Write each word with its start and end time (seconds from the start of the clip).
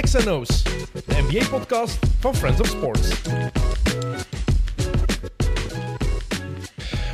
XNO's, 0.00 0.62
de 1.06 1.26
NBA-podcast 1.28 1.98
van 2.20 2.34
Friends 2.34 2.60
of 2.60 2.66
Sports. 2.66 3.22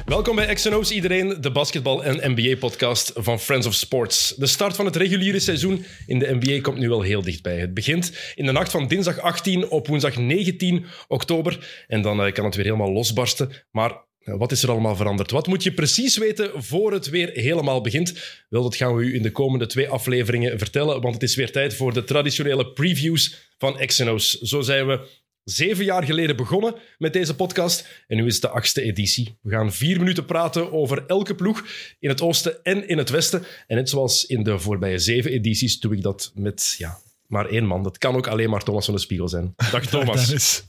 Welkom 0.05 0.37
bij 0.37 0.55
XNO's 0.55 0.91
iedereen, 0.91 1.41
de 1.41 1.51
basketbal- 1.53 2.05
en 2.05 2.33
NBA-podcast 2.33 3.13
van 3.15 3.41
Friends 3.41 3.67
of 3.67 3.75
Sports. 3.75 4.35
De 4.37 4.47
start 4.47 4.77
van 4.77 4.85
het 4.85 4.97
reguliere 4.97 5.39
seizoen 5.39 5.85
in 6.07 6.19
de 6.19 6.39
NBA 6.41 6.61
komt 6.61 6.79
nu 6.79 6.89
wel 6.89 7.03
heel 7.03 7.23
dichtbij. 7.23 7.59
Het 7.59 7.75
begint 7.75 8.33
in 8.35 8.47
de 8.47 8.53
nacht 8.53 8.71
van 8.71 8.89
dinsdag 8.89 9.21
18 9.21 9.69
op 9.69 9.87
woensdag 9.87 10.17
19 10.17 10.85
oktober 11.09 11.85
en 11.87 12.03
dan 12.03 12.25
eh, 12.25 12.33
kan 12.33 12.45
het 12.45 12.55
weer 12.55 12.65
helemaal 12.65 12.93
losbarsten. 12.93 13.51
Maar 13.71 13.93
wat 14.25 14.53
is 14.53 14.63
er 14.63 14.71
allemaal 14.71 14.97
veranderd? 14.97 15.31
Wat 15.31 15.47
moet 15.47 15.63
je 15.63 15.73
precies 15.73 16.17
weten 16.17 16.63
voor 16.63 16.93
het 16.93 17.09
weer 17.09 17.31
helemaal 17.33 17.81
begint? 17.81 18.45
Wel, 18.49 18.63
dat 18.63 18.77
gaan 18.77 18.97
we 18.97 19.03
u 19.03 19.15
in 19.15 19.23
de 19.23 19.33
komende 19.33 19.67
twee 19.67 19.89
afleveringen 19.89 20.59
vertellen, 20.59 21.01
want 21.01 21.15
het 21.15 21.23
is 21.23 21.35
weer 21.35 21.53
tijd 21.53 21.75
voor 21.75 21.93
de 21.93 22.05
traditionele 22.05 22.73
previews 22.73 23.51
van 23.59 23.87
XNO's. 23.87 24.41
Zo 24.41 24.61
zijn 24.61 24.87
we 24.87 25.23
zeven 25.45 25.85
jaar 25.85 26.05
geleden 26.05 26.37
begonnen 26.37 26.75
met 26.99 27.13
deze 27.13 27.35
podcast 27.35 27.89
en 28.07 28.17
nu 28.17 28.27
is 28.27 28.33
het 28.33 28.43
de 28.43 28.49
achtste 28.49 28.83
editie. 28.83 29.39
We 29.43 29.51
gaan 29.51 29.73
vier 29.73 29.99
minuten 29.99 30.25
praten 30.25 30.73
over 30.73 31.05
elke 31.07 31.35
ploeg 31.35 31.67
in 31.99 32.09
het 32.09 32.21
oosten 32.21 32.65
en 32.65 32.89
in 32.89 32.99
het 32.99 33.11
westen. 33.11 33.45
En 33.67 33.77
net 33.77 33.89
zoals 33.89 34.27
in 34.27 34.43
de 34.43 34.59
voorbije 34.59 34.99
zeven 34.99 35.31
edities 35.31 35.81
doe 35.81 35.95
ik 35.95 36.03
dat 36.03 36.33
met 36.35 36.75
ja, 36.79 36.99
maar 37.27 37.47
één 37.47 37.67
man. 37.67 37.83
Dat 37.83 37.99
kan 37.99 38.17
ook 38.17 38.27
alleen 38.27 38.51
maar 38.51 38.63
Thomas 38.63 38.85
van 38.85 38.95
de 38.95 39.01
Spiegel 39.01 39.29
zijn. 39.29 39.55
Dag 39.71 39.87
Thomas. 39.91 40.65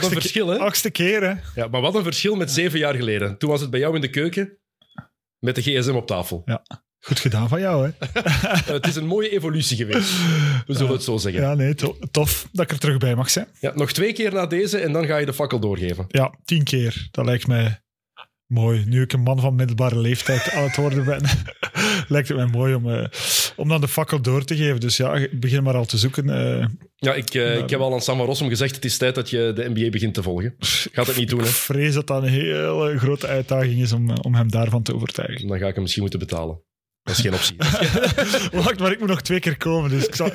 Wat 0.00 0.04
een 0.04 0.20
verschil, 0.20 0.48
hè? 0.48 0.58
Achtste 0.58 0.90
keer, 0.90 1.22
hè? 1.22 1.34
Ja, 1.60 1.68
maar 1.68 1.80
wat 1.80 1.94
een 1.94 2.02
verschil 2.02 2.34
met 2.34 2.50
zeven 2.50 2.78
jaar 2.78 2.94
geleden. 2.94 3.38
Toen 3.38 3.50
was 3.50 3.60
het 3.60 3.70
bij 3.70 3.80
jou 3.80 3.94
in 3.94 4.00
de 4.00 4.10
keuken 4.10 4.58
met 5.38 5.54
de 5.54 5.62
gsm 5.62 5.94
op 5.94 6.06
tafel. 6.06 6.42
Ja. 6.44 6.62
Goed 7.00 7.20
gedaan 7.20 7.48
van 7.48 7.60
jou, 7.60 7.84
hè? 7.86 7.90
Eh, 8.22 8.66
het 8.66 8.86
is 8.86 8.96
een 8.96 9.06
mooie 9.06 9.28
evolutie 9.30 9.76
geweest. 9.76 10.10
We 10.66 10.74
zullen 10.74 10.92
het 10.92 11.02
zo 11.02 11.16
zeggen. 11.16 11.42
Ja. 11.42 11.48
Ja, 11.48 11.54
nee, 11.54 11.74
to- 11.74 11.96
tof 12.10 12.48
dat 12.52 12.64
ik 12.64 12.70
er 12.70 12.78
terug 12.78 12.98
bij 12.98 13.14
mag 13.14 13.30
zijn. 13.30 13.46
nog 13.74 13.92
twee 13.92 14.12
keer 14.12 14.32
na 14.32 14.46
deze 14.46 14.78
en 14.78 14.92
dan 14.92 15.06
ga 15.06 15.16
je 15.16 15.26
de 15.26 15.32
fakkel 15.34 15.58
doorgeven. 15.60 16.04
Ja, 16.08 16.34
tien 16.44 16.62
keer. 16.64 17.08
Dat 17.10 17.24
lijkt 17.24 17.46
mij 17.46 17.82
mooi. 18.46 18.84
Nu 18.86 19.02
ik 19.02 19.12
een 19.12 19.20
man 19.22 19.40
van 19.40 19.54
middelbare 19.54 19.98
leeftijd 19.98 20.50
aan 20.52 20.62
het 20.62 20.76
worden 20.76 21.04
ben, 21.04 21.22
lijkt 22.08 22.28
het 22.28 22.36
mij 22.36 22.46
mooi 22.46 22.74
om, 22.74 22.90
eh, 22.90 23.06
om 23.56 23.68
dan 23.68 23.80
de 23.80 23.88
fakkel 23.88 24.20
door 24.20 24.44
te 24.44 24.56
geven. 24.56 24.80
Dus 24.80 24.96
ja, 24.96 25.26
begin 25.30 25.62
maar 25.62 25.76
al 25.76 25.84
te 25.84 25.98
zoeken. 25.98 26.28
eh. 26.28 26.66
Ja, 26.96 27.14
ik, 27.14 27.34
eh, 27.34 27.58
ik 27.58 27.70
heb 27.70 27.80
al 27.80 27.92
aan 27.92 28.00
Sam 28.00 28.16
van 28.16 28.26
Rossum 28.26 28.48
gezegd, 28.48 28.74
het 28.74 28.84
is 28.84 28.96
tijd 28.96 29.14
dat 29.14 29.30
je 29.30 29.52
de 29.54 29.70
NBA 29.74 29.88
begint 29.88 30.14
te 30.14 30.22
volgen. 30.22 30.54
Gaat 30.92 31.06
het 31.06 31.16
niet 31.16 31.28
doen, 31.28 31.38
ik 31.38 31.44
hè? 31.44 31.50
vrees 31.50 31.94
dat 31.94 32.06
dat 32.06 32.22
een 32.22 32.28
hele 32.28 32.98
grote 32.98 33.26
uitdaging 33.26 33.82
is 33.82 33.92
om, 33.92 34.10
eh, 34.10 34.16
om 34.22 34.34
hem 34.34 34.50
daarvan 34.50 34.82
te 34.82 34.94
overtuigen. 34.94 35.48
Dan 35.48 35.58
ga 35.58 35.66
ik 35.66 35.72
hem 35.72 35.82
misschien 35.82 36.02
moeten 36.02 36.20
betalen. 36.20 36.62
Dat 37.02 37.16
is 37.16 37.20
geen 37.22 37.34
optie. 37.34 37.56
Wacht, 38.62 38.78
maar 38.78 38.92
ik 38.92 38.98
moet 38.98 39.08
nog 39.08 39.22
twee 39.22 39.40
keer 39.40 39.56
komen, 39.56 39.90
dus 39.90 40.06
ik 40.06 40.14
zal... 40.14 40.30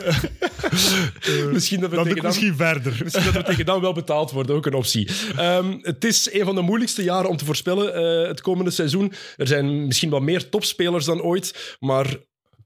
misschien 1.51 1.79
dat 1.79 1.89
we 1.89 1.95
dan 1.95 2.03
tegen 2.03 2.17
ik 2.17 2.21
dan... 2.21 2.25
misschien 2.31 2.55
verder. 2.55 2.99
Misschien 3.03 3.25
dat 3.25 3.33
we 3.33 3.43
tegen 3.43 3.65
dan 3.65 3.81
wel 3.81 3.93
betaald 3.93 4.31
worden, 4.31 4.55
ook 4.55 4.65
een 4.65 4.73
optie. 4.73 5.09
Ehm, 5.35 5.77
het 5.81 6.03
is 6.03 6.33
een 6.33 6.45
van 6.45 6.55
de 6.55 6.61
moeilijkste 6.61 7.03
jaren 7.03 7.29
om 7.29 7.37
te 7.37 7.45
voorspellen 7.45 8.27
het 8.27 8.41
komende 8.41 8.71
seizoen. 8.71 9.13
Er 9.35 9.47
zijn 9.47 9.85
misschien 9.85 10.09
wat 10.09 10.21
meer 10.21 10.49
topspelers 10.49 11.05
dan 11.05 11.21
ooit, 11.21 11.77
maar 11.79 12.05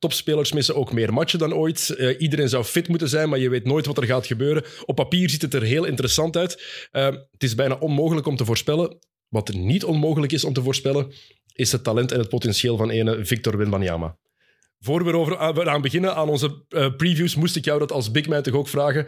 topspelers 0.04 0.54
missen 0.54 0.76
ook 0.76 0.94
meer 0.94 1.14
matchen 1.14 1.40
dan 1.40 1.54
ooit. 1.54 1.90
Eh, 1.90 2.22
iedereen 2.22 2.50
zou 2.50 2.64
fit 2.64 2.88
moeten 2.88 3.10
zijn, 3.10 3.30
maar 3.30 3.40
je 3.40 3.50
weet 3.50 3.66
nooit 3.66 3.86
wat 3.86 3.98
er 3.98 4.04
gaat 4.04 4.26
gebeuren. 4.26 4.64
Op 4.86 4.96
papier 4.96 5.30
ziet 5.30 5.42
het 5.42 5.54
er 5.54 5.62
heel 5.62 5.86
interessant 5.86 6.38
uit. 6.38 6.88
Ehm, 6.92 7.14
het 7.32 7.44
is 7.44 7.56
bijna 7.56 7.76
onmogelijk 7.76 8.28
om 8.28 8.36
te 8.36 8.46
voorspellen. 8.46 8.98
Wat 9.30 9.54
niet 9.54 9.84
onmogelijk 9.84 10.32
is 10.32 10.44
om 10.44 10.54
te 10.54 10.62
voorspellen, 10.62 11.12
is 11.54 11.72
het 11.72 11.84
talent 11.84 12.12
en 12.12 12.20
het 12.20 12.30
potentieel 12.30 12.78
van 12.78 12.90
ene 12.90 13.26
Victor 13.26 13.58
Wembanyama. 13.58 14.18
Voor 14.80 15.04
we 15.04 15.70
aan 15.70 15.82
beginnen 15.82 16.16
aan 16.16 16.30
onze 16.30 16.66
eh, 16.70 16.96
previews, 16.96 17.36
moest 17.36 17.56
ik 17.56 17.66
jou 17.66 17.80
dat 17.80 17.92
als 17.92 18.12
big 18.12 18.28
man 18.28 18.42
toch 18.42 18.54
ook 18.54 18.68
vragen. 18.68 19.08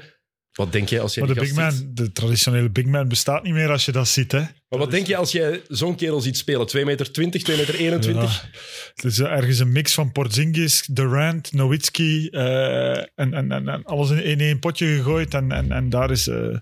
Wat 0.56 0.72
denk 0.72 0.89
jij 0.89 1.00
als 1.00 1.14
jij 1.14 1.25
Maar 1.25 1.34
de 1.34 1.39
big 1.42 1.53
man, 1.53 1.72
ziet? 1.72 1.98
de 1.98 2.11
traditionele 2.11 2.70
big 2.70 2.86
man 2.86 3.08
bestaat 3.08 3.44
niet 3.44 3.53
meer 3.53 3.71
als 3.71 3.86
je 3.86 3.92
dat 3.92 4.08
ziet, 4.08 4.32
hè? 4.32 4.39
Maar 4.39 4.80
wat 4.80 4.92
denk 4.92 5.08
je 5.08 5.16
als 5.16 5.32
jij 5.32 5.61
zo'n 5.67 5.95
kerel 5.95 6.21
ziet 6.21 6.38
spelen? 6.38 6.67
2 6.67 6.86
meter 6.86 7.11
20, 7.11 7.43
2 7.43 7.58
meter 7.58 7.76
21? 7.76 8.42
Ja. 8.42 8.60
Het 8.95 9.04
is 9.04 9.20
ergens 9.20 9.60
een 9.60 9.71
mix 9.71 9.94
van 9.94 10.11
Porzingis, 10.11 10.88
Durant, 10.92 11.54
Nowitzki 11.54 12.27
eh, 12.27 12.98
en, 12.98 13.08
en, 13.15 13.52
en, 13.52 13.67
en 13.67 13.83
alles 13.83 14.10
in, 14.10 14.23
in 14.23 14.39
één 14.39 14.60
potje 14.60 14.88
gegooid. 14.88 15.33
En, 15.33 15.52
en, 15.52 15.71
en 15.71 15.89
daar, 15.89 16.11
is, 16.11 16.27
eh, 16.27 16.58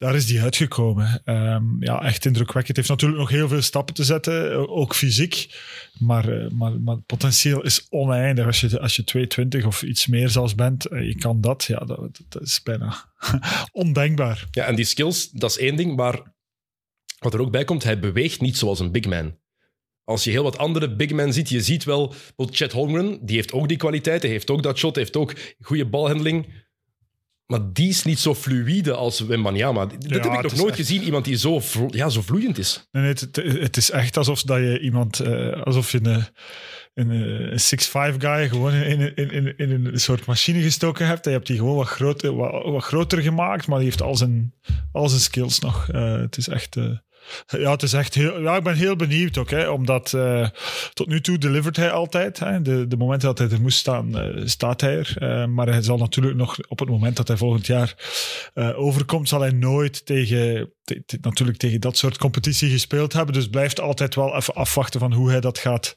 daar 0.00 0.14
is 0.14 0.26
die 0.26 0.40
uitgekomen. 0.40 1.22
Ehm, 1.24 1.64
ja, 1.82 2.02
echt 2.02 2.24
indrukwekkend. 2.24 2.66
Het 2.66 2.76
heeft 2.76 2.88
natuurlijk 2.88 3.20
nog 3.20 3.30
heel 3.30 3.48
veel 3.48 3.62
stappen 3.62 3.94
te 3.94 4.04
zetten, 4.04 4.52
eh, 4.52 4.70
ook 4.70 4.94
fysiek. 4.94 5.60
Maar, 5.98 6.28
eh, 6.28 6.50
maar, 6.50 6.80
maar 6.80 6.94
het 6.94 7.06
potentieel 7.06 7.62
is 7.62 7.86
oneindig. 7.90 8.46
Als 8.46 8.60
je, 8.60 8.80
als 8.80 8.96
je 8.96 9.04
220 9.04 9.66
of 9.66 9.82
iets 9.82 10.06
meer 10.06 10.28
zelfs 10.28 10.54
bent, 10.54 10.86
eh, 10.86 11.06
je 11.06 11.16
kan 11.16 11.40
dat. 11.40 11.64
Ja, 11.64 11.78
dat, 12.28 12.42
is 12.42 12.62
bijna 12.62 13.12
ondenkbaar. 13.72 14.46
Ja, 14.50 14.64
en 14.64 14.74
die 14.74 14.84
skills, 14.84 15.30
dat 15.30 15.50
is 15.50 15.58
één 15.58 15.76
ding, 15.76 15.96
maar 15.96 16.34
wat 17.18 17.34
er 17.34 17.40
ook 17.40 17.52
bij 17.52 17.64
komt, 17.64 17.84
hij 17.84 17.98
beweegt 17.98 18.40
niet 18.40 18.56
zoals 18.56 18.80
een 18.80 18.92
big 18.92 19.06
man. 19.06 19.38
Als 20.04 20.24
je 20.24 20.30
heel 20.30 20.42
wat 20.42 20.58
andere 20.58 20.96
big 20.96 21.10
men 21.10 21.32
ziet, 21.32 21.48
je 21.48 21.60
ziet 21.60 21.84
wel, 21.84 22.14
Chet 22.36 22.72
Holmgren, 22.72 23.26
die 23.26 23.36
heeft 23.36 23.52
ook 23.52 23.68
die 23.68 23.76
kwaliteiten, 23.76 24.30
heeft 24.30 24.50
ook 24.50 24.62
dat 24.62 24.78
shot, 24.78 24.96
heeft 24.96 25.16
ook 25.16 25.34
goede 25.60 25.86
balhandeling. 25.86 26.46
Maar 27.50 27.72
die 27.72 27.88
is 27.88 28.04
niet 28.04 28.18
zo 28.18 28.34
fluïde 28.34 28.94
als 28.94 29.20
Wembanyama. 29.20 29.86
Dat 29.86 29.92
heb 30.02 30.24
ik 30.24 30.42
nog 30.42 30.54
nooit 30.56 30.68
echt- 30.68 30.76
gezien, 30.76 31.02
iemand 31.02 31.24
die 31.24 31.36
zo, 31.36 31.60
ja, 31.88 32.08
zo 32.08 32.22
vloeiend 32.22 32.58
is. 32.58 32.88
Nee, 32.92 33.02
nee, 33.02 33.12
het, 33.12 33.20
het, 33.20 33.36
het 33.36 33.76
is 33.76 33.90
echt 33.90 34.16
alsof 34.16 34.42
dat 34.42 34.58
je 34.58 34.80
iemand, 34.80 35.20
eh, 35.20 35.62
alsof 35.62 35.92
je 35.92 35.98
een, 36.02 36.24
een, 36.94 37.10
een 37.52 37.58
6'5 38.12 38.16
guy 38.18 38.48
gewoon 38.48 38.72
in, 38.74 39.14
in, 39.16 39.30
in, 39.30 39.56
in 39.56 39.70
een 39.86 40.00
soort 40.00 40.26
machine 40.26 40.62
gestoken 40.62 41.06
hebt. 41.06 41.24
En 41.24 41.30
je 41.30 41.36
hebt 41.36 41.48
die 41.48 41.58
gewoon 41.58 41.76
wat, 41.76 41.86
groter, 41.88 42.34
wat, 42.36 42.64
wat 42.64 42.82
groter 42.84 43.22
gemaakt, 43.22 43.66
maar 43.66 43.78
die 43.78 43.86
heeft 43.88 44.02
al 44.02 44.16
zijn, 44.16 44.54
al 44.92 45.08
zijn 45.08 45.20
skills 45.20 45.58
nog. 45.58 45.88
Eh, 45.88 46.12
het 46.20 46.36
is 46.36 46.48
echt. 46.48 46.76
eh, 46.76 46.84
ja, 47.46 47.70
het 47.70 47.82
is 47.82 47.92
echt 47.92 48.14
heel. 48.14 48.40
Ja, 48.40 48.56
ik 48.56 48.62
ben 48.62 48.74
heel 48.74 48.96
benieuwd 48.96 49.38
ook, 49.38 49.50
hè, 49.50 49.68
omdat 49.68 50.12
eh, 50.12 50.48
tot 50.92 51.06
nu 51.06 51.20
toe 51.20 51.38
delivert 51.38 51.76
hij 51.76 51.90
altijd. 51.90 52.38
Hè. 52.38 52.62
De, 52.62 52.86
de 52.86 52.96
momenten 52.96 53.28
dat 53.28 53.38
hij 53.38 53.48
er 53.50 53.60
moest 53.60 53.78
staan, 53.78 54.18
eh, 54.18 54.42
staat 54.44 54.80
hij 54.80 54.98
er. 54.98 55.14
Eh, 55.18 55.46
maar 55.46 55.66
hij 55.68 55.82
zal 55.82 55.98
natuurlijk 55.98 56.36
nog 56.36 56.58
op 56.68 56.78
het 56.78 56.88
moment 56.88 57.16
dat 57.16 57.28
hij 57.28 57.36
volgend 57.36 57.66
jaar 57.66 57.94
overkomt, 58.76 59.28
zal 59.28 59.40
hij 59.40 59.50
nooit 59.50 60.06
tegen, 60.06 60.72
te- 60.84 61.02
te- 61.06 61.18
natuurlijk 61.20 61.58
tegen 61.58 61.80
dat 61.80 61.96
soort 61.96 62.18
competitie 62.18 62.70
gespeeld 62.70 63.12
hebben. 63.12 63.34
Dus 63.34 63.48
blijft 63.48 63.80
altijd 63.80 64.14
wel 64.14 64.36
even 64.36 64.54
afwachten 64.54 65.00
van 65.00 65.12
hoe 65.12 65.30
hij 65.30 65.40
dat 65.40 65.58
gaat 65.58 65.94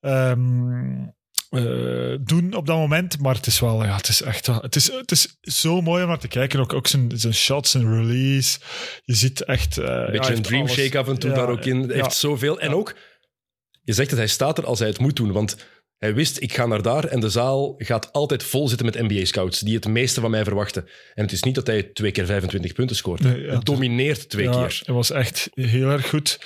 ehm, 0.00 1.06
eh, 1.52 2.16
doen 2.20 2.54
op 2.54 2.66
dat 2.66 2.76
moment. 2.76 3.18
Maar 3.18 3.34
het 3.34 3.46
is 3.46 3.60
wel, 3.60 3.84
ja, 3.84 3.96
het 3.96 4.08
is 4.08 4.22
echt 4.22 4.46
wel, 4.46 4.60
het 4.60 4.76
is, 4.76 4.92
het 4.92 5.10
is 5.10 5.36
zo 5.40 5.80
mooi 5.80 6.02
om 6.02 6.08
naar 6.08 6.18
te 6.18 6.28
kijken. 6.28 6.60
Ook, 6.60 6.72
ook 6.72 6.86
zijn, 6.86 7.10
zijn 7.14 7.34
shots, 7.34 7.70
zijn 7.70 7.94
release. 7.94 8.58
Je 9.04 9.14
ziet 9.14 9.44
echt... 9.44 9.78
eh, 9.78 9.84
ja, 9.84 9.92
Een 9.92 10.04
beetje 10.06 10.18
een 10.18 10.26
heeft 10.36 10.44
dream 10.44 10.68
shake 10.68 10.98
af 10.98 11.08
en 11.08 11.18
toe 11.18 11.30
Ja, 11.30 11.36
daar 11.36 11.48
ook 11.48 11.64
in. 11.64 11.78
Hij 11.78 11.96
ja. 11.96 12.02
heeft 12.02 12.16
zoveel. 12.16 12.60
En 12.60 12.68
Ja. 12.68 12.74
ook, 12.74 12.94
je 13.82 13.92
zegt 13.92 14.08
dat 14.10 14.18
hij 14.18 14.28
staat 14.28 14.58
er 14.58 14.66
als 14.66 14.78
hij 14.78 14.88
het 14.88 14.98
moet 14.98 15.16
doen. 15.16 15.32
Want 15.32 15.56
hij 15.98 16.14
wist, 16.14 16.40
ik 16.40 16.54
ga 16.54 16.66
naar 16.66 16.82
daar 16.82 17.04
en 17.04 17.20
de 17.20 17.28
zaal 17.28 17.74
gaat 17.78 18.12
altijd 18.12 18.42
vol 18.42 18.68
zitten 18.68 18.86
met 18.86 19.00
NBA-scouts 19.08 19.60
die 19.60 19.74
het 19.74 19.86
meeste 19.88 20.20
van 20.20 20.30
mij 20.30 20.44
verwachten. 20.44 20.84
En 21.14 21.22
het 21.22 21.32
is 21.32 21.42
niet 21.42 21.54
dat 21.54 21.66
hij 21.66 21.82
twee 21.82 22.10
keer 22.10 22.26
25 22.26 22.72
punten 22.72 22.96
scoort. 22.96 23.20
Nee, 23.20 23.40
ja, 23.40 23.48
hij 23.48 23.58
domineert 23.58 24.28
twee 24.28 24.44
ja, 24.44 24.52
keer. 24.52 24.76
Het 24.78 24.86
was 24.94 25.10
echt 25.10 25.48
heel 25.54 25.90
erg 25.90 26.08
goed. 26.08 26.38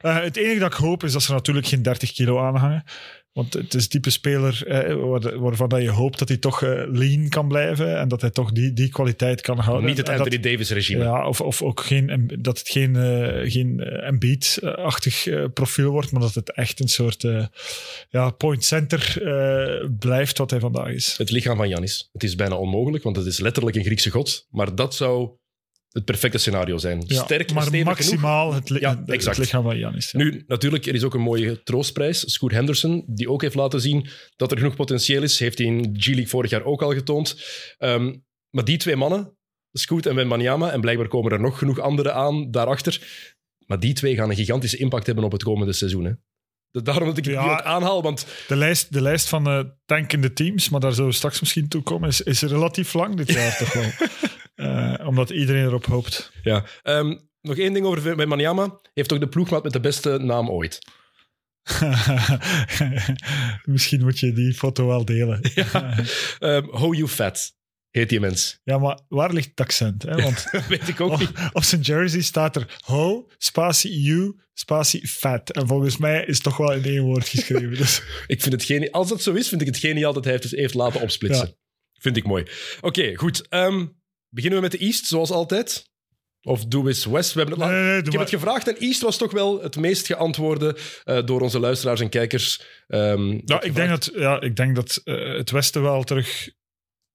Eh, 0.00 0.22
het 0.22 0.36
enige 0.36 0.58
dat 0.58 0.72
ik 0.72 0.78
hoop 0.78 1.04
is 1.04 1.12
dat 1.12 1.22
ze 1.22 1.32
natuurlijk 1.32 1.66
geen 1.66 1.82
30 1.82 2.12
kilo 2.12 2.40
aanhangen. 2.40 2.84
Want 3.32 3.52
het 3.52 3.74
is 3.74 3.88
type 3.88 4.10
speler 4.10 4.66
eh, 4.66 4.94
waar- 4.94 5.38
waarvan 5.38 5.68
dat 5.68 5.82
je 5.82 5.90
hoopt 5.90 6.18
dat 6.18 6.28
hij 6.28 6.36
toch 6.36 6.62
eh, 6.62 6.82
lean 6.86 7.28
kan 7.28 7.48
blijven. 7.48 7.98
En 7.98 8.08
dat 8.08 8.20
hij 8.20 8.30
toch 8.30 8.52
die, 8.52 8.72
die 8.72 8.88
kwaliteit 8.88 9.40
kan 9.40 9.58
houden. 9.58 9.86
Niet 9.88 9.96
het 9.96 10.08
En 10.08 10.16
dat- 10.16 10.26
Anthony 10.26 10.42
Davis-regime. 10.50 11.04
Ja, 11.04 11.28
of, 11.28 11.40
of 11.40 11.62
ook 11.62 11.80
geen, 11.80 12.30
dat 12.40 12.58
het 12.58 12.68
geen, 12.68 12.96
eh, 12.96 13.50
geen 13.50 13.80
eh, 13.80 14.06
Embiid-achtig 14.08 15.26
profiel 15.54 15.90
wordt, 15.90 16.10
maar 16.12 16.20
dat 16.20 16.34
het 16.34 16.52
echt 16.52 16.80
een 16.80 16.88
soort 16.88 17.24
ja, 18.08 18.30
point 18.30 18.64
center 18.64 19.20
blijft 19.98 20.38
wat 20.38 20.50
hij 20.50 20.60
vandaag 20.60 20.88
is. 20.88 21.14
Het 21.18 21.30
lichaam 21.30 21.56
van 21.56 21.68
Janis. 21.68 22.08
Het 22.12 22.22
is 22.22 22.34
bijna 22.34 22.56
onmogelijk, 22.56 23.04
want 23.04 23.16
het 23.16 23.26
is 23.26 23.38
letterlijk 23.40 23.76
een 23.76 23.84
Griekse 23.84 24.10
god. 24.10 24.46
Maar 24.50 24.74
dat 24.74 24.94
zou 24.94 25.30
het 25.92 26.04
perfecte 26.04 26.38
scenario 26.38 26.78
zijn. 26.78 27.02
Ja, 27.06 27.22
Sterk 27.24 27.52
maar 27.52 27.82
maximaal 27.84 28.54
het, 28.54 28.70
li- 28.70 28.80
Ja, 28.80 28.98
het, 28.98 29.10
exact. 29.10 29.36
het 29.36 29.44
lichaam 29.44 29.62
van 29.62 29.78
Janis. 29.78 30.10
ja. 30.10 30.18
Nu, 30.18 30.44
natuurlijk, 30.46 30.86
er 30.86 30.94
is 30.94 31.02
ook 31.02 31.14
een 31.14 31.20
mooie 31.20 31.62
troostprijs. 31.62 32.32
Scoot 32.32 32.50
Henderson, 32.50 33.04
die 33.06 33.30
ook 33.30 33.42
heeft 33.42 33.54
laten 33.54 33.80
zien 33.80 34.08
dat 34.36 34.50
er 34.50 34.58
genoeg 34.58 34.76
potentieel 34.76 35.22
is. 35.22 35.38
Heeft 35.38 35.58
hij 35.58 35.66
in 35.66 35.94
G-League 35.98 36.28
vorig 36.28 36.50
jaar 36.50 36.64
ook 36.64 36.82
al 36.82 36.92
getoond. 36.92 37.42
Ehm, 37.78 38.14
maar 38.50 38.64
die 38.64 38.76
twee 38.76 38.96
mannen, 38.96 39.36
Scoot 39.72 40.06
en 40.06 40.14
Wembanyama, 40.14 40.70
en 40.70 40.80
blijkbaar 40.80 41.08
komen 41.08 41.32
er 41.32 41.40
nog 41.40 41.58
genoeg 41.58 41.78
anderen 41.80 42.14
aan 42.14 42.50
daarachter. 42.50 43.00
Maar 43.66 43.80
die 43.80 43.92
twee 43.92 44.14
gaan 44.14 44.30
een 44.30 44.36
gigantische 44.36 44.76
impact 44.76 45.06
hebben 45.06 45.24
op 45.24 45.32
het 45.32 45.42
komende 45.42 45.72
seizoen. 45.72 46.04
Hè. 46.04 46.12
Daarom 46.82 47.08
dat 47.08 47.18
ik 47.18 47.24
het 47.24 47.34
Ja. 47.34 47.44
nu 47.44 47.50
ook 47.50 47.62
aanhaal, 47.62 48.02
want 48.02 48.26
De 48.48 48.56
lijst, 48.56 48.92
de 48.92 49.02
lijst 49.02 49.28
van 49.28 49.46
eh, 49.46 49.60
tankende 49.84 50.32
teams, 50.32 50.68
maar 50.68 50.80
daar 50.80 50.92
zullen 50.92 51.10
we 51.10 51.16
straks 51.16 51.40
misschien 51.40 51.68
toe 51.68 51.82
komen, 51.82 52.08
is, 52.08 52.20
is 52.20 52.42
relatief 52.42 52.94
lang 52.94 53.16
dit 53.16 53.32
jaar 53.32 53.56
toch 53.56 53.72
wel. 53.72 53.90
Eh, 54.62 55.06
omdat 55.06 55.30
iedereen 55.30 55.64
erop 55.64 55.86
hoopt. 55.86 56.32
ja. 56.42 56.64
Ehm, 56.82 57.16
nog 57.40 57.56
één 57.56 57.72
ding 57.72 57.86
over 57.86 58.16
Wembanyama. 58.16 58.80
Heeft 58.94 59.08
toch 59.08 59.18
de 59.18 59.28
ploegmaat 59.28 59.62
met 59.62 59.72
de 59.72 59.80
beste 59.80 60.18
naam 60.18 60.50
ooit. 60.50 60.78
Misschien 63.64 64.00
moet 64.02 64.18
je 64.18 64.32
die 64.32 64.54
foto 64.54 64.86
wel 64.86 65.04
delen. 65.04 65.40
Um, 66.40 66.68
Ho 66.70 66.92
You 66.94 67.08
Fat 67.08 67.52
heet 67.90 68.08
die 68.08 68.20
mens. 68.20 68.60
Ja, 68.64 68.78
maar 68.78 69.00
waar 69.08 69.32
ligt 69.32 69.48
het 69.48 69.60
accent? 69.60 70.02
Hè? 70.02 70.22
Want 70.22 70.44
Weet 70.68 70.88
ik 70.88 71.00
ook 71.00 71.18
niet. 71.18 71.28
op, 71.28 71.50
op 71.52 71.62
zijn 71.62 71.80
jersey 71.80 72.20
staat 72.22 72.56
er 72.56 72.78
ho, 72.84 73.28
spatie 73.38 74.00
you, 74.02 74.40
spatie 74.54 75.08
fat. 75.08 75.50
En 75.50 75.66
volgens 75.66 75.96
mij 75.96 76.24
is 76.24 76.34
het 76.34 76.42
toch 76.42 76.56
wel 76.56 76.72
in 76.72 76.84
één 76.84 77.02
woord 77.02 77.28
geschreven. 77.28 77.76
Dus 77.76 78.02
Ik 78.26 78.40
vind 78.42 78.52
het 78.54 78.64
geni- 78.64 78.90
Als 78.90 79.08
dat 79.08 79.22
zo 79.22 79.32
is, 79.32 79.48
vind 79.48 79.60
ik 79.60 79.66
het 79.66 79.76
geniaal 79.76 80.12
dat 80.12 80.24
hij 80.24 80.32
het 80.32 80.42
dus 80.42 80.50
heeft 80.50 80.74
laten 80.74 81.00
opsplitsen. 81.00 81.56
Vind 82.00 82.16
ik 82.16 82.24
mooi. 82.26 82.44
Oké, 82.80 83.14
goed. 83.16 83.48
Ehm, 83.48 83.86
beginnen 84.34 84.58
we 84.58 84.64
met 84.68 84.72
de 84.80 84.86
East, 84.86 85.06
zoals 85.06 85.30
altijd? 85.30 85.90
Of 86.42 86.64
we 86.68 86.88
eens 86.88 87.04
West? 87.04 87.32
We 87.32 87.40
hebben 87.40 87.58
het 87.58 87.68
Nee, 87.68 87.76
la- 87.78 87.82
nee, 87.82 87.90
nee, 87.90 87.98
ik 87.98 88.04
heb 88.04 88.12
maar. 88.14 88.22
het 88.22 88.34
gevraagd 88.34 88.68
en 88.68 88.76
East 88.76 89.00
was 89.02 89.16
toch 89.16 89.32
wel 89.32 89.62
het 89.62 89.76
meest 89.76 90.06
geantwoorde 90.06 90.76
eh, 91.04 91.24
door 91.24 91.40
onze 91.40 91.58
luisteraars 91.58 92.00
en 92.00 92.08
kijkers. 92.08 92.62
Ehm, 92.86 93.40
ja, 93.44 93.62
ik 93.62 93.74
denk 93.74 93.88
dat, 93.88 94.10
ja, 94.14 94.40
ik 94.40 94.56
denk 94.56 94.74
dat 94.76 95.00
eh, 95.04 95.36
het 95.36 95.50
Westen 95.50 95.82
wel 95.82 96.02
terug 96.04 96.46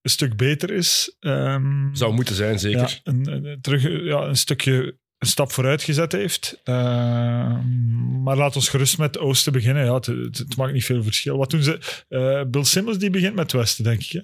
een 0.01 0.09
stuk 0.09 0.35
beter 0.35 0.71
is. 0.71 1.15
Ehm, 1.19 1.95
Zou 1.95 2.13
moeten 2.13 2.35
zijn, 2.35 2.59
zeker. 2.59 2.79
ja, 2.79 2.89
een, 3.03 3.27
een- 3.45 3.61
terug 3.61 3.81
ja, 4.03 4.21
een 4.21 4.37
stukje 4.37 4.97
een 5.17 5.27
stap 5.27 5.51
vooruit 5.51 5.83
gezet 5.83 6.11
heeft. 6.11 6.61
Ehm, 6.63 8.21
maar 8.23 8.37
laat 8.37 8.55
ons 8.55 8.69
gerust 8.69 8.97
met 8.97 9.15
het 9.15 9.23
Oosten 9.23 9.51
beginnen. 9.53 9.85
Ja, 9.85 9.93
het, 9.93 10.05
het, 10.05 10.37
het 10.37 10.57
maakt 10.57 10.73
niet 10.73 10.85
veel 10.85 11.03
verschil. 11.03 11.37
Wat 11.37 11.49
doen 11.49 11.63
ze? 11.63 12.03
Eh, 12.07 12.41
Bill 12.47 12.63
Simmons 12.63 12.97
die 12.97 13.09
begint 13.09 13.35
met 13.35 13.51
het 13.51 13.61
Westen, 13.61 13.83
denk 13.83 14.01
ik. 14.01 14.11
Hè? 14.11 14.19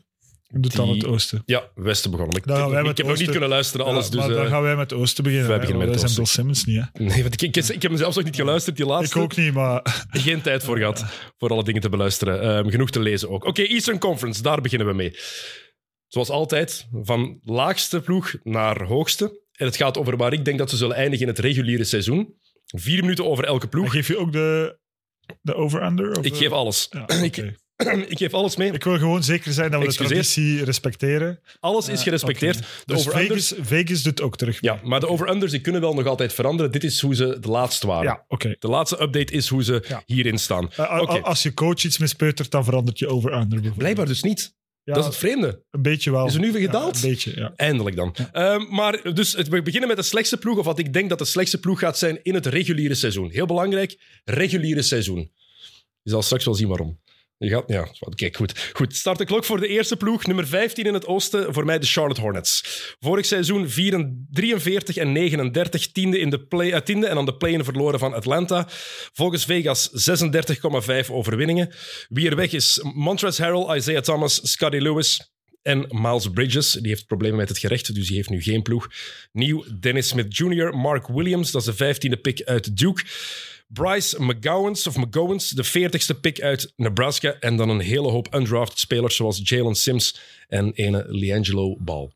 Doet 0.55 0.75
dan 0.75 0.89
het 0.89 1.05
Oosten. 1.05 1.41
Ja, 1.45 1.69
Westen 1.75 2.11
begonnen. 2.11 2.37
Ik, 2.37 2.47
Dan 2.47 2.57
ik 2.57 2.83
met 2.83 2.85
heb 2.85 2.85
nog 2.85 2.97
niet 2.97 3.07
Oosten. 3.11 3.29
kunnen 3.31 3.49
luisteren, 3.49 3.85
alles. 3.85 4.05
Ja, 4.05 4.11
dus, 4.11 4.19
maar 4.19 4.29
dan 4.29 4.45
eh, 4.45 4.51
gaan 4.51 4.61
wij 4.61 4.75
met 4.75 4.89
het 4.89 4.99
Oosten 4.99 5.23
beginnen. 5.23 5.47
wij 5.49 5.59
beginnen 5.59 5.87
met 5.89 5.99
zijn 5.99 6.15
Bill 6.15 6.25
Simmons 6.25 6.65
niet. 6.65 6.83
Hè? 6.93 7.03
nee, 7.03 7.21
want 7.21 7.33
ik, 7.33 7.41
ik, 7.41 7.55
ik 7.55 7.81
heb 7.81 7.91
hem 7.91 7.97
zelfs 7.97 8.15
nog 8.15 8.25
niet 8.25 8.35
geluisterd, 8.35 8.75
die 8.77 8.85
laatste. 8.85 9.17
Ik 9.17 9.23
ook 9.23 9.35
niet, 9.35 9.53
maar 9.53 9.81
Geen 10.09 10.41
tijd 10.41 10.63
voor 10.63 10.77
gehad 10.77 11.05
voor 11.37 11.49
alle 11.49 11.63
dingen 11.63 11.81
te 11.81 11.89
beluisteren. 11.89 12.41
Ehm, 12.41 12.69
genoeg 12.69 12.89
te 12.89 12.99
lezen 12.99 13.29
ook. 13.29 13.45
Oké, 13.45 13.61
Eastern 13.61 13.99
Conference, 13.99 14.41
daar 14.41 14.61
beginnen 14.61 14.87
we 14.87 14.93
mee. 14.93 15.17
Zoals 16.07 16.29
altijd, 16.29 16.87
van 16.91 17.39
laagste 17.41 18.01
ploeg 18.01 18.35
naar 18.43 18.83
hoogste. 18.83 19.41
En 19.53 19.65
het 19.65 19.75
gaat 19.75 19.97
over 19.97 20.17
waar 20.17 20.33
ik 20.33 20.45
denk 20.45 20.57
dat 20.57 20.69
ze 20.69 20.77
zullen 20.77 20.95
eindigen 20.95 21.21
in 21.27 21.31
het 21.33 21.39
reguliere 21.39 21.83
seizoen. 21.83 22.35
Vier 22.65 23.01
minuten 23.01 23.25
over 23.25 23.43
elke 23.43 23.59
dan 23.59 23.69
ploeg. 23.69 23.91
geef 23.91 24.07
je 24.07 24.17
ook 24.17 24.31
de, 24.31 24.79
de 25.41 25.55
over-under? 25.55 26.25
Ik 26.25 26.35
geef 26.35 26.51
alles. 26.51 26.87
Ja, 26.89 27.07
Ik-. 27.23 27.61
Ik 28.07 28.17
geef 28.17 28.33
alles 28.33 28.55
mee. 28.55 28.71
Ik 28.71 28.83
wil 28.83 28.97
gewoon 28.97 29.23
zeker 29.23 29.53
zijn 29.53 29.71
dat 29.71 29.79
we 29.79 29.85
Excuseer. 29.85 30.17
de 30.17 30.23
traditie 30.23 30.63
respecteren. 30.63 31.39
Alles 31.59 31.87
is 31.89 31.97
Eh, 31.97 32.03
gerespecteerd. 32.03 32.57
De 32.57 32.63
Dus 32.85 33.07
over-unders... 33.07 33.47
Vegas, 33.47 33.67
Vegas 33.67 34.03
doet 34.03 34.21
ook 34.21 34.37
terug. 34.37 34.57
Ja, 34.61 34.79
maar 34.83 34.99
de 34.99 35.07
over-unders 35.07 35.51
die 35.51 35.61
kunnen 35.61 35.81
wel 35.81 35.93
nog 35.93 36.05
altijd 36.05 36.33
veranderen. 36.33 36.71
Dit 36.71 36.83
is 36.83 37.01
hoe 37.01 37.15
ze 37.15 37.37
de 37.39 37.47
laatste 37.49 37.87
waren. 37.87 38.03
Ja, 38.03 38.25
oké. 38.27 38.55
De 38.59 38.67
laatste 38.67 39.01
update 39.01 39.33
is 39.33 39.47
hoe 39.47 39.63
ze 39.63 39.83
Ja. 39.87 40.03
hierin 40.05 40.37
staan. 40.37 40.71
Eh, 40.75 40.99
Oké. 41.01 41.21
Als 41.21 41.43
je 41.43 41.53
coach 41.53 41.83
iets 41.83 41.97
mispeutert, 41.97 42.51
dan 42.51 42.63
verandert 42.63 42.99
je 42.99 43.07
over-under. 43.07 43.71
Blijkbaar 43.77 44.05
dus 44.05 44.23
niet. 44.23 44.53
Ja, 44.85 44.93
Dat 44.93 45.03
is 45.03 45.09
het 45.09 45.17
vreemde. 45.19 45.63
een 45.71 45.81
beetje 45.81 46.11
wel. 46.11 46.25
Is 46.25 46.33
er 46.33 46.39
nu 46.39 46.51
weer 46.51 46.61
gedaald? 46.61 46.97
Ja, 46.99 47.03
een 47.03 47.09
beetje, 47.09 47.31
ja. 47.35 47.53
Eindelijk 47.55 47.95
dan. 47.95 48.15
Ehm, 48.31 48.61
maar 48.69 49.13
dus 49.13 49.33
we 49.33 49.61
beginnen 49.61 49.87
met 49.89 49.97
de 49.97 50.03
slechtste 50.03 50.37
ploeg, 50.37 50.57
of 50.57 50.65
wat 50.65 50.79
ik 50.79 50.93
denk 50.93 51.09
dat 51.09 51.19
de 51.19 51.25
slechtste 51.25 51.59
ploeg 51.59 51.79
gaat 51.79 51.97
zijn 51.97 52.19
in 52.23 52.33
het 52.33 52.45
reguliere 52.45 52.95
seizoen. 52.95 53.29
Heel 53.31 53.45
belangrijk, 53.45 53.97
reguliere 54.23 54.81
seizoen. 54.81 55.31
Je 56.01 56.09
zal 56.09 56.21
straks 56.21 56.45
wel 56.45 56.53
zien 56.53 56.67
waarom. 56.67 56.99
Ja, 57.49 57.87
kijk, 58.15 58.35
goed. 58.35 58.71
Goed, 58.73 58.95
start 58.95 59.17
de 59.17 59.25
klok 59.25 59.45
voor 59.45 59.59
de 59.59 59.67
eerste 59.67 59.97
ploeg. 59.97 60.25
Nummer 60.25 60.47
15 60.47 60.85
in 60.85 60.93
het 60.93 61.05
oosten, 61.05 61.53
voor 61.53 61.65
mij 61.65 61.79
de 61.79 61.85
Charlotte 61.85 62.21
Hornets. 62.21 62.63
Vorig 62.99 63.25
seizoen 63.25 63.69
4 63.69 64.13
43 64.31 64.97
en 64.97 65.11
39, 65.11 65.91
tiende, 65.91 66.19
in 66.19 66.29
de 66.29 66.39
play, 66.39 66.71
eh, 66.71 66.81
tiende 66.81 67.07
en 67.07 67.15
dan 67.15 67.25
de 67.25 67.35
play-in 67.35 67.63
verloren 67.63 67.99
van 67.99 68.13
Atlanta. 68.13 68.67
Volgens 69.13 69.45
Vegas 69.45 69.89
36,5 69.91 71.09
overwinningen. 71.09 71.73
Wie 72.09 72.29
er 72.29 72.35
weg 72.35 72.51
is, 72.51 72.79
Montrezl 72.93 73.41
Harrell, 73.41 73.77
Isaiah 73.77 74.01
Thomas, 74.01 74.51
Scotty 74.51 74.77
Lewis... 74.77 75.31
En 75.61 75.85
Miles 75.89 76.29
Bridges, 76.29 76.71
die 76.71 76.87
heeft 76.87 77.07
problemen 77.07 77.37
met 77.37 77.49
het 77.49 77.57
gerecht, 77.57 77.95
dus 77.95 78.07
die 78.07 78.15
heeft 78.15 78.29
nu 78.29 78.41
geen 78.41 78.61
ploeg. 78.61 78.87
Nieuw, 79.31 79.65
Dennis 79.79 80.07
Smith 80.07 80.37
Jr., 80.37 80.77
Mark 80.77 81.07
Williams, 81.07 81.51
dat 81.51 81.61
is 81.61 81.67
de 81.67 81.73
vijftiende 81.73 82.17
pick 82.17 82.43
uit 82.43 82.77
Duke. 82.77 83.03
Bryce 83.73 84.23
McGowens, 84.23 84.87
of 84.87 84.97
McGowens, 84.97 85.49
de 85.49 85.63
veertigste 85.63 86.19
pick 86.19 86.41
uit 86.41 86.73
Nebraska. 86.75 87.39
En 87.39 87.55
dan 87.55 87.69
een 87.69 87.79
hele 87.79 88.09
hoop 88.09 88.33
undrafted 88.33 88.79
spelers, 88.79 89.15
zoals 89.15 89.41
Jalen 89.43 89.75
Sims 89.75 90.19
en 90.47 90.73
ene 90.73 91.05
Leangelo 91.07 91.77
Ball. 91.79 92.11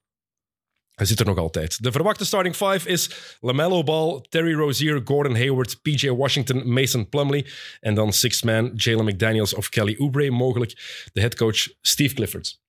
Hij 0.98 1.06
zit 1.06 1.20
er 1.20 1.26
nog 1.26 1.38
altijd. 1.38 1.84
De 1.84 1.92
verwachte 1.92 2.26
starting 2.26 2.56
five 2.56 2.90
is 2.90 3.10
LaMelo 3.40 3.84
Ball, 3.84 4.26
Terry 4.30 4.54
Rozier, 4.54 5.02
Gordon 5.04 5.36
Hayward, 5.36 5.82
PJ 5.82 6.10
Washington, 6.10 6.74
Mason 6.74 7.10
Plumlee. 7.10 7.46
En 7.80 7.96
dan 7.96 8.14
sixth 8.14 8.44
man 8.44 8.72
Jalen 8.76 9.06
McDaniels 9.06 9.54
of 9.54 9.70
Kelly 9.70 9.96
Oubre 9.98 10.32
mogelijk. 10.32 10.72
De 11.14 11.20
headcoach 11.20 11.68
Steve 11.82 12.14
Clifford. 12.16 12.62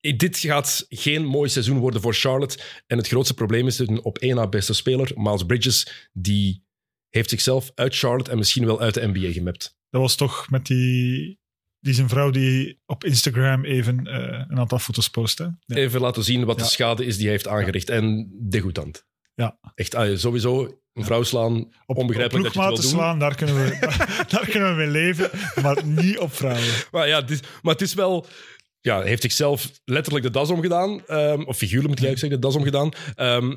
Eh, 0.00 0.16
Dit 0.16 0.38
gaat 0.38 0.86
geen 0.88 1.24
mooi 1.24 1.48
seizoen 1.48 1.78
worden 1.78 2.00
voor 2.00 2.14
Charlotte. 2.14 2.58
En 2.86 2.96
het 2.96 3.08
grootste 3.08 3.34
probleem 3.34 3.66
is 3.66 3.78
een 3.78 4.02
op 4.02 4.18
één 4.18 4.34
na 4.34 4.46
beste 4.48 4.74
speler, 4.74 5.12
Miles 5.14 5.46
Bridges, 5.46 6.08
die 6.12 6.64
heeft 7.16 7.30
zichzelf 7.30 7.70
uit 7.74 7.96
Charlotte 7.96 8.30
en 8.30 8.38
misschien 8.38 8.66
wel 8.66 8.80
uit 8.80 8.94
de 8.94 9.06
NBA 9.12 9.32
gemapt. 9.32 9.76
Dat 9.90 10.00
was 10.00 10.14
toch 10.14 10.50
met 10.50 10.66
die... 10.66 11.40
Die 11.80 11.94
zijn 11.94 12.08
vrouw 12.08 12.30
die 12.30 12.80
op 12.86 13.04
Instagram 13.04 13.64
even 13.64 14.06
eh, 14.06 14.44
een 14.48 14.58
aantal 14.58 14.78
foto's 14.78 15.08
postte. 15.10 15.56
Ja. 15.66 15.76
Even 15.76 16.00
laten 16.00 16.24
zien 16.24 16.44
wat 16.44 16.56
de 16.56 16.62
Ja. 16.62 16.68
schade 16.68 17.04
is 17.04 17.14
die 17.14 17.22
hij 17.22 17.32
heeft 17.32 17.48
aangericht. 17.48 17.90
En 17.90 18.30
degoutant. 18.48 19.04
Ja. 19.34 19.58
Echt, 19.74 19.94
ah, 19.94 20.16
sowieso 20.16 20.80
een 20.92 21.04
vrouw 21.04 21.22
slaan, 21.22 21.72
Op, 21.86 21.96
onbegrijpelijk 21.96 22.46
op 22.46 22.52
dat 22.54 22.62
je 22.64 22.70
het 22.70 22.80
wil 22.80 22.90
doen. 22.90 22.98
slaan, 23.00 23.18
daar 23.18 23.34
kunnen, 23.34 23.54
we, 23.54 23.76
daar, 23.80 24.24
daar 24.38 24.48
kunnen 24.48 24.68
we 24.70 24.74
mee 24.76 24.86
leven. 24.90 25.30
Maar 25.62 25.86
niet 25.86 26.18
op 26.18 26.32
vrouwen. 26.34 26.64
Maar 26.90 27.08
ja, 27.08 27.20
het 27.20 27.30
is, 27.30 27.40
maar 27.62 27.72
het 27.72 27.82
is 27.82 27.94
wel... 27.94 28.26
Ja, 28.80 29.02
heeft 29.02 29.22
zichzelf 29.22 29.70
letterlijk 29.84 30.24
de 30.24 30.30
das 30.30 30.50
omgedaan. 30.50 31.06
ehm, 31.06 31.42
of 31.42 31.56
figuurlijk 31.56 31.88
moet 31.88 31.98
ik 31.98 32.04
eigenlijk 32.04 32.18
zeggen, 32.18 32.40
de 32.40 32.46
das 32.46 32.56
omgedaan. 32.56 32.92
Ehm, 33.14 33.56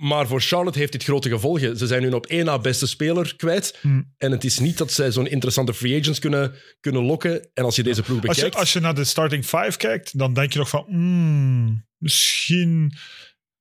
maar 0.00 0.26
voor 0.26 0.40
Charlotte 0.40 0.78
heeft 0.78 0.92
dit 0.92 1.04
grote 1.04 1.28
gevolgen. 1.28 1.76
Ze 1.76 1.86
zijn 1.86 2.02
hun 2.02 2.14
op 2.14 2.26
één 2.26 2.44
na 2.44 2.58
beste 2.58 2.86
speler 2.86 3.36
kwijt. 3.36 3.78
Hmm. 3.80 4.14
En 4.16 4.30
het 4.30 4.44
is 4.44 4.58
niet 4.58 4.78
dat 4.78 4.92
zij 4.92 5.12
zo'n 5.12 5.26
interessante 5.26 5.74
free 5.74 6.00
agents 6.00 6.18
kunnen, 6.18 6.54
kunnen 6.80 7.02
lokken. 7.02 7.48
En 7.54 7.64
als 7.64 7.76
je 7.76 7.82
deze 7.82 8.02
ploeg 8.02 8.26
Als 8.26 8.36
je, 8.36 8.42
bekijkt... 8.42 8.56
als 8.56 8.72
je 8.72 8.80
naar 8.80 8.94
de 8.94 9.04
starting 9.04 9.44
five 9.44 9.76
kijkt, 9.76 10.18
dan 10.18 10.34
denk 10.34 10.52
je 10.52 10.58
nog 10.58 10.68
van... 10.68 10.84
hmm, 10.88 11.86
misschien... 11.96 12.92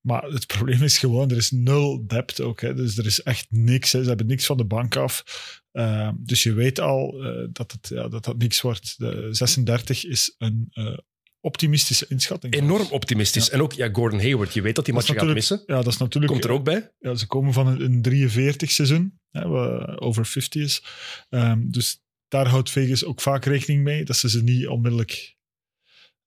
Maar 0.02 0.24
het 0.24 0.48
probleem 0.48 0.84
is 0.84 0.98
gewoon, 0.98 1.30
er 1.30 1.38
is 1.38 1.52
nul 1.52 2.08
depth 2.08 2.42
ook. 2.42 2.62
Hè. 2.62 2.74
Dus 2.74 2.98
er 2.98 3.06
is 3.06 3.22
echt 3.22 3.46
niks. 3.50 3.92
Hè. 3.92 4.02
Ze 4.02 4.08
hebben 4.08 4.28
niks 4.28 4.46
van 4.46 4.58
de 4.58 4.66
bank 4.66 4.96
af. 4.96 5.24
Ehm, 5.72 6.14
dus 6.20 6.44
je 6.44 6.54
weet 6.54 6.80
al 6.80 7.24
eh, 7.24 7.48
dat, 7.52 7.72
het, 7.72 7.88
ja, 7.88 8.08
dat 8.08 8.26
dat 8.26 8.38
niks 8.38 8.62
wordt. 8.62 8.96
De 8.98 9.28
36 9.32 10.06
is 10.06 10.36
een 10.38 10.68
eh, 10.72 10.98
optimistische 11.42 12.06
inschatting. 12.10 12.54
Enorm 12.54 12.88
optimistisch. 12.92 13.50
En 13.50 13.62
ook 13.62 13.74
ja, 13.74 13.90
Gordon 13.92 14.20
Hayward. 14.20 14.54
Je 14.54 14.62
weet 14.62 14.76
dat 14.76 14.86
die 14.86 14.98
is 14.98 15.08
match 15.08 15.20
gaat 15.20 15.34
missen. 15.34 15.64
Ja, 15.66 15.76
dat 15.76 15.88
is 15.88 15.98
natuurlijk... 15.98 16.32
Komt 16.32 16.44
er 16.44 16.52
ook 16.52 16.64
bij. 16.64 16.92
Ja, 17.00 17.16
ze 17.16 17.28
komen 17.28 17.54
van 17.54 17.68
een, 17.68 17.82
een 17.82 18.02
43 18.02 18.72
seizoen, 18.72 19.20
hè, 19.32 19.48
wat 19.48 20.00
over 20.02 20.26
50 20.26 20.62
is. 20.62 20.84
Ehm, 21.30 21.70
dus 21.70 22.02
daar 22.28 22.48
houdt 22.48 22.70
Vegas 22.70 23.06
ook 23.06 23.22
vaak 23.22 23.46
rekening 23.46 23.84
mee, 23.84 24.06
dat 24.06 24.16
ze 24.18 24.30
ze 24.30 24.44
niet 24.44 24.68
onmiddellijk 24.68 25.38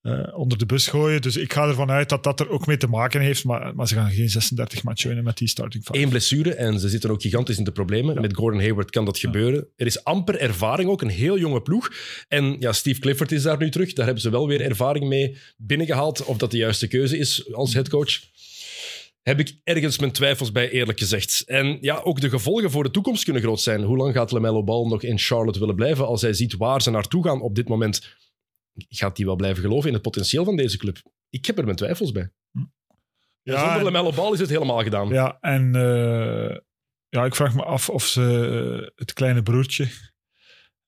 eh, 0.02 0.38
onder 0.38 0.58
de 0.58 0.66
bus 0.66 0.86
gooien. 0.86 1.22
Dus 1.22 1.36
ik 1.36 1.52
ga 1.52 1.68
ervan 1.68 1.90
uit 1.90 2.08
dat 2.08 2.24
dat 2.24 2.40
er 2.40 2.48
ook 2.48 2.66
mee 2.66 2.76
te 2.76 2.86
maken 2.86 3.20
heeft, 3.20 3.44
maar, 3.44 3.74
maar 3.74 3.88
ze 3.88 3.94
gaan 3.94 4.10
geen 4.10 4.28
36 4.28 4.82
matchen 4.82 5.06
winnen 5.06 5.24
met 5.24 5.38
die 5.38 5.48
starting 5.48 5.84
five. 5.84 5.98
Eén 5.98 6.08
blessure 6.08 6.54
en 6.54 6.80
ze 6.80 6.88
zitten 6.88 7.10
ook 7.10 7.22
gigantisch 7.22 7.58
in 7.58 7.64
de 7.64 7.72
problemen. 7.72 8.14
Ja. 8.14 8.20
Met 8.20 8.34
Gordon 8.34 8.60
Hayward 8.60 8.90
kan 8.90 9.04
dat 9.04 9.18
gebeuren. 9.18 9.68
Er 9.76 9.86
is 9.86 10.04
amper 10.04 10.38
ervaring 10.38 10.90
ook, 10.90 11.02
een 11.02 11.08
heel 11.08 11.38
jonge 11.38 11.62
ploeg. 11.62 11.92
En 12.28 12.56
ja, 12.58 12.72
Steve 12.72 13.00
Clifford 13.00 13.32
is 13.32 13.42
daar 13.42 13.58
nu 13.58 13.70
terug. 13.70 13.92
Daar 13.92 14.04
hebben 14.04 14.22
ze 14.22 14.30
wel 14.30 14.46
weer 14.46 14.60
ervaring 14.60 15.08
mee 15.08 15.36
binnengehaald. 15.56 16.24
Of 16.24 16.36
dat 16.36 16.50
de 16.50 16.56
juiste 16.56 16.88
keuze 16.88 17.18
is 17.18 17.52
als 17.52 17.74
headcoach. 17.74 18.20
Heb 19.22 19.40
ik 19.40 19.56
ergens 19.64 19.98
mijn 19.98 20.12
twijfels 20.12 20.52
bij, 20.52 20.70
eerlijk 20.70 20.98
gezegd. 20.98 21.42
En 21.46 21.78
ja, 21.80 22.00
ook 22.04 22.20
de 22.20 22.28
gevolgen 22.28 22.70
voor 22.70 22.82
de 22.82 22.90
toekomst 22.90 23.24
kunnen 23.24 23.42
groot 23.42 23.60
zijn. 23.60 23.82
Hoe 23.82 23.96
lang 23.96 24.14
gaat 24.14 24.30
LaMelo 24.30 24.64
Ball 24.64 24.86
nog 24.86 25.02
in 25.02 25.18
Charlotte 25.18 25.58
willen 25.58 25.74
blijven? 25.74 26.06
Als 26.06 26.22
hij 26.22 26.32
ziet 26.32 26.56
waar 26.56 26.82
ze 26.82 26.90
naartoe 26.90 27.24
gaan 27.24 27.40
op 27.40 27.54
dit 27.54 27.68
moment, 27.68 28.16
gaat 28.74 29.16
hij 29.16 29.26
wel 29.26 29.36
blijven 29.36 29.62
geloven 29.62 29.88
in 29.88 29.94
het 29.94 30.02
potentieel 30.02 30.44
van 30.44 30.56
deze 30.56 30.78
club? 30.78 31.02
Ik 31.30 31.46
heb 31.46 31.58
er 31.58 31.64
mijn 31.64 31.76
twijfels 31.76 32.12
bij. 32.12 32.32
Ja, 33.42 33.58
Zonder 33.64 33.82
LaMelo 33.82 34.12
Ball 34.12 34.32
is 34.32 34.40
het 34.40 34.48
helemaal 34.48 34.82
gedaan. 34.82 35.08
Ja, 35.08 35.38
en 35.40 35.74
eh, 35.74 36.56
ja, 37.08 37.24
ik 37.24 37.34
vraag 37.34 37.54
me 37.54 37.62
af 37.64 37.88
of 37.88 38.06
ze 38.06 38.22
eh, 38.82 38.90
het 38.96 39.12
kleine 39.12 39.42
broertje 39.42 39.88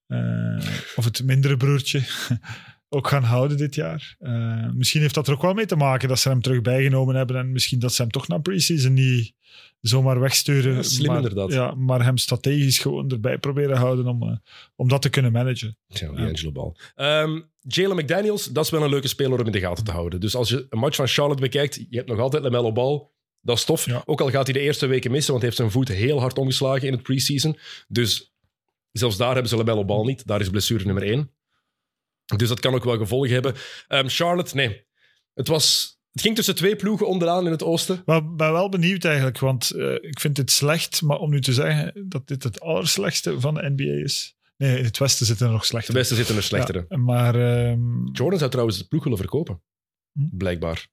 eh, 0.06 0.66
of 0.96 1.04
het 1.04 1.24
mindere 1.24 1.56
broertje 1.56 2.02
ook 2.94 3.08
gaan 3.08 3.22
houden 3.22 3.56
dit 3.56 3.74
jaar. 3.74 4.16
Eh, 4.18 4.70
misschien 4.72 5.00
heeft 5.00 5.14
dat 5.14 5.26
er 5.26 5.34
ook 5.34 5.42
wel 5.42 5.54
mee 5.54 5.66
te 5.66 5.76
maken 5.76 6.08
dat 6.08 6.18
ze 6.18 6.28
hem 6.28 6.40
terug 6.40 6.60
bijgenomen 6.60 7.14
hebben 7.14 7.36
en 7.36 7.52
misschien 7.52 7.78
dat 7.78 7.92
ze 7.92 8.02
hem 8.02 8.10
toch 8.10 8.28
na 8.28 8.38
preseason 8.38 8.92
niet 8.92 9.32
zomaar 9.80 10.20
wegsturen. 10.20 10.74
Ja, 10.74 10.82
slim 10.82 11.06
maar, 11.06 11.16
inderdaad. 11.16 11.52
Ja, 11.52 11.74
maar 11.74 12.04
hem 12.04 12.16
strategisch 12.16 12.78
gewoon 12.78 13.10
erbij 13.10 13.38
proberen 13.38 13.76
houden 13.76 14.06
om, 14.06 14.22
eh, 14.22 14.36
om 14.76 14.88
dat 14.88 15.02
te 15.02 15.08
kunnen 15.08 15.32
managen. 15.32 15.76
Ja, 15.86 16.12
die 16.12 16.26
Angelo 16.26 16.52
Ball. 16.52 16.72
Ehm, 16.94 17.40
Jalen 17.60 17.96
McDaniels, 17.96 18.44
dat 18.46 18.64
is 18.64 18.70
wel 18.70 18.82
een 18.82 18.90
leuke 18.90 19.08
speler 19.08 19.40
om 19.40 19.46
in 19.46 19.52
de 19.52 19.60
gaten 19.60 19.84
te 19.84 19.90
houden. 19.90 20.20
Dus 20.20 20.34
als 20.36 20.48
je 20.48 20.66
een 20.70 20.78
match 20.78 20.96
van 20.96 21.06
Charlotte 21.06 21.42
bekijkt, 21.42 21.74
je 21.74 21.96
hebt 21.96 22.08
nog 22.08 22.18
altijd 22.18 22.42
LaMelo 22.42 22.72
Ball. 22.72 23.06
Dat 23.40 23.56
is 23.56 23.64
tof. 23.64 23.86
Ja. 23.86 24.02
Ook 24.04 24.20
al 24.20 24.30
gaat 24.30 24.44
hij 24.44 24.52
de 24.52 24.60
eerste 24.60 24.86
weken 24.86 25.10
missen, 25.10 25.30
want 25.30 25.44
hij 25.44 25.52
heeft 25.52 25.62
zijn 25.62 25.84
voet 25.84 25.96
heel 25.96 26.20
hard 26.20 26.38
omgeslagen 26.38 26.86
in 26.86 26.92
het 26.92 27.02
preseason. 27.02 27.58
Dus 27.88 28.34
Zelfs 28.98 29.16
daar 29.16 29.32
hebben 29.32 29.48
ze 29.48 29.56
LaMelo 29.56 29.84
Ball 29.84 30.04
niet. 30.04 30.26
Daar 30.26 30.40
is 30.40 30.50
blessure 30.50 30.84
nummer 30.84 31.02
één. 31.02 31.30
Dus 32.36 32.48
dat 32.48 32.60
kan 32.60 32.74
ook 32.74 32.84
wel 32.84 32.96
gevolgen 32.98 33.32
hebben. 33.32 33.54
Ehm, 33.88 34.08
Charlotte, 34.08 34.56
nee. 34.56 34.86
Het, 35.34 35.48
was, 35.48 35.98
het 36.12 36.22
ging 36.22 36.34
tussen 36.36 36.54
twee 36.54 36.76
ploegen 36.76 37.08
onderaan 37.08 37.44
in 37.44 37.50
het 37.50 37.62
oosten. 37.62 38.02
Maar 38.04 38.16
ik 38.16 38.36
ben 38.36 38.52
wel 38.52 38.68
benieuwd 38.68 39.04
eigenlijk, 39.04 39.38
want 39.38 39.70
eh, 39.70 39.92
ik 39.94 40.20
vind 40.20 40.36
het 40.36 40.50
slecht, 40.50 41.02
maar 41.02 41.18
om 41.18 41.30
nu 41.30 41.40
te 41.40 41.52
zeggen 41.52 42.08
dat 42.08 42.26
dit 42.26 42.42
het 42.42 42.60
allerslechtste 42.60 43.40
van 43.40 43.54
de 43.54 43.72
NBA 43.76 44.02
is. 44.04 44.36
Nee, 44.56 44.78
in 44.78 44.84
het 44.84 44.98
westen 44.98 45.26
zitten 45.26 45.46
er 45.46 45.52
nog 45.52 45.60
De 45.60 45.66
slechter. 45.66 45.94
beste 45.94 46.14
zitten 46.14 46.36
er 46.36 46.42
slechtere. 46.42 46.84
Ja, 46.88 46.96
maar 46.96 47.34
ehm, 47.34 48.06
Jordan 48.12 48.38
zou 48.38 48.50
trouwens 48.50 48.78
de 48.78 48.86
ploeg 48.86 49.02
willen 49.02 49.18
verkopen. 49.18 49.62
Hm. 50.12 50.36
Blijkbaar. 50.36 50.88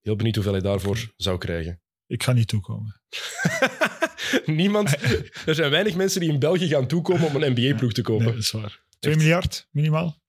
Heel 0.00 0.16
benieuwd 0.16 0.34
hoeveel 0.34 0.52
hij 0.52 0.62
daarvoor 0.62 1.12
zou 1.16 1.38
krijgen. 1.38 1.82
ik 2.06 2.22
ga 2.22 2.32
niet 2.32 2.48
toekomen. 2.48 3.00
Niemand. 4.46 4.96
Er 5.46 5.54
zijn 5.54 5.70
weinig 5.70 5.94
mensen 5.94 6.20
die 6.20 6.32
in 6.32 6.38
België 6.38 6.68
gaan 6.68 6.86
toekomen 6.86 7.26
om 7.26 7.42
een 7.42 7.52
NBA-ploeg 7.52 7.92
te 7.92 8.02
kopen. 8.02 8.24
Nee, 8.24 8.34
dat 8.34 8.42
is 8.42 8.50
waar. 8.50 8.83
2 9.04 9.16
miljard 9.16 9.68
minimaal. 9.70 10.22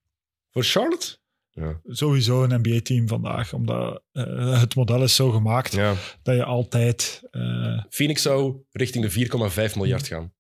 Voor 0.51 0.63
Charlotte? 0.63 1.17
Ja. 1.50 1.82
Sowieso 1.86 2.44
een 2.44 2.60
NBA-team 2.62 3.08
vandaag, 3.08 3.53
omdat 3.53 4.03
eh, 4.12 4.60
het 4.60 4.75
model 4.75 5.03
is 5.03 5.15
zo 5.15 5.32
gemaakt 5.32 5.72
ja. 5.74 5.94
dat 6.24 6.36
je 6.36 6.44
altijd 6.44 7.22
eh, 7.32 7.84
Phoenix 7.89 8.22
zou 8.22 8.55
richting 8.72 9.05
de 9.10 9.70
4,5 9.72 9.75
miljard 9.77 10.08
gaan. 10.08 10.34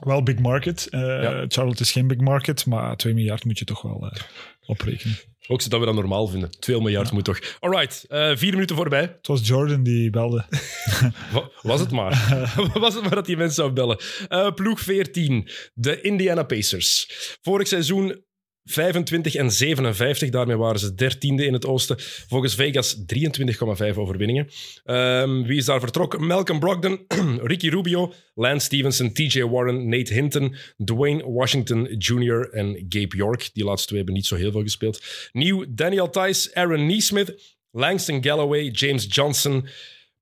wel 0.00 0.22
big 0.22 0.38
market. 0.38 0.88
eh, 0.88 1.00
Ja. 1.00 1.44
Charlotte 1.48 1.82
is 1.82 1.92
geen 1.92 2.06
big 2.06 2.18
market, 2.18 2.66
maar 2.66 2.96
2 2.96 3.14
miljard 3.14 3.44
moet 3.44 3.58
je 3.58 3.64
toch 3.64 3.82
wel 3.82 4.08
eh, 4.10 4.20
oprekenen. 4.66 5.16
Ook 5.46 5.70
dat 5.70 5.80
we 5.80 5.86
dat 5.86 5.94
normaal 5.94 6.26
vinden. 6.26 6.50
2 6.58 6.78
miljard 6.80 7.12
moet 7.12 7.24
toch. 7.24 7.38
Alright, 7.60 8.04
eh 8.08 8.30
vier 8.36 8.52
minuten 8.52 8.76
voorbij. 8.76 9.00
Het 9.00 9.26
was 9.26 9.46
Jordan 9.48 9.82
die 9.82 10.10
belde. 10.10 10.44
Wa- 11.32 11.50
Was 11.62 11.80
het 11.80 11.90
maar. 11.90 12.44
Was 12.74 12.94
het 12.94 13.02
maar 13.02 13.14
dat 13.14 13.26
die 13.26 13.36
mensen 13.36 13.54
zou 13.54 13.70
bellen. 13.72 13.98
Eh, 14.28 14.52
ploeg 14.54 14.80
14, 14.80 15.48
de 15.74 16.00
Indiana 16.00 16.42
Pacers. 16.42 17.08
Vorig 17.42 17.68
seizoen 17.68 18.24
25 18.64 19.34
en 19.34 19.50
57, 19.50 20.30
daarmee 20.30 20.56
waren 20.56 20.80
ze 20.80 20.94
dertiende 20.94 21.46
in 21.46 21.52
het 21.52 21.66
oosten. 21.66 21.96
Volgens 22.28 22.54
Vegas 22.54 22.96
23,5 23.06 23.98
overwinningen. 23.98 24.48
Ehm, 24.84 25.42
wie 25.42 25.56
is 25.58 25.64
daar 25.64 25.80
vertrokken? 25.80 26.26
Malcolm 26.26 26.58
Brogdon, 26.58 27.04
Ricky 27.50 27.68
Rubio, 27.68 28.12
Lance 28.34 28.66
Stevenson, 28.66 29.12
TJ 29.12 29.42
Warren, 29.42 29.88
Nate 29.88 30.14
Hinton, 30.14 30.56
Dwayne 30.84 31.30
Washington 31.30 31.84
Jr. 31.98 32.48
en 32.52 32.86
Gabe 32.88 33.16
York. 33.16 33.50
Die 33.52 33.64
laatste 33.64 33.86
twee 33.86 33.98
hebben 33.98 34.16
niet 34.16 34.26
zo 34.26 34.36
heel 34.36 34.52
veel 34.52 34.62
gespeeld. 34.62 35.02
Nieuw 35.32 35.64
Daniel 35.68 36.10
Tice, 36.10 36.54
Aaron 36.54 36.86
Neesmith, 36.86 37.56
Langston 37.70 38.24
Galloway, 38.24 38.68
James 38.68 39.06
Johnson, 39.08 39.68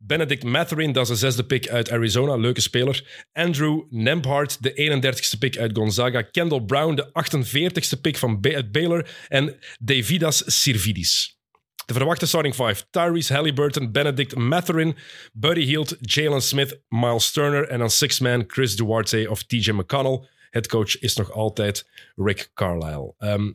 Benedict 0.06 0.44
Matherin, 0.44 0.92
dat 0.92 1.02
is 1.02 1.08
de 1.08 1.16
zesde 1.16 1.44
pick 1.44 1.68
uit 1.68 1.90
Arizona, 1.90 2.36
leuke 2.36 2.60
speler. 2.60 3.26
Andrew 3.32 3.82
Nembhard, 3.90 4.62
de 4.62 4.70
31ste 4.72 5.38
pick 5.38 5.58
uit 5.58 5.76
Gonzaga. 5.76 6.22
Kendall 6.22 6.62
Brown, 6.62 6.94
de 6.94 7.08
48ste 7.08 8.00
pick 8.00 8.16
van 8.16 8.38
uit 8.42 8.72
Baylor. 8.72 9.08
En 9.28 9.58
Davidas 9.80 10.42
Sirvidis. 10.46 11.40
De 11.86 11.94
verwachte 11.94 12.26
starting 12.26 12.54
five. 12.54 12.84
Tyrese 12.90 13.34
Halliburton, 13.34 13.92
Benedict 13.92 14.34
Matherin, 14.34 14.96
Buddy 15.32 15.64
Hield, 15.64 15.96
Jalen 16.00 16.42
Smith, 16.42 16.80
Miles 16.88 17.30
Turner 17.30 17.68
en 17.68 17.78
dan 17.78 17.90
six-man 17.90 18.44
Chris 18.46 18.76
Duarte 18.76 19.30
of 19.30 19.42
TJ 19.42 19.70
McConnell. 19.70 20.28
Headcoach 20.50 20.98
is 20.98 21.16
nog 21.16 21.32
altijd 21.32 21.88
Rick 22.14 22.50
Carlisle. 22.54 23.14
Ehm, 23.18 23.52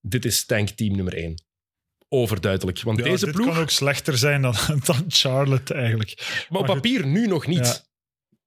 dit 0.00 0.24
is 0.24 0.46
tankteam 0.46 0.96
nummer 0.96 1.14
1. 1.14 1.49
Overduidelijk. 2.12 2.82
Want 2.82 2.98
Ja, 2.98 3.04
deze 3.04 3.24
dit 3.24 3.34
ploeg... 3.34 3.46
kan 3.46 3.56
ook 3.56 3.70
slechter 3.70 4.18
zijn 4.18 4.42
dan, 4.42 4.54
dan 4.84 5.04
Charlotte 5.08 5.74
eigenlijk. 5.74 6.44
Maar 6.48 6.60
op 6.60 6.66
papier 6.66 7.06
nu 7.06 7.26
nog 7.26 7.46
niet. 7.46 7.66
Ja. 7.66 7.88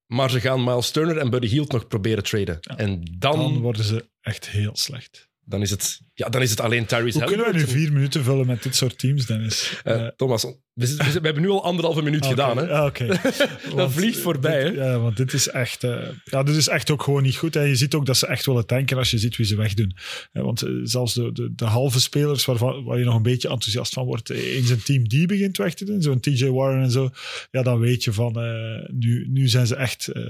Maar 0.05 0.29
ze 0.29 0.39
gaan 0.39 0.63
Miles 0.63 0.91
Turner 0.91 1.17
en 1.17 1.29
Buddy 1.29 1.47
Hield 1.47 1.71
nog 1.71 1.87
proberen 1.87 2.23
traden. 2.23 2.59
En 2.61 3.01
dan, 3.19 3.19
Dan 3.19 3.39
dan, 3.39 3.61
worden 3.61 3.83
ze 3.83 4.09
echt 4.21 4.49
heel 4.49 4.75
slecht. 4.75 5.29
is, 5.49 5.69
het, 5.69 6.01
ja, 6.13 6.29
dan 6.29 6.41
is 6.41 6.49
het 6.49 6.59
alleen 6.61 6.85
Tyrese 6.85 7.17
Hoe 7.17 7.27
kunnen 7.27 7.45
we 7.45 7.53
nu 7.53 7.67
vier 7.67 7.91
minuten 7.93 8.23
vullen 8.23 8.45
met 8.47 8.63
dit 8.63 8.75
soort 8.75 8.97
teams, 8.99 9.25
Dennis? 9.25 9.81
Eh, 9.83 10.01
Eh, 10.01 10.07
Thomas, 10.15 10.45
we, 10.73 11.19
hebben 11.21 11.41
nu 11.41 11.49
al 11.49 11.63
anderhalve 11.63 12.01
minuut 12.01 12.23
Ah, 12.23 12.29
gedaan. 12.29 12.57
Hè? 12.57 12.69
Ah, 12.71 12.85
oké. 12.85 13.07
Want 13.75 13.93
vliegt 13.93 14.17
voorbij, 14.19 14.63
dit- 14.63 14.73
Ja, 14.75 14.99
want 14.99 15.17
dit 15.17 15.33
is 15.33 15.47
echt... 15.49 15.83
eh, 15.83 15.97
ja, 16.23 16.43
dit 16.43 16.55
is 16.55 16.67
echt 16.67 16.91
ook 16.91 17.03
gewoon 17.03 17.23
niet 17.23 17.35
goed. 17.37 17.55
En 17.55 17.67
je 17.67 17.75
ziet 17.75 17.93
ook 17.93 18.05
dat 18.05 18.17
ze 18.17 18.27
echt 18.27 18.45
willen 18.45 18.65
tanken 18.65 18.97
als 18.97 19.11
je 19.11 19.17
ziet 19.17 19.35
wie 19.37 19.45
ze 19.45 19.55
wegdoen. 19.55 19.95
Eh, 20.31 20.43
want 20.43 20.61
eh, 20.61 20.69
zelfs 20.83 21.13
de, 21.13 21.31
de, 21.31 21.51
de 21.55 21.65
halve 21.65 21.99
spelers 22.01 22.45
waarvan, 22.45 22.83
waar 22.83 22.97
je 22.99 23.05
nog 23.05 23.15
een 23.15 23.21
beetje 23.21 23.49
enthousiast 23.49 23.93
van 23.93 24.05
wordt, 24.05 24.29
eh, 24.29 24.55
in 24.55 24.65
zijn 24.65 24.83
team 24.83 25.07
die 25.07 25.25
begint 25.27 25.57
weg 25.57 25.73
te 25.73 25.85
doen, 25.85 26.01
zo'n 26.01 26.19
TJ 26.19 26.45
Warren 26.47 26.83
en 26.83 26.91
zo, 26.91 27.09
ja, 27.51 27.63
dan 27.63 27.79
weet 27.79 28.03
je 28.03 28.13
van, 28.13 28.39
eh, 28.39 28.89
nu, 28.91 29.27
nu 29.29 29.47
zijn 29.47 29.67
ze 29.67 29.75
echt 29.75 30.07
eh, 30.07 30.23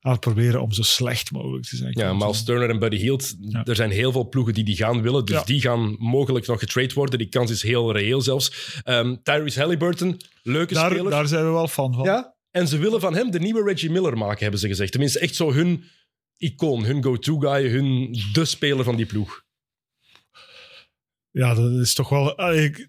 aan 0.00 0.12
het 0.12 0.20
proberen 0.20 0.62
om 0.62 0.72
zo 0.72 0.82
slecht 0.82 1.30
mogelijk 1.30 1.64
te 1.66 1.76
zijn. 1.76 1.92
Ja, 1.98 2.12
Miles 2.12 2.42
Turner 2.44 2.70
en 2.70 2.78
Buddy 2.78 2.96
Hield, 2.96 3.36
Ja. 3.40 3.64
er 3.64 3.76
zijn 3.76 3.90
heel 3.90 4.12
veel 4.12 4.28
ploegen 4.28 4.54
die 4.54 4.64
die 4.64 4.76
gaan 4.76 5.02
willen. 5.02 5.26
Dus 5.28 5.36
Ja. 5.38 5.44
die 5.44 5.60
gaan 5.60 5.96
mogelijk 5.98 6.46
nog 6.46 6.58
getrade 6.58 6.94
worden. 6.94 7.18
Die 7.18 7.28
kans 7.28 7.50
is 7.50 7.62
heel 7.62 7.92
reëel 7.92 8.20
zelfs. 8.20 8.80
Ehm, 8.84 9.16
Tyrese 9.22 9.60
Halliburton, 9.60 10.20
leuke 10.42 10.74
daar, 10.74 10.90
speler. 10.90 11.10
daar 11.10 11.26
zijn 11.26 11.44
we 11.44 11.50
wel 11.50 11.68
fan 11.68 11.94
van. 11.94 12.04
Ja, 12.04 12.36
en 12.50 12.68
ze 12.68 12.78
willen 12.78 13.00
van 13.00 13.14
hem 13.14 13.30
de 13.30 13.38
nieuwe 13.40 13.62
Reggie 13.62 13.90
Miller 13.90 14.18
maken, 14.18 14.42
hebben 14.42 14.60
ze 14.60 14.68
gezegd. 14.68 14.90
Tenminste, 14.92 15.18
echt 15.18 15.34
zo 15.34 15.52
hun 15.52 15.84
icoon, 16.36 16.84
hun 16.84 17.02
go-to-guy, 17.02 17.68
hun 17.68 18.16
de 18.32 18.44
speler 18.44 18.84
van 18.84 18.96
die 18.96 19.06
ploeg. 19.06 19.42
Ja, 21.30 21.54
dat 21.54 21.72
is 21.72 21.94
toch 21.94 22.08
wel... 22.08 22.36
ah, 22.36 22.62
ik- 22.62 22.88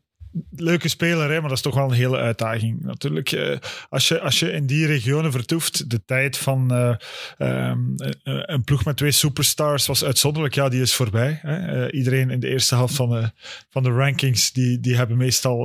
leuke 0.55 0.88
speler, 0.88 1.29
hè, 1.29 1.39
maar 1.39 1.50
dat 1.50 1.58
is 1.58 1.63
toch 1.63 1.75
wel 1.75 1.86
een 1.86 1.91
hele 1.91 2.17
uitdaging. 2.17 2.81
Natuurlijk, 2.81 3.31
eh, 3.31 3.58
als, 3.89 4.08
je, 4.08 4.19
als 4.19 4.39
je 4.39 4.51
in 4.51 4.65
die 4.65 4.86
regionen 4.86 5.31
vertoeft, 5.31 5.89
de 5.89 6.05
tijd 6.05 6.38
van 6.38 6.72
eh, 6.72 6.96
ehm, 7.38 7.96
eh, 7.96 8.13
een 8.24 8.63
ploeg 8.63 8.86
met 8.86 8.98
twee 8.98 9.12
superstars 9.12 9.88
was 9.88 10.03
uitzonderlijk. 10.03 10.55
Ja, 10.55 10.69
die 10.69 10.81
is 10.81 10.93
voorbij. 10.93 11.39
Hè. 11.41 11.91
Iedereen 11.91 12.29
in 12.29 12.39
de 12.39 12.48
eerste 12.48 12.75
helft 12.75 12.96
van 12.96 13.10
de, 13.10 13.31
van 13.69 13.84
de 13.84 13.91
rankings, 13.91 14.51
die, 14.51 14.79
die 14.79 14.96
hebben 14.96 15.17
meestal 15.17 15.63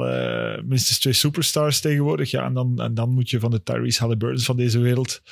minstens 0.65 0.99
twee 0.99 1.13
superstars 1.13 1.81
tegenwoordig. 1.81 2.31
Ja, 2.31 2.45
en, 2.45 2.55
dan, 2.55 2.81
en 2.81 2.95
dan 2.95 3.11
moet 3.11 3.31
je 3.31 3.41
van 3.41 3.51
de 3.51 3.63
Tyrese 3.63 4.01
Halliburton 4.01 4.45
van 4.45 4.57
deze 4.57 4.79
wereld 4.79 5.23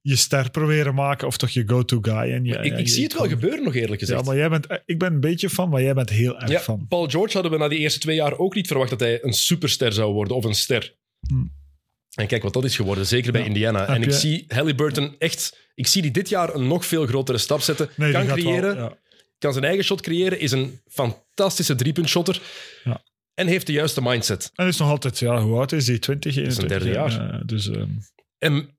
je 0.00 0.16
ster 0.16 0.50
proberen 0.50 0.94
maken, 0.94 1.26
of 1.26 1.36
toch 1.36 1.50
je 1.50 1.62
go-to 1.68 1.98
guy. 2.02 2.32
En 2.32 2.44
je, 2.44 2.54
ik, 2.54 2.64
ik 2.64 2.78
je 2.78 2.88
zie 2.88 3.02
het 3.02 3.12
wel 3.18 3.28
gebeuren, 3.28 3.62
nog 3.64 3.74
eerlijk 3.74 4.00
gezegd. 4.00 4.20
Ja, 4.20 4.26
maar 4.26 4.36
jij 4.36 4.48
bent, 4.48 4.66
ik 4.84 4.98
ben 4.98 5.12
een 5.12 5.20
beetje 5.20 5.48
van, 5.50 5.68
maar 5.68 5.82
jij 5.82 5.94
bent 5.94 6.10
heel 6.10 6.40
erg 6.40 6.50
Ja, 6.50 6.60
van. 6.60 6.86
Paul 6.88 7.08
George 7.08 7.32
hadden 7.32 7.52
we 7.52 7.58
na 7.58 7.68
die 7.68 7.78
eerste 7.78 7.98
twee 7.98 8.16
jaar 8.16 8.38
ook 8.38 8.54
niet 8.54 8.66
verwacht 8.66 8.90
dat 8.90 9.00
hij 9.00 9.24
een 9.24 9.32
superster 9.32 9.92
zou 9.92 10.12
worden 10.12 10.36
of 10.36 10.44
een 10.44 10.54
ster. 10.54 10.94
Hmm. 11.28 11.56
En 12.14 12.26
kijk 12.26 12.42
wat 12.42 12.52
dat 12.52 12.64
is 12.64 12.76
geworden, 12.76 13.06
zeker 13.06 13.32
bij 13.32 13.40
Ja. 13.40 13.46
Indiana. 13.46 13.86
En 13.86 14.02
ik 14.02 14.04
je- 14.10 14.12
zie 14.16 14.44
Halliburton 14.48 15.14
echt... 15.18 15.66
Ik 15.74 15.86
zie 15.86 16.02
die 16.02 16.10
dit 16.10 16.28
jaar 16.28 16.54
een 16.54 16.66
nog 16.66 16.86
veel 16.86 17.06
grotere 17.06 17.38
stap 17.38 17.60
zetten. 17.60 17.88
Nee, 17.96 18.12
kan 18.12 18.26
wel, 18.26 18.36
creëren, 18.36 18.76
ja. 18.76 18.96
kan 19.38 19.52
zijn 19.52 19.64
eigen 19.64 19.84
shot 19.84 20.00
creëren, 20.00 20.40
is 20.40 20.50
een 20.52 20.80
fantastische 20.86 21.74
driepuntshotter. 21.74 22.40
Ja. 22.84 23.02
En 23.34 23.46
heeft 23.46 23.66
de 23.66 23.72
juiste 23.72 24.02
mindset. 24.02 24.50
En 24.54 24.66
is 24.66 24.76
nog 24.76 24.88
altijd, 24.88 25.18
ja, 25.18 25.40
hoe 25.42 25.58
oud 25.58 25.72
is 25.72 25.86
hij? 25.86 25.98
20, 25.98 26.30
is 26.30 26.36
een 26.36 26.42
21? 26.42 26.78
derde 26.78 26.94
jaar. 26.98 27.32
Ja, 27.32 27.42
dus 27.44 27.68
ehm, 27.70 27.88
En 28.38 28.77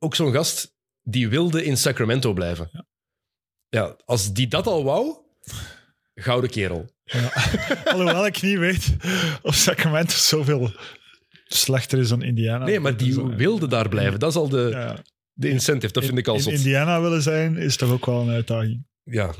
ook 0.00 0.14
zo'n 0.14 0.32
gast 0.32 0.74
die 1.02 1.28
wilde 1.28 1.64
in 1.64 1.76
Sacramento 1.76 2.32
blijven. 2.32 2.86
Ja. 3.68 3.96
als 4.04 4.32
die 4.32 4.48
dat 4.48 4.66
al 4.66 4.84
wou, 4.84 5.16
gouden 6.14 6.50
kerel. 6.50 6.90
ja. 7.04 7.32
alhoewel 7.92 8.26
ik 8.26 8.42
niet 8.42 8.58
weet 8.58 8.96
of 9.42 9.54
Sacramento 9.54 10.12
zoveel 10.12 10.72
slechter 11.46 11.98
is 11.98 12.08
dan 12.08 12.22
Indiana. 12.22 12.64
Nee, 12.64 12.80
maar 12.80 12.96
die 12.96 13.14
wilde 13.22 13.68
daar 13.68 13.88
blijven. 13.88 14.18
Dat 14.18 14.30
is 14.30 14.36
al 14.36 14.48
de, 14.48 14.68
ja. 14.70 15.02
de 15.32 15.48
incentive. 15.48 15.92
Dat 15.92 16.04
vind 16.04 16.18
ik 16.18 16.28
al 16.28 16.34
in 16.34 16.42
zot. 16.42 16.52
Indiana 16.52 17.00
willen 17.00 17.22
zijn 17.22 17.56
is 17.56 17.76
toch 17.76 17.90
ook 17.90 18.06
wel 18.06 18.20
een 18.20 18.30
uitdaging. 18.30 18.88
Ja, 19.02 19.34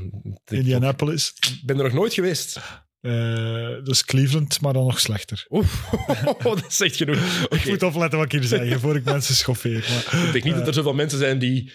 ik 0.45 0.50
Indianapolis, 0.50 1.35
ben 1.64 1.76
er 1.76 1.85
nog 1.85 1.93
nooit 1.93 2.14
geweest. 2.14 2.61
Eh 3.00 3.85
dus 3.85 4.04
Cleveland, 4.04 4.61
maar 4.61 4.73
dan 4.73 4.85
nog 4.85 5.00
slechter. 5.00 5.47
Oef, 5.50 5.90
dat 6.42 6.66
is 6.69 6.80
echt 6.80 6.97
genoeg. 6.97 7.47
Ik 7.50 7.66
moet 7.66 7.83
opletten 7.83 8.19
wat 8.19 8.33
ik 8.33 8.40
hier 8.40 8.49
zeg, 8.49 8.80
voor 8.80 8.97
ik 8.97 9.04
mensen 9.04 9.35
schoffeer. 9.35 9.87
Maar, 9.88 10.26
Ik 10.26 10.33
denk 10.33 10.45
niet 10.45 10.54
dat 10.54 10.66
er 10.66 10.75
zoveel 10.75 10.95
mensen 10.95 11.19
zijn 11.19 11.38
die 11.38 11.73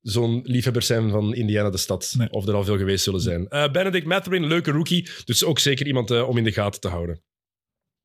zo'n 0.00 0.40
liefhebbers 0.44 0.86
zijn 0.86 1.10
van 1.10 1.34
Indiana 1.34 1.70
de 1.70 1.76
stad. 1.76 2.14
Nee. 2.16 2.30
Of 2.30 2.46
er 2.46 2.54
al 2.54 2.64
veel 2.64 2.76
geweest 2.76 3.04
zullen 3.04 3.20
zijn. 3.20 3.48
Eh, 3.48 3.70
Benedict 3.70 4.06
Matherin, 4.06 4.46
leuke 4.46 4.70
rookie. 4.70 5.08
Dus 5.24 5.44
ook 5.44 5.58
zeker 5.58 5.86
iemand 5.86 6.10
eh, 6.10 6.28
om 6.28 6.38
in 6.38 6.44
de 6.44 6.52
gaten 6.52 6.80
te 6.80 6.88
houden. 6.88 7.22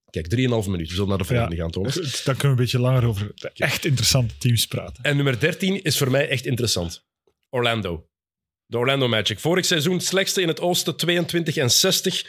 Kijk, 0.10 0.28
3,5 0.28 0.70
minuut. 0.70 0.88
We 0.88 0.94
zullen 0.94 1.10
naar 1.10 1.18
de 1.18 1.24
volgende 1.24 1.56
gaan, 1.56 1.72
Thomas. 1.72 1.96
dan 2.24 2.36
kunnen 2.36 2.42
we 2.42 2.48
een 2.48 2.56
beetje 2.56 2.80
langer 2.80 3.06
over 3.06 3.32
echt 3.54 3.86
interessante 3.86 4.38
teams 4.38 4.68
praten. 4.68 5.04
En 5.04 5.16
nummer 5.16 5.40
13 5.40 5.84
is 5.84 5.98
voor 5.98 6.12
mij 6.12 6.30
echt 6.30 6.46
interessant. 6.46 7.06
Orlando. 7.50 8.08
De 8.74 8.80
Orlando 8.80 9.08
Magic. 9.08 9.40
Vorig 9.40 9.66
seizoen 9.66 10.02
slechtste 10.02 10.42
in 10.42 10.48
het 10.48 10.62
oosten, 10.62 10.96
22 10.96 11.56
en 11.56 11.72
60. 11.72 12.26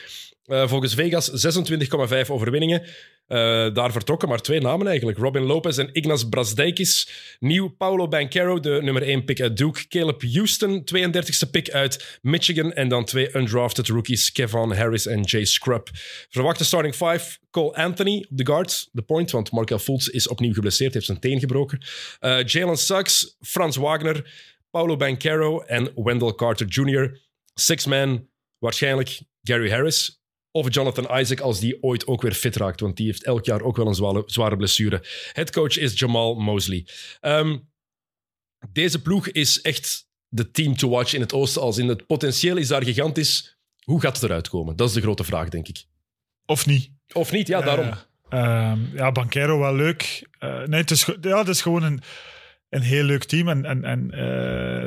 Eh, 0.47 0.69
volgens 0.69 0.95
Vegas 0.95 1.31
26,5 1.33 2.31
overwinningen. 2.31 2.83
Eh, 3.27 3.39
daar 3.75 3.93
vertrokken 3.93 4.29
maar 4.29 4.41
twee 4.41 4.61
namen 4.61 4.87
eigenlijk. 4.87 5.19
Robin 5.19 5.43
Lopez 5.43 5.79
en 5.79 5.89
Ignas 5.93 6.29
Brasdeikis. 6.29 7.09
Nieuw 7.39 7.69
Paulo 7.69 8.09
Banquero, 8.09 8.61
de 8.61 8.79
nummer 8.83 9.03
1 9.03 9.25
pick 9.25 9.41
uit 9.41 9.57
Duke. 9.57 9.89
Caleb 9.89 10.23
Houston, 10.23 10.85
32e 10.85 11.51
pick 11.51 11.71
uit 11.71 12.19
Michigan. 12.23 12.73
En 12.73 12.89
dan 12.89 13.05
twee 13.05 13.37
undrafted 13.37 13.89
rookies, 13.89 14.33
Kevon 14.33 14.73
Harris 14.73 15.07
en 15.07 15.23
Jay 15.23 15.45
Scrub. 15.45 15.89
Verwachte 16.31 16.65
starting 16.65 16.95
five, 16.95 17.39
Cole 17.51 17.75
Anthony 17.75 18.27
op 18.31 18.37
de 18.37 18.47
guards, 18.47 18.89
de 18.93 19.03
point, 19.03 19.31
want 19.31 19.51
Markel 19.51 19.79
Fultz 19.79 20.07
is 20.07 20.29
opnieuw 20.29 20.53
geblesseerd, 20.53 20.95
heeft 20.95 21.07
zijn 21.07 21.21
teen 21.21 21.39
gebroken. 21.39 21.79
Eh, 22.21 22.45
Jalen 22.45 22.77
Suggs, 22.77 23.37
Frans 23.41 23.77
Wagner, 23.77 24.25
Paulo 24.75 24.97
Banquero 24.97 25.61
en 25.61 25.93
Wendell 25.95 26.35
Carter 26.35 26.67
Jr. 26.67 27.21
Six-man, 27.55 28.29
waarschijnlijk 28.59 29.21
Gary 29.43 29.71
Harris. 29.71 30.23
Of 30.51 30.75
Jonathan 30.75 31.19
Isaac 31.19 31.41
als 31.41 31.61
die 31.61 31.83
ooit 31.83 32.07
ook 32.07 32.23
weer 32.23 32.33
fit 32.33 32.57
raakt, 32.57 32.81
want 32.81 32.97
die 32.97 33.07
heeft 33.07 33.25
elk 33.25 33.45
jaar 33.45 33.63
ook 33.63 33.77
wel 33.77 33.87
een 33.87 33.95
zware, 33.95 34.23
zware 34.27 34.57
blessure. 34.57 35.05
Headcoach 35.33 35.77
is 35.77 35.99
Jamal 35.99 36.35
Mosley. 36.35 36.87
Ehm, 37.21 37.59
deze 38.73 39.03
ploeg 39.03 39.29
is 39.29 39.61
echt 39.61 40.09
de 40.29 40.51
team 40.51 40.77
to 40.77 40.89
watch 40.89 41.13
in 41.13 41.21
het 41.21 41.33
oosten. 41.33 41.63
Als 41.63 41.79
in 41.79 41.89
het 41.89 42.07
potentieel 42.07 42.57
is 42.57 42.69
daar 42.69 42.85
gigantisch. 42.85 43.59
Hoe 43.85 44.01
gaat 44.01 44.15
het 44.15 44.23
eruit 44.23 44.49
komen? 44.49 44.77
Dat 44.77 44.89
is 44.89 44.95
de 44.95 45.01
grote 45.01 45.25
vraag, 45.25 45.49
denk 45.49 45.69
ik. 45.69 45.85
Of 46.47 46.67
niet. 46.67 46.91
Of 47.13 47.33
niet, 47.33 47.47
ja, 47.47 47.61
daarom. 47.61 47.95
Uh, 48.31 48.73
ja, 48.95 49.13
Banquero 49.13 49.59
wel 49.59 49.75
leuk. 49.75 50.29
Uh, 50.41 50.63
nee, 50.65 50.81
het 50.81 50.91
is, 50.91 51.09
ja, 51.21 51.39
het 51.39 51.49
is 51.49 51.63
gewoon 51.63 51.83
een 51.83 52.03
een 52.75 52.83
heel 52.83 53.03
leuk 53.03 53.25
team. 53.25 53.49
En, 53.49 53.65
en, 53.65 53.85
en 53.85 54.05
uh, 54.05 54.19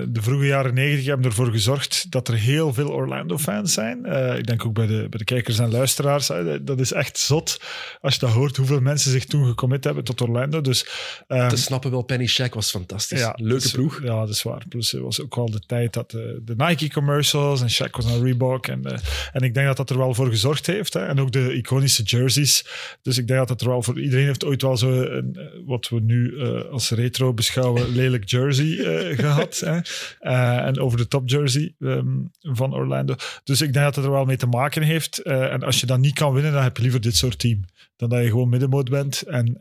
de 0.10 0.22
vroege 0.22 0.46
jaren 0.46 0.74
negentig 0.74 1.06
hebben 1.06 1.26
ervoor 1.26 1.52
gezorgd 1.52 2.12
dat 2.12 2.28
er 2.28 2.34
heel 2.34 2.74
veel 2.74 2.90
Orlando-fans 2.90 3.74
zijn. 3.74 4.00
Uh, 4.06 4.38
ik 4.38 4.48
denk 4.48 4.66
ook 4.66 4.74
bij 4.74 4.88
de, 4.88 5.08
bij 5.10 5.20
de 5.20 5.24
kijkers 5.24 5.60
en 5.60 5.72
luisteraars. 5.72 6.28
Hè. 6.28 6.64
Dat 6.64 6.80
is 6.80 6.92
echt 6.92 7.18
zot 7.18 7.62
als 8.02 8.14
je 8.14 8.20
dat 8.20 8.30
hoort, 8.30 8.58
hoeveel 8.58 8.82
mensen 8.82 9.12
zich 9.12 9.26
toen 9.26 9.46
gecommit 9.46 9.84
hebben 9.84 10.04
tot 10.04 10.22
Orlando. 10.22 10.62
Dus, 10.62 10.86
um, 11.28 11.48
Te 11.48 11.58
snappen 11.58 11.92
wel, 11.92 12.02
Penny 12.02 12.28
Shack 12.28 12.54
was 12.54 12.70
fantastisch. 12.70 13.20
Ja, 13.20 13.34
Leuke 13.36 13.62
dus, 13.62 13.72
ploeg. 13.72 14.02
Ja, 14.04 14.20
dat 14.20 14.30
is 14.30 14.44
waar. 14.44 14.64
Plus 14.70 14.92
het 14.92 15.02
was 15.02 15.22
ook 15.22 15.36
wel 15.36 15.52
de 15.52 15.62
tijd 15.66 15.94
dat 15.94 16.12
de, 16.12 16.42
de 16.46 16.54
Nike-commercials 16.58 17.62
en 17.62 17.70
Shack 17.70 17.96
was 17.96 18.06
naar 18.06 18.20
Reebok. 18.20 18.68
En, 18.68 18.82
uh, 18.86 18.92
en 19.32 19.42
ik 19.42 19.54
denk 19.54 19.68
dat 19.68 19.78
dat 19.78 19.90
er 19.90 19.98
wel 19.98 20.14
voor 20.14 20.30
gezorgd 20.30 20.68
heeft. 20.68 20.94
Hè. 20.94 21.06
En 21.06 21.20
ook 21.20 21.32
de 21.32 21.54
iconische 21.54 22.04
jerseys. 22.04 22.66
Dus 23.02 23.18
ik 23.18 23.28
denk 23.28 23.40
dat 23.40 23.48
dat 23.48 23.62
er 23.62 23.68
wel 23.68 23.84
voor... 23.84 24.00
Iedereen 24.00 24.26
heeft 24.26 24.46
ooit 24.46 24.62
wel 24.62 24.78
zo 24.78 25.02
een, 25.02 25.40
wat 25.66 25.90
we 25.90 26.00
nu 26.00 26.42
als 26.72 26.90
retro 26.90 27.34
beschouwen 27.34 27.77
lelijk 27.86 28.30
jersey 28.30 28.66
uh, 28.66 29.18
gehad. 29.20 29.60
Hè? 29.60 29.80
Uh, 30.22 30.66
en 30.66 30.80
over 30.80 30.98
de 30.98 31.08
top 31.08 31.30
jersey 31.30 31.76
um, 31.80 32.32
van 32.42 32.74
Orlando. 32.74 33.16
Dus 33.44 33.62
ik 33.62 33.74
denk 33.74 33.86
dat 33.86 33.96
het 33.96 34.06
er 34.06 34.12
wel 34.12 34.26
mee 34.26 34.38
te 34.38 34.46
maken 34.46 34.82
heeft. 34.82 35.22
Uh, 35.24 35.54
en 35.54 35.64
als 35.64 35.80
je 35.80 35.86
dan 35.86 36.02
niet 36.02 36.14
kan 36.14 36.34
winnen, 36.34 36.52
dan 36.52 36.64
heb 36.64 36.78
je 36.78 36.84
liever 36.84 37.02
dit 37.02 37.16
soort 37.16 37.40
team. 37.40 37.66
Dan 37.96 38.10
dat 38.10 38.24
je 38.24 38.30
gewoon 38.30 38.50
middenmoot 38.50 38.90
bent 38.90 39.22
en 39.22 39.58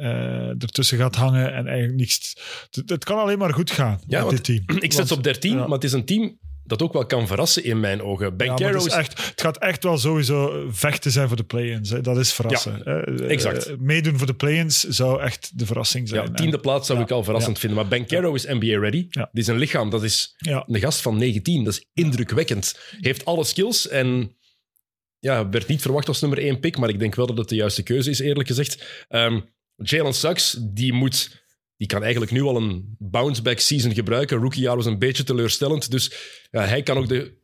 ertussen 0.58 0.98
gaat 0.98 1.14
hangen 1.14 1.52
en 1.52 1.66
eigenlijk 1.66 1.98
niks. 1.98 2.36
Het, 2.70 2.90
het 2.90 3.04
kan 3.04 3.18
alleen 3.18 3.38
maar 3.38 3.54
goed 3.54 3.70
gaan 3.70 4.00
ja, 4.06 4.20
met 4.20 4.30
dit 4.30 4.44
team. 4.44 4.64
Ik 4.84 4.92
zet 4.92 5.10
op 5.10 5.22
13, 5.22 5.52
ja. 5.52 5.58
maar 5.58 5.68
het 5.68 5.84
is 5.84 5.92
een 5.92 6.04
team 6.04 6.38
dat 6.66 6.82
ook 6.82 6.92
wel 6.92 7.06
kan 7.06 7.26
verrassen 7.26 7.64
in 7.64 7.80
mijn 7.80 8.02
ogen. 8.02 8.36
Ben 8.36 8.56
ja, 8.58 8.74
is 8.74 8.86
echt, 8.86 9.26
het 9.26 9.40
gaat 9.40 9.58
echt 9.58 9.84
wel 9.84 9.98
sowieso 9.98 10.66
vechten 10.70 11.10
zijn 11.10 11.28
voor 11.28 11.36
de 11.36 11.44
play-ins. 11.44 11.88
Dat 11.88 12.18
is 12.18 12.32
verrassen. 12.32 12.82
Ja, 12.84 13.00
exact. 13.28 13.68
Uh, 13.68 13.76
meedoen 13.78 14.18
voor 14.18 14.26
de 14.26 14.34
play-ins 14.34 14.82
zou 14.82 15.20
echt 15.20 15.58
de 15.58 15.66
verrassing 15.66 16.08
zijn. 16.08 16.22
Ja, 16.22 16.30
tiende 16.30 16.58
plaats 16.58 16.86
zou 16.86 17.00
ik 17.00 17.10
al 17.10 17.24
verrassend 17.24 17.58
vinden. 17.58 17.78
Maar 17.78 17.88
Ben 17.88 18.06
Caro 18.06 18.34
is 18.34 18.44
NBA 18.46 18.78
ready. 18.78 19.06
Die 19.10 19.28
is 19.32 19.46
een 19.46 19.58
lichaam, 19.58 19.90
dat 19.90 20.02
is 20.02 20.36
een 20.38 20.80
gast 20.80 21.00
van 21.00 21.18
19. 21.18 21.64
Dat 21.64 21.72
is 21.72 21.88
indrukwekkend. 21.92 22.78
Heeft 23.00 23.24
alle 23.24 23.44
skills 23.44 23.88
en 23.88 24.36
ja, 25.18 25.48
werd 25.48 25.66
niet 25.66 25.82
verwacht 25.82 26.08
als 26.08 26.20
nummer 26.20 26.38
1 26.38 26.60
pick, 26.60 26.78
maar 26.78 26.88
ik 26.88 26.98
denk 26.98 27.14
wel 27.14 27.26
dat 27.26 27.38
het 27.38 27.48
de 27.48 27.54
juiste 27.54 27.82
keuze 27.82 28.10
is, 28.10 28.18
eerlijk 28.18 28.48
gezegd. 28.48 29.04
Um, 29.08 29.44
Jalen 29.76 30.14
Suggs, 30.14 30.56
die 30.60 30.92
moet 30.92 31.45
die 31.76 31.86
kan 31.86 32.02
eigenlijk 32.02 32.32
nu 32.32 32.42
al 32.42 32.56
een 32.56 32.96
bounce-back 32.98 33.58
season 33.58 33.94
gebruiken. 33.94 34.38
Rookiejaar 34.38 34.76
was 34.76 34.86
een 34.86 34.98
beetje 34.98 35.24
teleurstellend. 35.24 35.90
Dus 35.90 36.12
ja, 36.50 36.64
hij 36.64 36.82
kan 36.82 36.96
ook 36.96 37.08
de 37.08 37.38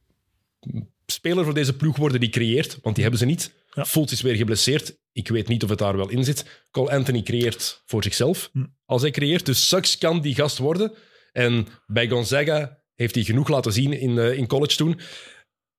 speler 1.07 1.45
voor 1.45 1.55
deze 1.55 1.77
ploeg 1.77 1.97
worden 1.97 2.21
die 2.21 2.29
creëert, 2.29 2.79
want 2.83 2.95
die 2.95 3.05
hebben 3.05 3.21
ze 3.21 3.27
niet. 3.27 3.53
Ja. 3.75 3.85
Fultz 3.85 4.13
is 4.13 4.21
weer 4.21 4.35
geblesseerd. 4.35 5.01
Ik 5.13 5.29
weet 5.29 5.49
niet 5.49 5.63
of 5.63 5.69
het 5.69 5.79
daar 5.79 5.97
wel 5.97 6.09
in 6.09 6.25
zit. 6.25 6.67
Cole 6.71 6.91
Anthony 6.91 7.23
creëert 7.23 7.83
voor 7.87 8.03
zichzelf 8.03 8.51
hm. 8.53 8.65
als 8.85 9.03
hij 9.03 9.11
creëert. 9.11 9.47
Dus 9.47 9.69
Suggs 9.69 9.99
kan 9.99 10.21
die 10.21 10.35
gast 10.35 10.59
worden. 10.59 10.93
En 11.33 11.67
bij 11.87 12.09
Gonzaga 12.09 12.79
heeft 12.95 13.15
hij 13.15 13.25
genoeg 13.25 13.49
laten 13.49 13.73
zien 13.73 13.93
in, 13.93 14.11
uh, 14.11 14.37
in 14.37 14.47
college 14.47 14.77
toen. 14.77 15.01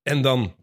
En 0.01 0.22
dan 0.22 0.55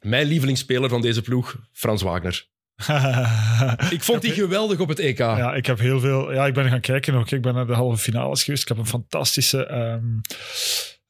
mijn 0.00 0.26
lievelingsspeler 0.26 0.88
van 0.88 1.00
deze 1.00 1.22
ploeg, 1.22 1.56
Frans 1.72 2.02
Wagner. 2.02 2.48
ik 3.90 4.02
vond 4.02 4.22
die 4.22 4.32
geweldig 4.32 4.80
op 4.80 4.88
het 4.88 4.98
EK. 4.98 5.18
Ja, 5.18 5.54
ik 5.54 5.66
heb 5.66 5.78
heel 5.78 6.00
veel. 6.00 6.32
Ja, 6.32 6.46
ik 6.46 6.54
ben 6.54 6.68
gaan 6.68 6.80
kijken 6.80 7.14
ook. 7.14 7.30
Ik 7.30 7.42
ben 7.42 7.54
naar 7.54 7.66
de 7.66 7.72
halve 7.72 7.96
finales 7.96 8.44
geweest. 8.44 8.62
Ik 8.62 8.68
heb 8.68 8.78
een 8.78 8.86
fantastische. 8.86 9.72
Um, 9.72 10.20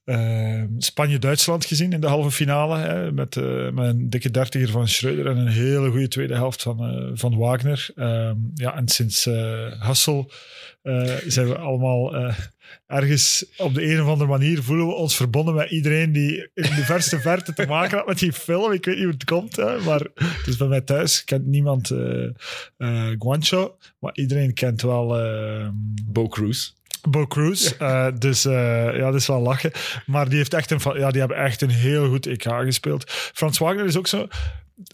uh, 0.05 0.63
Spanje-Duitsland 0.79 1.65
gezien 1.65 1.93
in 1.93 2.01
de 2.01 2.07
halve 2.07 2.31
finale. 2.31 2.79
Hè, 2.79 3.13
met, 3.13 3.37
uh, 3.37 3.71
met 3.71 3.87
een 3.87 4.11
dikke 4.11 4.31
dertiger 4.31 4.69
van 4.69 4.89
Schreuder 4.89 5.27
en 5.27 5.37
een 5.37 5.47
hele 5.47 5.91
goede 5.91 6.09
tweede 6.09 6.35
helft 6.35 6.63
van, 6.63 6.95
uh, 6.95 7.11
van 7.15 7.37
Wagner. 7.37 7.91
Um, 7.97 8.51
ja, 8.55 8.77
en 8.77 8.89
sinds 8.89 9.29
Hassel 9.79 10.31
zijn 11.27 11.49
we 11.49 11.59
allemaal 11.59 12.33
ergens 12.87 13.47
op 13.57 13.75
de 13.75 13.93
een 13.93 14.03
of 14.03 14.09
andere 14.09 14.31
manier 14.31 14.63
voelen 14.63 14.87
we 14.87 14.93
ons 14.93 15.17
verbonden 15.17 15.55
met 15.55 15.71
iedereen 15.71 16.13
die 16.13 16.51
in 16.55 16.63
de 16.63 16.85
verste 16.85 17.21
verte 17.21 17.53
te 17.53 17.67
maken 17.67 17.97
had 17.97 18.07
met 18.07 18.19
die 18.19 18.33
film. 18.33 18.73
Ik 18.73 18.85
weet 18.85 18.95
niet 18.95 19.05
hoe 19.05 19.13
het 19.13 19.25
komt, 19.25 19.57
hè, 19.57 19.79
maar 19.79 20.01
het 20.15 20.47
is 20.47 20.57
bij 20.57 20.69
mij 20.69 20.81
thuis. 20.81 21.25
Kent 21.25 21.47
niemand 21.47 21.93
Guancho, 23.19 23.77
maar 23.99 24.15
iedereen 24.15 24.55
kent 24.55 24.83
wel... 24.83 25.27
Uh, 25.27 25.69
Bo 26.05 26.29
Cruz. 26.29 26.73
Bo 27.09 27.27
Cruz. 27.27 27.73
Uh, 27.81 28.07
dus 28.19 28.47
uh, 28.47 28.53
ja, 28.97 29.05
dat 29.05 29.15
is 29.15 29.27
wel 29.27 29.41
lachen. 29.41 29.73
Maar 30.07 30.29
die, 30.29 30.37
heeft 30.37 30.55
echt 30.55 30.71
een, 30.71 30.81
ja, 30.99 31.11
die 31.11 31.21
hebben 31.21 31.39
echt 31.39 31.63
een 31.63 31.71
heel 31.71 32.09
goed 32.09 32.27
EK 32.27 32.43
gespeeld. 32.43 33.11
Frans 33.11 33.59
Wagner 33.59 33.85
is 33.85 33.97
ook 33.97 34.07
zo 34.07 34.29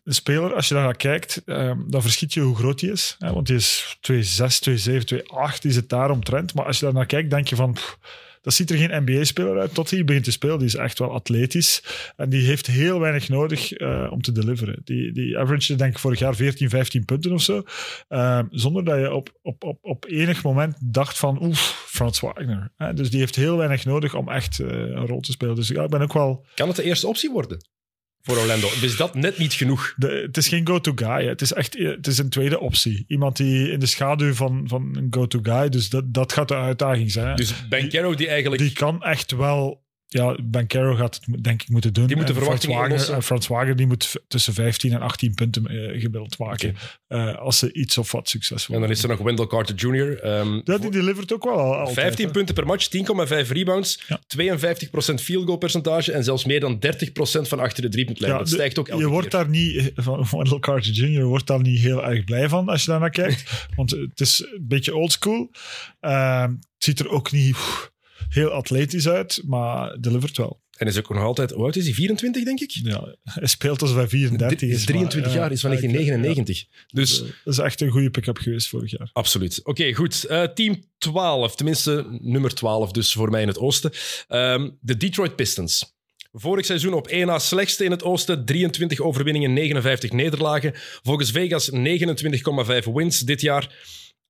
een 0.04 0.14
speler, 0.14 0.54
als 0.54 0.68
je 0.68 0.74
daar 0.74 0.82
naar 0.82 0.96
kijkt, 0.96 1.42
um, 1.46 1.84
dan 1.90 2.02
verschiet 2.02 2.32
je 2.32 2.40
hoe 2.40 2.56
groot 2.56 2.80
hij 2.80 2.90
is. 2.90 3.16
Hè? 3.18 3.32
Want 3.32 3.48
hij 3.48 3.56
is 3.56 3.98
2,6, 4.12 4.16
2,7, 4.16 5.04
2,8, 5.14 5.58
is 5.60 5.76
het 5.76 5.88
daar 5.88 6.10
omtrent. 6.10 6.54
Maar 6.54 6.64
als 6.64 6.78
je 6.78 6.84
daar 6.84 6.94
naar 6.94 7.06
kijkt, 7.06 7.30
denk 7.30 7.48
je 7.48 7.56
van... 7.56 7.72
Pff, 7.72 7.98
dat 8.40 8.54
ziet 8.54 8.70
er 8.70 8.76
geen 8.76 9.04
NBA-speler 9.04 9.58
uit 9.58 9.74
tot 9.74 9.90
hij 9.90 10.04
begint 10.04 10.24
te 10.24 10.32
spelen. 10.32 10.58
Die 10.58 10.66
is 10.66 10.74
echt 10.74 10.98
wel 10.98 11.12
atletisch. 11.12 11.82
En 12.16 12.28
die 12.28 12.46
heeft 12.46 12.66
heel 12.66 13.00
weinig 13.00 13.28
nodig 13.28 13.80
uh, 13.80 14.08
om 14.10 14.22
te 14.22 14.32
deliveren. 14.32 14.80
Die, 14.84 15.12
die 15.12 15.38
average 15.38 15.74
denk 15.74 15.92
ik 15.92 15.98
vorig 15.98 16.18
jaar 16.18 16.34
14, 16.34 16.68
15 16.68 17.04
punten 17.04 17.32
of 17.32 17.42
zo. 17.42 17.62
Uh, 18.08 18.40
zonder 18.50 18.84
dat 18.84 18.98
je 18.98 19.14
op, 19.14 19.38
op, 19.42 19.64
op, 19.64 19.78
op 19.82 20.04
enig 20.04 20.42
moment 20.42 20.76
dacht 20.80 21.18
van 21.18 21.42
oef, 21.42 21.84
Frans 21.86 22.20
Wagner. 22.20 22.72
Dus 22.94 23.10
die 23.10 23.20
heeft 23.20 23.36
heel 23.36 23.56
weinig 23.56 23.84
nodig 23.84 24.14
om 24.14 24.28
echt 24.28 24.58
uh, 24.58 24.68
een 24.68 25.06
rol 25.06 25.20
te 25.20 25.32
spelen. 25.32 25.54
Dus 25.54 25.70
ik 25.70 25.88
ben 25.88 26.00
ook 26.00 26.12
wel... 26.12 26.44
Kan 26.54 26.68
het 26.68 26.76
de 26.76 26.82
eerste 26.82 27.06
optie 27.06 27.30
worden? 27.30 27.58
Voor 28.22 28.36
Orlando. 28.36 28.68
Is 28.80 28.96
dat 28.96 29.14
net 29.14 29.38
niet 29.38 29.52
genoeg? 29.52 29.94
De, 29.96 30.08
het 30.26 30.36
is 30.36 30.48
geen 30.48 30.66
go-to 30.66 30.92
guy. 30.94 31.26
Het 31.26 31.40
is 31.40 31.52
echt 31.52 31.78
het 31.78 32.06
is 32.06 32.18
een 32.18 32.28
tweede 32.28 32.60
optie. 32.60 33.04
Iemand 33.08 33.36
die 33.36 33.70
in 33.70 33.80
de 33.80 33.86
schaduw 33.86 34.34
van, 34.34 34.64
van 34.66 34.96
een 34.96 35.06
go-to 35.10 35.38
guy. 35.42 35.68
Dus 35.68 35.88
dat, 35.88 36.14
dat 36.14 36.32
gaat 36.32 36.48
de 36.48 36.56
uitdaging 36.56 37.12
zijn. 37.12 37.36
Dus 37.36 37.68
Ben 37.68 37.88
Caro 37.88 38.14
die 38.14 38.28
eigenlijk... 38.28 38.62
Die 38.62 38.72
kan 38.72 39.02
echt 39.02 39.30
wel 39.32 39.82
ja, 40.12 40.36
Ben 40.42 40.66
Caro 40.66 40.94
gaat 40.94 41.14
het 41.14 41.44
denk 41.44 41.62
ik 41.62 41.68
moeten 41.68 41.92
doen. 41.92 42.06
Die 42.06 42.16
moet 42.16 42.26
de 42.26 42.32
verwachtingen 42.32 42.76
Frans 42.76 43.00
Wager, 43.00 43.14
en 43.14 43.22
Frans 43.22 43.46
Wager 43.46 43.76
die 43.76 43.86
moet 43.86 44.12
tussen 44.28 44.54
15 44.54 44.92
en 44.92 45.00
18 45.00 45.34
punten 45.34 45.72
uh, 45.72 45.90
gemiddeld 45.90 46.38
maken. 46.38 46.76
Okay. 47.08 47.28
Uh, 47.28 47.38
als 47.38 47.58
ze 47.58 47.72
iets 47.72 47.98
of 47.98 48.12
wat 48.12 48.28
succesvol 48.28 48.74
En 48.74 48.80
dan 48.80 48.90
is 48.90 49.02
er 49.02 49.08
nog 49.08 49.18
Wendell 49.18 49.46
Carter 49.46 49.74
Jr. 49.74 50.26
Um, 50.26 50.60
ja, 50.64 50.78
die 50.78 50.90
delivert 50.90 51.32
ook 51.32 51.44
wel 51.44 51.74
altijd. 51.74 51.94
15 51.94 52.26
hè. 52.26 52.30
punten 52.30 52.54
per 52.54 52.66
match, 52.66 52.88
10,5 53.44 53.48
rebounds, 53.48 54.02
ja. 54.08 54.20
52% 54.38 55.14
field 55.14 55.44
goal 55.44 55.56
percentage 55.58 56.12
en 56.12 56.24
zelfs 56.24 56.44
meer 56.44 56.60
dan 56.60 56.78
30% 56.78 56.80
van 57.40 57.60
achter 57.60 57.82
de 57.82 57.88
driepuntlijn. 57.88 58.32
Ja, 58.32 58.38
dat 58.38 58.48
stijgt 58.48 58.78
ook 58.78 58.88
elke 58.88 59.02
Je 59.02 59.08
wordt 59.08 59.28
keer. 59.28 59.38
daar 59.38 59.48
niet, 59.48 59.90
van 59.94 60.26
Wendell 60.30 60.58
Carter 60.58 60.92
Jr. 60.92 61.24
wordt 61.24 61.46
daar 61.46 61.60
niet 61.60 61.80
heel 61.80 62.04
erg 62.04 62.24
blij 62.24 62.48
van 62.48 62.68
als 62.68 62.84
je 62.84 62.90
daar 62.90 63.00
naar 63.00 63.10
kijkt. 63.10 63.50
want 63.76 63.90
het 63.90 64.20
is 64.20 64.40
een 64.40 64.66
beetje 64.66 64.94
oldschool. 64.94 65.50
Uh, 66.00 66.42
het 66.42 66.58
ziet 66.78 67.00
er 67.00 67.10
ook 67.10 67.32
niet... 67.32 67.56
heel 68.30 68.50
atletisch 68.50 69.08
uit, 69.08 69.42
maar 69.46 70.00
delivert 70.00 70.36
wel. 70.36 70.60
En 70.76 70.86
is 70.86 70.98
ook 70.98 71.08
nog 71.08 71.22
altijd, 71.22 71.50
hoe 71.50 71.64
oud 71.64 71.76
is 71.76 71.84
hij? 71.84 71.94
24, 71.94 72.44
denk 72.44 72.60
ik? 72.60 72.70
Ja, 72.70 73.14
hij 73.22 73.46
speelt 73.46 73.82
als 73.82 73.92
hij 73.92 74.08
34 74.08 74.68
is. 74.68 74.84
23 74.84 75.32
maar, 75.32 75.40
jaar, 75.40 75.52
is 75.52 75.60
van 75.60 75.70
1999. 75.70 76.58
Ja. 76.58 76.86
Dus, 76.86 77.18
dat 77.44 77.54
is 77.54 77.58
echt 77.58 77.80
een 77.80 77.90
goede 77.90 78.10
pick-up 78.10 78.38
geweest 78.38 78.68
vorig 78.68 78.90
jaar. 78.90 79.10
Absoluut. 79.12 79.58
Oké, 79.58 79.70
okay, 79.70 79.92
goed. 79.92 80.26
Uh, 80.30 80.42
team 80.42 80.84
12, 80.98 81.54
tenminste 81.54 82.18
nummer 82.20 82.54
12 82.54 82.92
dus 82.92 83.12
voor 83.12 83.30
mij 83.30 83.42
in 83.42 83.48
het 83.48 83.58
oosten. 83.58 83.90
Um, 84.28 84.78
de 84.80 84.96
Detroit 84.96 85.36
Pistons. 85.36 85.98
Vorig 86.32 86.66
seizoen 86.66 86.92
op 86.92 87.06
1 87.06 87.26
na 87.26 87.38
slechtste 87.38 87.84
in 87.84 87.90
het 87.90 88.02
oosten. 88.02 88.44
23 88.44 89.00
overwinningen, 89.00 89.52
59 89.52 90.12
nederlagen. 90.12 90.72
Volgens 91.02 91.30
Vegas 91.30 91.70
29,5 91.70 92.92
wins 92.92 93.20
dit 93.20 93.40
jaar. 93.40 93.74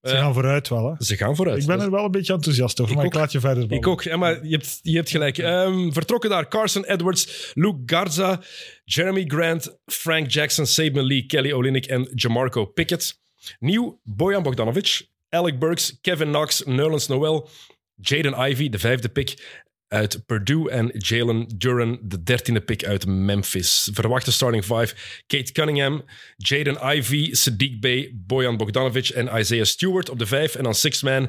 Ze 0.03 0.17
gaan 0.17 0.35
vooruit 0.35 0.69
wel, 0.69 0.87
hè? 0.87 1.05
Ze 1.05 1.17
gaan 1.17 1.37
vooruit. 1.37 1.61
Ik 1.61 1.67
ben 1.67 1.81
er 1.81 1.91
wel 1.91 2.05
een 2.05 2.11
beetje 2.11 2.33
enthousiast 2.33 2.81
over, 2.81 2.93
ik 2.93 2.97
maar 2.97 3.07
ook, 3.07 3.13
ik 3.13 3.19
laat 3.19 3.33
je 3.33 3.41
verder 3.41 3.67
ballen. 3.67 3.83
Ik 3.83 3.87
ook, 3.87 4.03
ja, 4.03 4.17
maar 4.17 4.47
je 4.47 4.51
hebt, 4.51 4.79
je 4.83 4.97
hebt 4.97 5.11
gelijk. 5.11 5.39
Um, 5.39 5.93
vertrokken 5.93 6.31
daar 6.31 6.49
Carson 6.49 6.85
Edwards, 6.85 7.53
Luke 7.55 7.83
Garza, 7.87 8.41
Jeremy 8.85 9.25
Grant, 9.27 9.79
Frank 9.87 10.31
Jackson, 10.31 10.67
Saban 10.67 11.05
Lee, 11.05 11.27
Kelly 11.27 11.53
Olynyk 11.53 11.87
en 11.87 12.11
Jamarco 12.15 12.65
Pickett. 12.65 13.19
Nieuw, 13.59 14.01
Bojan 14.03 14.43
Bogdanovic, 14.43 15.09
Alec 15.29 15.59
Burks, 15.59 15.99
Kevin 16.01 16.29
Knox, 16.29 16.63
Nerlens 16.65 17.07
Noel, 17.07 17.49
Jaden 17.95 18.51
Ivey, 18.51 18.69
de 18.69 18.79
vijfde 18.79 19.09
pick 19.09 19.61
uit 19.91 20.27
Purdue 20.27 20.71
en 20.71 20.91
Jalen 20.99 21.47
Duran, 21.57 21.99
de 22.03 22.23
dertiende 22.23 22.61
pick 22.61 22.85
uit 22.85 23.07
Memphis. 23.07 23.89
Verwachte 23.93 24.33
starting 24.33 24.65
five, 24.65 24.95
Kate 25.27 25.53
Cunningham, 25.53 26.05
Jaden 26.37 26.97
Ivey, 26.97 27.35
Sadiq 27.35 27.79
Bey, 27.81 28.13
Bojan 28.15 28.57
Bogdanovic 28.57 29.09
en 29.09 29.39
Isaiah 29.39 29.65
Stewart 29.65 30.09
op 30.09 30.19
de 30.19 30.27
vijf. 30.27 30.55
En 30.55 30.63
dan 30.63 30.75
six 30.75 31.03
man, 31.03 31.29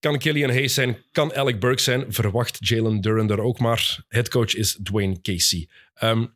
Kan 0.00 0.18
Killian 0.18 0.50
Hayes 0.50 0.74
zijn, 0.74 1.04
kan 1.12 1.34
Alec 1.34 1.60
Burke 1.60 1.82
zijn. 1.82 2.12
Verwacht 2.12 2.56
Jalen 2.68 3.00
Duran 3.00 3.26
daar 3.26 3.38
ook 3.38 3.58
maar. 3.58 4.04
Headcoach 4.08 4.54
is 4.54 4.78
Dwayne 4.82 5.20
Casey. 5.20 5.68
Ehm, 5.94 6.26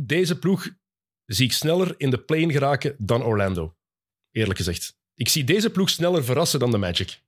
deze 0.00 0.38
ploeg 0.38 0.68
zie 1.26 1.46
ik 1.46 1.52
sneller 1.52 1.94
in 1.96 2.10
de 2.10 2.18
plane 2.18 2.52
geraken 2.52 2.94
dan 2.98 3.22
Orlando. 3.22 3.76
Eerlijk 4.30 4.58
gezegd. 4.58 4.98
Ik 5.14 5.28
zie 5.28 5.44
deze 5.44 5.70
ploeg 5.70 5.90
sneller 5.90 6.24
verrassen 6.24 6.60
dan 6.60 6.70
de 6.70 6.78
Magic. 6.78 7.20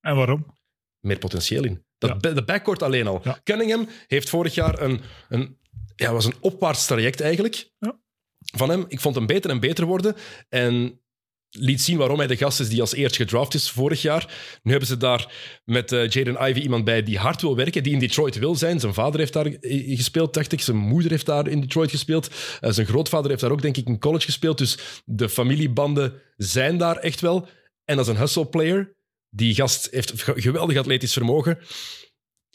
En 0.00 0.16
waarom? 0.16 0.56
Meer 1.00 1.18
potentieel 1.18 1.64
in. 1.64 1.87
Dat, 1.98 2.22
De 2.22 2.44
backcourt 2.44 2.82
alleen 2.82 3.06
al. 3.06 3.20
Ja. 3.24 3.40
Cunningham 3.44 3.88
heeft 4.06 4.28
vorig 4.28 4.54
jaar 4.54 4.80
een, 4.82 5.00
een, 5.28 5.58
ja, 5.96 6.12
was 6.12 6.24
een 6.24 6.36
opwaarts 6.40 6.86
traject 6.86 7.20
eigenlijk. 7.20 7.70
Ja. 7.78 7.98
Van 8.38 8.70
hem. 8.70 8.84
Ik 8.88 9.00
vond 9.00 9.14
hem 9.14 9.26
beter 9.26 9.50
en 9.50 9.60
beter 9.60 9.86
worden. 9.86 10.16
En 10.48 11.00
liet 11.50 11.80
zien 11.80 11.96
waarom 11.96 12.18
hij 12.18 12.26
de 12.26 12.36
gast 12.36 12.60
is 12.60 12.68
die 12.68 12.80
als 12.80 12.94
eerst 12.94 13.16
gedraft 13.16 13.54
is 13.54 13.70
vorig 13.70 14.02
jaar. 14.02 14.34
Nu 14.62 14.70
hebben 14.70 14.88
ze 14.88 14.96
daar 14.96 15.32
met 15.64 15.92
eh, 15.92 16.08
Jaden 16.08 16.34
Ivey 16.34 16.62
iemand 16.62 16.84
bij 16.84 17.02
die 17.02 17.18
hard 17.18 17.42
wil 17.42 17.56
werken, 17.56 17.82
die 17.82 17.92
in 17.92 17.98
Detroit 17.98 18.38
wil 18.38 18.54
zijn. 18.54 18.80
Zijn 18.80 18.94
vader 18.94 19.20
heeft 19.20 19.32
daar 19.32 19.46
eh, 19.46 19.96
gespeeld, 19.96 20.34
dacht 20.34 20.52
ik. 20.52 20.60
Zijn 20.60 20.76
moeder 20.76 21.10
heeft 21.10 21.26
daar 21.26 21.48
in 21.48 21.60
Detroit 21.60 21.90
gespeeld. 21.90 22.30
Eh, 22.60 22.70
zijn 22.70 22.86
grootvader 22.86 23.28
heeft 23.28 23.42
daar 23.42 23.50
ook, 23.50 23.62
denk 23.62 23.76
ik, 23.76 23.86
in 23.86 23.98
college 23.98 24.24
gespeeld. 24.24 24.58
Dus 24.58 25.02
de 25.04 25.28
familiebanden 25.28 26.12
zijn 26.36 26.78
daar 26.78 26.96
echt 26.96 27.20
wel. 27.20 27.48
En 27.84 27.98
als 27.98 28.08
een 28.08 28.16
hustle 28.16 28.46
player, 28.46 28.96
die 29.30 29.54
gast 29.54 29.88
heeft 29.90 30.22
ge- 30.22 30.40
geweldig 30.40 30.76
atletisch 30.76 31.12
vermogen. 31.12 31.58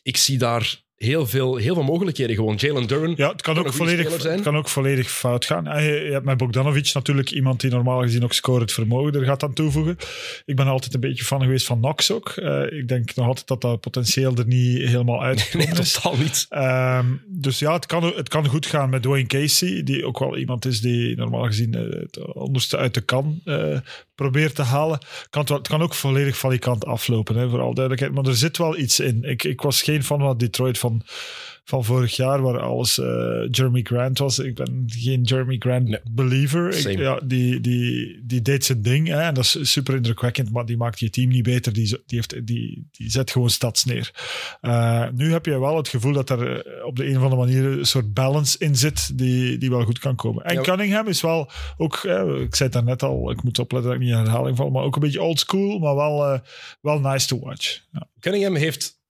Ik 0.01 0.17
zie 0.17 0.37
daar 0.37 0.82
heel 1.03 1.27
veel, 1.27 1.55
heel 1.55 1.73
veel 1.73 1.83
mogelijkheden 1.83 2.35
gewoon. 2.35 2.55
Jalen 2.55 2.87
Duran, 2.87 3.13
Ja, 3.17 3.31
het 3.31 3.41
kan, 3.41 3.57
ook 3.57 3.73
volledig, 3.73 4.01
speler 4.05 4.21
zijn. 4.21 4.33
het 4.33 4.43
kan 4.43 4.57
ook 4.57 4.67
volledig 4.69 5.09
fout 5.11 5.45
gaan. 5.45 5.67
En 5.67 5.83
Je, 5.83 5.91
je 6.05 6.11
hebt 6.11 6.25
met 6.25 6.37
Bogdanovic 6.37 6.91
natuurlijk 6.93 7.31
iemand 7.31 7.59
die 7.61 7.69
normaal 7.71 8.01
gezien 8.01 8.23
ook 8.23 8.33
scorend 8.33 8.71
vermogen 8.71 9.13
er 9.13 9.25
gaat 9.25 9.43
aan 9.43 9.53
toevoegen. 9.53 9.97
Ik 10.45 10.55
ben 10.55 10.67
altijd 10.67 10.93
een 10.93 10.99
beetje 10.99 11.23
fan 11.23 11.41
geweest 11.41 11.65
van 11.65 11.79
Knox 11.79 12.11
ook. 12.11 12.29
Eh, 12.29 12.61
ik 12.79 12.87
denk 12.87 13.15
nog 13.15 13.25
altijd 13.27 13.47
dat 13.47 13.61
dat 13.61 13.79
potentieel 13.79 14.35
er 14.35 14.47
niet 14.47 14.77
helemaal 14.87 15.17
nee, 15.19 15.25
uitgekomen 15.25 15.77
is. 15.79 15.91
totaal 15.93 16.17
niet. 16.17 16.45
Ehm, 16.49 17.05
dus 17.27 17.59
ja, 17.59 17.73
het 17.73 17.85
kan, 17.85 18.03
het 18.15 18.29
kan 18.29 18.47
goed 18.47 18.65
gaan 18.65 18.89
met 18.89 19.01
Dwayne 19.01 19.27
Casey, 19.27 19.83
die 19.83 20.05
ook 20.05 20.19
wel 20.19 20.37
iemand 20.37 20.65
is 20.65 20.81
die 20.81 21.15
normaal 21.15 21.45
gezien 21.45 21.73
eh, 21.73 21.99
het 21.99 22.33
onderste 22.33 22.77
uit 22.77 22.93
de 22.93 23.01
kan 23.01 23.41
eh, 23.45 23.77
probeert 24.15 24.55
te 24.55 24.61
halen. 24.61 24.99
Kan 25.29 25.41
het, 25.41 25.49
wel- 25.49 25.57
het 25.57 25.67
kan 25.67 25.81
ook 25.81 25.93
volledig 25.93 26.37
valikant 26.37 26.85
aflopen, 26.85 27.35
hè, 27.35 27.49
voor 27.49 27.59
alle 27.61 27.73
duidelijkheid. 27.73 28.13
Maar 28.15 28.25
er 28.31 28.35
zit 28.37 28.57
wel 28.57 28.77
iets 28.77 28.99
in. 28.99 29.23
Ik, 29.23 29.43
ik 29.43 29.61
was 29.61 29.81
geen 29.81 30.03
fan 30.03 30.19
van 30.19 30.37
Detroit 30.37 30.77
van, 30.77 30.92
van 31.65 31.83
vorig 31.83 32.15
jaar, 32.15 32.41
waar 32.41 32.59
alles 32.59 32.99
eh, 32.99 33.05
Jeremy 33.51 33.81
Grant 33.81 34.17
was. 34.19 34.39
Ik 34.39 34.55
ben 34.55 34.83
geen 34.87 35.21
Jeremy 35.21 35.55
Grant 35.59 35.87
Nee. 35.87 35.99
believer. 36.11 36.87
Ik, 36.89 36.97
ja, 36.97 37.19
die, 37.23 37.59
die, 37.59 38.21
die 38.25 38.41
deed 38.41 38.65
zijn 38.65 38.81
ding 38.81 39.07
hè, 39.07 39.21
en 39.21 39.33
dat 39.33 39.43
is 39.43 39.71
super 39.71 39.95
indrukwekkend, 39.95 40.51
maar 40.51 40.65
die 40.65 40.77
maakt 40.77 40.99
je 40.99 41.09
team 41.09 41.29
niet 41.29 41.43
beter. 41.43 41.73
Die, 41.73 41.87
die, 41.87 42.01
heeft, 42.05 42.47
die, 42.47 42.87
die 42.91 43.09
zet 43.11 43.31
gewoon 43.31 43.49
stads 43.49 43.83
neer. 43.85 44.11
Uh, 44.61 45.07
nu 45.13 45.31
heb 45.31 45.45
je 45.45 45.59
wel 45.59 45.77
het 45.77 45.87
gevoel 45.87 46.13
dat 46.13 46.29
er 46.29 46.65
eh, 46.65 46.85
op 46.85 46.95
de 46.95 47.05
een 47.07 47.17
of 47.17 47.23
andere 47.23 47.41
manier 47.41 47.63
een 47.65 47.85
soort 47.85 48.13
balance 48.13 48.57
in 48.59 48.75
zit 48.75 49.17
die, 49.17 49.57
die 49.57 49.69
wel 49.69 49.83
goed 49.83 49.99
kan 49.99 50.15
komen. 50.15 50.43
En 50.43 50.53
Ja. 50.55 50.61
Cunningham 50.61 51.07
is 51.07 51.21
wel 51.21 51.49
ook, 51.77 51.95
eh, 51.95 52.41
ik 52.41 52.55
zei 52.55 52.69
het 52.69 52.71
daarnet 52.71 53.03
al, 53.03 53.31
ik 53.31 53.43
moet 53.43 53.59
opletten 53.59 53.91
dat 53.91 53.99
ik 53.99 54.05
niet 54.07 54.15
in 54.15 54.21
herhaling 54.23 54.57
val, 54.57 54.69
maar 54.69 54.83
ook 54.83 54.95
een 54.95 55.01
beetje 55.01 55.21
old 55.21 55.39
school, 55.39 55.79
maar 55.79 55.95
wel, 55.95 56.25
eh, 56.25 56.39
wel 56.81 56.99
nice 56.99 57.27
to 57.27 57.39
watch. 57.39 57.79
Ja. 57.91 58.07
Cunningham 58.19 58.55
heeft 58.55 59.01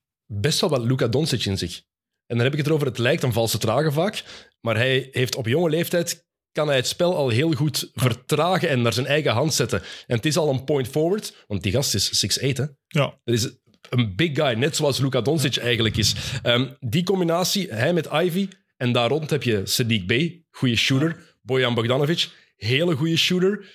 best 0.42 0.60
wel 0.60 0.70
wat 0.70 0.84
Luka 0.84 1.08
Doncic 1.08 1.46
in 1.46 1.58
zich. 1.58 1.82
En 2.26 2.36
dan 2.36 2.44
heb 2.44 2.52
ik 2.52 2.58
het 2.58 2.68
erover, 2.68 2.88
het 2.88 2.98
lijkt 2.98 3.24
een 3.24 3.34
valse 3.34 3.58
trager 3.58 3.94
vaak, 3.94 4.24
maar 4.62 4.76
hij 4.76 5.08
heeft 5.12 5.36
op 5.36 5.48
jonge 5.48 5.70
leeftijd 5.70 6.26
kan 6.52 6.68
hij 6.68 6.76
het 6.76 6.88
spel 6.88 7.16
al 7.16 7.30
heel 7.30 7.52
goed 7.52 7.92
vertragen 7.94 8.70
en 8.70 8.82
naar 8.82 8.94
zijn 8.94 9.06
eigen 9.06 9.32
hand 9.32 9.54
zetten. 9.54 9.82
En 10.08 10.16
het 10.16 10.26
is 10.26 10.38
al 10.38 10.50
een 10.50 10.64
point 10.64 10.88
forward, 10.88 11.44
want 11.48 11.64
die 11.64 11.72
gast 11.72 11.94
is 11.94 12.40
6'8, 12.40 12.42
hè. 12.42 12.66
Ja, 12.88 13.20
Dat 13.24 13.36
is 13.36 13.50
een 13.90 14.16
big 14.16 14.36
guy, 14.36 14.54
net 14.54 14.76
zoals 14.76 15.00
Luka 15.00 15.22
Doncic 15.22 15.58
eigenlijk 15.58 15.98
is. 15.98 16.16
Ehm, 16.44 16.72
die 16.80 17.04
combinatie, 17.04 17.74
hij 17.74 17.94
met 17.94 18.10
Ivy, 18.14 18.48
en 18.78 18.92
daar 18.92 19.10
rond 19.10 19.30
heb 19.30 19.44
je 19.44 19.64
Sadiq 19.66 20.06
Bey, 20.06 20.46
goede 20.52 20.76
shooter. 20.76 21.38
Bojan 21.42 21.74
Bogdanovic, 21.74 22.30
hele 22.56 22.96
goede 22.96 23.18
shooter. 23.18 23.66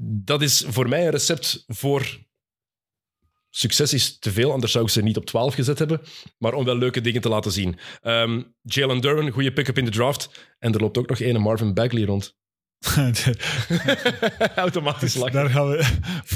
Dat 0.00 0.42
is 0.42 0.64
voor 0.66 0.88
mij 0.88 1.04
een 1.04 1.10
recept 1.10 1.64
voor... 1.66 2.26
Succes 3.50 3.92
is 3.92 4.18
te 4.18 4.32
veel, 4.32 4.52
anders 4.52 4.72
zou 4.72 4.84
ik 4.84 4.90
ze 4.90 5.02
niet 5.02 5.16
op 5.16 5.26
12 5.26 5.54
gezet 5.54 5.78
hebben. 5.78 6.00
Maar 6.38 6.52
om 6.52 6.64
wel 6.64 6.76
leuke 6.76 7.00
dingen 7.00 7.20
te 7.20 7.28
laten 7.28 7.52
zien. 7.52 7.78
Ehm, 8.02 8.42
Jalen 8.62 9.00
Duran, 9.00 9.30
goede 9.30 9.52
pick-up 9.52 9.78
in 9.78 9.84
de 9.84 9.90
draft. 9.90 10.46
En 10.58 10.74
er 10.74 10.80
loopt 10.80 10.98
ook 10.98 11.08
nog 11.08 11.20
een 11.20 11.40
Marvin 11.40 11.74
Bagley 11.74 12.04
rond. 12.04 12.36
Automatisch 14.54 15.14
lachen. 15.14 15.32
daar 15.32 15.50
gaan 15.50 15.68
we. 15.70 15.86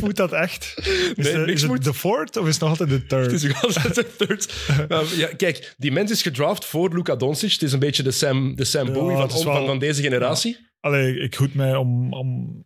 Moet 0.01 0.17
dat 0.17 0.33
echt? 0.33 0.75
Is, 0.77 1.13
Nee, 1.17 1.33
de- 1.33 1.39
niks 1.39 1.63
is 1.63 1.69
het 1.71 1.85
de 1.85 1.95
fourth 1.95 2.37
of 2.37 2.47
is 2.47 2.53
het 2.53 2.61
nog 2.61 2.71
altijd 2.71 2.89
de 2.89 3.07
third? 3.07 3.25
Het 3.31 3.43
is 3.43 3.43
nog 3.43 3.63
altijd 3.65 3.95
de 3.95 4.17
third. 4.17 4.55
Um, 4.91 5.07
ja, 5.23 5.27
kijk, 5.37 5.75
die 5.79 5.93
mens 5.93 6.11
is 6.11 6.23
gedraft 6.23 6.65
voor 6.65 6.95
Luka 6.95 7.17
Doncic. 7.17 7.53
Het 7.53 7.63
is 7.63 7.73
een 7.73 7.79
beetje 7.79 8.03
de 8.03 8.11
Sam, 8.11 8.57
de 8.57 8.65
Sam 8.65 8.87
Ja, 8.87 8.93
Bowie 8.93 9.17
van, 9.17 9.67
van 9.67 9.79
deze 9.79 10.03
generatie. 10.03 10.57
Allee, 10.81 11.19
ik 11.19 11.37
goed 11.37 11.55
mij 11.55 11.77
om, 11.77 12.13
om. 12.13 12.65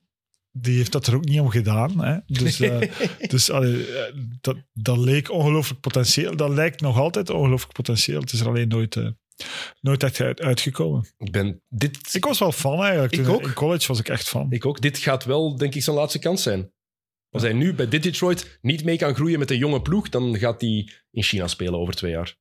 Die 0.61 0.77
heeft 0.77 0.92
dat 0.92 1.07
er 1.07 1.14
ook 1.14 1.25
niet 1.25 1.40
om 1.40 1.49
gedaan. 1.49 2.05
Hè? 2.05 2.19
Dus, 2.27 2.61
eh, 2.71 2.81
dus 3.29 3.51
allee, 3.51 3.87
eh, 3.87 4.14
dat, 4.40 4.57
dat 4.73 4.99
leek 4.99 5.31
ongelooflijk 5.31 5.81
potentieel. 5.81 6.37
Dat 6.37 6.51
lijkt 6.51 6.81
nog 6.81 6.99
altijd 6.99 7.31
ongelooflijk 7.31 7.73
potentieel. 7.73 8.21
Het 8.21 8.33
is 8.33 8.40
er 8.40 8.49
alleen 8.49 8.69
nooit, 8.69 8.97
eh, 8.97 9.09
nooit 9.81 10.03
echt 10.03 10.21
uit, 10.21 10.40
uitgekomen. 10.40 11.07
Ik 11.19 11.31
ben... 11.33 11.62
Dit, 11.69 12.14
Ik 12.14 12.25
was 12.25 12.38
wel 12.38 12.53
fan 12.53 12.83
eigenlijk. 12.83 13.12
Ik 13.12 13.25
Toen- 13.25 13.35
ook. 13.35 13.42
In 13.42 13.53
college 13.53 13.87
was 13.88 13.99
ik 13.99 14.09
echt 14.09 14.29
fan. 14.29 14.47
ik 14.51 14.66
ook. 14.66 14.81
Dit 14.81 14.99
gaat 14.99 15.25
wel, 15.25 15.57
denk 15.57 15.75
ik, 15.75 15.83
zijn 15.83 15.97
laatste 15.97 16.19
kans 16.19 16.42
zijn. 16.42 16.75
Als 17.31 17.42
hij 17.42 17.53
nu 17.53 17.75
bij 17.75 17.88
dit 17.88 18.03
Detroit 18.03 18.59
niet 18.62 18.85
mee 18.85 18.97
kan 18.97 19.14
groeien 19.14 19.38
met 19.38 19.51
een 19.51 19.59
jonge 19.59 19.83
ploeg, 19.83 20.09
dan 20.09 20.38
gaat 20.38 20.61
hij 20.61 20.88
in 21.11 21.23
China 21.23 21.47
spelen 21.47 21.79
over 21.79 21.95
twee 21.95 22.11
jaar. 22.11 22.37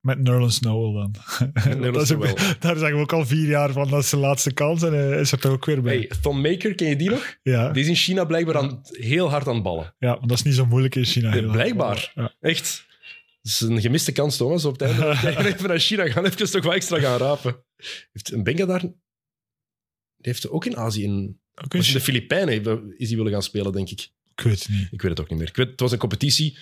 Met 0.00 0.18
Nerlens 0.22 0.60
Noel 0.60 0.92
dan. 0.92 1.14
Nerlens 1.80 2.10
Noel. 2.10 2.34
daar 2.58 2.76
zeggen 2.76 2.94
we 2.96 3.02
ook 3.02 3.12
al 3.12 3.26
vier 3.26 3.48
jaar 3.48 3.72
van. 3.72 3.88
Dat 3.90 4.02
is 4.02 4.08
zijn 4.08 4.20
laatste 4.20 4.52
kans. 4.52 4.82
En 4.82 4.92
hij 4.92 5.20
is 5.20 5.32
er 5.32 5.38
toch 5.38 5.52
ook 5.52 5.64
weer 5.64 5.82
bij. 5.82 5.96
Hey, 5.96 6.10
Thon 6.22 6.40
Maker, 6.40 6.74
ken 6.74 6.88
je 6.88 6.96
die 6.96 7.10
nog? 7.10 7.36
Ja, 7.42 7.70
Die 7.70 7.82
is 7.82 7.88
in 7.88 7.94
China 7.94 8.24
blijkbaar 8.24 8.56
aan, 8.56 8.80
heel 8.84 9.30
hard 9.30 9.46
aan 9.48 9.54
het 9.54 9.62
ballen. 9.62 9.94
ja, 9.98 10.10
maar 10.18 10.28
dat 10.28 10.38
is 10.38 10.42
niet 10.42 10.54
zo 10.54 10.66
moeilijk 10.66 10.94
in 10.94 11.04
China. 11.04 11.34
Ja, 11.34 11.50
blijkbaar. 11.50 12.12
Ja. 12.14 12.34
Echt. 12.40 12.86
Dat 13.42 13.52
is 13.52 13.60
een 13.60 13.80
gemiste 13.80 14.12
kans, 14.12 14.36
Thomas. 14.36 14.64
Op 14.64 14.80
het 14.80 14.82
einde 14.82 15.14
van 15.34 15.44
even 15.44 15.68
naar 15.68 15.78
China 15.78 16.08
gaan, 16.10 16.24
even 16.24 16.50
toch 16.50 16.64
wat 16.64 16.74
extra 16.74 16.98
gaan 16.98 17.18
rapen. 17.18 17.64
Heeft 18.12 18.32
een 18.32 18.42
Benga 18.42 18.64
daar... 18.66 18.80
Die 18.80 20.32
heeft 20.32 20.48
ook 20.48 20.64
in 20.64 20.76
Azië, 20.76 21.02
in, 21.02 21.40
in 21.68 21.80
de 21.80 22.00
Filipijnen, 22.00 22.94
is 22.96 23.08
hij 23.08 23.16
willen 23.16 23.32
gaan 23.32 23.42
spelen, 23.42 23.72
denk 23.72 23.90
ik. 23.90 24.00
Ik 24.34 24.40
weet 24.44 24.58
het 24.58 24.68
niet. 24.68 24.88
Ik 24.90 25.02
weet 25.02 25.10
het 25.10 25.20
ook 25.20 25.28
niet 25.30 25.38
meer. 25.38 25.48
Ik 25.48 25.56
weet, 25.56 25.70
het 25.70 25.80
was 25.80 25.92
een 25.92 25.98
competitie 25.98 26.58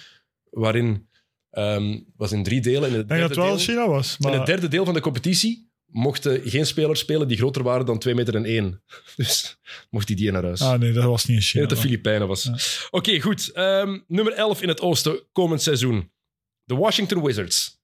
waarin... 0.51 1.09
ehm 1.57 1.99
was 2.17 2.33
in 2.33 2.43
drie 2.43 2.61
delen. 2.61 2.91
In 2.91 2.97
het, 2.97 3.09
dat 3.09 3.19
derde 3.19 3.35
wel 3.35 3.47
deel, 3.47 3.59
China 3.59 3.89
was. 3.89 4.17
in 4.19 4.29
Maar 4.29 4.39
het 4.39 4.47
derde 4.47 4.69
deel 4.69 4.85
van 4.85 4.95
de 4.95 5.01
competitie 5.01 5.71
mochten 5.87 6.41
geen 6.45 6.67
spelers 6.67 7.01
spelen 7.01 7.29
die 7.29 7.37
groter 7.37 7.63
waren 7.63 7.87
dan 7.87 7.99
2 7.99 8.15
meter 8.15 8.35
en 8.35 8.45
1. 8.45 8.83
Dus 9.17 9.59
mocht 9.91 10.09
hij 10.09 10.17
die 10.17 10.31
naar 10.33 10.43
huis. 10.45 10.61
Ah 10.61 10.79
nee, 10.79 10.93
dat 10.93 11.05
was 11.05 11.25
niet 11.25 11.37
in 11.37 11.43
China. 11.43 11.67
dat 11.67 11.77
de 11.77 11.83
Filipijnen 11.83 12.29
was. 12.29 12.43
Ja. 12.43 12.57
Oké, 12.91 13.21
goed. 13.21 13.53
Ehm, 13.53 13.99
nummer 14.07 14.33
11 14.33 14.63
in 14.63 14.69
het 14.69 14.81
oosten 14.81 15.21
komend 15.33 15.63
seizoen. 15.63 16.11
De 16.65 16.75
Washington 16.75 17.23
Wizards, 17.25 17.81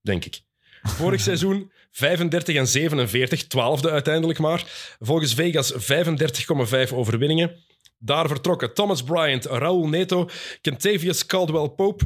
denk 0.00 0.24
ik. 0.24 0.40
Vorig 0.82 1.20
seizoen 1.30 1.72
35 1.90 2.56
en 2.56 2.66
47, 2.66 3.46
twaalfde 3.46 3.90
uiteindelijk 3.90 4.38
maar. 4.38 4.64
Volgens 4.98 5.34
Vegas 5.34 5.72
35,5 5.72 6.92
overwinningen. 6.92 7.64
Daar 7.98 8.28
vertrokken 8.28 8.74
Thomas 8.74 9.02
Bryant, 9.02 9.44
Raul 9.44 9.88
Neto, 9.88 10.28
Kentavious 10.60 11.26
Caldwell-Pope, 11.26 12.04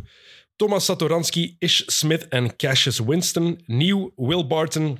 Thomas 0.60 0.84
Satoransky, 0.84 1.56
Ish 1.58 1.84
Smith 1.86 2.26
en 2.28 2.56
Cassius 2.56 2.98
Winston. 2.98 3.62
Nieuw 3.66 4.12
Will 4.16 4.46
Barton, 4.46 4.98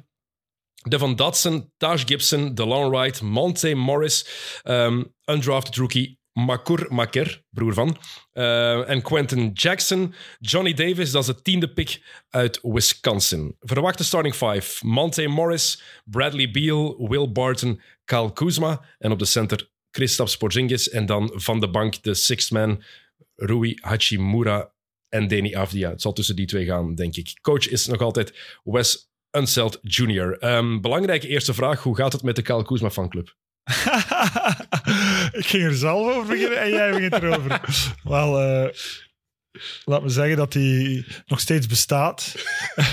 Devon 0.88 1.16
Dodson, 1.16 1.70
Taj 1.77 2.03
Gibson, 2.07 2.55
DeLon 2.55 2.90
Wright, 2.90 3.23
Monte 3.23 3.75
Morris, 3.75 4.25
ehm, 4.62 5.03
undrafted 5.25 5.77
rookie 5.77 6.18
Makur 6.33 6.87
Maker, 6.88 7.44
broer 7.51 7.75
van, 7.75 7.96
eh, 8.33 8.88
en 8.88 9.03
Quentin 9.03 9.51
Jackson. 9.53 10.14
Johnny 10.38 10.73
Davis, 10.73 11.11
dat 11.11 11.29
is 11.29 11.35
de 11.35 11.42
tiende 11.42 11.73
pick 11.73 12.03
uit 12.31 12.59
Wisconsin. 12.62 13.57
Verwachte 13.59 14.05
starting 14.05 14.35
five. 14.35 14.87
Monte 14.87 15.29
Morris, 15.29 15.83
Bradley 16.05 16.51
Beal, 16.51 17.09
Will 17.09 17.33
Barton, 17.33 17.81
Kyle 18.05 18.33
Kuzma. 18.33 18.85
En 18.99 19.11
op 19.11 19.18
de 19.18 19.25
center 19.25 19.70
Kristaps 19.90 20.37
Porzingis. 20.37 20.88
En 20.88 21.07
dan 21.07 21.33
van 21.35 21.61
de 21.61 21.70
bank 21.70 22.03
de 22.03 22.14
sixth 22.14 22.51
man 22.51 22.83
Rui 23.35 23.79
Hachimura 23.81 24.73
en 25.11 25.29
Danny 25.29 25.55
Avdia. 25.55 25.90
Het 25.90 26.03
zal 26.03 26.12
tussen 26.12 26.37
die 26.37 26.46
twee 26.46 26.66
gaan, 26.66 26.94
denk 26.94 27.16
ik. 27.16 27.38
Coach 27.40 27.68
is 27.68 27.87
nog 27.87 28.01
altijd 28.01 28.59
Wes 28.64 29.11
Unseld 29.31 29.79
Jr. 29.83 30.38
Ehm, 30.38 30.81
belangrijke 30.81 31.29
eerste 31.29 31.55
vraag. 31.55 31.83
Hoe 31.83 31.96
gaat 31.96 32.12
het 32.12 32.23
met 32.23 32.37
de 32.37 32.42
Kyle 32.42 32.64
Kuzma 32.64 32.90
fanclub? 32.90 33.37
ik 35.40 35.46
ging 35.46 35.64
er 35.64 35.75
zelf 35.75 36.14
over 36.14 36.27
beginnen 36.27 36.61
en 36.61 36.70
jij 36.70 36.90
begint 36.90 37.12
erover. 37.12 37.61
Wel, 38.03 38.40
eh, 38.40 38.68
laat 39.84 40.02
me 40.02 40.08
zeggen 40.08 40.36
dat 40.36 40.52
hij 40.54 41.04
nog 41.26 41.40
steeds 41.40 41.66
bestaat, 41.66 42.34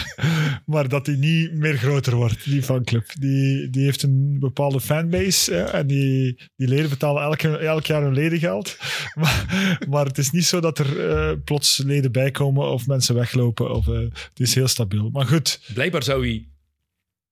maar 0.66 0.90
dat 0.90 1.06
hij 1.06 1.16
niet 1.16 1.54
meer 1.54 1.78
groter 1.78 2.16
wordt, 2.16 2.44
die 2.44 2.64
fanclub. 2.64 3.06
Die, 3.20 3.70
die 3.70 3.84
heeft 3.84 4.04
een 4.04 4.38
bepaalde 4.40 4.82
fanbase 4.82 5.54
hè, 5.54 5.64
en 5.64 5.88
die, 5.88 6.40
die 6.56 6.68
leden 6.68 6.90
betalen 6.90 7.24
elke, 7.24 7.58
elk 7.58 7.86
jaar 7.86 8.02
hun 8.02 8.14
ledengeld. 8.14 8.78
Maar, 9.18 9.86
maar 9.90 10.06
het 10.06 10.18
is 10.18 10.32
niet 10.32 10.46
zo 10.46 10.60
dat 10.60 10.80
er 10.80 11.10
uh, 11.10 11.38
plots 11.44 11.78
leden 11.78 12.12
bijkomen 12.12 12.72
of 12.72 12.88
mensen 12.88 13.16
weglopen. 13.16 13.72
Of, 13.72 13.88
uh, 13.88 14.00
het 14.00 14.32
is 14.40 14.56
heel 14.56 14.68
stabiel. 14.68 15.10
Maar 15.10 15.26
goed. 15.26 15.60
Blijkbaar 15.74 16.04
zou 16.04 16.28
hij 16.28 16.48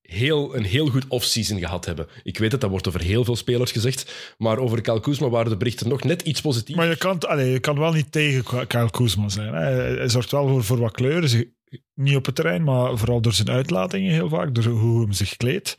heel, 0.06 0.56
een 0.56 0.64
heel 0.64 0.88
goed 0.88 1.08
off-season 1.08 1.60
gehad 1.60 1.86
hebben. 1.86 2.08
Ik 2.24 2.38
weet 2.38 2.52
het, 2.52 2.62
dat 2.62 2.70
wordt 2.70 2.88
over 2.88 3.02
heel 3.02 3.24
veel 3.24 3.36
spelers 3.36 3.72
gezegd. 3.72 4.34
Maar 4.38 4.58
over 4.58 4.82
Kyle 4.82 5.00
Kuzma 5.00 5.30
waren 5.30 5.50
de 5.50 5.58
berichten 5.58 5.90
nog 5.90 6.04
net 6.04 6.22
iets 6.22 6.42
positief. 6.42 6.76
Maar 6.76 6.88
je 6.88 6.98
kan, 6.98 7.20
allez, 7.20 7.52
je 7.52 7.60
kan 7.60 7.80
wel 7.80 7.94
niet 7.94 8.12
tegen 8.12 8.68
Kyle 8.68 8.92
Kuzma 8.92 9.30
zijn. 9.30 9.54
Hij 9.54 10.10
zorgt 10.10 10.32
wel 10.32 10.48
voor, 10.48 10.64
voor 10.64 10.80
wat 10.80 10.92
kleuren. 10.92 11.54
Niet 11.94 12.16
op 12.16 12.26
het 12.26 12.36
terrein, 12.36 12.64
maar 12.64 12.98
vooral 12.98 13.22
door 13.22 13.34
zijn 13.34 13.50
uitlatingen 13.50 14.12
heel 14.12 14.30
vaak. 14.30 14.56
Door 14.56 14.64
hoe 14.64 15.06
hij 15.06 15.14
zich 15.14 15.38
kleedt. 15.38 15.76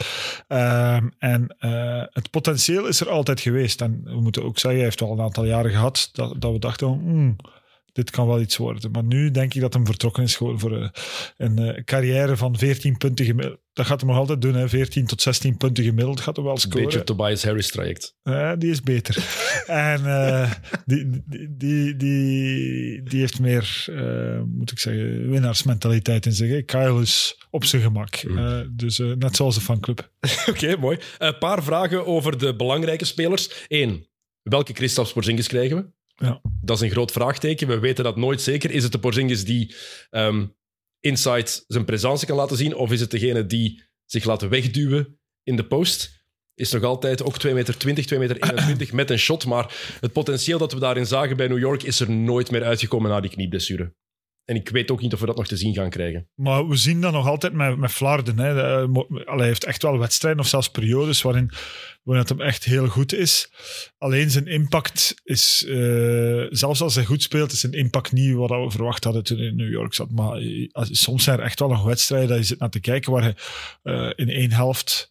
Uh, 0.48 0.96
en 1.18 1.56
uh, 1.60 2.02
het 2.10 2.30
potentieel 2.30 2.86
is 2.86 3.00
er 3.00 3.08
altijd 3.08 3.40
geweest. 3.40 3.80
En 3.80 4.00
we 4.04 4.20
moeten 4.20 4.44
ook 4.44 4.58
zeggen, 4.58 4.80
hij 4.80 4.88
heeft 4.88 5.02
al 5.02 5.12
een 5.12 5.20
aantal 5.20 5.44
jaren 5.44 5.70
gehad 5.70 6.08
dat, 6.12 6.40
dat 6.40 6.52
we 6.52 6.58
dachten... 6.58 6.88
Hmm, 6.88 7.36
dit 7.96 8.10
kan 8.10 8.26
wel 8.26 8.40
iets 8.40 8.56
worden. 8.56 8.90
Maar 8.90 9.04
nu 9.04 9.30
denk 9.30 9.54
ik 9.54 9.60
dat 9.60 9.74
hem 9.74 9.86
vertrokken 9.86 10.22
is 10.22 10.36
gewoon 10.36 10.58
voor 10.58 10.78
uh, 10.78 10.88
een 11.36 11.60
uh, 11.60 11.84
carrière 11.84 12.36
van 12.36 12.58
14 12.58 12.96
punten 12.96 13.24
gemiddeld. 13.24 13.58
Dat 13.72 13.86
gaat 13.86 14.00
hij 14.00 14.10
nog 14.10 14.18
altijd 14.18 14.42
doen, 14.42 14.54
hè. 14.54 14.68
14 14.68 15.06
tot 15.06 15.22
16 15.22 15.56
punten 15.56 15.84
gemiddeld 15.84 16.20
gaat 16.20 16.36
hij 16.36 16.44
wel 16.44 16.56
scoren. 16.56 16.84
Beetje 16.84 17.04
Tobias 17.04 17.44
Harris 17.44 17.70
traject. 17.70 18.16
Uh, 18.24 18.52
die 18.58 18.70
is 18.70 18.80
beter. 18.80 19.16
en 19.66 20.00
die, 20.84 21.22
die, 21.26 21.56
die, 21.56 21.96
die, 21.96 23.02
die, 23.02 23.20
heeft 23.20 23.40
meer, 23.40 23.84
moet 24.46 24.72
ik 24.72 24.78
zeggen, 24.78 25.30
winnaarsmentaliteit 25.30 26.26
in 26.26 26.32
zich. 26.32 26.50
Hè. 26.50 26.62
Kyle 26.62 27.00
is 27.00 27.46
op 27.50 27.64
zijn 27.64 27.82
gemak. 27.82 28.22
Mm. 28.24 28.72
dus 28.76 28.98
net 28.98 29.36
zoals 29.36 29.54
de 29.54 29.60
fanclub. 29.60 30.00
Oké, 30.20 30.50
okay, 30.50 30.74
mooi. 30.74 30.98
Een 31.18 31.38
paar 31.38 31.62
vragen 31.62 32.06
over 32.06 32.38
de 32.38 32.56
belangrijke 32.56 33.04
spelers. 33.04 33.66
Eén, 33.68 34.06
welke 34.42 34.72
Christophe 34.72 35.12
Porzingis 35.12 35.48
krijgen 35.48 35.76
we? 35.76 35.94
Ja. 36.16 36.40
Dat 36.60 36.76
is 36.76 36.82
een 36.82 36.90
groot 36.90 37.12
vraagteken. 37.12 37.68
We 37.68 37.78
weten 37.78 38.04
dat 38.04 38.16
nooit 38.16 38.40
zeker. 38.40 38.70
Is 38.70 38.82
het 38.82 38.92
de 38.92 38.98
Porzingis 38.98 39.44
die 39.44 39.74
um, 40.10 40.56
inside 41.00 41.50
zijn 41.66 41.84
presence 41.84 42.26
kan 42.26 42.36
laten 42.36 42.56
zien? 42.56 42.74
Of 42.74 42.92
is 42.92 43.00
het 43.00 43.10
degene 43.10 43.46
die 43.46 43.82
zich 44.04 44.24
laat 44.24 44.48
wegduwen 44.48 45.18
in 45.42 45.56
de 45.56 45.66
post? 45.66 46.24
Is 46.54 46.72
nog 46.72 46.82
altijd 46.82 47.22
ook 47.22 47.38
2 47.38 47.54
meter 47.54 47.78
20, 47.78 48.06
2 48.06 48.18
meter 48.18 48.42
21 48.42 48.92
met 48.92 49.10
een 49.10 49.18
shot. 49.18 49.46
Maar 49.46 49.96
het 50.00 50.12
potentieel 50.12 50.58
dat 50.58 50.72
we 50.72 50.78
daarin 50.78 51.06
zagen 51.06 51.36
bij 51.36 51.48
New 51.48 51.58
York 51.58 51.82
is 51.82 52.00
er 52.00 52.10
nooit 52.10 52.50
meer 52.50 52.64
uitgekomen 52.64 53.10
na 53.10 53.20
die 53.20 53.30
knieblessure. 53.30 53.94
En 54.46 54.56
ik 54.56 54.68
weet 54.68 54.90
ook 54.90 55.00
niet 55.00 55.12
of 55.12 55.20
we 55.20 55.26
dat 55.26 55.36
nog 55.36 55.46
te 55.46 55.56
zien 55.56 55.74
gaan 55.74 55.90
krijgen. 55.90 56.28
Maar 56.34 56.68
we 56.68 56.76
zien 56.76 57.00
dat 57.00 57.12
nog 57.12 57.26
altijd 57.26 57.52
met, 57.52 57.76
met 57.76 57.90
Flarden. 57.90 58.38
Hè. 58.38 58.54
Hij 59.24 59.46
heeft 59.46 59.64
echt 59.64 59.82
wel 59.82 59.98
wedstrijden 59.98 60.40
of 60.40 60.48
zelfs 60.48 60.70
periodes 60.70 61.22
waarin, 61.22 61.50
waarin 62.02 62.24
het 62.24 62.38
hem 62.38 62.46
echt 62.46 62.64
heel 62.64 62.86
goed 62.86 63.14
is. 63.14 63.50
Alleen 63.98 64.30
zijn 64.30 64.46
impact 64.46 65.14
is, 65.24 65.64
uh, 65.68 66.46
zelfs 66.50 66.80
als 66.80 66.94
hij 66.94 67.04
goed 67.04 67.22
speelt, 67.22 67.52
is 67.52 67.60
zijn 67.60 67.72
impact 67.72 68.12
niet 68.12 68.34
wat 68.34 68.50
we 68.50 68.70
verwacht 68.70 69.04
hadden 69.04 69.24
toen 69.24 69.38
hij 69.38 69.46
in 69.46 69.56
New 69.56 69.70
York 69.70 69.94
zat. 69.94 70.10
Maar 70.10 70.40
soms 70.72 71.24
zijn 71.24 71.38
er 71.38 71.44
echt 71.44 71.58
wel 71.58 71.68
nog 71.68 71.84
wedstrijden 71.84 72.28
dat 72.28 72.38
je 72.38 72.44
zit 72.44 72.58
naar 72.58 72.70
te 72.70 72.80
kijken 72.80 73.12
waar 73.12 73.22
hij 73.22 74.12
in 74.14 74.28
één 74.28 74.52
helft 74.52 75.10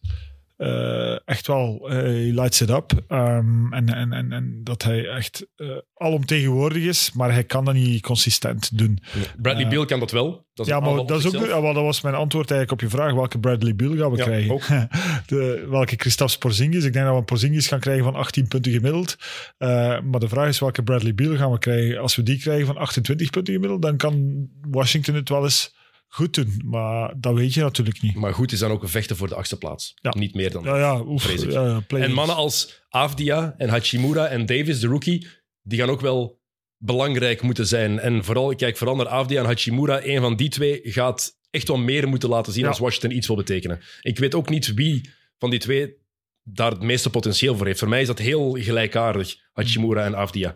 uh, 0.56 1.28
echt 1.28 1.46
wel, 1.46 1.92
uh, 1.92 2.34
lights 2.34 2.60
it 2.60 2.70
up. 2.70 2.92
Um, 3.08 3.72
en, 3.72 3.94
en, 3.94 4.12
en, 4.12 4.32
en 4.32 4.60
dat 4.62 4.82
hij 4.82 5.08
echt 5.08 5.46
uh, 5.56 5.76
alomtegenwoordig 5.94 6.82
is, 6.82 7.12
maar 7.12 7.32
hij 7.32 7.44
kan 7.44 7.64
dat 7.64 7.74
niet 7.74 8.02
consistent 8.02 8.78
doen. 8.78 8.98
Bradley 9.36 9.68
Beal 9.68 9.84
kan 9.84 10.00
dat 10.00 10.10
wel. 10.10 10.44
Dat 10.54 10.66
ja, 10.66 10.80
maar 10.80 11.06
dat, 11.06 11.18
is 11.18 11.26
ook, 11.26 11.46
ja, 11.46 11.60
dat 11.60 11.74
was 11.74 12.00
mijn 12.00 12.14
antwoord 12.14 12.50
eigenlijk 12.50 12.82
op 12.82 12.90
je 12.90 12.96
vraag. 12.96 13.12
Welke 13.12 13.38
Bradley 13.38 13.74
Beal 13.74 13.96
gaan 13.96 14.10
we 14.10 14.16
ja, 14.16 14.24
krijgen? 14.24 14.88
De, 15.26 15.66
welke 15.70 15.94
Christophe 15.96 16.38
Porzingis? 16.38 16.84
Ik 16.84 16.92
denk 16.92 17.04
dat 17.04 17.14
we 17.14 17.20
een 17.20 17.24
Porzingis 17.24 17.68
gaan 17.68 17.80
krijgen 17.80 18.04
van 18.04 18.14
18 18.14 18.48
punten 18.48 18.72
gemiddeld. 18.72 19.16
maar 19.58 20.20
de 20.20 20.28
vraag 20.28 20.48
is 20.48 20.58
welke 20.58 20.82
Bradley 20.82 21.14
Beal 21.14 21.36
gaan 21.36 21.50
we 21.50 21.58
krijgen? 21.58 22.00
Als 22.00 22.16
we 22.16 22.22
die 22.22 22.38
krijgen 22.38 22.66
van 22.66 22.76
28 22.76 23.30
punten 23.30 23.54
gemiddeld, 23.54 23.82
dan 23.82 23.96
kan 23.96 24.46
Washington 24.70 25.14
het 25.14 25.28
wel 25.28 25.42
eens 25.42 25.75
goed 26.08 26.34
doen. 26.34 26.62
Maar 26.64 27.14
dat 27.16 27.34
weet 27.34 27.54
je 27.54 27.60
natuurlijk 27.60 28.02
niet. 28.02 28.14
Maar 28.14 28.34
goed 28.34 28.52
is 28.52 28.58
dan 28.58 28.70
ook 28.70 28.82
een 28.82 28.88
vechten 28.88 29.16
voor 29.16 29.28
de 29.28 29.34
achtste 29.34 29.58
plaats. 29.58 29.94
Ja. 30.00 30.14
Niet 30.18 30.34
meer 30.34 30.50
dan 30.50 30.64
ja, 30.64 30.78
ja, 30.78 31.00
oef, 31.00 31.22
vrees 31.22 31.42
ik. 31.42 31.50
Ja, 31.50 31.82
ja, 31.88 31.98
en 31.98 32.12
mannen 32.12 32.36
als 32.36 32.82
Avdia 32.88 33.54
en 33.58 33.68
Hachimura 33.68 34.26
en 34.26 34.46
Davis, 34.46 34.80
de 34.80 34.86
rookie, 34.86 35.26
die 35.62 35.78
gaan 35.78 35.88
ook 35.88 36.00
wel 36.00 36.40
belangrijk 36.76 37.42
moeten 37.42 37.66
zijn. 37.66 37.98
En 37.98 38.24
vooral, 38.24 38.50
ik 38.50 38.56
kijk 38.56 38.76
vooral 38.76 38.96
naar 38.96 39.08
Avdia 39.08 39.40
en 39.40 39.46
Hachimura. 39.46 40.04
Een 40.04 40.20
van 40.20 40.36
die 40.36 40.48
twee 40.48 40.80
gaat 40.82 41.38
echt 41.50 41.68
wel 41.68 41.78
meer 41.78 42.08
moeten 42.08 42.28
laten 42.28 42.52
zien 42.52 42.66
als 42.66 42.78
Washington 42.78 43.16
iets 43.16 43.26
wil 43.26 43.36
betekenen. 43.36 43.80
Ik 44.00 44.18
weet 44.18 44.34
ook 44.34 44.48
niet 44.48 44.74
wie 44.74 45.10
van 45.38 45.50
die 45.50 45.58
twee 45.58 45.94
daar 46.42 46.70
het 46.70 46.82
meeste 46.82 47.10
potentieel 47.10 47.56
voor 47.56 47.66
heeft. 47.66 47.78
Voor 47.78 47.88
mij 47.88 48.00
is 48.00 48.06
dat 48.06 48.18
heel 48.18 48.52
gelijkaardig, 48.52 49.36
Hachimura 49.52 50.04
en 50.04 50.16
Avdia 50.16 50.54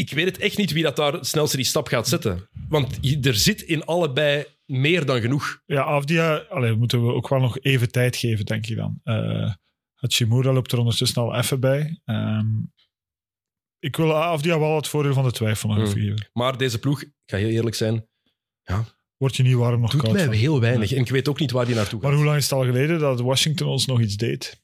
ik 0.00 0.12
weet 0.12 0.24
het 0.24 0.38
echt 0.38 0.56
niet 0.56 0.72
wie 0.72 0.82
dat 0.82 0.96
daar 0.96 1.12
het 1.12 1.26
snelste 1.26 1.56
die 1.56 1.64
stap 1.64 1.88
gaat 1.88 2.08
zetten. 2.08 2.48
Want 2.68 2.98
er 3.26 3.34
zit 3.34 3.62
in 3.62 3.84
allebei 3.84 4.44
meer 4.64 5.06
dan 5.06 5.20
genoeg. 5.20 5.62
Ja, 5.66 5.82
Afdia 5.82 6.36
allee, 6.36 6.74
moeten 6.74 7.06
we 7.06 7.12
ook 7.12 7.28
wel 7.28 7.40
nog 7.40 7.60
even 7.60 7.90
tijd 7.90 8.16
geven, 8.16 8.44
denk 8.44 8.64
je 8.64 8.74
dan. 8.74 9.00
Uh, 9.04 9.52
Hachimura 9.94 10.52
loopt 10.52 10.72
er 10.72 10.78
ondertussen 10.78 11.22
al 11.22 11.34
even 11.34 11.60
bij. 11.60 12.00
Um, 12.04 12.72
ik 13.78 13.96
wil 13.96 14.14
Afdia 14.14 14.58
wel 14.58 14.76
het 14.76 14.88
voordeel 14.88 15.12
van 15.12 15.24
de 15.24 15.32
twijfel 15.32 15.68
nog 15.68 15.92
hmm. 15.92 16.02
geven. 16.02 16.30
Maar 16.32 16.56
deze 16.56 16.78
ploeg, 16.78 17.02
ik 17.02 17.12
ga 17.26 17.36
heel 17.36 17.48
eerlijk 17.48 17.76
zijn, 17.76 18.08
ja, 18.62 18.84
Word 19.16 19.36
je 19.36 19.42
niet 19.42 19.54
warm 19.54 19.80
nog 19.80 19.90
doet 19.90 20.00
koud 20.00 20.14
mij 20.14 20.24
van. 20.24 20.34
heel 20.34 20.60
weinig. 20.60 20.92
En 20.92 21.00
ik 21.00 21.08
weet 21.08 21.28
ook 21.28 21.40
niet 21.40 21.50
waar 21.50 21.66
die 21.66 21.74
naartoe 21.74 22.00
gaat. 22.00 22.08
Maar 22.08 22.18
hoe 22.18 22.26
lang 22.26 22.36
is 22.36 22.44
het 22.44 22.52
al 22.52 22.64
geleden 22.64 22.98
dat 22.98 23.20
Washington 23.20 23.68
ons 23.68 23.86
nog 23.86 24.00
iets 24.00 24.16
deed? 24.16 24.62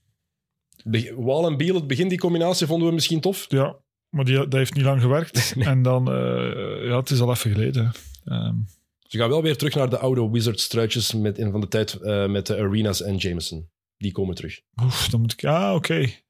Be 0.84 1.14
Wall 1.16 1.44
en 1.44 1.56
Beal, 1.56 1.74
het 1.74 1.86
begin, 1.86 2.08
die 2.08 2.18
combinatie 2.18 2.66
vonden 2.66 2.88
we 2.88 2.94
misschien 2.94 3.20
tof. 3.20 3.46
Ja, 3.48 3.76
maar 4.16 4.24
die, 4.24 4.36
dat 4.36 4.52
heeft 4.52 4.74
niet 4.74 4.84
lang 4.84 5.00
gewerkt. 5.00 5.34
Nee. 5.56 5.66
En 5.66 5.82
dan, 5.82 6.08
uh, 6.08 6.86
ja, 6.88 6.96
het 6.96 7.10
is 7.10 7.20
al 7.20 7.30
even 7.30 7.50
geleden. 7.50 7.92
Um. 8.24 8.66
Ze 8.98 9.18
gaan 9.18 9.28
wel 9.28 9.42
weer 9.42 9.56
terug 9.56 9.74
naar 9.74 9.90
de 9.90 9.98
oude 9.98 10.30
Wizards-truitjes 10.30 11.14
met, 11.14 11.38
in 11.38 11.50
van 11.50 11.60
de 11.60 11.68
tijd 11.68 11.98
uh, 12.02 12.26
met 12.26 12.46
de 12.46 12.56
Arenas 12.56 13.02
en 13.02 13.16
Jameson. 13.16 13.70
Die 13.96 14.12
komen 14.12 14.34
terug. 14.34 14.60
Oef, 14.82 15.08
dan 15.08 15.20
moet 15.20 15.32
ik... 15.32 15.44
Ah, 15.44 15.74
oké. 15.74 15.92
Okay. 15.92 16.24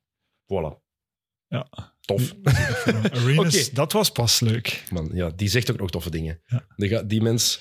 Voilà. 0.45 0.85
Ja. 1.49 1.69
Tof. 2.01 2.35
Arenas, 3.13 3.55
okay. 3.55 3.69
dat 3.73 3.93
was 3.93 4.11
pas 4.11 4.41
leuk. 4.41 4.85
Man, 4.91 5.11
ja, 5.13 5.31
die 5.37 5.49
zegt 5.49 5.71
ook 5.71 5.79
nog 5.79 5.91
toffe 5.91 6.11
dingen. 6.11 6.41
Ja. 6.47 6.67
Die, 6.77 7.07
die 7.07 7.23
mens... 7.23 7.59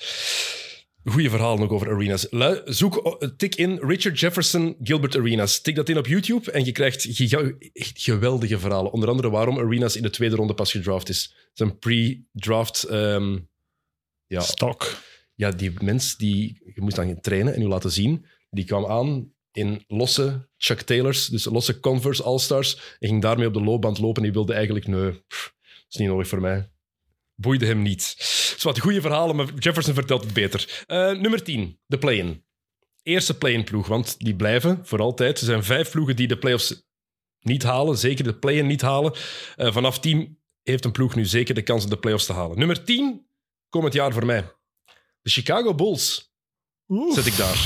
Goeie 1.08 1.30
verhaal 1.30 1.56
nog 1.56 1.70
over 1.70 1.90
arenas. 1.90 2.26
Zoek, 2.64 3.24
tik 3.36 3.54
in 3.54 3.78
Richard 3.82 4.20
Jefferson 4.20 4.76
Gilbert 4.82 5.16
Arenas. 5.16 5.60
Tik 5.60 5.74
dat 5.74 5.88
in 5.88 5.98
op 5.98 6.06
YouTube 6.06 6.50
en 6.50 6.64
je 6.64 6.72
krijgt 6.72 7.06
geweldige 7.94 8.58
verhalen. 8.58 8.92
Onder 8.92 9.08
andere 9.08 9.30
waarom 9.30 9.58
Arenas 9.58 9.96
in 9.96 10.02
de 10.02 10.10
tweede 10.10 10.36
ronde 10.36 10.54
pas 10.54 10.70
gedraft 10.70 11.08
is. 11.08 11.34
Zijn 11.52 11.78
pre-draft... 11.78 12.90
Um, 12.90 13.48
ja, 14.26 14.40
Stok. 14.40 15.02
Ja, 15.34 15.50
die 15.50 15.72
mens 15.82 16.16
die 16.16 16.60
je 16.74 16.80
moest 16.80 16.96
dan 16.96 17.20
trainen 17.20 17.54
en 17.54 17.62
u 17.62 17.66
laten 17.66 17.90
zien, 17.90 18.26
die 18.50 18.64
kwam 18.64 18.86
aan 18.86 19.32
in 19.52 19.84
losse 19.86 20.48
Chuck 20.56 20.80
Taylors, 20.80 21.26
dus 21.26 21.44
losse 21.44 21.80
Converse 21.80 22.22
All-Stars, 22.22 22.96
en 22.98 23.08
ging 23.08 23.22
daarmee 23.22 23.46
op 23.46 23.54
de 23.54 23.62
loopband 23.62 23.98
lopen. 23.98 24.16
En 24.16 24.22
die 24.22 24.32
wilde 24.32 24.52
eigenlijk, 24.52 24.86
nee, 24.86 25.10
pff, 25.10 25.54
dat 25.60 25.84
is 25.88 25.96
niet 25.96 26.08
nodig 26.08 26.28
voor 26.28 26.40
mij 26.40 26.70
boeide 27.36 27.66
hem 27.66 27.82
niet. 27.82 28.14
Het 28.56 28.64
wat 28.64 28.78
goede 28.78 29.00
verhalen, 29.00 29.36
maar 29.36 29.54
Jefferson 29.58 29.94
vertelt 29.94 30.24
het 30.24 30.32
beter. 30.32 30.84
Uh, 30.86 31.20
nummer 31.20 31.42
10, 31.42 31.80
de 31.86 31.98
play-in. 31.98 32.44
Eerste 33.02 33.38
play-in 33.38 33.64
ploeg, 33.64 33.86
want 33.86 34.18
die 34.18 34.36
blijven 34.36 34.80
voor 34.82 35.00
altijd. 35.00 35.38
Er 35.38 35.44
zijn 35.44 35.64
vijf 35.64 35.90
ploegen 35.90 36.16
die 36.16 36.26
de 36.26 36.38
playoffs 36.38 36.88
niet 37.40 37.62
halen, 37.62 37.98
zeker 37.98 38.24
de 38.24 38.34
play-in 38.34 38.66
niet 38.66 38.80
halen. 38.80 39.12
Uh, 39.56 39.72
vanaf 39.72 39.98
10 40.00 40.38
heeft 40.62 40.84
een 40.84 40.92
ploeg 40.92 41.14
nu 41.14 41.24
zeker 41.24 41.54
de 41.54 41.62
kans 41.62 41.84
om 41.84 41.90
de 41.90 41.98
playoffs 41.98 42.26
te 42.26 42.32
halen. 42.32 42.58
Nummer 42.58 42.84
10, 42.84 43.26
komend 43.68 43.92
jaar 43.92 44.12
voor 44.12 44.26
mij. 44.26 44.52
De 45.22 45.30
Chicago 45.30 45.74
Bulls 45.74 46.34
Oef. 46.88 47.14
zet 47.14 47.26
ik 47.26 47.36
daar. 47.36 47.56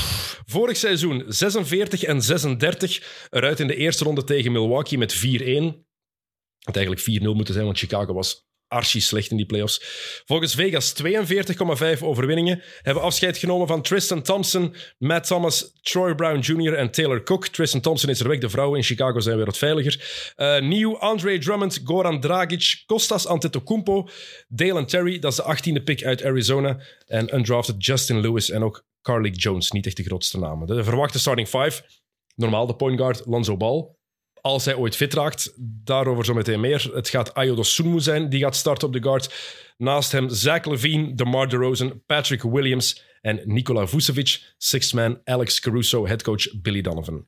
Vorig 0.45 0.77
seizoen 0.77 1.23
46 1.27 2.03
en 2.03 2.21
36, 2.21 3.27
eruit 3.29 3.59
in 3.59 3.67
de 3.67 3.75
eerste 3.75 4.03
ronde 4.03 4.23
tegen 4.23 4.51
Milwaukee 4.51 4.97
met 4.97 5.15
4-1. 5.15 5.19
Het 6.59 6.75
eigenlijk 6.75 7.21
4-0 7.21 7.23
moeten 7.23 7.53
zijn, 7.53 7.65
want 7.65 7.77
Chicago 7.77 8.13
was 8.13 8.49
archi 8.71 9.01
slecht 9.01 9.31
in 9.31 9.37
die 9.37 9.45
playoffs. 9.45 9.81
Volgens 10.25 10.55
Vegas 10.55 10.93
42,5 11.03 12.01
overwinningen. 12.01 12.61
Hebben 12.81 13.03
afscheid 13.03 13.37
genomen 13.37 13.67
van 13.67 13.81
Tristan 13.81 14.21
Thompson, 14.21 14.75
Matt 14.97 15.27
Thomas, 15.27 15.71
Troy 15.81 16.15
Brown 16.15 16.39
Jr. 16.39 16.73
en 16.73 16.91
Taylor 16.91 17.23
Cook. 17.23 17.47
Tristan 17.47 17.81
Thompson 17.81 18.09
is 18.09 18.19
er 18.19 18.27
weg. 18.27 18.39
De 18.39 18.49
vrouwen 18.49 18.77
in 18.77 18.83
Chicago 18.83 19.19
zijn 19.19 19.35
weer 19.35 19.45
wat 19.45 19.57
veiliger. 19.57 20.33
Uh, 20.37 20.59
nieuw 20.59 20.97
Andre 20.97 21.37
Drummond, 21.37 21.81
Goran 21.83 22.19
Dragic, 22.19 22.83
Kostas 22.85 23.27
Antetokounmpo, 23.27 24.07
Dalen 24.47 24.85
Terry, 24.85 25.19
dat 25.19 25.31
is 25.31 25.37
de 25.37 25.79
18e 25.79 25.83
pick 25.83 26.03
uit 26.03 26.23
Arizona. 26.23 26.79
En 27.05 27.35
undrafted 27.35 27.85
Justin 27.85 28.19
Lewis 28.21 28.49
en 28.49 28.63
ook 28.63 28.85
Carly 29.01 29.29
Jones. 29.29 29.71
Niet 29.71 29.85
echt 29.85 29.97
de 29.97 30.03
grootste 30.03 30.39
namen. 30.39 30.67
De 30.67 30.83
verwachte 30.83 31.19
starting 31.19 31.47
five. 31.47 31.81
Normaal 32.35 32.67
de 32.67 32.75
point 32.75 32.99
guard 32.99 33.21
Lonzo 33.25 33.57
Ball 33.57 33.99
als 34.41 34.65
hij 34.65 34.75
ooit 34.75 34.95
fit 34.95 35.13
raakt. 35.13 35.53
Daarover 35.83 36.25
zo 36.25 36.33
meteen 36.33 36.59
meer. 36.59 36.89
Het 36.93 37.09
gaat 37.09 37.33
Ayo 37.33 37.55
Dosunmu 37.55 37.99
zijn, 37.99 38.29
die 38.29 38.39
gaat 38.39 38.55
starten 38.55 38.87
op 38.87 38.93
de 38.93 39.01
guard. 39.01 39.33
Naast 39.77 40.11
hem 40.11 40.29
Zach 40.29 40.65
Levine, 40.65 41.13
DeMar 41.13 41.49
DeRozan, 41.49 42.03
Patrick 42.05 42.41
Williams 42.41 43.03
en 43.21 43.41
Nikola 43.43 43.87
Vucevic. 43.87 44.53
Sixth 44.57 44.93
man 44.93 45.21
Alex 45.23 45.59
Caruso, 45.59 46.07
headcoach 46.07 46.61
Billy 46.61 46.81
Donovan. 46.81 47.27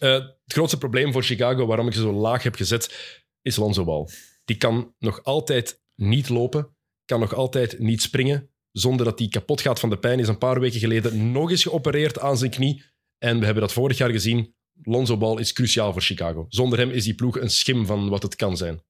Uh, 0.00 0.12
het 0.12 0.34
grootste 0.44 0.78
probleem 0.78 1.12
voor 1.12 1.22
Chicago, 1.22 1.66
waarom 1.66 1.86
ik 1.86 1.94
ze 1.94 2.00
zo 2.00 2.12
laag 2.12 2.42
heb 2.42 2.54
gezet, 2.54 3.18
is 3.42 3.56
Lonzo 3.56 3.84
Ball. 3.84 4.08
Die 4.44 4.56
kan 4.56 4.94
nog 4.98 5.24
altijd 5.24 5.82
niet 5.94 6.28
lopen, 6.28 6.76
kan 7.04 7.20
nog 7.20 7.34
altijd 7.34 7.78
niet 7.78 8.02
springen, 8.02 8.50
zonder 8.72 9.04
dat 9.04 9.18
hij 9.18 9.28
kapot 9.28 9.60
gaat 9.60 9.80
van 9.80 9.90
de 9.90 9.98
pijn. 9.98 10.18
Is 10.18 10.28
een 10.28 10.38
paar 10.38 10.60
weken 10.60 10.80
geleden 10.80 11.32
nog 11.32 11.50
eens 11.50 11.62
geopereerd 11.62 12.18
aan 12.18 12.38
zijn 12.38 12.50
knie. 12.50 12.82
En 13.18 13.38
we 13.38 13.44
hebben 13.44 13.62
dat 13.62 13.72
vorig 13.72 13.98
jaar 13.98 14.10
gezien. 14.10 14.54
Lonzo 14.82 15.16
Ball 15.16 15.38
is 15.38 15.52
cruciaal 15.52 15.92
voor 15.92 16.02
Chicago. 16.02 16.46
Zonder 16.48 16.78
hem 16.78 16.90
is 16.90 17.04
die 17.04 17.14
ploeg 17.14 17.40
een 17.40 17.50
schim 17.50 17.86
van 17.86 18.08
wat 18.08 18.22
het 18.22 18.36
kan 18.36 18.56
zijn. 18.56 18.82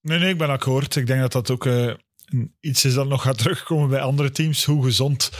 Nee, 0.00 0.18
nee, 0.18 0.30
ik 0.30 0.38
ben 0.38 0.48
akkoord. 0.48 0.96
Ik 0.96 1.06
denk 1.06 1.20
dat 1.20 1.32
dat 1.32 1.50
ook 1.50 1.64
uh, 1.64 1.94
iets 2.60 2.84
is 2.84 2.94
dat 2.94 3.08
nog 3.08 3.22
gaat 3.22 3.38
terugkomen 3.38 3.88
bij 3.88 4.00
andere 4.00 4.30
teams. 4.30 4.64
Hoe 4.64 4.84
gezond 4.84 5.30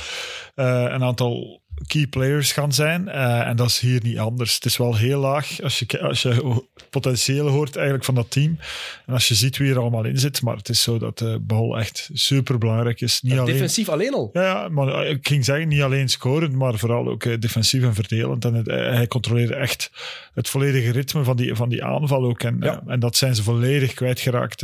uh, 0.55 0.67
een 0.89 1.03
aantal 1.03 1.62
key 1.87 2.07
players 2.07 2.53
gaan 2.53 2.73
zijn. 2.73 3.09
Uh, 3.09 3.47
en 3.47 3.57
dat 3.57 3.69
is 3.69 3.79
hier 3.79 4.01
niet 4.03 4.19
anders. 4.19 4.55
Het 4.55 4.65
is 4.65 4.77
wel 4.77 4.97
heel 4.97 5.21
laag 5.21 5.63
als 5.63 5.79
je, 5.79 6.01
als 6.01 6.23
je 6.23 6.65
potentieel 6.91 7.49
hoort 7.49 7.75
eigenlijk 7.75 8.05
van 8.05 8.15
dat 8.15 8.31
team. 8.31 8.59
En 9.07 9.13
als 9.13 9.29
je 9.29 9.35
ziet 9.35 9.57
wie 9.57 9.71
er 9.71 9.79
allemaal 9.79 10.05
in 10.05 10.19
zit. 10.19 10.43
Maar 10.43 10.57
het 10.57 10.69
is 10.69 10.83
zo 10.83 10.99
dat 10.99 11.19
de 11.19 11.39
bal 11.41 11.79
echt 11.79 12.11
super 12.13 12.59
belangrijk 12.59 13.01
is. 13.01 13.21
Niet 13.23 13.33
alleen, 13.33 13.53
defensief 13.53 13.89
alleen 13.89 14.15
al? 14.15 14.31
Ja, 14.33 14.69
maar 14.69 15.07
ik 15.07 15.29
ging 15.29 15.45
zeggen 15.45 15.69
niet 15.69 15.83
alleen 15.83 16.09
scorend, 16.09 16.53
maar 16.53 16.79
vooral 16.79 17.09
ook 17.09 17.25
uh, 17.25 17.39
defensief 17.39 17.83
en 17.83 17.95
verdelend. 17.95 18.45
En 18.45 18.55
het, 18.55 18.69
uh, 18.69 18.75
hij 18.75 19.07
controleerde 19.07 19.55
echt 19.55 19.91
het 20.35 20.49
volledige 20.49 20.91
ritme 20.91 21.25
van 21.25 21.37
die, 21.37 21.55
van 21.55 21.69
die 21.69 21.85
aanval 21.85 22.25
ook. 22.25 22.43
En, 22.43 22.57
ja. 22.61 22.83
en 22.87 23.01
dat 23.01 23.17
zijn 23.17 23.35
ze 23.35 23.43
volledig 23.43 23.95
kwijtgeraakt. 23.95 24.61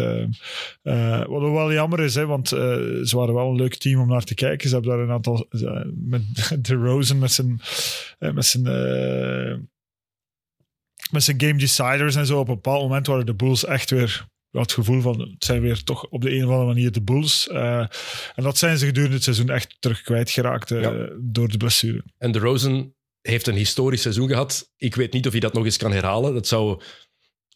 wat 1.27 1.41
wel 1.41 1.73
jammer 1.73 2.01
is, 2.01 2.15
hè, 2.15 2.27
want 2.27 2.49
ze 2.49 3.11
waren 3.11 3.35
wel 3.35 3.49
een 3.49 3.57
leuk 3.57 3.75
team 3.75 4.01
om 4.01 4.09
naar 4.09 4.25
te 4.25 4.35
kijken. 4.35 4.69
Ze 4.69 4.75
hebben 4.75 4.93
daar 4.93 5.01
een 5.01 5.11
aantal 5.11 5.47
met 5.95 6.23
de 6.67 6.77
Rosen 6.99 7.19
met 7.19 7.33
zijn, 7.33 7.61
met 8.19 8.47
zijn 8.47 8.63
met 11.11 11.23
zijn 11.23 11.41
game 11.41 11.59
deciders 11.59 12.15
en 12.15 12.27
zo. 12.27 12.39
Op 12.39 12.49
een 12.49 12.55
bepaald 12.55 12.83
moment 12.83 13.07
waren 13.07 13.27
de 13.27 13.35
Bulls 13.35 13.65
echt 13.65 13.91
weer 13.91 14.27
het 14.51 14.73
gevoel 14.73 15.01
van 15.01 15.21
het 15.21 15.45
zijn 15.45 15.61
weer 15.61 15.85
toch 15.85 16.09
op 16.09 16.21
de 16.21 16.31
een 16.31 16.45
of 16.45 16.51
andere 16.51 16.67
manier 16.67 16.93
de 16.93 17.03
Bulls. 17.03 17.49
Uh, 17.53 17.79
en 18.35 18.43
dat 18.43 18.59
zijn 18.59 18.79
ze 18.79 18.87
gedurende 18.87 19.15
het 19.15 19.25
seizoen 19.25 19.51
echt 19.51 19.77
terug 19.79 20.03
kwijtgeraakt 20.03 20.71
uh, 20.71 20.83
ja. 20.83 21.09
door 21.21 21.49
de 21.49 21.57
blessure. 21.57 22.05
En 22.19 22.33
de 22.33 22.39
Rosen 22.39 22.95
heeft 23.21 23.47
een 23.47 23.55
historisch 23.55 24.03
seizoen 24.03 24.29
gehad. 24.29 24.73
Ik 24.77 24.95
weet 24.95 25.13
niet 25.13 25.27
of 25.27 25.33
hij 25.33 25.41
dat 25.41 25.53
nog 25.53 25.65
eens 25.65 25.77
kan 25.77 25.93
herhalen. 25.93 26.35
Dat 26.35 26.47
zou 26.47 26.83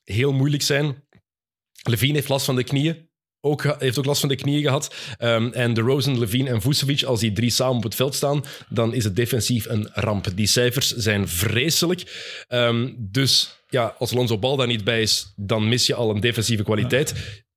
heel 0.04 0.32
moeilijk 0.32 0.62
zijn. 0.62 1.04
Levine 1.82 2.14
heeft 2.14 2.28
last 2.28 2.44
van 2.44 2.56
de 2.56 2.64
knieën 2.64 3.10
ook, 3.44 3.76
heeft 3.78 3.98
ook 3.98 4.04
last 4.04 4.20
van 4.20 4.28
de 4.28 4.36
knieën 4.36 4.62
gehad. 4.62 4.94
Um, 5.18 5.52
en 5.52 5.74
de 5.74 5.80
Rosen, 5.80 6.18
Levine 6.18 6.50
en 6.50 6.60
Vucevic, 6.60 7.02
als 7.02 7.20
die 7.20 7.32
drie 7.32 7.50
samen 7.50 7.76
op 7.76 7.82
het 7.82 7.94
veld 7.94 8.14
staan, 8.14 8.44
dan 8.68 8.94
is 8.94 9.04
het 9.04 9.16
defensief 9.16 9.66
een 9.66 9.88
ramp. 9.92 10.26
Die 10.34 10.46
cijfers 10.46 10.96
zijn 10.96 11.28
vreselijk. 11.28 12.02
Um, 12.48 12.96
dus 12.98 13.56
ja, 13.68 13.94
als 13.98 14.12
Lonzo 14.12 14.38
Bal 14.38 14.56
daar 14.56 14.66
niet 14.66 14.84
bij 14.84 15.02
is, 15.02 15.32
dan 15.36 15.68
mis 15.68 15.86
je 15.86 15.94
al 15.94 16.10
een 16.10 16.20
defensieve 16.20 16.62
kwaliteit. 16.62 17.14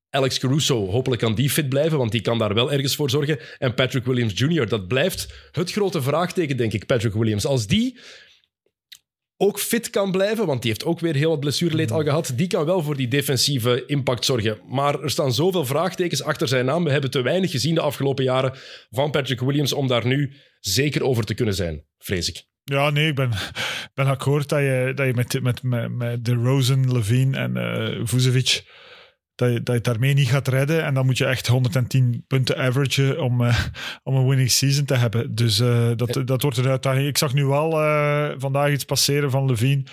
Alex 0.10 0.40
Caruso, 0.40 0.90
hopelijk 0.90 1.22
kan 1.22 1.36
die 1.36 1.50
fit 1.50 1.70
blijven, 1.70 1.98
want 1.98 2.12
die 2.12 2.22
kan 2.22 2.38
daar 2.38 2.54
wel 2.54 2.72
ergens 2.72 2.96
voor 2.96 3.10
zorgen. 3.10 3.40
En 3.58 3.74
Patrick 3.74 4.06
Williams 4.06 4.34
Jr., 4.36 4.68
dat 4.68 4.88
blijft 4.88 5.34
het 5.52 5.72
grote 5.72 6.02
vraagteken, 6.02 6.58
denk 6.58 6.74
ik, 6.74 6.86
Patrick 6.86 7.14
Williams. 7.14 7.46
Als 7.46 7.68
die 7.68 7.98
ook 9.38 9.60
fit 9.60 9.90
kan 9.90 10.12
blijven, 10.12 10.46
want 10.46 10.62
die 10.62 10.72
heeft 10.72 10.86
ook 10.86 11.00
weer 11.00 11.16
heel 11.16 11.30
wat 11.30 11.40
blessureleed 11.40 11.92
al 11.92 12.04
gehad. 12.04 12.34
Die 12.36 12.48
kan 12.48 12.66
wel 12.66 12.82
voor 12.82 12.96
die 12.96 13.08
defensieve 13.08 13.84
impact 13.86 14.26
zorgen. 14.26 14.60
Maar 14.68 15.02
er 15.02 15.10
staan 15.10 15.34
zoveel 15.34 15.66
vraagtekens 15.66 16.24
achter 16.24 16.48
zijn 16.48 16.66
naam. 16.66 16.84
We 16.84 16.92
hebben 16.92 17.12
te 17.12 17.22
weinig 17.22 17.52
gezien 17.52 17.76
de 17.76 17.82
afgelopen 17.82 18.24
jaren 18.24 18.54
van 18.90 19.12
Patrick 19.12 19.40
Williams 19.40 19.74
om 19.74 19.88
daar 19.88 20.08
nu 20.08 20.34
zeker 20.60 21.04
over 21.04 21.24
te 21.24 21.34
kunnen 21.34 21.56
zijn, 21.56 21.86
vrees 21.98 22.30
ik. 22.30 22.44
Ja, 22.64 22.90
nee, 22.90 23.08
ik 23.08 23.16
ben, 23.16 23.32
ben 23.94 24.06
akkoord 24.06 24.50
dat 24.50 24.60
je, 24.60 24.92
dat 24.96 25.06
je 25.06 25.14
met, 25.14 25.42
met, 25.42 25.64
met, 25.64 25.92
met 25.92 26.26
de 26.26 26.34
Rosen, 26.34 26.92
Levine 26.92 27.38
en 27.38 27.58
uh, 27.58 28.06
Vucevic 28.06 28.64
dat 29.36 29.52
je, 29.52 29.56
dat 29.56 29.68
je 29.68 29.74
het 29.74 29.84
daarmee 29.84 30.14
niet 30.14 30.30
gaat 30.30 30.48
redden. 30.48 30.84
En 30.84 30.94
dan 30.94 31.06
moet 31.06 31.18
je 31.18 31.26
echt 31.26 31.48
110 31.48 32.24
punten 32.28 32.58
averagen 32.58 33.24
om, 33.24 33.42
uh, 33.42 33.60
om 34.04 34.16
een 34.16 34.28
winning 34.28 34.52
season 34.52 34.86
te 34.86 34.96
hebben. 34.96 35.36
Dus 35.36 35.60
uh, 35.60 35.92
dat, 35.96 36.22
dat 36.26 36.42
wordt 36.42 36.58
een 36.58 36.68
uitdaging. 36.68 37.08
Ik 37.08 37.18
zag 37.18 37.34
nu 37.34 37.46
wel 37.46 37.72
uh, 37.72 38.30
vandaag 38.38 38.72
iets 38.72 38.86
passeren 38.86 39.32
van 39.32 39.46
Levine. 39.46 39.84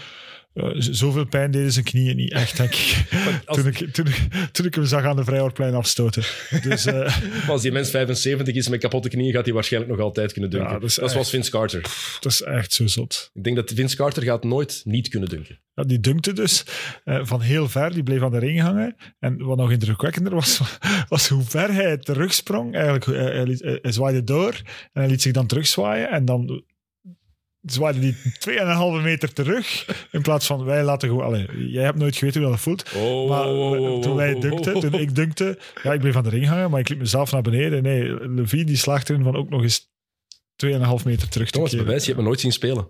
Uh, 0.55 0.71
zoveel 0.77 1.27
pijn 1.27 1.51
deden 1.51 1.73
zijn 1.73 1.85
knieën 1.85 2.17
niet 2.17 2.33
echt, 2.33 2.57
denk 2.57 2.75
ik. 2.75 3.05
Als... 3.45 3.59
toen, 3.59 3.67
ik 3.67 3.93
toen, 3.93 4.07
toen, 4.53 4.67
ik 4.67 4.75
hem 4.75 4.85
zag 4.85 5.05
aan 5.05 5.17
de 5.17 5.25
Vrijhoorplein 5.25 5.75
afstoten. 5.75 6.23
Dus, 6.63 6.87
uh... 6.87 7.19
als 7.49 7.63
die 7.63 7.73
mens 7.73 7.91
75 7.91 8.55
is 8.55 8.69
met 8.69 8.81
kapotte 8.81 9.09
knieën, 9.09 9.33
gaat 9.33 9.45
hij 9.45 9.55
waarschijnlijk 9.55 9.93
nog 9.93 10.03
altijd 10.03 10.33
kunnen 10.33 10.51
dunken. 10.51 10.73
Ja, 10.73 10.79
dat, 10.79 10.89
is 10.89 10.95
dat 10.95 11.05
echt... 11.05 11.15
was 11.15 11.31
Vince 11.31 11.51
Carter. 11.51 11.81
Pff, 11.81 12.19
dat 12.21 12.33
is 12.33 12.43
echt 12.43 12.73
zo 12.73 12.87
zot. 12.87 13.31
Ik 13.35 13.45
denk 13.45 13.57
dat 13.57 13.73
Vince 13.75 13.97
Carter 13.97 14.23
gaat 14.23 14.45
nooit 14.45 14.81
niet 14.85 15.09
kunnen 15.09 15.29
dunken. 15.29 15.61
Ja, 15.75 15.83
die 15.83 16.01
dunkte 16.01 16.33
dus 16.33 16.65
uh, 17.05 17.21
van 17.23 17.41
heel 17.41 17.69
ver. 17.69 17.93
Die 17.93 18.03
bleef 18.03 18.23
aan 18.23 18.31
de 18.31 18.39
ring 18.39 18.61
hangen. 18.61 18.97
En 19.19 19.45
wat 19.45 19.57
nog 19.57 19.71
indrukwekkender 19.71 20.35
was, 20.35 20.61
was 21.09 21.29
hoe 21.29 21.43
ver 21.43 21.73
hij 21.73 21.97
terugsprong. 21.97 22.75
Eigenlijk, 22.75 23.05
hij, 23.05 23.45
liet, 23.45 23.61
hij 23.83 23.93
zwaaide 23.93 24.25
door 24.25 24.61
en 24.93 25.01
hij 25.01 25.09
liet 25.09 25.23
zich 25.23 25.33
dan 25.33 25.47
terugzwaaien. 25.47 26.11
En 26.11 26.25
dan 26.25 26.65
zwaaide 27.63 28.01
die 28.01 28.17
2,5 28.99 29.03
meter 29.03 29.33
terug. 29.33 29.87
In 30.11 30.23
plaats 30.23 30.47
van 30.47 30.65
wij 30.65 30.85
laten 30.85 31.09
gewoon. 31.09 31.25
Allee, 31.25 31.71
jij 31.71 31.85
hebt 31.85 31.99
nooit 31.99 32.17
geweten 32.17 32.41
hoe 32.41 32.51
dat 32.51 32.61
voelt. 32.61 32.93
Oh, 32.95 33.29
maar 33.29 33.47
oh, 33.47 34.01
toen 34.01 34.17
wij 34.17 34.41
dunkten, 34.41 34.81
toen 34.81 34.95
ik 34.95 35.15
dunkte. 35.15 35.59
Ja, 35.83 35.93
ik 35.93 36.01
bleef 36.01 36.17
aan 36.17 36.23
de 36.23 36.31
ring 36.31 36.47
hangen, 36.47 36.71
maar 36.71 36.81
ik 36.81 36.89
liep 36.89 36.99
mezelf 36.99 37.33
naar 37.33 37.43
beneden. 37.43 37.83
Nee, 37.83 38.29
Levine 38.29 38.65
die 38.65 38.77
slaagt 38.77 39.11
erin 39.11 39.23
van 39.23 39.37
ook 39.37 39.49
nog 39.49 39.63
eens 39.63 39.91
2,5 40.67 40.71
meter 41.05 41.29
terug 41.29 41.51
te 41.51 41.53
Thomas, 41.53 41.77
bewijs, 41.77 42.01
je 42.01 42.07
hebt 42.07 42.23
me 42.23 42.27
nooit 42.27 42.41
zien 42.41 42.53
spelen. 42.53 42.89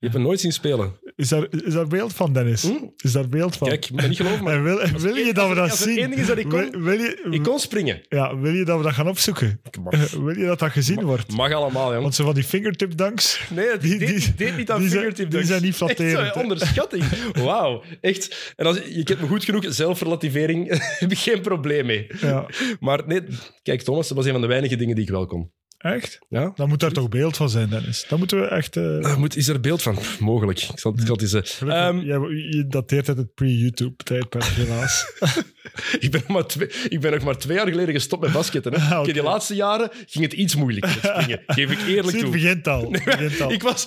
Je 0.00 0.06
hebt 0.06 0.18
me 0.18 0.24
nooit 0.24 0.40
zien 0.40 0.52
spelen. 0.52 0.92
Is 1.16 1.28
daar, 1.28 1.46
is 1.50 1.72
daar 1.72 1.86
beeld 1.86 2.12
van, 2.12 2.32
Dennis? 2.32 2.62
Hm? 2.62 2.84
Is 2.96 3.12
daar 3.12 3.28
beeld 3.28 3.56
van? 3.56 3.68
Kijk, 3.68 3.84
ik 3.84 3.96
ben 3.96 4.08
niet 4.08 4.16
geloven. 4.16 4.44
Maar... 4.44 4.54
En 4.54 4.62
wil, 4.62 4.80
en 4.80 4.98
wil 4.98 5.14
je 5.14 5.34
dat 5.34 5.48
we 5.48 5.54
dat 5.54 5.76
zien? 5.76 5.88
Het 5.88 5.98
enige 5.98 6.20
is 6.20 6.26
dat 6.26 6.38
ik 6.38 6.48
kon, 6.48 6.82
wil, 6.82 6.98
je, 6.98 7.26
ik 7.30 7.42
kon 7.42 7.58
springen. 7.58 8.02
Ja, 8.08 8.36
wil 8.36 8.52
je 8.52 8.64
dat 8.64 8.76
we 8.76 8.82
dat 8.82 8.92
gaan 8.92 9.08
opzoeken? 9.08 9.60
Mag. 9.82 10.10
Wil 10.24 10.38
je 10.38 10.46
dat 10.46 10.58
dat 10.58 10.70
gezien 10.70 10.94
mag, 10.94 11.04
wordt? 11.04 11.32
Mag 11.32 11.52
allemaal, 11.52 11.92
ja. 11.92 12.00
Want 12.00 12.14
zo 12.14 12.24
van 12.24 12.34
die 12.34 12.44
fingertip 12.44 12.96
dunks... 12.96 13.40
Nee, 13.50 13.70
het 13.70 13.80
die, 13.80 13.98
deed, 13.98 14.08
die, 14.08 14.34
deed 14.34 14.56
niet 14.56 14.70
aan 14.70 14.80
die 14.80 14.90
fingertip 14.90 15.30
dunks. 15.30 15.46
Die 15.46 15.46
zijn 15.46 15.62
niet 15.62 15.74
flatterend. 15.74 16.26
Echt, 16.26 16.36
onderschatting. 16.36 17.04
Wauw, 17.44 17.82
echt. 18.00 18.52
En 18.56 18.66
als, 18.66 18.80
je 18.88 19.02
kent 19.02 19.20
me 19.20 19.26
goed 19.26 19.44
genoeg, 19.44 19.64
zelfrelativering 19.68 20.68
heb 21.00 21.10
ik 21.10 21.18
geen 21.18 21.40
probleem 21.40 21.86
mee. 21.86 22.06
Ja. 22.20 22.46
Maar 22.80 23.02
nee, 23.06 23.22
kijk 23.62 23.82
Thomas, 23.82 24.08
dat 24.08 24.16
was 24.16 24.26
een 24.26 24.32
van 24.32 24.40
de 24.40 24.46
weinige 24.46 24.76
dingen 24.76 24.94
die 24.94 25.04
ik 25.04 25.10
wel 25.10 25.26
kon. 25.26 25.50
Echt? 25.78 26.18
Ja? 26.28 26.52
Dan 26.54 26.68
moet 26.68 26.80
daar 26.80 26.92
toch 26.92 27.08
beeld 27.08 27.36
van 27.36 27.50
zijn, 27.50 27.68
Dennis. 27.68 28.06
Dan 28.08 28.18
moeten 28.18 28.40
we 28.40 28.46
echt... 28.46 28.76
Uh... 28.76 28.84
Uh, 28.84 29.16
moet, 29.16 29.36
is 29.36 29.48
er 29.48 29.60
beeld 29.60 29.82
van? 29.82 29.98
Mogelijk. 30.18 30.58
Ik 30.58 30.78
zal, 30.78 30.92
ik 30.92 31.06
zal 31.06 31.16
het 31.16 31.34
eens... 31.34 31.60
Uh, 31.60 31.86
um, 31.86 32.00
je, 32.00 32.46
je 32.56 32.66
dateert 32.66 33.08
uit 33.08 33.16
het 33.16 33.34
pre-YouTube-tijdperk, 33.34 34.44
helaas. 34.44 35.12
ik, 36.00 36.10
ben 36.10 36.20
nog 36.26 36.36
maar 36.36 36.46
twee, 36.46 36.68
ik 36.88 37.00
ben 37.00 37.12
nog 37.12 37.22
maar 37.22 37.38
twee 37.38 37.56
jaar 37.56 37.68
geleden 37.68 37.94
gestopt 37.94 38.22
met 38.22 38.32
basketten. 38.32 38.72
Hè. 38.72 38.78
Ah, 38.88 39.00
okay. 39.00 39.12
Die 39.12 39.22
laatste 39.22 39.54
jaren 39.54 39.90
ging 40.06 40.24
het 40.24 40.32
iets 40.32 40.54
moeilijker 40.54 40.90
springen. 40.90 41.40
Geef 41.46 41.70
ik 41.70 41.78
eerlijk 41.78 42.10
Zie, 42.10 42.18
toe. 42.18 42.32
Het 42.32 42.40
begint 42.40 42.68
al. 42.68 42.90
Nee, 42.90 43.02
begint 43.04 43.40
al. 43.40 43.52
ik 43.52 43.62
was, 43.62 43.86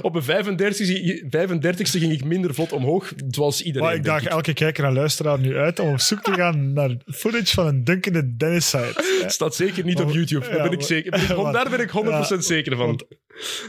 op 0.00 0.26
mijn 0.26 0.44
35ste, 0.44 1.24
35ste 1.24 1.98
ging 1.98 2.12
ik 2.12 2.24
minder 2.24 2.54
vlot 2.54 2.72
omhoog, 2.72 3.12
zoals 3.28 3.62
iedereen. 3.62 3.88
Maar 3.88 3.96
ik 3.96 4.04
daag 4.04 4.24
elke 4.24 4.52
kijker 4.52 4.84
en 4.84 4.92
luisteraar 4.92 5.38
nu 5.38 5.56
uit 5.56 5.78
om 5.78 5.92
op 5.92 6.00
zoek 6.00 6.22
te 6.22 6.32
gaan 6.32 6.72
naar 6.72 6.96
footage 7.06 7.54
van 7.54 7.66
een 7.66 7.84
dunkende 7.84 8.36
Dennis-site. 8.36 9.24
Staat 9.26 9.54
zeker 9.54 9.84
niet 9.84 10.00
op 10.00 10.10
YouTube, 10.10 10.48
daar 10.48 10.62
ben 10.62 10.72
ik 10.72 10.82
zeker. 10.82 11.21
Maar, 11.42 11.52
daar 11.52 11.70
ben 11.70 11.80
ik 11.80 11.90
100% 11.90 11.92
ja, 11.92 12.40
zeker 12.40 12.76
van. 12.76 12.86
Want, 12.86 13.04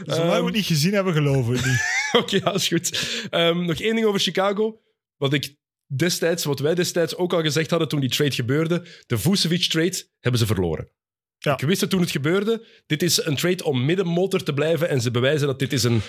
zolang 0.04 0.32
um, 0.32 0.38
we 0.38 0.44
het 0.44 0.54
niet 0.54 0.66
gezien 0.66 0.92
hebben, 0.92 1.12
geloven 1.12 1.52
we 1.52 1.58
niet. 1.58 1.82
Oké, 2.22 2.36
okay, 2.36 2.54
is 2.54 2.68
goed. 2.68 3.18
Um, 3.30 3.66
nog 3.66 3.80
één 3.80 3.94
ding 3.94 4.06
over 4.06 4.20
Chicago. 4.20 4.80
Wat 5.16 5.32
ik 5.32 5.56
destijds, 5.86 6.44
wat 6.44 6.58
wij 6.58 6.74
destijds 6.74 7.16
ook 7.16 7.32
al 7.32 7.42
gezegd 7.42 7.70
hadden 7.70 7.88
toen 7.88 8.00
die 8.00 8.10
trade 8.10 8.30
gebeurde, 8.34 8.86
de 9.06 9.18
Vucevic-trade, 9.18 10.08
hebben 10.20 10.40
ze 10.40 10.46
verloren. 10.46 10.88
Ja. 11.38 11.52
Ik 11.52 11.60
wist 11.60 11.80
het 11.80 11.90
toen 11.90 12.00
het 12.00 12.10
gebeurde. 12.10 12.66
Dit 12.86 13.02
is 13.02 13.24
een 13.24 13.36
trade 13.36 13.64
om 13.64 13.84
middenmotor 13.84 14.42
te 14.42 14.54
blijven 14.54 14.88
en 14.88 15.00
ze 15.00 15.10
bewijzen 15.10 15.46
dat 15.46 15.58
dit 15.58 15.72
is 15.72 15.84
een... 15.84 16.00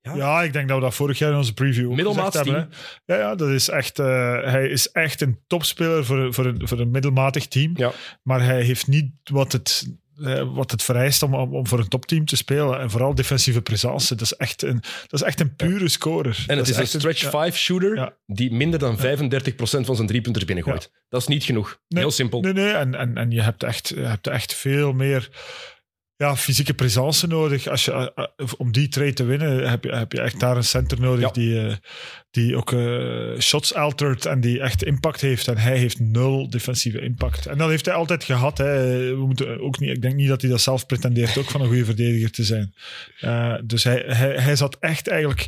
Ja, 0.00 0.14
ja 0.14 0.42
ik 0.42 0.52
denk 0.52 0.68
dat 0.68 0.76
we 0.76 0.82
dat 0.82 0.94
vorig 0.94 1.18
jaar 1.18 1.30
in 1.30 1.36
onze 1.36 1.54
preview 1.54 1.92
Middelmaat 1.92 2.34
hebben. 2.34 2.54
Hè. 2.54 3.14
Ja, 3.14 3.20
ja, 3.20 3.34
dat 3.34 3.48
is 3.48 3.68
echt, 3.68 3.98
uh, 3.98 4.06
hij 4.44 4.68
is 4.68 4.90
echt 4.90 5.20
een 5.20 5.38
topspeler 5.46 6.04
voor, 6.04 6.34
voor, 6.34 6.46
een, 6.46 6.68
voor 6.68 6.78
een 6.78 6.90
middelmatig 6.90 7.46
team. 7.46 7.72
Ja. 7.76 7.92
Maar 8.22 8.44
hij 8.44 8.62
heeft 8.62 8.86
niet 8.86 9.12
wat 9.24 9.52
het 9.52 9.86
wat 10.54 10.70
het 10.70 10.82
vereist 10.82 11.22
om, 11.22 11.34
om, 11.34 11.66
voor 11.66 11.78
een 11.78 11.88
topteam 11.88 12.24
te 12.24 12.36
spelen. 12.36 12.80
En 12.80 12.90
vooral 12.90 13.14
defensieve 13.14 13.62
presence. 13.62 14.14
Dat 14.14 14.20
is 14.20 14.36
echt 14.36 14.62
een, 14.62 14.80
dat 15.06 15.20
is 15.20 15.22
echt 15.22 15.40
een 15.40 15.56
pure 15.56 15.88
scorer. 15.88 16.44
En 16.46 16.56
het 16.56 16.66
dat 16.66 16.68
is, 16.68 16.82
is 16.82 16.94
een 16.94 17.00
stretch 17.00 17.30
5 17.30 17.56
shooter 17.56 17.96
ja. 17.96 18.16
die 18.26 18.52
minder 18.52 18.78
dan 18.78 18.98
35% 18.98 19.00
van 19.60 19.96
zijn 19.96 20.06
driepunters 20.06 20.44
binnengooit. 20.44 20.82
Ja. 20.92 20.98
Dat 21.08 21.20
is 21.20 21.26
niet 21.26 21.44
genoeg. 21.44 21.80
Nee, 21.88 22.02
Heel 22.02 22.12
simpel. 22.12 22.40
Nee, 22.40 22.52
nee. 22.52 22.72
En, 22.72 22.94
en, 22.94 23.16
en 23.16 23.30
je 23.30 23.42
hebt 23.42 23.62
echt, 23.62 23.88
je 23.88 24.00
hebt 24.00 24.26
echt 24.26 24.54
veel 24.54 24.92
meer 24.92 25.30
ja, 26.22 26.36
fysieke 26.36 26.74
presence 26.74 27.26
nodig. 27.26 27.66
Als 27.66 27.84
je, 27.84 27.92
eh, 27.92 28.24
eh, 28.36 28.46
om 28.56 28.72
die 28.72 28.88
trade 28.88 29.12
te 29.12 29.24
winnen, 29.24 29.70
heb 29.70 29.84
je, 29.84 29.94
heb 29.94 30.12
je 30.12 30.20
echt 30.20 30.40
daar 30.40 30.56
een 30.56 30.64
center 30.64 31.00
nodig 31.00 31.20
Ja. 31.24 31.30
die, 31.30 31.66
eh, 31.66 31.74
die 32.30 32.56
ook 32.56 32.74
shots 33.38 33.74
altert 33.74 34.26
en 34.26 34.40
die 34.40 34.60
echt 34.60 34.84
impact 34.84 35.20
heeft. 35.20 35.48
En 35.48 35.58
hij 35.58 35.78
heeft 35.78 36.00
nul 36.00 36.50
defensieve 36.50 37.00
impact. 37.00 37.46
En 37.46 37.58
dat 37.58 37.68
heeft 37.68 37.84
hij 37.84 37.94
altijd 37.94 38.24
gehad. 38.24 38.58
Hè. 38.58 38.96
We 39.14 39.26
moeten 39.26 39.60
ook 39.60 39.78
niet, 39.78 39.90
ik 39.90 40.02
denk 40.02 40.14
niet 40.14 40.28
dat 40.28 40.40
hij 40.40 40.50
dat 40.50 40.60
zelf 40.60 40.86
pretendeert 40.86 41.38
ook 41.38 41.50
van 41.50 41.60
een 41.60 41.66
goede 41.66 41.84
verdediger 41.84 42.30
te 42.30 42.44
zijn. 42.44 42.74
Dus 43.66 43.84
hij, 43.84 44.02
hij, 44.06 44.34
hij 44.36 44.56
zat 44.56 44.76
echt 44.80 45.08
eigenlijk 45.08 45.46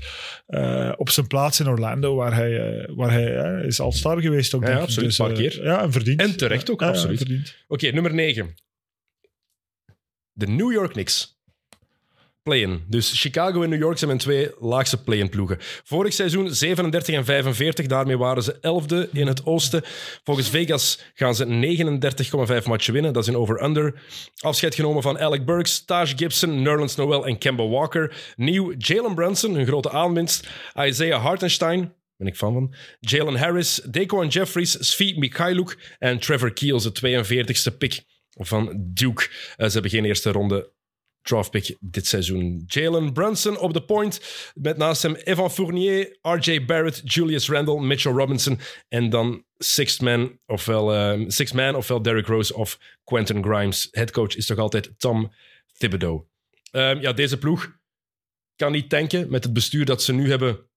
op 0.97 1.11
zijn 1.11 1.27
plaats 1.27 1.61
in 1.61 1.69
Orlando, 1.69 2.15
waar 2.15 2.35
hij, 2.35 2.85
waar 2.95 3.13
hij 3.13 3.65
is 3.67 3.81
all-star 3.81 4.21
geweest. 4.21 4.55
Ook, 4.55 4.63
Ja, 4.63 4.69
denk 4.69 4.81
absoluut, 4.81 5.09
Dus, 5.09 5.19
een 5.19 5.27
paar 5.27 5.37
keer. 5.37 5.65
Ja, 5.65 5.83
en 5.83 5.93
verdiend. 5.93 6.21
En 6.21 6.37
terecht 6.37 6.71
ook, 6.71 6.83
absoluut. 6.83 7.57
Oké, 7.69 7.91
nummer 7.91 8.15
9. 8.15 8.55
De 10.37 10.47
New 10.47 10.73
York 10.73 10.93
Knicks. 10.93 11.35
Play-in. 12.43 12.85
Dus 12.89 13.21
Chicago 13.21 13.63
en 13.63 13.69
New 13.69 13.81
York 13.81 13.99
zijn 13.99 14.11
mijn 14.11 14.23
twee 14.23 14.51
laagste 14.59 15.03
play-in 15.03 15.29
ploegen. 15.29 15.57
Vorig 15.61 16.13
seizoen 16.13 16.55
37 16.55 17.15
en 17.15 17.25
45, 17.25 17.87
daarmee 17.87 18.19
waren 18.19 18.43
ze 18.43 18.55
11e 18.55 19.11
in 19.13 19.27
het 19.27 19.47
oosten. 19.47 19.83
Volgens 20.25 20.49
Vegas 20.49 20.99
gaan 21.15 21.35
ze 21.35 21.45
39,5 22.63 22.67
matchen 22.67 22.93
winnen. 22.93 23.13
Dat 23.13 23.23
is 23.23 23.29
een 23.29 23.37
over-under. 23.37 24.03
Afscheid 24.41 24.75
genomen 24.75 25.03
van 25.03 25.19
Alec 25.19 25.45
Burks, 25.45 25.85
Taj 25.85 26.07
Gibson, 26.07 26.63
Nerlens 26.63 26.97
Noel 26.97 27.27
en 27.27 27.39
Kemba 27.39 27.67
Walker. 27.67 28.33
Nieuw 28.37 28.73
Jalen 28.79 29.15
Brunson, 29.15 29.55
een 29.55 29.67
grote 29.67 29.91
aanwinst. 29.91 30.49
Isaiah 30.75 31.23
Hartenstein, 31.23 31.95
ben 32.17 32.27
ik 32.27 32.37
fan 32.37 32.53
van. 32.53 32.75
Jalen 33.01 33.37
Harris, 33.37 33.81
Daquan 33.85 34.29
Jeffries, 34.29 34.91
Svi 34.91 35.19
Mikhailuk 35.19 35.97
en 35.99 36.19
Trevor 36.19 36.53
Keels, 36.53 36.83
de 36.83 37.25
42e 37.25 37.77
pick 37.79 38.03
van 38.37 38.75
Duke. 38.77 39.29
Eh, 39.57 39.67
ze 39.67 39.73
hebben 39.73 39.91
geen 39.91 40.05
eerste 40.05 40.33
ronde 40.33 40.73
draftpick 41.23 41.77
dit 41.81 42.07
seizoen. 42.07 42.65
Jalen 42.67 43.13
Brunson 43.13 43.59
op 43.59 43.73
de 43.73 43.85
point. 43.85 44.21
Met 44.55 44.77
naast 44.77 45.03
hem 45.03 45.15
Evan 45.15 45.51
Fournier, 45.51 46.19
RJ 46.23 46.65
Barrett, 46.65 47.13
Julius 47.13 47.49
Randle, 47.49 47.81
Mitchell 47.81 48.13
Robinson. 48.13 48.59
En 48.89 49.11
dan 49.11 49.45
sixth 49.57 50.01
man, 50.01 50.39
ofwel, 50.47 50.95
eh, 50.95 51.25
sixth 51.27 51.55
man, 51.55 51.75
ofwel 51.75 52.03
Derrick 52.03 52.27
Rose 52.27 52.55
of 52.55 52.79
Quentin 53.05 53.43
Grimes. 53.45 53.89
Headcoach 53.91 54.37
is 54.37 54.47
toch 54.47 54.59
altijd 54.59 54.91
Tom 54.99 55.33
Thibodeau. 55.73 56.25
Ehm, 56.71 57.01
ja, 57.01 57.13
deze 57.13 57.39
ploeg 57.39 57.77
kan 58.57 58.73
niet 58.73 58.89
tanken 58.89 59.31
met 59.31 59.45
het 59.45 59.53
bestuur 59.53 59.85
dat 59.85 60.03
ze 60.03 60.13
nu 60.13 60.31
hebben. 60.31 60.69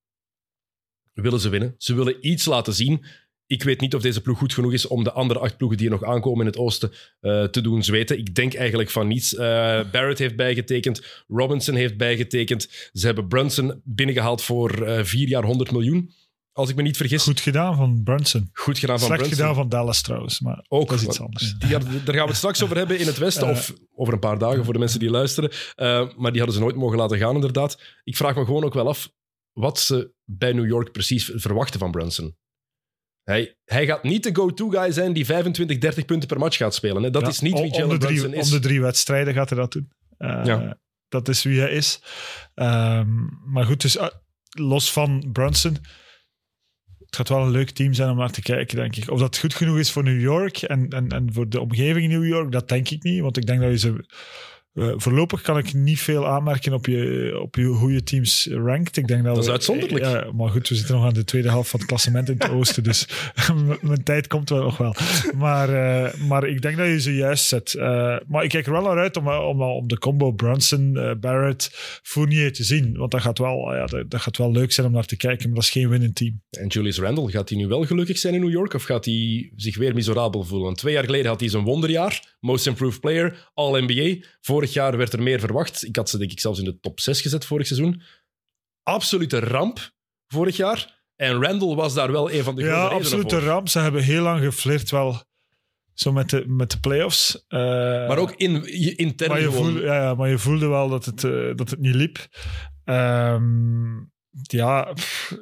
Willen 1.13 1.39
ze 1.39 1.49
winnen? 1.49 1.75
Ze 1.77 1.93
willen 1.93 2.27
iets 2.27 2.45
laten 2.45 2.73
zien. 2.73 3.05
Ik 3.47 3.63
weet 3.63 3.81
niet 3.81 3.95
of 3.95 4.01
deze 4.01 4.21
ploeg 4.21 4.37
goed 4.37 4.53
genoeg 4.53 4.73
is 4.73 4.87
om 4.87 5.03
de 5.03 5.11
andere 5.11 5.39
acht 5.39 5.57
ploegen 5.57 5.77
die 5.77 5.87
er 5.87 5.93
nog 5.99 6.03
aankomen 6.03 6.39
in 6.39 6.45
het 6.45 6.57
oosten 6.57 6.91
eh, 7.19 7.43
te 7.43 7.61
doen 7.61 7.83
zweten. 7.83 8.17
Ik 8.17 8.35
denk 8.35 8.53
eigenlijk 8.53 8.89
van 8.89 9.07
niets. 9.07 9.35
Eh, 9.35 9.81
Barrett 9.91 10.19
heeft 10.19 10.35
bijgetekend. 10.35 11.23
Robinson 11.27 11.75
heeft 11.75 11.97
bijgetekend. 11.97 12.89
Ze 12.93 13.05
hebben 13.05 13.27
Brunson 13.27 13.81
binnengehaald 13.83 14.41
voor 14.41 14.81
eh, 14.81 15.03
vier 15.03 15.27
jaar 15.27 15.43
100 15.43 15.71
miljoen. 15.71 16.11
Als 16.51 16.69
ik 16.69 16.75
me 16.75 16.81
niet 16.81 16.97
vergis. 16.97 17.23
Goed 17.23 17.39
gedaan 17.39 17.75
van 17.75 18.03
Brunson. 18.03 18.49
Goed 18.53 18.79
gedaan 18.79 18.99
van 18.99 19.07
Slecht 19.07 19.21
Brunson. 19.21 19.45
gedaan 19.45 19.61
van 19.61 19.69
Dallas 19.69 20.01
trouwens, 20.01 20.39
maar 20.39 20.65
Ook. 20.67 20.89
dat 20.89 20.99
is 20.99 21.05
iets 21.05 21.19
anders. 21.19 21.55
Die 21.57 21.69
daar 21.69 21.79
gaan 21.89 22.03
we 22.05 22.19
het 22.21 22.35
straks 22.35 22.63
over 22.63 22.77
hebben 22.77 22.99
in 22.99 23.05
het 23.05 23.17
Westen. 23.17 23.49
Of 23.49 23.73
over 23.95 24.13
een 24.13 24.19
paar 24.19 24.37
dagen 24.37 24.63
voor 24.63 24.73
de 24.73 24.79
mensen 24.79 24.99
die 24.99 25.09
luisteren. 25.09 25.51
Maar 26.17 26.31
die 26.31 26.41
hadden 26.41 26.53
ze 26.53 26.59
nooit 26.59 26.75
mogen 26.75 26.97
laten 26.97 27.17
gaan, 27.17 27.35
inderdaad. 27.35 27.81
Ik 28.03 28.15
vraag 28.15 28.35
me 28.35 28.45
gewoon 28.45 28.63
ook 28.63 28.73
wel 28.73 28.87
af 28.87 29.09
wat 29.51 29.79
ze 29.79 30.13
bij 30.23 30.53
New 30.53 30.67
York 30.67 30.91
precies 30.91 31.31
verwachten 31.35 31.79
van 31.79 31.91
Brunson. 31.91 32.35
Hij, 33.27 33.55
hij 33.65 33.85
gaat 33.85 34.03
niet 34.03 34.23
de 34.23 34.35
go-to-guy 34.35 34.91
zijn 34.91 35.13
die 35.13 35.25
25, 35.25 35.77
30 35.77 36.05
punten 36.05 36.27
per 36.27 36.39
match 36.39 36.57
gaat 36.57 36.75
spelen. 36.75 37.03
Hè. 37.03 37.09
Dat 37.09 37.21
Ja, 37.21 37.27
is 37.27 37.39
niet 37.39 37.59
wie 37.59 37.73
Jalen 37.73 37.99
Brunson 37.99 38.33
is. 38.33 38.45
Om 38.45 38.51
de 38.51 38.59
drie 38.59 38.81
wedstrijden 38.81 39.33
gaat 39.33 39.49
hij 39.49 39.59
dat 39.59 39.71
doen. 39.71 39.91
Eh, 40.17 40.41
Ja. 40.43 40.79
Dat 41.09 41.27
is 41.27 41.43
wie 41.43 41.59
hij 41.59 41.71
is. 41.71 42.01
Ehm, 42.53 43.07
maar 43.45 43.65
goed, 43.65 43.81
dus 43.81 43.97
eh, 43.97 44.07
los 44.49 44.91
van 44.91 45.29
Brunson... 45.31 45.77
Het 47.05 47.15
gaat 47.15 47.29
wel 47.29 47.41
een 47.41 47.51
leuk 47.51 47.69
team 47.69 47.93
zijn 47.93 48.09
om 48.09 48.17
naar 48.17 48.31
te 48.31 48.41
kijken, 48.41 48.75
denk 48.75 48.95
ik. 48.95 49.09
Of 49.09 49.19
dat 49.19 49.37
goed 49.37 49.53
genoeg 49.53 49.77
is 49.77 49.91
voor 49.91 50.03
New 50.03 50.21
York 50.21 50.61
en, 50.61 50.89
en, 50.89 51.07
en 51.07 51.33
voor 51.33 51.49
de 51.49 51.59
omgeving 51.59 52.11
in 52.11 52.19
New 52.19 52.27
York, 52.27 52.51
dat 52.51 52.69
denk 52.69 52.89
ik 52.89 53.03
niet. 53.03 53.21
Want 53.21 53.37
ik 53.37 53.45
denk 53.45 53.61
dat 53.61 53.69
je 53.69 53.77
ze... 53.77 54.05
eh, 54.77 54.93
voorlopig 54.95 55.41
kan 55.41 55.57
ik 55.57 55.73
niet 55.73 55.99
veel 56.01 56.27
aanmerken 56.27 56.73
op, 56.73 56.85
je, 56.85 57.37
op 57.41 57.55
je, 57.55 57.63
hoe 57.63 57.93
je 57.93 58.03
teams 58.03 58.47
rankt. 58.51 58.97
Ik 58.97 59.07
denk 59.07 59.23
dat, 59.23 59.31
Dat 59.33 59.41
is 59.43 59.45
we- 59.45 59.51
uitzonderlijk. 59.55 60.05
Ja, 60.05 60.31
maar 60.35 60.49
goed, 60.49 60.67
we 60.69 60.75
zitten 60.75 60.95
nog 60.95 61.05
aan 61.05 61.13
de 61.13 61.23
tweede 61.23 61.49
helft 61.49 61.69
van 61.69 61.79
het 61.79 61.87
klassement 61.89 62.29
in 62.29 62.35
het 62.37 62.49
oosten. 62.57 62.83
Dus 62.83 63.07
mijn 63.81 64.03
tijd 64.03 64.27
komt 64.27 64.49
wel 64.49 64.63
nog 64.63 64.77
wel. 64.77 64.95
Maar, 65.35 65.69
eh, 65.69 66.13
maar 66.27 66.47
ik 66.47 66.61
denk 66.61 66.77
dat 66.77 66.87
je 66.87 67.01
ze 67.01 67.15
juist 67.15 67.45
zet. 67.47 67.73
Eh, 67.73 68.15
maar 68.27 68.43
ik 68.43 68.49
kijk 68.49 68.65
er 68.65 68.71
wel 68.71 68.81
naar 68.81 68.97
uit 68.97 69.17
om, 69.17 69.27
om, 69.29 69.61
om 69.61 69.87
de 69.87 69.97
combo 69.97 70.31
Brunson, 70.31 71.15
Barrett, 71.19 71.69
Fournier 72.03 72.53
te 72.53 72.63
zien. 72.63 72.97
Want 72.97 73.11
dat 73.11 73.21
gaat, 73.21 73.37
wel, 73.37 73.75
ja, 73.75 73.85
dat, 73.85 74.09
dat 74.11 74.21
gaat 74.21 74.37
wel 74.37 74.51
leuk 74.51 74.71
zijn 74.71 74.87
om 74.87 74.93
naar 74.93 75.05
te 75.05 75.17
kijken. 75.17 75.45
Maar 75.45 75.55
dat 75.55 75.63
is 75.63 75.69
geen 75.69 75.89
winnend 75.89 76.15
team. 76.15 76.41
En 76.49 76.67
Julius 76.67 76.99
Randle, 76.99 77.31
gaat 77.31 77.49
hij 77.49 77.57
nu 77.57 77.67
wel 77.67 77.83
gelukkig 77.85 78.17
zijn 78.17 78.33
in 78.33 78.41
New 78.41 78.51
York? 78.51 78.73
Of 78.73 78.83
gaat 78.83 79.05
hij 79.05 79.51
zich 79.55 79.77
weer 79.77 79.93
miserabel 79.93 80.43
voelen? 80.43 80.65
Want 80.65 80.77
twee 80.77 80.93
jaar 80.93 81.03
geleden 81.03 81.27
had 81.27 81.39
hij 81.39 81.49
zijn 81.49 81.63
wonderjaar. 81.63 82.35
Most 82.39 82.67
Improved 82.67 82.99
Player, 82.99 83.49
All-NBA. 83.53 84.25
Vorig 84.41 84.66
jaar 84.73 84.97
werd 84.97 85.13
er 85.13 85.21
meer 85.23 85.39
verwacht. 85.39 85.85
Ik 85.85 85.95
had 85.95 86.09
ze 86.09 86.17
denk 86.17 86.31
ik 86.31 86.39
zelfs 86.39 86.59
in 86.59 86.65
de 86.65 86.79
top 86.79 86.99
6 86.99 87.21
gezet 87.21 87.45
vorig 87.45 87.67
seizoen. 87.67 88.01
Absolute 88.83 89.39
ramp 89.39 89.91
vorig 90.27 90.57
jaar. 90.57 90.95
En 91.15 91.43
Randle 91.43 91.75
was 91.75 91.93
daar 91.93 92.11
wel 92.11 92.31
een 92.31 92.43
van 92.43 92.55
de 92.55 92.63
grote 92.63 93.09
Ja, 93.33 93.37
een 93.37 93.45
ramp. 93.45 93.69
Ze 93.69 93.79
hebben 93.79 94.03
heel 94.03 94.21
lang 94.21 94.43
geflirt 94.43 94.91
wel 94.91 95.23
zo 95.93 96.11
met 96.11 96.29
de, 96.29 96.43
met 96.47 96.71
de 96.71 96.79
playoffs. 96.79 97.45
Eh, 97.47 97.59
Maar 98.07 98.17
ook 98.17 98.31
in, 98.31 98.63
intern 98.97 99.31
maar 99.31 99.39
je, 99.39 99.45
gewoon. 99.45 99.63
voelde, 99.63 99.81
ja, 99.81 100.13
maar 100.15 100.29
je 100.29 100.37
voelde 100.37 100.67
wel 100.67 100.89
dat 100.89 101.05
het, 101.05 101.23
eh, 101.23 101.55
dat 101.55 101.69
het 101.69 101.79
niet 101.79 101.95
liep. 101.95 102.27
Ehm, 102.83 103.95
ja, 104.41 104.93
pff, 104.93 105.35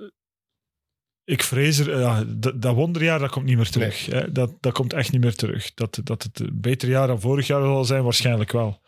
ik 1.26 1.44
vrees 1.44 1.78
er... 1.80 2.00
Ja, 2.00 2.24
dat, 2.28 2.62
dat 2.62 2.76
wonderjaar, 2.76 3.20
dat 3.20 3.30
komt 3.32 3.46
niet 3.46 3.58
meer 3.58 3.70
terug. 3.70 4.06
Hè? 4.06 4.32
Dat, 4.32 4.54
dat 4.60 4.74
komt 4.74 4.94
echt 4.94 5.12
niet 5.12 5.22
meer 5.22 5.36
terug. 5.36 5.74
Dat, 5.74 6.00
dat 6.04 6.24
het 6.24 6.40
een 6.40 6.62
beter 6.62 6.90
jaar 6.90 7.08
dan 7.08 7.22
vorig 7.22 7.48
jaar 7.48 7.62
zal 7.62 7.86
zijn, 7.86 8.04
waarschijnlijk 8.04 8.52
wel. 8.52 8.82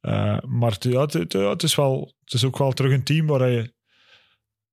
Eh, 0.00 0.38
maar 0.46 0.70
het, 0.70 0.84
ja, 0.84 1.00
het, 1.00 1.12
het- 1.12 1.32
ja, 1.32 1.48
het, 1.50 1.62
is 1.62 1.74
wel, 1.74 2.14
het 2.24 2.32
is 2.34 2.44
ook 2.44 2.58
wel 2.58 2.72
terug 2.72 2.92
een 2.92 3.04
team 3.04 3.26
waar 3.26 3.50
je... 3.50 3.72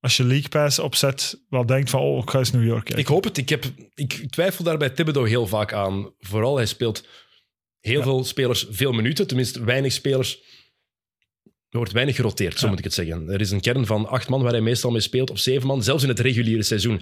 Als 0.02 0.18
je 0.18 0.24
League 0.24 0.50
Pass 0.50 0.80
opzet, 0.80 1.44
wel 1.50 1.66
denkt 1.66 1.90
van, 1.90 2.00
oh, 2.00 2.18
ik 2.24 2.30
ga 2.30 2.38
eens 2.40 2.52
New 2.52 2.64
York 2.66 2.84
kijken. 2.86 2.98
Ik 3.04 3.08
hoop 3.08 3.24
het. 3.24 3.38
Ik, 3.38 3.50
heb, 3.50 3.66
ik 3.94 4.14
twijfel 4.30 4.64
daar 4.64 4.78
bij 4.78 4.90
Thibodeau 4.90 5.30
heel 5.30 5.48
vaak 5.48 5.74
aan. 5.74 6.14
Vooral, 6.20 6.56
hij 6.56 6.66
speelt 6.66 7.08
heel 7.80 7.98
Ja. 7.98 8.04
veel 8.04 8.24
spelers 8.24 8.68
veel 8.70 8.92
minuten. 8.92 9.28
Tenminste, 9.28 9.64
weinig 9.64 9.92
spelers. 9.92 10.44
Er 11.70 11.78
wordt 11.78 11.92
weinig 11.92 12.16
geroteerd, 12.16 12.54
zo 12.58 12.64
Ja. 12.64 12.70
moet 12.70 12.80
ik 12.80 12.86
het 12.86 12.94
zeggen. 12.94 13.30
Er 13.30 13.42
is 13.42 13.52
een 13.52 13.62
kern 13.62 13.86
van 13.86 14.08
acht 14.08 14.30
man 14.30 14.42
waar 14.42 14.52
hij 14.52 14.62
meestal 14.62 14.92
mee 14.92 15.02
speelt, 15.02 15.30
of 15.32 15.40
zeven 15.40 15.68
man, 15.68 15.84
zelfs 15.84 16.04
in 16.04 16.10
het 16.10 16.20
reguliere 16.20 16.64
seizoen. 16.64 17.02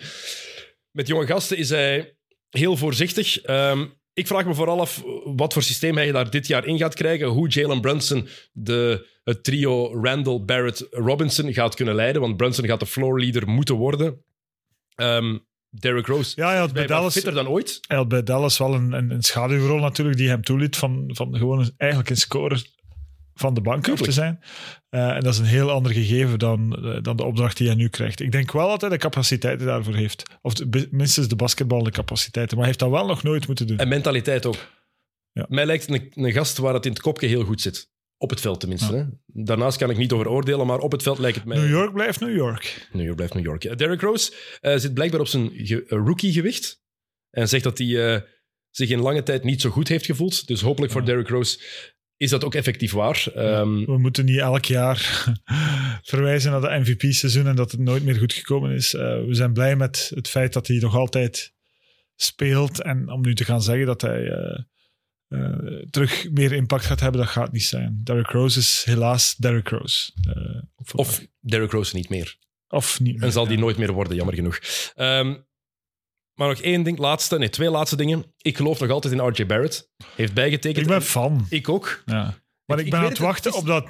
Met 0.91 1.07
jonge 1.07 1.25
gasten 1.25 1.57
is 1.57 1.69
hij 1.69 2.17
heel 2.49 2.77
voorzichtig. 2.77 3.41
Ehm, 3.41 3.85
ik 4.13 4.27
vraag 4.27 4.45
me 4.45 4.53
vooral 4.53 4.79
af 4.79 5.03
wat 5.23 5.53
voor 5.53 5.63
systeem 5.63 5.95
hij 5.95 6.11
daar 6.11 6.29
dit 6.29 6.47
jaar 6.47 6.65
in 6.65 6.77
gaat 6.77 6.93
krijgen. 6.95 7.27
Hoe 7.27 7.47
Jalen 7.49 7.81
Brunson 7.81 8.27
de, 8.51 9.07
het 9.23 9.43
trio 9.43 10.01
Randall, 10.03 10.39
Barrett, 10.45 10.87
Robinson 10.89 11.53
gaat 11.53 11.75
kunnen 11.75 11.95
leiden. 11.95 12.21
Want 12.21 12.37
Brunson 12.37 12.65
gaat 12.65 12.79
de 12.79 12.85
floor 12.85 13.19
leader 13.19 13.47
moeten 13.47 13.75
worden. 13.75 14.23
Ehm 14.95 15.37
Derrick 15.69 16.07
Rose 16.07 16.31
Ja, 16.35 16.47
hij 16.49 16.57
had 16.57 16.73
bij 16.73 16.87
Dallas, 16.87 17.13
fitter 17.13 17.33
dan 17.33 17.47
ooit. 17.47 17.79
hij 17.87 17.97
had 17.97 18.07
bij 18.07 18.23
Dallas 18.23 18.57
wel 18.57 18.73
een, 18.73 18.91
een, 18.91 19.11
een 19.11 19.21
schaduwrol 19.21 19.79
natuurlijk 19.79 20.17
die 20.17 20.29
hem 20.29 20.43
toeliet 20.43 20.75
van, 20.77 21.03
van 21.13 21.37
gewoon 21.37 21.71
eigenlijk 21.77 22.09
een 22.09 22.17
scorer 22.17 22.65
van 23.39 23.53
de 23.53 23.61
bank 23.61 23.77
af 23.77 23.83
Tuurlijk. 23.83 24.05
te 24.05 24.11
zijn. 24.11 24.39
Eh, 24.89 25.09
en 25.15 25.19
dat 25.23 25.33
is 25.33 25.39
een 25.39 25.45
heel 25.45 25.71
ander 25.71 25.91
gegeven 25.91 26.39
dan, 26.39 26.85
eh, 26.85 27.01
dan 27.01 27.17
de 27.17 27.23
opdracht 27.23 27.57
die 27.57 27.67
hij 27.67 27.75
nu 27.75 27.87
krijgt. 27.89 28.19
Ik 28.19 28.31
denk 28.31 28.51
wel 28.51 28.67
dat 28.67 28.81
hij 28.81 28.89
de 28.89 28.97
capaciteiten 28.97 29.65
daarvoor 29.65 29.95
heeft. 29.95 30.23
Of 30.41 30.53
de- 30.53 30.87
minstens 30.91 31.27
de 31.27 31.35
basketbal 31.35 31.83
de 31.83 31.91
capaciteiten. 31.91 32.57
Maar 32.57 32.65
hij 32.67 32.75
heeft 32.77 32.91
dat 32.91 32.99
wel 32.99 33.07
nog 33.07 33.23
nooit 33.23 33.47
moeten 33.47 33.67
doen. 33.67 33.77
En 33.77 33.87
mentaliteit 33.87 34.45
ook. 34.45 34.75
Ja. 35.31 35.45
Mij 35.49 35.65
lijkt 35.65 35.89
een, 35.89 36.11
een 36.13 36.31
gast 36.31 36.57
waar 36.57 36.73
het 36.73 36.85
in 36.85 36.91
het 36.91 37.01
kopje 37.01 37.27
heel 37.27 37.43
goed 37.43 37.61
zit. 37.61 37.89
Op 38.17 38.29
het 38.29 38.41
veld 38.41 38.59
tenminste. 38.59 38.95
Ja. 38.95 38.99
Hè? 38.99 39.05
Daarnaast 39.25 39.77
kan 39.77 39.89
ik 39.89 39.97
niet 39.97 40.11
over 40.11 40.27
oordelen, 40.29 40.67
maar 40.67 40.79
op 40.79 40.91
het 40.91 41.03
veld 41.03 41.19
lijkt 41.19 41.37
het 41.37 41.45
mij... 41.45 41.57
New 41.57 41.69
York 41.69 41.93
blijft 41.93 42.19
New 42.19 42.35
York. 42.35 42.87
New 42.91 43.03
York 43.03 43.15
blijft 43.15 43.33
New 43.33 43.43
York. 43.43 43.63
Ja. 43.63 43.75
Derrick 43.75 44.01
Rose 44.01 44.33
eh, 44.61 44.77
zit 44.77 44.93
blijkbaar 44.93 45.19
op 45.19 45.27
zijn 45.27 45.51
ge- 45.53 45.83
rookie-gewicht. 45.87 46.81
En 47.29 47.47
zegt 47.49 47.63
dat 47.63 47.77
hij 47.77 48.25
zich 48.69 48.89
in 48.89 48.99
lange 48.99 49.23
tijd 49.23 49.43
niet 49.43 49.61
zo 49.61 49.69
goed 49.69 49.87
heeft 49.87 50.05
gevoeld. 50.05 50.47
Dus 50.47 50.61
hopelijk 50.61 50.91
voor. 50.91 51.05
Derrick 51.05 51.27
Rose 51.29 51.59
is 52.17 52.29
dat 52.29 52.43
ook 52.43 52.55
effectief 52.55 52.91
waar. 52.91 53.27
Ehm, 53.35 53.85
We 53.85 53.97
moeten 53.97 54.25
niet 54.25 54.39
elk 54.39 54.65
jaar 54.65 55.25
verwijzen 56.03 56.51
naar 56.51 56.61
de 56.61 56.79
MVP-seizoen 56.79 57.47
en 57.47 57.55
dat 57.55 57.71
het 57.71 57.79
nooit 57.79 58.03
meer 58.03 58.15
goed 58.15 58.33
gekomen 58.33 58.71
is. 58.71 58.93
Eh, 58.93 59.01
we 59.01 59.33
zijn 59.33 59.53
blij 59.53 59.75
met 59.75 60.11
het 60.15 60.27
feit 60.27 60.53
dat 60.53 60.67
hij 60.67 60.77
nog 60.77 60.95
altijd 60.95 61.53
speelt. 62.15 62.81
En 62.81 63.09
om 63.09 63.21
nu 63.21 63.35
te 63.35 63.43
gaan 63.43 63.61
zeggen 63.61 63.85
dat 63.85 64.01
hij 64.01 64.27
eh, 64.27 64.59
eh, 65.27 65.85
terug 65.89 66.31
meer 66.31 66.51
impact 66.51 66.85
gaat 66.85 66.99
hebben, 66.99 67.21
dat 67.21 67.29
gaat 67.29 67.51
niet 67.51 67.63
zijn. 67.63 68.01
Derrick 68.03 68.29
Rose 68.29 68.59
is 68.59 68.83
helaas 68.85 69.35
Derrick 69.35 69.67
Rose. 69.69 70.11
Of 70.93 71.27
Derrick 71.39 71.71
Rose 71.71 71.95
niet 71.95 72.09
meer. 72.09 72.37
of 72.67 72.99
niet 72.99 73.13
meer. 73.13 73.23
En 73.23 73.31
zal 73.31 73.47
die 73.47 73.57
ja. 73.57 73.61
nooit 73.61 73.77
meer 73.77 73.91
worden, 73.91 74.15
jammer 74.15 74.35
genoeg. 74.35 74.59
Ehm, 74.95 75.35
maar 76.37 76.47
nog 76.47 76.61
één 76.61 76.83
ding, 76.83 76.97
laatste, 76.97 77.37
nee, 77.37 77.49
twee 77.49 77.69
laatste 77.69 77.95
dingen. 77.95 78.33
Ik 78.37 78.57
geloof 78.57 78.79
nog 78.79 78.89
altijd 78.89 79.13
in 79.13 79.19
RJ 79.27 79.45
Barrett. 79.45 79.89
Heeft 80.15 80.33
bijgetekend. 80.33 80.85
Ik 80.85 80.91
ben 80.91 81.01
fan. 81.01 81.45
Ik 81.49 81.69
ook. 81.69 82.01
Ja. 82.05 82.33
Maar 82.65 82.79
Ik- 82.79 82.89
ben 82.89 82.99
aan 82.99 83.05
het 83.05 83.17
wachten 83.17 83.51
het 83.51 83.59
op 83.59 83.65
dat 83.67 83.85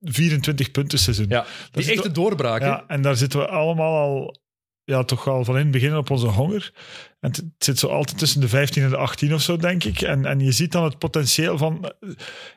24 0.00 0.70
punten 0.70 0.98
seizoen. 0.98 1.26
Ja, 1.28 1.46
die 1.70 1.92
echte 1.92 2.10
doorbraak. 2.10 2.60
Ja, 2.60 2.84
en 2.86 3.02
daar 3.02 3.16
zitten 3.16 3.38
we 3.38 3.46
allemaal 3.48 3.96
al, 4.02 4.36
ja, 4.84 5.04
toch 5.04 5.28
al 5.28 5.44
van 5.44 5.54
in 5.56 5.62
het 5.62 5.70
begin 5.70 5.96
op 5.96 6.10
onze 6.10 6.26
honger. 6.26 6.72
En 7.20 7.30
het, 7.30 7.44
zit 7.58 7.78
zo 7.78 7.86
altijd 7.86 8.18
tussen 8.18 8.40
de 8.40 8.48
15 8.48 8.82
en 8.82 8.88
de 8.90 8.96
18 8.96 9.34
of 9.34 9.40
zo, 9.42 9.56
denk 9.56 9.84
ik. 9.84 10.00
En, 10.00 10.24
en 10.24 10.40
je 10.40 10.52
ziet 10.52 10.72
dan 10.72 10.84
het 10.84 10.98
potentieel 10.98 11.58
van. 11.58 11.92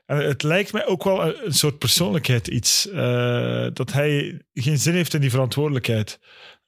En 0.05 0.17
het 0.17 0.43
lijkt 0.43 0.73
mij 0.73 0.85
ook 0.87 1.03
wel 1.03 1.25
een, 1.25 1.45
een 1.45 1.53
soort 1.53 1.77
persoonlijkheid 1.77 2.47
iets. 2.47 2.89
eh, 2.89 3.67
dat 3.73 3.91
hij 3.93 4.41
geen 4.53 4.77
zin 4.77 4.93
heeft 4.93 5.13
in 5.13 5.21
die 5.21 5.29
verantwoordelijkheid. 5.29 6.19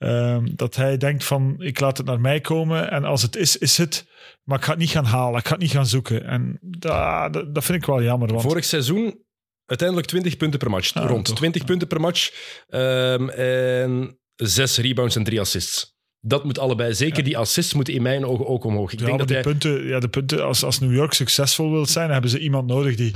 Ehm, 0.04 0.48
dat 0.56 0.76
hij 0.76 0.98
denkt 0.98 1.24
van, 1.24 1.56
ik 1.58 1.80
laat 1.80 1.98
het 1.98 2.06
naar 2.06 2.20
mij 2.20 2.42
komen. 2.42 2.92
En 2.92 3.04
als 3.04 3.22
het 3.22 3.36
is, 3.36 3.58
is 3.58 3.78
het. 3.78 4.06
Maar 4.44 4.58
ik 4.58 4.64
ga 4.64 4.70
het 4.70 4.80
niet 4.80 4.90
gaan 4.90 5.06
halen. 5.06 5.40
Ik 5.40 5.46
ga 5.46 5.52
het 5.52 5.62
niet 5.62 5.72
gaan 5.72 5.86
zoeken. 5.86 6.26
En 6.26 6.58
dat, 6.62 7.34
dat, 7.34 7.56
dat 7.56 7.64
vind 7.64 7.78
ik 7.78 7.86
wel 7.86 8.04
jammer. 8.04 8.28
Want 8.28 8.42
Vorig 8.42 8.64
seizoen 8.64 9.24
uiteindelijk 9.66 10.08
20 10.08 10.38
punten 10.38 10.60
per 10.60 10.70
match. 10.70 10.94
Ah, 10.94 11.10
rond 11.10 11.26
toch, 11.26 11.36
20 11.36 11.62
ja. 11.62 11.68
punten 11.68 11.88
per 11.88 12.00
match. 12.00 12.32
Ehm, 12.70 13.30
en 13.30 14.20
zes 14.36 14.78
rebounds 14.78 15.16
en 15.16 15.24
drie 15.24 15.40
assists. 15.40 15.96
Dat 16.20 16.44
moet 16.44 16.60
allebei. 16.60 16.94
Zeker 16.94 17.24
die 17.24 17.38
assists 17.38 17.74
moeten 17.74 17.94
in 17.94 18.02
mijn 18.02 18.26
ogen 18.26 18.48
ook 18.48 18.64
omhoog. 18.64 18.92
Ik 18.92 19.00
Ja, 19.00 19.06
denk 19.06 19.18
dat 19.18 19.28
die 19.28 19.38
hij... 19.38 19.46
punten, 19.46 19.88
ja, 19.88 20.00
de 20.00 20.08
punten 20.10 20.46
als, 20.46 20.64
als 20.64 20.80
New 20.80 20.94
York 20.94 21.14
succesvol 21.14 21.72
wil 21.72 21.86
zijn, 21.86 22.10
hebben 22.10 22.30
ze 22.30 22.40
iemand 22.40 22.68
nodig 22.68 22.96
die, 22.96 23.14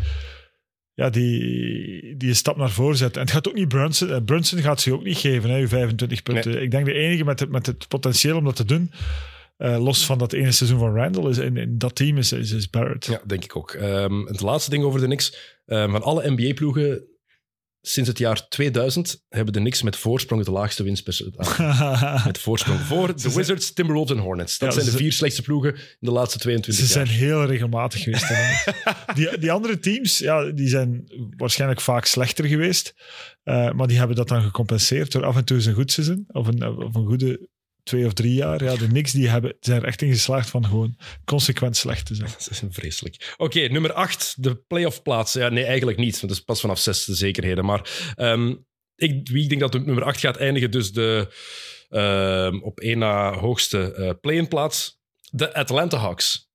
ja, 0.97 1.09
die, 1.09 2.17
die 2.17 2.29
een 2.29 2.35
stap 2.35 2.57
naar 2.57 2.69
voren 2.71 2.97
zet. 2.97 3.15
En 3.15 3.21
het 3.21 3.31
gaat 3.31 3.47
ook 3.47 3.53
niet 3.53 3.67
Brunson. 3.67 4.09
eh, 4.09 4.23
Brunson 4.25 4.59
gaat 4.59 4.81
ze 4.81 4.93
ook 4.93 5.03
niet 5.03 5.17
geven, 5.17 5.49
hè, 5.49 5.59
uw 5.59 5.67
25 5.67 6.23
punten. 6.23 6.61
Ik 6.61 6.71
denk 6.71 6.85
de 6.85 6.93
enige 6.93 7.23
met 7.23 7.39
het, 7.39 7.49
met 7.49 7.65
het 7.65 7.87
potentieel 7.87 8.37
om 8.37 8.43
dat 8.43 8.55
te 8.55 8.65
doen, 8.65 8.91
eh, 9.57 9.83
los 9.83 10.05
van 10.05 10.17
dat 10.17 10.33
ene 10.33 10.51
seizoen 10.51 10.79
van 10.79 10.95
Randall, 10.95 11.29
is 11.29 11.37
in, 11.37 11.57
in 11.57 11.77
dat 11.77 11.95
team 11.95 12.17
is, 12.17 12.31
is, 12.31 12.51
is 12.51 12.69
Barrett. 12.69 13.05
Ja, 13.05 13.21
denk 13.25 13.43
ik 13.43 13.55
ook. 13.55 13.71
Ehm, 13.71 14.25
het 14.25 14.41
laatste 14.41 14.69
ding 14.69 14.83
over 14.83 14.99
de 14.99 15.05
Knicks. 15.05 15.55
Ehm, 15.65 15.91
van 15.91 16.03
alle 16.03 16.31
NBA-ploegen 16.31 17.03
sinds 17.87 18.09
het 18.09 18.17
jaar 18.17 18.47
2000 18.47 19.23
hebben 19.29 19.53
de 19.53 19.59
Knicks 19.59 19.81
met 19.81 19.95
voorsprong 19.95 20.45
het 20.45 20.53
laagste 20.53 20.83
winstpercentage. 20.83 22.21
met 22.27 22.37
voorsprong 22.37 22.79
voor 22.79 23.15
de 23.21 23.33
Wizards, 23.33 23.73
Timberwolves 23.73 24.15
en 24.17 24.21
Hornets. 24.23 24.57
Dat 24.57 24.67
Ja, 24.67 24.73
zijn 24.73 24.85
de 24.85 24.91
ze- 24.91 24.97
vier 24.97 25.11
slechtste 25.13 25.41
ploegen 25.41 25.73
in 25.75 25.81
de 25.99 26.11
laatste 26.11 26.39
22 26.39 26.85
Ze 26.87 26.93
jaar. 26.93 27.05
zijn 27.07 27.17
heel 27.19 27.45
regelmatig 27.45 28.03
geweest. 28.03 28.27
die, 29.15 29.37
die 29.37 29.51
andere 29.51 29.79
teams, 29.79 30.17
ja, 30.17 30.51
die 30.51 30.67
zijn 30.67 31.03
waarschijnlijk 31.37 31.81
vaak 31.81 32.05
slechter 32.05 32.45
geweest. 32.45 32.93
Eh, 33.43 33.71
maar 33.71 33.87
die 33.87 33.97
hebben 33.97 34.15
dat 34.15 34.27
dan 34.27 34.41
gecompenseerd 34.41 35.11
door 35.11 35.25
af 35.25 35.35
en 35.35 35.45
toe 35.45 35.57
eens 35.57 35.65
een 35.65 35.73
goed 35.73 35.91
seizoen. 35.91 36.23
Of 36.27 36.47
een, 36.47 36.67
of 36.67 36.95
een 36.95 37.05
goede 37.05 37.49
twee 37.87 38.05
of 38.05 38.13
drie 38.13 38.33
jaar. 38.33 38.63
Ja, 38.63 38.75
de 38.75 38.87
Knicks 38.87 39.11
die 39.11 39.29
hebben, 39.29 39.55
zijn 39.59 39.81
er 39.81 39.87
echt 39.87 40.01
in 40.01 40.11
geslaagd 40.11 40.49
van 40.49 40.65
gewoon 40.65 40.97
consequent 41.25 41.77
slecht 41.77 42.05
te 42.05 42.15
zijn. 42.15 42.29
Dat 42.37 42.49
is 42.51 42.61
vreselijk. 42.69 43.33
Oké, 43.37 43.59
nummer 43.59 43.93
8, 43.93 44.43
de 44.43 44.55
playoff 44.55 45.01
plaats. 45.01 45.33
Ja, 45.33 45.49
nee, 45.49 45.63
eigenlijk 45.63 45.97
niet, 45.97 46.11
want 46.11 46.21
dat 46.21 46.31
is 46.31 46.43
pas 46.43 46.61
vanaf 46.61 46.79
zes 46.79 47.05
de 47.05 47.15
zekerheden. 47.15 47.65
Maar 47.65 48.13
ehm, 48.15 48.55
ik, 48.95 49.27
wie 49.29 49.43
ik 49.43 49.49
denk 49.49 49.61
dat 49.61 49.85
nummer 49.85 50.03
8 50.03 50.19
gaat 50.19 50.37
eindigen, 50.37 50.71
dus 50.71 50.91
de 50.91 51.27
ehm, 51.89 52.59
op 52.59 52.79
één 52.79 52.97
na 52.97 53.33
hoogste 53.33 53.93
eh 53.93 54.09
play-in 54.21 54.47
plaats, 54.47 54.99
de 55.29 55.53
Atlanta 55.53 55.97
Hawks. 55.97 56.46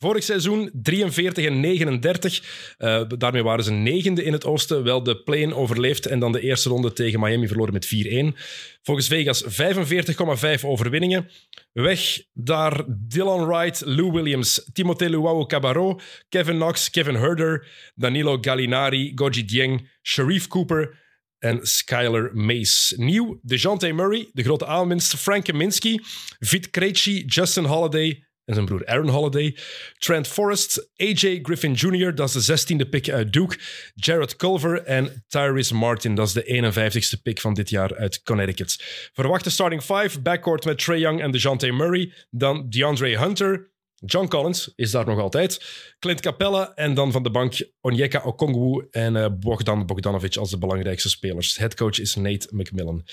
Vorig 0.00 0.24
seizoen 0.24 0.70
43 0.72 1.44
en 1.44 1.60
39. 1.60 2.74
Eh, 2.76 3.02
daarmee 3.18 3.42
waren 3.42 3.64
ze 3.64 3.72
negende 3.72 4.24
in 4.24 4.32
het 4.32 4.44
oosten. 4.44 4.84
Wel 4.84 5.02
de 5.02 5.22
play-in 5.22 5.54
overleefd 5.54 6.06
en 6.06 6.18
dan 6.18 6.32
de 6.32 6.40
eerste 6.40 6.68
ronde 6.68 6.92
tegen 6.92 7.20
Miami 7.20 7.46
verloren 7.46 7.72
met 7.72 7.86
4-1. 7.86 8.36
Volgens 8.82 9.08
Vegas 9.08 9.44
45,5 9.46 10.64
overwinningen. 10.64 11.28
Weg 11.72 12.22
daar 12.32 12.84
Dylan 12.88 13.46
Wright, 13.46 13.82
Lou 13.84 14.12
Williams, 14.12 14.70
Timothée 14.72 15.10
Luau 15.10 15.46
Cabarro, 15.46 16.00
Kevin 16.28 16.56
Knox, 16.56 16.90
Kevin 16.90 17.14
Herder, 17.14 17.66
Danilo 17.94 18.38
Gallinari, 18.40 19.12
Goji 19.14 19.44
Dieng, 19.44 19.90
Sharif 20.02 20.46
Cooper 20.46 21.06
en 21.38 21.66
Skyler 21.66 22.30
Mace. 22.34 22.94
Nieuw, 22.96 23.38
DeJounte 23.42 23.92
Murray, 23.92 24.30
de 24.32 24.42
grote 24.42 24.66
aanwinst, 24.66 25.14
Frank 25.14 25.44
Kaminsky, 25.44 25.98
Vit 26.38 26.70
Krejci, 26.70 27.24
Justin 27.26 27.64
Holiday 27.64 28.27
en 28.48 28.54
zijn 28.54 28.66
broer 28.66 28.86
Aaron 28.86 29.08
Holiday, 29.08 29.56
Trent 29.98 30.28
Forrest, 30.28 30.90
AJ 30.96 31.38
Griffin 31.42 31.72
Jr., 31.72 32.14
dat 32.14 32.34
is 32.34 32.46
de 32.46 32.84
16e 32.84 32.88
pick 32.88 33.10
uit 33.10 33.32
Duke, 33.32 33.58
Jared 33.94 34.36
Culver 34.36 34.82
en 34.82 35.24
Tyrese 35.28 35.74
Martin, 35.74 36.14
dat 36.14 36.26
is 36.26 36.32
de 36.32 36.72
51ste 36.72 37.22
pick 37.22 37.40
van 37.40 37.54
dit 37.54 37.70
jaar 37.70 37.96
uit 37.96 38.22
Connecticut. 38.22 39.10
Verwachte 39.12 39.50
starting 39.50 39.82
five, 39.82 40.20
backcourt 40.20 40.64
met 40.64 40.78
Trey 40.78 40.98
Young 40.98 41.20
en 41.22 41.30
DeJounte 41.30 41.72
Murray, 41.72 42.12
dan 42.30 42.66
DeAndre 42.70 43.18
Hunter, 43.18 43.70
John 44.04 44.28
Collins 44.28 44.72
is 44.76 44.90
daar 44.90 45.06
nog 45.06 45.18
altijd. 45.18 45.64
Clint 45.98 46.20
Capella 46.20 46.72
en 46.74 46.94
dan 46.94 47.12
van 47.12 47.22
de 47.22 47.30
bank 47.30 47.68
Onyeka 47.80 48.22
Okongwu 48.24 48.86
en 48.90 49.16
eh, 49.16 49.26
Bogdan 49.40 49.86
Bogdanovic 49.86 50.36
als 50.36 50.50
de 50.50 50.58
belangrijkste 50.58 51.08
spelers. 51.08 51.56
Headcoach 51.56 51.98
is 51.98 52.14
Nate 52.14 52.48
McMillan. 52.50 53.04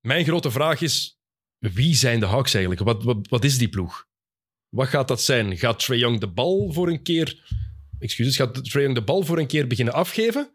Mijn 0.00 0.24
grote 0.24 0.50
vraag 0.50 0.80
is, 0.80 1.21
wie 1.70 1.94
zijn 1.94 2.20
de 2.20 2.26
Hawks 2.26 2.54
eigenlijk? 2.54 2.84
Wat, 2.84 3.04
wat, 3.04 3.28
wat 3.28 3.44
is 3.44 3.58
die 3.58 3.68
ploeg? 3.68 4.06
Wat 4.68 4.88
gaat 4.88 5.08
dat 5.08 5.22
zijn? 5.22 5.58
Gaat 5.58 5.78
Trae 5.78 5.98
Young 5.98 6.20
de 6.20 6.28
bal 6.28 6.72
voor 6.72 6.88
een 6.88 7.02
keer... 7.02 7.60
Excuses, 7.98 8.36
gaat 8.36 8.64
Trae 8.64 8.82
Young 8.82 8.94
de 8.94 9.04
bal 9.04 9.22
voor 9.22 9.38
een 9.38 9.46
keer 9.46 9.66
beginnen 9.66 9.94
afgeven? 9.94 10.50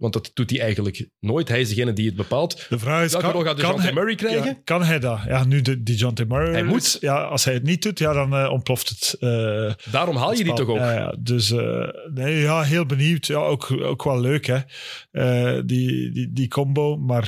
Want 0.00 0.12
dat 0.12 0.30
doet 0.34 0.50
hij 0.50 0.60
eigenlijk 0.60 1.08
nooit. 1.18 1.48
Hij 1.48 1.60
is 1.60 1.68
degene 1.68 1.92
die 1.92 2.06
het 2.06 2.16
bepaalt. 2.16 2.66
De 2.68 2.78
vraag 2.78 3.04
is, 3.04 3.12
Welke 3.12 3.32
kan, 3.32 3.44
gaat 3.44 3.60
kan, 3.60 3.80
hij, 3.80 3.92
Murray 3.92 4.14
krijgen? 4.14 4.44
ja, 4.44 4.60
kan 4.64 4.82
hij 4.82 4.98
dat? 4.98 5.18
Ja, 5.26 5.44
nu 5.44 5.60
de, 5.60 5.82
die 5.82 5.96
John 5.96 6.24
Murray. 6.28 6.52
Hij 6.52 6.62
moet. 6.62 6.96
Ja, 7.00 7.22
als 7.22 7.44
hij 7.44 7.54
het 7.54 7.62
niet 7.62 7.82
doet, 7.82 7.98
ja, 7.98 8.12
dan 8.12 8.34
eh, 8.36 8.50
ontploft 8.50 8.88
het. 8.88 9.16
eh, 9.20 9.72
Daarom 9.92 10.16
haal 10.16 10.32
je 10.34 10.44
die 10.44 10.52
toch 10.52 10.68
ook? 10.68 10.76
Ja. 10.76 11.14
Dus 11.18 11.50
eh, 11.50 11.88
nee, 12.14 12.40
ja, 12.40 12.62
heel 12.62 12.86
benieuwd. 12.86 13.26
Ja, 13.26 13.36
ook, 13.38 13.70
ook 13.70 14.04
wel 14.04 14.20
leuk, 14.20 14.46
hè. 14.46 15.64
Die, 15.64 16.10
die, 16.10 16.32
die 16.32 16.48
combo. 16.48 16.96
Maar 16.96 17.24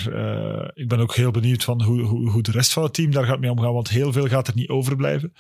ik 0.75 0.89
ben 0.89 0.99
ook 0.99 1.15
heel 1.15 1.31
benieuwd 1.31 1.65
van 1.65 1.83
hoe, 1.83 2.01
hoe, 2.01 2.31
hoe 2.31 2.43
de 2.43 2.51
rest 2.51 2.73
van 2.73 2.83
het 2.83 2.95
team 2.95 3.11
daar 3.11 3.25
gaat 3.25 3.41
mee 3.41 3.51
omgaan. 3.51 3.73
Want 3.73 3.89
heel 3.89 4.13
veel 4.13 4.27
gaat 4.29 4.49
er 4.49 4.55
niet 4.55 4.69
overblijven. 4.69 5.33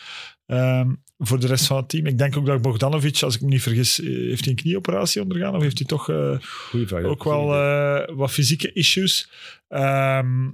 Ehm, 0.46 0.90
voor 1.22 1.40
de 1.40 1.46
rest 1.46 1.66
van 1.66 1.76
het 1.76 1.88
team. 1.88 2.06
Ik 2.06 2.18
denk 2.18 2.36
ook 2.36 2.46
dat 2.46 2.62
Bogdanovic, 2.62 3.22
als 3.22 3.34
ik 3.34 3.40
me 3.40 3.48
niet 3.48 3.62
vergis, 3.62 4.00
eh, 4.00 4.06
heeft 4.06 4.44
hij 4.44 4.50
een 4.52 4.60
knieoperatie 4.60 5.22
ondergaan? 5.22 5.54
Of 5.54 5.62
heeft 5.62 5.78
hij 5.78 5.86
toch 5.86 6.10
eh, 6.10 6.36
vraag. 6.40 7.04
ook 7.04 7.24
wel 7.24 7.54
eh, 7.54 8.14
wat 8.16 8.30
fysieke 8.30 8.72
issues? 8.72 9.30
Ehm, 9.68 10.44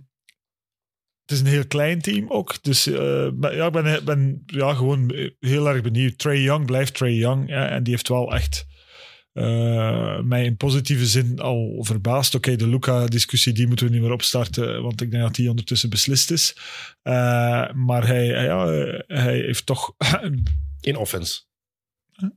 het 1.22 1.36
is 1.36 1.40
een 1.40 1.46
heel 1.46 1.66
klein 1.66 2.00
team 2.00 2.30
ook. 2.30 2.62
Dus 2.62 2.84
ja, 2.84 3.66
ik 3.66 3.72
ben, 3.72 4.04
ben 4.04 4.42
ja, 4.46 4.74
gewoon 4.74 5.30
heel 5.38 5.68
erg 5.68 5.82
benieuwd. 5.82 6.18
Trey 6.18 6.40
Young 6.40 6.66
blijft 6.66 6.94
Trey 6.94 7.14
Young. 7.14 7.48
Ja, 7.48 7.68
en 7.68 7.82
die 7.82 7.92
heeft 7.92 8.08
wel 8.08 8.34
echt 8.34 8.66
eh, 9.39 10.20
mij 10.20 10.45
in 10.45 10.57
positieve 10.57 11.07
zin 11.07 11.39
al 11.41 11.76
verbaasd. 11.80 12.34
Oké, 12.34 12.57
de 12.57 12.68
Luca-discussie 12.68 13.53
die 13.53 13.66
moeten 13.66 13.86
we 13.86 13.93
niet 13.93 14.03
meer 14.03 14.12
opstarten. 14.12 14.82
Want 14.82 15.01
ik 15.01 15.11
denk 15.11 15.22
dat 15.22 15.34
die 15.34 15.49
ondertussen 15.51 15.91
beslist 15.91 16.30
is. 16.30 16.57
Eh, 17.03 17.12
maar 17.72 18.07
hij, 18.07 18.26
ja, 18.26 18.66
hij 19.07 19.36
heeft 19.36 19.66
toch... 19.66 19.95
In 20.80 20.97
offense. 20.97 21.41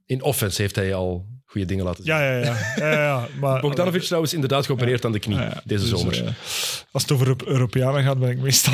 In 0.06 0.22
offense 0.22 0.62
heeft 0.62 0.76
hij 0.76 0.94
al 0.94 1.28
goede 1.46 1.68
dingen 1.68 1.86
laten 1.86 2.04
zien. 2.04 2.14
ja, 2.14 2.22
ja, 2.34 2.38
ja. 2.46 2.58
ja, 2.76 2.92
ja 2.92 3.28
maar, 3.40 3.62
Bogdanovic 3.62 4.02
trouwens 4.02 4.34
inderdaad 4.34 4.66
geopereerd 4.66 5.06
aan 5.06 5.12
de 5.12 5.20
knie 5.20 5.38
ja. 5.38 5.62
deze 5.66 5.90
Dus, 5.90 6.00
zomer. 6.00 6.26
eh, 6.26 6.32
als 6.92 7.02
het 7.02 7.12
over 7.12 7.28
Euro- 7.28 7.46
Europeanen 7.48 8.04
gaat, 8.04 8.20
ben 8.20 8.30
ik 8.30 8.38
meestal 8.40 8.74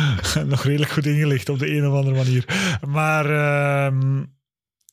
nog 0.46 0.64
redelijk 0.64 0.90
goed 0.90 1.06
ingelicht 1.06 1.48
op 1.48 1.58
de 1.58 1.70
een 1.76 1.86
of 1.86 1.94
andere 1.94 2.16
manier. 2.16 2.44
Maar 2.86 3.24
ehm, 3.24 4.22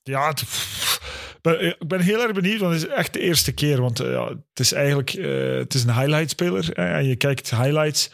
ja, 0.03 0.27
het, 0.27 0.43
ben- 1.45 1.65
ik 1.79 1.87
ben 1.87 1.99
heel 2.01 2.21
erg 2.21 2.31
benieuwd, 2.33 2.59
want 2.59 2.73
het 2.73 2.83
is 2.83 2.89
echt 2.89 3.13
de 3.13 3.19
eerste 3.19 3.51
keer. 3.53 3.81
Want 3.81 3.99
eh, 3.99 4.11
ja, 4.11 4.27
het 4.29 4.59
is 4.59 4.71
eigenlijk 4.73 5.09
eh, 5.13 5.55
het 5.57 5.73
is 5.73 5.83
een 5.83 5.93
highlight-speler. 5.99 6.69
hè, 6.73 6.83
en 6.97 7.05
je 7.05 7.15
kijkt 7.15 7.49
highlights. 7.49 8.09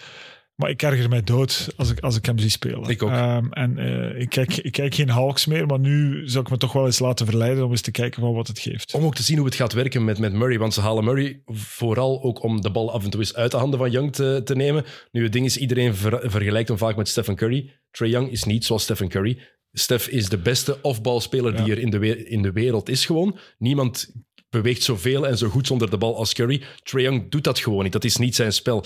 Maar 0.55 0.69
ik 0.69 0.81
erger 0.81 1.09
mij 1.09 1.23
dood 1.23 1.67
als 1.77 1.91
ik, 1.91 1.99
als 1.99 2.15
ik 2.17 2.25
hem 2.25 2.37
zie 2.39 2.49
spelen. 2.49 2.89
Ik 2.89 3.03
ook. 3.03 3.09
Ehm, 3.09 3.51
en 3.51 3.77
eh, 3.77 4.21
ik, 4.21 4.29
kijk, 4.29 4.57
ik 4.57 4.71
kijk 4.71 4.95
geen 4.95 5.09
Hawks 5.09 5.45
meer, 5.45 5.65
maar 5.65 5.79
nu 5.79 6.21
zou 6.29 6.43
ik 6.43 6.49
me 6.51 6.57
toch 6.57 6.73
wel 6.73 6.85
eens 6.85 6.99
laten 6.99 7.25
verleiden 7.25 7.63
om 7.65 7.71
eens 7.71 7.81
te 7.81 7.91
kijken 7.91 8.21
van 8.21 8.33
wat 8.33 8.47
het 8.47 8.59
geeft. 8.59 8.93
Om 8.93 9.03
ook 9.05 9.15
te 9.15 9.23
zien 9.23 9.37
hoe 9.37 9.45
het 9.45 9.55
gaat 9.55 9.73
werken 9.73 10.03
met, 10.03 10.19
met 10.19 10.33
Murray. 10.33 10.57
Want 10.57 10.73
ze 10.73 10.81
halen 10.81 11.03
Murray 11.03 11.41
vooral 11.45 12.23
ook 12.23 12.43
om 12.43 12.61
de 12.61 12.71
bal 12.71 12.91
af 12.91 13.03
en 13.03 13.09
toe 13.09 13.19
eens 13.19 13.35
uit 13.35 13.51
de 13.51 13.57
handen 13.57 13.79
van 13.79 13.91
Young 13.91 14.13
te, 14.13 14.41
te 14.43 14.55
nemen. 14.55 14.85
Nu, 15.11 15.23
het 15.23 15.31
ding 15.33 15.45
is, 15.45 15.57
iedereen 15.57 15.95
ver- 15.95 16.31
vergelijkt 16.31 16.67
hem 16.67 16.77
vaak 16.77 16.95
met 16.95 17.07
Stephen 17.07 17.35
Curry. 17.35 17.71
Trae 17.91 18.09
Young 18.09 18.31
is 18.31 18.43
niet 18.43 18.65
zoals 18.65 18.83
Stephen 18.83 19.07
Curry. 19.09 19.37
Steph 19.73 20.07
is 20.07 20.29
de 20.29 20.37
beste 20.37 20.81
off-ball-speler 20.81 21.55
die 21.55 21.65
Ja. 21.65 21.71
er 21.71 21.79
in 21.79 21.89
de, 21.89 22.25
in 22.25 22.41
de 22.41 22.51
wereld 22.51 22.89
is 22.89 23.05
gewoon. 23.05 23.37
Niemand 23.57 24.11
beweegt 24.49 24.83
zoveel 24.83 25.27
en 25.27 25.37
zo 25.37 25.49
goed 25.49 25.67
zonder 25.67 25.89
de 25.89 25.97
bal 25.97 26.15
als 26.17 26.33
Curry. 26.33 26.61
Trae 26.83 27.01
Young 27.03 27.31
doet 27.31 27.43
dat 27.43 27.59
gewoon 27.59 27.83
niet. 27.83 27.91
Dat 27.93 28.03
is 28.03 28.17
niet 28.17 28.35
zijn 28.35 28.53
spel. 28.53 28.83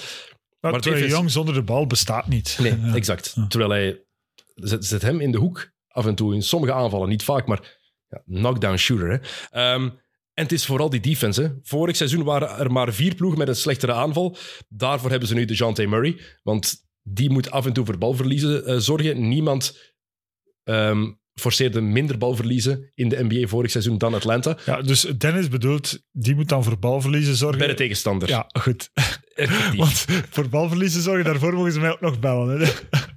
Maar, 0.59 0.71
Maar 0.71 0.81
Trae 0.81 0.93
defense- 0.93 1.15
Young 1.15 1.31
zonder 1.31 1.53
de 1.53 1.61
bal 1.63 1.87
bestaat 1.87 2.27
niet. 2.27 2.57
Nee, 2.61 2.79
Ja. 2.81 2.95
exact. 2.95 3.35
Terwijl 3.47 3.69
hij 3.71 4.01
zet, 4.55 4.85
zet 4.85 5.01
hem 5.01 5.19
in 5.21 5.31
de 5.31 5.37
hoek 5.37 5.71
af 5.87 6.05
en 6.05 6.15
toe 6.15 6.33
in 6.33 6.41
sommige 6.43 6.73
aanvallen, 6.73 7.09
niet 7.09 7.23
vaak, 7.23 7.47
maar 7.47 7.77
ja, 8.07 8.21
knockdown 8.25 8.75
shooter. 8.75 9.09
Hè. 9.11 9.17
Ehm, 9.51 9.83
en 10.33 10.43
het 10.43 10.51
is 10.51 10.65
vooral 10.65 10.89
die 10.89 10.99
defense. 10.99 11.41
Hè. 11.41 11.49
Vorig 11.63 11.95
seizoen 11.95 12.23
waren 12.23 12.49
er 12.57 12.71
maar 12.71 12.93
vier 12.93 13.15
ploegen 13.15 13.39
met 13.39 13.47
een 13.47 13.55
slechtere 13.55 13.93
aanval. 13.93 14.37
Daarvoor 14.69 15.09
hebben 15.09 15.27
ze 15.27 15.33
nu 15.33 15.45
DeJounte 15.45 15.85
Murray, 15.87 16.19
want 16.43 16.83
die 17.01 17.29
moet 17.29 17.51
af 17.51 17.65
en 17.65 17.73
toe 17.73 17.85
voor 17.85 17.97
balverliezen 17.97 18.65
eh, 18.65 18.77
zorgen. 18.77 19.27
Niemand 19.27 19.93
ehm, 20.65 21.11
forceerde 21.33 21.81
minder 21.81 22.17
balverliezen 22.17 22.91
in 22.93 23.09
de 23.09 23.23
NBA 23.23 23.47
vorig 23.47 23.71
seizoen 23.71 23.97
dan 23.97 24.13
Atlanta. 24.13 24.57
Ja, 24.65 24.81
dus 24.81 25.01
Dennis 25.01 25.49
bedoelt, 25.49 25.99
die 26.11 26.35
moet 26.35 26.49
dan 26.49 26.63
voor 26.63 26.79
balverliezen 26.79 27.35
zorgen. 27.35 27.57
Bij 27.57 27.67
de 27.67 27.73
tegenstander. 27.73 28.29
Ja, 28.29 28.49
goed. 28.59 28.89
Want 29.77 30.05
voor 30.29 30.49
balverliezen 30.49 31.01
zorgen, 31.01 31.25
daarvoor 31.25 31.53
mogen 31.53 31.71
ze 31.71 31.79
mij 31.79 31.91
ook 31.91 32.01
nog 32.01 32.19
bellen. 32.19 32.59
Hè. 32.59 32.71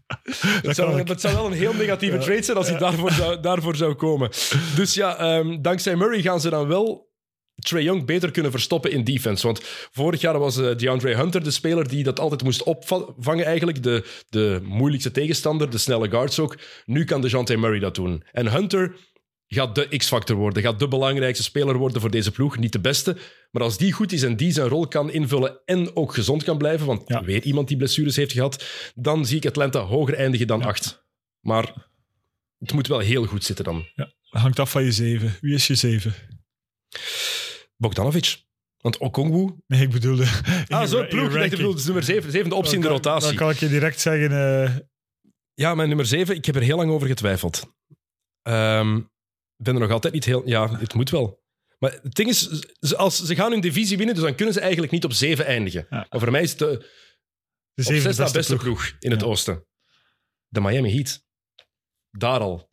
Dat 0.63 0.75
zou, 1.21 1.35
wel 1.35 1.47
een 1.47 1.53
heel 1.53 1.75
negatieve 1.75 2.19
trade 2.19 2.43
zijn 2.43 2.57
als 2.57 2.69
hij 2.69 2.79
daarvoor 2.79 3.11
zou, 3.11 3.41
daarvoor 3.41 3.77
zou 3.77 3.95
komen. 3.95 4.31
Dus 4.77 4.95
ja, 4.95 5.17
ehm, 5.17 5.61
dankzij 5.63 5.97
Murray 5.97 6.23
gaan 6.23 6.41
ze 6.41 6.51
dan 6.51 6.69
wel 6.69 7.08
Trae 7.59 7.83
Young 7.83 8.05
beter 8.07 8.31
kunnen 8.31 8.51
verstoppen 8.51 8.91
in 8.91 9.05
defense. 9.05 9.47
Want 9.47 9.61
vorig 9.93 10.21
jaar 10.21 10.39
was 10.39 10.57
eh, 10.59 10.77
DeAndre 10.77 11.17
Hunter 11.17 11.45
de 11.45 11.51
speler 11.51 11.89
die 11.89 12.03
dat 12.05 12.21
altijd 12.21 12.43
moest 12.43 12.63
opvangen 12.63 13.45
eigenlijk. 13.45 13.83
De, 13.83 14.05
de 14.29 14.61
moeilijkste 14.63 15.11
tegenstander, 15.11 15.71
de 15.71 15.79
snelle 15.79 16.11
guards 16.11 16.39
ook. 16.39 16.59
Nu 16.85 17.05
kan 17.05 17.21
DeJounte 17.21 17.57
Murray 17.57 17.79
dat 17.79 17.95
doen. 17.95 18.23
En 18.33 18.47
Hunter 18.53 18.97
gaat 19.47 19.75
de 19.75 19.97
X-factor 19.97 20.37
worden. 20.37 20.63
Gaat 20.63 20.79
de 20.79 20.89
belangrijkste 20.89 21.43
speler 21.45 21.77
worden 21.77 22.01
voor 22.01 22.11
deze 22.11 22.31
ploeg. 22.31 22.59
Niet 22.59 22.73
de 22.73 22.81
beste. 22.81 23.17
Maar 23.51 23.63
als 23.63 23.79
die 23.79 23.93
goed 23.93 24.13
is 24.13 24.23
en 24.23 24.37
die 24.37 24.53
zijn 24.53 24.69
rol 24.69 24.89
kan 24.89 25.11
invullen 25.11 25.59
en 25.65 25.97
ook 25.97 26.15
gezond 26.15 26.43
kan 26.45 26.59
blijven, 26.59 26.87
want 26.87 27.03
Ja. 27.07 27.25
weer 27.25 27.43
iemand 27.43 27.69
die 27.69 27.77
blessures 27.77 28.17
heeft 28.17 28.33
gehad, 28.33 28.65
dan 28.95 29.27
zie 29.27 29.37
ik 29.37 29.47
Atlanta 29.47 29.81
hoger 29.81 30.15
eindigen 30.15 30.47
dan 30.47 30.63
acht. 30.63 31.07
Maar 31.41 31.75
het 32.59 32.73
moet 32.73 32.87
wel 32.87 32.99
heel 32.99 33.25
goed 33.25 33.45
zitten 33.45 33.65
dan. 33.65 33.87
Hangt 34.29 34.59
af 34.59 34.71
van 34.71 34.85
je 34.85 34.93
zeven. 34.93 35.37
Wie 35.41 35.55
is 35.55 35.67
je 35.67 35.75
zeven? 35.75 36.15
Bogdanovic. 37.83 38.47
Want 38.79 38.99
Okongwu... 38.99 39.55
Nee, 39.67 39.83
ik 39.83 39.91
bedoelde... 39.91 40.23
Ah, 40.69 40.81
je- 40.83 40.89
zo, 40.89 40.97
in 40.99 41.03
je 41.03 41.09
ploeg. 41.09 41.37
Ik 41.45 41.51
bedoel, 41.51 41.71
het 41.71 41.79
is 41.79 41.85
nummer 41.85 42.03
7. 42.03 42.31
Zevende 42.31 42.55
optie 42.55 42.75
in 42.75 42.81
de 42.81 42.89
rotatie. 42.89 43.27
Dan 43.29 43.37
kan 43.37 43.51
ik 43.51 43.57
je 43.57 43.69
direct 43.69 44.01
zeggen... 44.01 44.31
eh, 44.65 44.77
Ja, 45.55 45.75
mijn 45.75 45.89
nummer 45.89 46.07
7, 46.07 46.35
ik 46.37 46.45
heb 46.45 46.55
er 46.57 46.63
heel 46.63 46.77
lang 46.77 46.91
over 46.91 47.07
getwijfeld. 47.07 47.57
Ik 48.43 49.65
ben 49.65 49.75
er 49.75 49.81
nog 49.81 49.91
altijd 49.91 50.13
niet 50.15 50.25
heel... 50.25 50.49
Ja, 50.49 50.79
het 50.79 50.95
moet 50.95 51.11
wel. 51.11 51.43
Maar 51.79 51.93
het 52.03 52.15
ding 52.15 52.29
is, 52.29 52.67
als 52.97 53.25
ze 53.25 53.35
gaan 53.35 53.51
hun 53.51 53.61
divisie 53.61 53.97
winnen, 53.97 54.15
dus 54.15 54.25
dan 54.25 54.35
kunnen 54.35 54.55
ze 54.55 54.61
eigenlijk 54.61 54.93
niet 54.93 55.05
op 55.05 55.13
7 55.13 55.47
eindigen. 55.47 55.87
Ja. 55.91 56.07
Maar 56.11 56.21
voor 56.21 56.31
mij 56.31 56.43
is 56.43 56.51
het 56.51 56.59
de, 56.59 56.67
de 56.67 57.83
op 57.83 57.85
zevende 57.85 58.13
6 58.13 58.27
de 58.27 58.33
beste 58.39 58.57
ploeg. 58.57 58.63
ploeg 58.65 58.97
in 59.01 59.11
het 59.11 59.21
Ja. 59.21 59.27
oosten. 59.27 59.67
De 60.49 60.61
Miami 60.61 60.91
Heat. 60.95 61.25
Daar 62.11 62.41
al. 62.41 62.68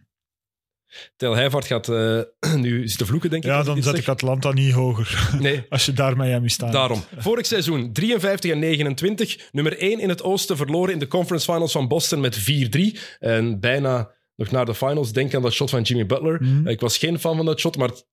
Tel 1.16 1.36
Heijvaart 1.36 1.66
gaat 1.66 1.90
eh, 1.90 2.20
nu 2.56 2.88
zitten 2.88 3.08
vloeken, 3.08 3.30
denk 3.30 3.44
ik. 3.44 3.50
Ja, 3.50 3.64
dan 3.64 3.76
zet 3.76 3.94
zeg. 3.94 4.02
ik 4.02 4.08
Atlanta 4.08 4.52
niet 4.52 4.74
hoger. 4.74 5.30
Nee, 5.40 5.66
Als 5.70 5.86
je 5.86 5.94
daar 5.94 6.18
Miami 6.18 6.50
staat. 6.50 6.72
Daarom. 6.72 7.04
Vorig 7.18 7.46
seizoen 7.46 7.94
53 7.94 8.52
en 8.52 8.60
29. 8.60 9.50
Nummer 9.52 9.78
1 9.78 10.00
in 10.00 10.10
het 10.10 10.24
oosten 10.24 10.58
verloren 10.58 10.94
in 10.94 11.00
de 11.00 11.08
conference 11.08 11.52
finals 11.52 11.72
van 11.72 11.88
Boston 11.88 12.20
met 12.20 12.40
4-3. 12.40 13.00
En 13.20 13.60
bijna 13.60 14.12
nog 14.36 14.52
naar 14.52 14.66
de 14.66 14.76
finals. 14.76 15.12
Denk 15.12 15.34
aan 15.36 15.42
dat 15.42 15.54
shot 15.54 15.70
van 15.70 15.82
Jimmy 15.82 16.06
Butler. 16.06 16.44
Mhm. 16.44 16.68
Ik 16.68 16.80
was 16.80 16.98
geen 16.98 17.20
fan 17.20 17.36
van 17.36 17.46
dat 17.46 17.60
shot, 17.60 17.78
maar 17.78 17.88
het 17.88 18.08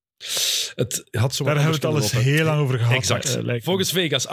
had 1.10 1.34
zo 1.34 1.44
Daar 1.44 1.54
hebben 1.54 1.80
we 1.80 1.86
het 1.86 1.94
al 1.94 1.96
eens 1.96 2.12
heel 2.12 2.44
lang 2.44 2.60
over 2.60 2.78
gehad. 2.78 2.94
Exact. 2.94 3.34
eh. 3.34 3.62
Volgens 3.62 3.92
Vegas 3.92 4.26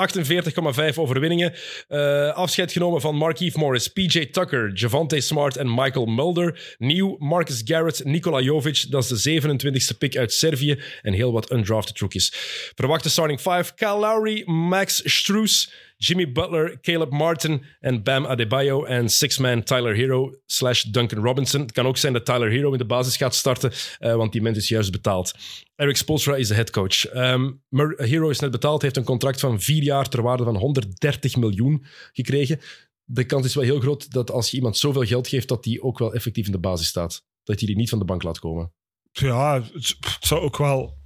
48,5 0.92 0.96
overwinningen. 0.96 1.54
Eh, 1.88 2.34
afscheid 2.34 2.72
genomen 2.72 3.02
van 3.02 3.16
Markeith 3.16 3.56
Morris, 3.56 3.88
PJ 3.88 4.26
Tucker, 4.26 4.74
Javante 4.74 5.20
Smart 5.22 5.58
en 5.58 5.74
Michael 5.74 6.06
Mulder. 6.06 6.76
Nieuw 6.78 7.16
Marcus 7.20 7.62
Garrett, 7.66 8.04
Nikola 8.06 8.40
Jovic. 8.40 8.86
Dat 8.90 9.12
is 9.12 9.22
de 9.22 9.42
27e 9.42 9.98
pick 9.98 10.18
uit 10.18 10.34
Servië. 10.34 10.80
En 11.02 11.14
heel 11.14 11.32
wat 11.32 11.52
undrafted 11.52 12.00
rookies. 12.00 12.32
Verwachte 12.76 13.10
starting 13.10 13.42
5. 13.42 13.74
Kyle 13.74 13.98
Lowry, 13.98 14.44
Max 14.46 15.02
Struess, 15.04 15.72
Jimmy 16.02 16.32
Butler, 16.32 16.80
Caleb 16.82 17.12
Martin 17.12 17.64
en 17.80 18.04
Bam 18.04 18.26
Adebayo. 18.26 18.84
En 18.84 19.10
six-man 19.10 19.64
Tyler 19.64 19.96
Hero 19.96 20.34
slash 20.46 20.84
Duncan 20.84 21.24
Robinson. 21.24 21.62
Het 21.62 21.72
kan 21.72 21.86
ook 21.86 21.98
zijn 21.98 22.14
dat 22.14 22.26
Tyler 22.26 22.50
Hero 22.50 22.72
in 22.72 22.78
de 22.78 22.86
basis 22.86 23.18
gaat 23.18 23.36
starten, 23.36 23.72
eh, 23.98 24.16
want 24.16 24.32
die 24.32 24.42
mens 24.42 24.58
is 24.58 24.68
juist 24.68 24.92
betaald. 24.92 25.32
Eric 25.76 25.98
Spoelstra 25.98 26.36
is 26.36 26.48
de 26.48 26.54
headcoach. 26.54 27.06
Ehm 27.06 27.52
Mur- 27.70 27.96
Hero 28.04 28.30
is 28.30 28.40
net 28.40 28.52
betaald, 28.52 28.82
heeft 28.82 28.98
een 28.98 29.04
contract 29.04 29.40
van 29.40 29.62
vier 29.62 29.84
jaar 29.84 30.10
ter 30.10 30.22
waarde 30.22 30.44
van 30.44 30.56
130 30.56 31.36
miljoen 31.36 31.86
gekregen. 32.14 32.60
De 33.04 33.26
kans 33.26 33.46
is 33.46 33.56
wel 33.56 33.64
heel 33.64 33.80
groot 33.80 34.12
dat 34.12 34.32
als 34.32 34.52
je 34.52 34.58
iemand 34.58 34.78
zoveel 34.78 35.04
geld 35.06 35.28
geeft, 35.28 35.48
dat 35.48 35.64
die 35.64 35.82
ook 35.84 36.00
wel 36.00 36.14
effectief 36.14 36.46
in 36.46 36.52
de 36.52 36.60
basis 36.60 36.88
staat. 36.88 37.26
Dat 37.44 37.60
je 37.60 37.66
die 37.66 37.76
niet 37.76 37.90
van 37.90 38.00
de 38.00 38.06
bank 38.06 38.24
laat 38.24 38.40
komen. 38.40 38.74
Ja, 39.12 39.62
het 39.72 39.98
zou 40.20 40.42
ook 40.42 40.58
wel 40.58 40.99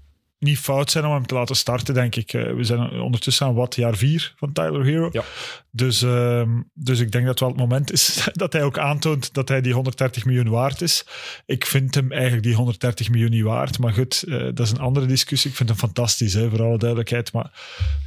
niet 0.43 0.59
fout 0.59 0.91
zijn 0.91 1.05
om 1.05 1.11
hem 1.13 1.25
te 1.25 1.33
laten 1.33 1.55
starten, 1.55 1.93
denk 1.93 2.15
ik. 2.15 2.33
Eh, 2.33 2.53
We 2.53 2.63
zijn 2.63 2.99
ondertussen 3.01 3.45
aan 3.45 3.53
wat, 3.53 3.75
jaar 3.75 3.95
vier 3.97 4.33
van 4.37 4.53
Tyler 4.53 4.83
Hero. 4.85 5.09
Ja. 5.11 5.23
Dus, 5.71 6.01
ehm, 6.01 6.49
dus 6.73 6.99
ik 6.99 7.11
denk 7.11 7.25
dat 7.25 7.39
wel 7.39 7.49
het 7.49 7.57
moment 7.57 7.91
is 7.91 8.27
dat 8.33 8.53
hij 8.53 8.63
ook 8.63 8.77
aantoont 8.77 9.33
dat 9.33 9.47
hij 9.49 9.61
die 9.61 9.73
130 9.73 10.25
miljoen 10.25 10.49
waard 10.49 10.81
is. 10.81 11.05
Ik 11.45 11.65
vind 11.65 11.95
hem 11.95 12.11
eigenlijk 12.11 12.43
die 12.43 12.55
130 12.55 13.09
miljoen 13.09 13.29
niet 13.29 13.43
waard. 13.43 13.79
Maar 13.79 13.93
goed, 13.93 14.23
eh, 14.27 14.37
dat 14.53 14.59
is 14.59 14.71
een 14.71 14.79
andere 14.79 15.05
discussie. 15.05 15.49
Ik 15.49 15.55
vind 15.55 15.69
hem 15.69 15.77
fantastisch, 15.77 16.33
hè, 16.33 16.49
voor 16.49 16.63
alle 16.63 16.77
duidelijkheid. 16.77 17.33
Maar 17.33 17.51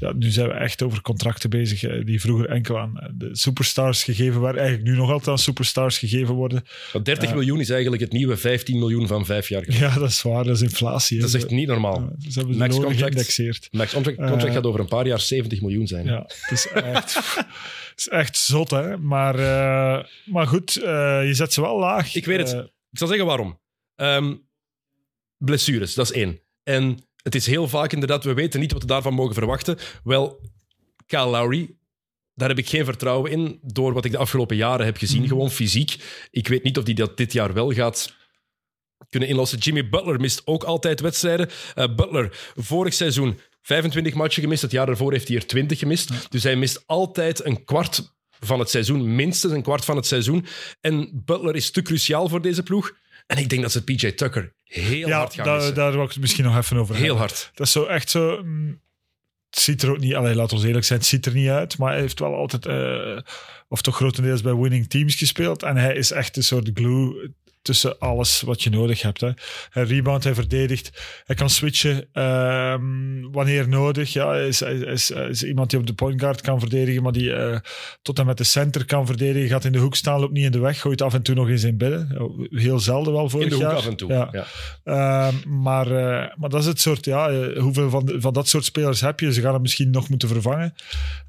ja, 0.00 0.12
nu 0.12 0.30
zijn 0.30 0.48
we 0.48 0.54
echt 0.54 0.82
over 0.82 1.00
contracten 1.02 1.50
bezig 1.50 1.82
eh, 1.82 2.04
die 2.04 2.20
vroeger 2.20 2.48
enkel 2.48 2.78
aan 2.78 3.14
de 3.14 3.28
superstars 3.32 4.04
gegeven 4.04 4.40
werden. 4.40 4.60
Eigenlijk 4.60 4.90
nu 4.90 4.96
nog 4.96 5.10
altijd 5.10 5.28
aan 5.28 5.38
superstars 5.38 5.98
gegeven 5.98 6.34
worden. 6.34 6.64
Want 6.92 7.04
30 7.04 7.28
Ja. 7.28 7.34
miljoen 7.34 7.60
is 7.60 7.70
eigenlijk 7.70 8.02
het 8.02 8.12
nieuwe 8.12 8.36
15 8.36 8.78
miljoen 8.78 9.06
van 9.06 9.24
vijf 9.26 9.48
jaar 9.48 9.62
geleden. 9.64 9.88
Ja, 9.88 9.98
dat 9.98 10.10
is 10.10 10.22
waar. 10.22 10.44
Dat 10.44 10.56
is 10.56 10.62
inflatie. 10.62 11.16
hè. 11.16 11.22
Dat 11.22 11.34
is 11.34 11.42
echt 11.42 11.50
niet 11.50 11.68
normaal. 11.68 12.12
Ze 12.28 12.38
hebben 12.38 12.54
ze 12.54 12.60
Max 12.60 12.74
contract. 12.74 12.98
geïndexeerd. 12.98 13.68
Max 13.70 13.92
contract, 13.92 14.16
contract 14.18 14.44
Eh, 14.44 14.52
gaat 14.52 14.66
over 14.66 14.80
een 14.80 14.88
paar 14.88 15.06
jaar 15.06 15.20
70 15.20 15.60
miljoen 15.60 15.86
zijn. 15.86 16.06
Ja, 16.06 16.22
het 16.22 16.50
is 16.50 16.66
echt, 16.68 17.14
het 17.34 17.92
is 17.96 18.08
echt 18.08 18.36
zot, 18.36 18.70
hè. 18.70 18.96
Maar, 18.98 19.34
eh, 19.34 20.04
maar 20.24 20.46
goed, 20.46 20.76
eh, 20.76 21.26
je 21.26 21.34
zet 21.34 21.52
ze 21.52 21.60
wel 21.60 21.78
laag. 21.78 22.14
Ik 22.14 22.24
weet 22.24 22.38
het. 22.38 22.50
Ik 22.90 22.98
zal 22.98 23.08
zeggen 23.08 23.26
waarom. 23.26 23.60
Ehm, 23.94 24.34
blessures, 25.38 25.94
dat 25.94 26.10
is 26.10 26.16
één. 26.16 26.40
En 26.62 26.98
het 27.22 27.34
is 27.34 27.46
heel 27.46 27.68
vaak 27.68 27.92
inderdaad, 27.92 28.24
we 28.24 28.34
weten 28.34 28.60
niet 28.60 28.72
wat 28.72 28.80
we 28.82 28.88
daarvan 28.88 29.14
mogen 29.14 29.34
verwachten. 29.34 29.78
Wel, 30.04 30.40
Kyle 31.06 31.26
Lowry, 31.26 31.70
daar 32.34 32.48
heb 32.48 32.58
ik 32.58 32.68
geen 32.68 32.84
vertrouwen 32.84 33.30
in, 33.30 33.58
door 33.62 33.92
wat 33.92 34.04
ik 34.04 34.10
de 34.12 34.18
afgelopen 34.18 34.56
jaren 34.56 34.86
heb 34.86 34.96
gezien, 34.96 35.20
Mhm. 35.20 35.28
gewoon 35.28 35.50
fysiek. 35.50 35.96
Ik 36.30 36.48
weet 36.48 36.62
niet 36.62 36.78
of 36.78 36.84
hij 36.84 36.94
dat 36.94 37.16
dit 37.16 37.32
jaar 37.32 37.52
wel 37.52 37.72
gaat 37.72 38.14
kunnen 39.08 39.28
inlossen. 39.28 39.58
Jimmy 39.58 39.88
Butler 39.88 40.20
mist 40.20 40.42
ook 40.44 40.64
altijd 40.64 41.00
wedstrijden. 41.00 41.48
Eh, 41.74 41.94
Butler, 41.94 42.52
vorig 42.54 42.94
seizoen 42.94 43.40
25 43.62 44.14
matchen 44.14 44.42
gemist, 44.42 44.62
het 44.62 44.70
jaar 44.70 44.86
daarvoor 44.86 45.12
heeft 45.12 45.28
hij 45.28 45.36
er 45.36 45.46
20 45.46 45.78
gemist. 45.78 46.30
Dus 46.30 46.42
hij 46.42 46.56
mist 46.56 46.82
altijd 46.86 47.44
een 47.44 47.64
kwart 47.64 48.14
van 48.40 48.58
het 48.58 48.70
seizoen, 48.70 49.14
minstens 49.14 49.52
een 49.52 49.62
kwart 49.62 49.84
van 49.84 49.96
het 49.96 50.06
seizoen. 50.06 50.46
En 50.80 51.10
Butler 51.24 51.54
is 51.56 51.70
te 51.70 51.82
cruciaal 51.82 52.28
voor 52.28 52.42
deze 52.42 52.62
ploeg. 52.62 52.92
En 53.26 53.38
ik 53.38 53.48
denk 53.48 53.62
dat 53.62 53.72
ze 53.72 53.84
PJ 53.84 54.10
Tucker 54.12 54.54
heel 54.64 55.08
ja, 55.08 55.18
hard 55.18 55.34
gaan 55.34 55.54
missen. 55.54 55.74
daar 55.74 55.92
wil 55.92 56.02
ik 56.02 56.08
het 56.10 56.20
misschien 56.20 56.44
nog 56.44 56.56
even 56.56 56.76
over 56.76 56.94
Heel 56.94 57.04
hebben. 57.04 57.20
hard. 57.22 57.50
Dat 57.54 57.66
is 57.66 57.72
zo 57.72 57.84
echt 57.84 58.10
zo... 58.10 58.40
mm, 58.44 58.80
Het 59.50 59.58
ziet 59.58 59.82
er 59.82 59.90
ook 59.90 59.98
niet... 59.98 60.14
Allee, 60.14 60.34
laat 60.34 60.52
ons 60.52 60.64
eerlijk 60.64 60.84
zijn, 60.84 60.98
het 60.98 61.08
ziet 61.08 61.26
er 61.26 61.34
niet 61.34 61.48
uit. 61.48 61.78
Maar 61.78 61.90
hij 61.92 62.00
heeft 62.00 62.18
wel 62.18 62.34
altijd... 62.34 62.66
eh, 62.66 63.18
of 63.68 63.82
toch 63.82 63.96
grotendeels 63.96 64.42
bij 64.42 64.54
winning 64.54 64.88
teams 64.88 65.14
gespeeld. 65.14 65.62
En 65.62 65.76
hij 65.76 65.94
is 65.94 66.10
echt 66.10 66.36
een 66.36 66.42
soort 66.42 66.70
glue 66.74 67.34
tussen 67.66 67.98
alles 67.98 68.40
wat 68.40 68.62
je 68.62 68.70
nodig 68.70 69.02
hebt. 69.02 69.20
Hè. 69.20 69.30
Hij 69.70 69.82
rebound, 69.82 70.24
hij 70.24 70.34
verdedigt. 70.34 70.90
Hij 71.24 71.36
kan 71.36 71.50
switchen 71.50 72.08
ehm, 72.12 73.30
wanneer 73.32 73.68
nodig. 73.68 74.12
Ja, 74.12 74.28
hij 74.28 74.48
is, 74.48 74.60
hij 74.60 74.74
is, 74.74 75.08
hij 75.08 75.28
is 75.28 75.42
iemand 75.42 75.70
die 75.70 75.78
op 75.78 75.86
de 75.86 75.94
point 75.94 76.20
guard 76.20 76.40
kan 76.40 76.60
verdedigen, 76.60 77.02
maar 77.02 77.12
die 77.12 77.32
eh, 77.32 77.58
tot 78.02 78.18
en 78.18 78.26
met 78.26 78.38
de 78.38 78.44
center 78.44 78.84
kan 78.84 79.06
verdedigen. 79.06 79.48
Gaat 79.48 79.64
in 79.64 79.72
de 79.72 79.78
hoek 79.78 79.94
staan, 79.96 80.20
loopt 80.20 80.32
niet 80.32 80.44
in 80.44 80.50
de 80.50 80.58
weg. 80.58 80.80
Gooit 80.80 81.02
af 81.02 81.14
en 81.14 81.22
toe 81.22 81.34
nog 81.34 81.48
eens 81.48 81.64
in 81.64 81.76
binnen. 81.76 82.30
Heel 82.50 82.78
zelden 82.78 83.12
wel 83.12 83.40
In 83.40 83.48
de 83.48 83.54
hoek 83.54 83.62
jaar. 83.62 83.74
af 83.74 83.86
en 83.86 83.96
toe. 83.96 84.12
Ja. 84.12 84.28
Ja. 84.32 84.46
Ehm, 84.84 85.62
maar, 85.62 85.86
eh, 85.86 86.36
maar 86.36 86.50
dat 86.50 86.60
is 86.60 86.66
het 86.66 86.80
soort, 86.80 87.04
ja, 87.04 87.28
eh, 87.28 87.58
hoeveel 87.62 87.90
van, 87.90 88.12
van 88.16 88.32
dat 88.32 88.48
soort 88.48 88.64
spelers 88.64 89.00
heb 89.00 89.20
je? 89.20 89.32
Ze 89.32 89.40
gaan 89.40 89.52
hem 89.52 89.62
misschien 89.62 89.90
nog 89.90 90.08
moeten 90.08 90.28
vervangen. 90.28 90.74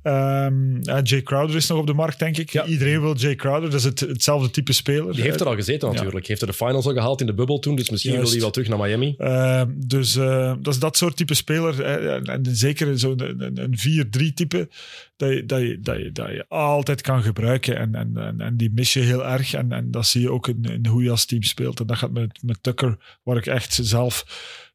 Ja, 0.04 1.02
Jay 1.04 1.22
Crowder 1.22 1.56
is 1.56 1.68
nog 1.68 1.80
op 1.80 1.88
de 1.88 1.94
markt, 1.94 2.20
denk 2.20 2.38
ik. 2.38 2.50
Ja. 2.50 2.66
Iedereen 2.66 3.02
wil 3.02 3.16
Jay 3.16 3.36
Crowder, 3.36 3.70
dat 3.70 3.80
is 3.80 3.84
het, 3.84 4.00
hetzelfde 4.00 4.50
type 4.50 4.74
speler. 4.74 5.14
Die 5.14 5.24
heeft 5.24 5.40
er 5.40 5.48
al 5.48 5.56
gezeten 5.56 5.94
natuurlijk. 5.94 6.27
Heeft 6.28 6.42
er 6.42 6.48
de 6.48 6.54
finals 6.54 6.86
al 6.86 6.94
gehaald 6.94 7.22
in 7.22 7.28
de 7.28 7.34
bubbel 7.34 7.60
toen, 7.60 7.76
dus 7.76 7.90
misschien 7.90 8.14
Juist. 8.14 8.26
wil 8.26 8.36
hij 8.36 8.52
wel 8.52 8.52
terug 8.64 8.70
naar 8.70 8.88
Miami. 8.88 9.16
Ehm, 9.18 9.72
dus 9.76 10.16
eh, 10.16 10.54
dat 10.62 10.74
is 10.74 10.80
dat 10.80 10.98
soort 10.98 11.18
type 11.18 11.34
speler. 11.34 11.84
en, 11.84 12.24
en 12.24 12.46
zeker 12.56 13.00
zo'n 13.00 13.22
een, 13.22 13.58
een 13.58 14.30
4-3 14.30 14.34
type, 14.34 14.70
dat 15.18 15.30
je, 15.30 15.46
dat, 15.46 15.62
je, 15.62 15.80
dat, 15.82 15.98
je, 15.98 16.12
dat 16.12 16.30
je 16.30 16.46
altijd 16.48 17.02
kan 17.02 17.22
gebruiken. 17.22 17.78
En, 17.78 17.96
en, 17.96 18.18
en, 18.18 18.42
en 18.42 18.58
die 18.58 18.72
mis 18.74 18.94
je 18.94 19.00
heel 19.00 19.26
erg. 19.26 19.54
En, 19.54 19.72
en 19.72 19.92
dat 19.92 20.08
zie 20.08 20.22
je 20.22 20.32
ook 20.32 20.48
in, 20.48 20.64
in 20.64 20.86
hoe 20.86 21.04
je 21.04 21.10
als 21.10 21.26
team 21.26 21.44
speelt. 21.44 21.80
En 21.80 21.88
dat 21.88 21.98
gaat 21.98 22.12
met, 22.12 22.40
met 22.44 22.64
Tucker, 22.64 22.98
waar 23.24 23.38
ik 23.38 23.46
echt 23.46 23.80
zelf 23.82 24.26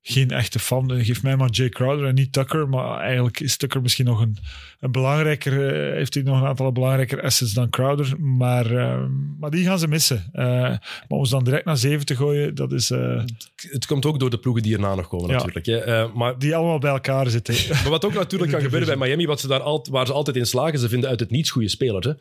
geen 0.02 0.30
echte 0.30 0.58
fan 0.58 0.86
ben. 0.86 1.04
Geef 1.04 1.22
mij 1.22 1.36
maar 1.36 1.50
Jay 1.50 1.68
Crowder 1.68 2.06
en 2.08 2.14
niet 2.14 2.32
Tucker. 2.32 2.68
Maar 2.68 3.00
eigenlijk 3.00 3.40
is 3.40 3.56
Tucker 3.56 3.82
misschien 3.82 4.04
nog 4.04 4.20
een, 4.20 4.36
een 4.80 4.92
belangrijker... 4.92 5.52
eh, 5.88 5.94
heeft 5.96 6.14
hij 6.14 6.22
nog 6.22 6.40
een 6.40 6.46
aantal 6.46 6.72
belangrijker 6.72 7.22
assets 7.22 7.52
dan 7.52 7.70
Crowder. 7.70 8.20
Maar, 8.20 8.76
eh, 8.76 9.04
maar 9.38 9.50
die 9.50 9.64
gaan 9.64 9.78
ze 9.78 9.88
missen. 9.88 10.24
Eh, 10.32 10.42
maar 10.42 10.78
om 11.18 11.24
ze 11.24 11.34
dan 11.34 11.44
direct 11.44 11.64
naar 11.64 11.76
7 11.76 12.06
te 12.06 12.16
gooien, 12.16 12.54
dat 12.54 12.72
is... 12.72 12.90
eh, 12.90 13.22
Het 13.70 13.86
komt 13.86 14.06
ook 14.06 14.18
door 14.18 14.30
de 14.30 14.38
ploegen 14.38 14.62
die 14.62 14.74
erna 14.74 14.94
nog 14.94 15.08
komen 15.08 15.28
Ja. 15.28 15.34
natuurlijk. 15.36 15.66
Hè. 15.66 15.78
Eh, 15.78 16.12
maar 16.14 16.38
die 16.38 16.56
allemaal 16.56 16.78
bij 16.78 16.90
elkaar 16.90 17.30
zitten. 17.30 17.54
Maar 17.82 17.90
wat 17.90 18.04
ook 18.04 18.14
natuurlijk 18.14 18.50
kan 18.52 18.60
gebeuren 18.60 18.88
bij. 18.98 19.06
Miami, 19.06 19.26
wat 19.26 19.40
ze 19.40 19.48
daar 19.48 19.60
al, 19.60 19.86
waar 19.90 20.06
ze 20.06 20.12
altijd 20.12 20.36
in 20.36 20.46
slagen, 20.46 20.78
ze 20.78 20.88
vinden 20.88 21.10
uit 21.10 21.20
het 21.20 21.30
niets 21.30 21.50
goede 21.50 21.68
spelers. 21.68 22.06
Hè? 22.06 22.12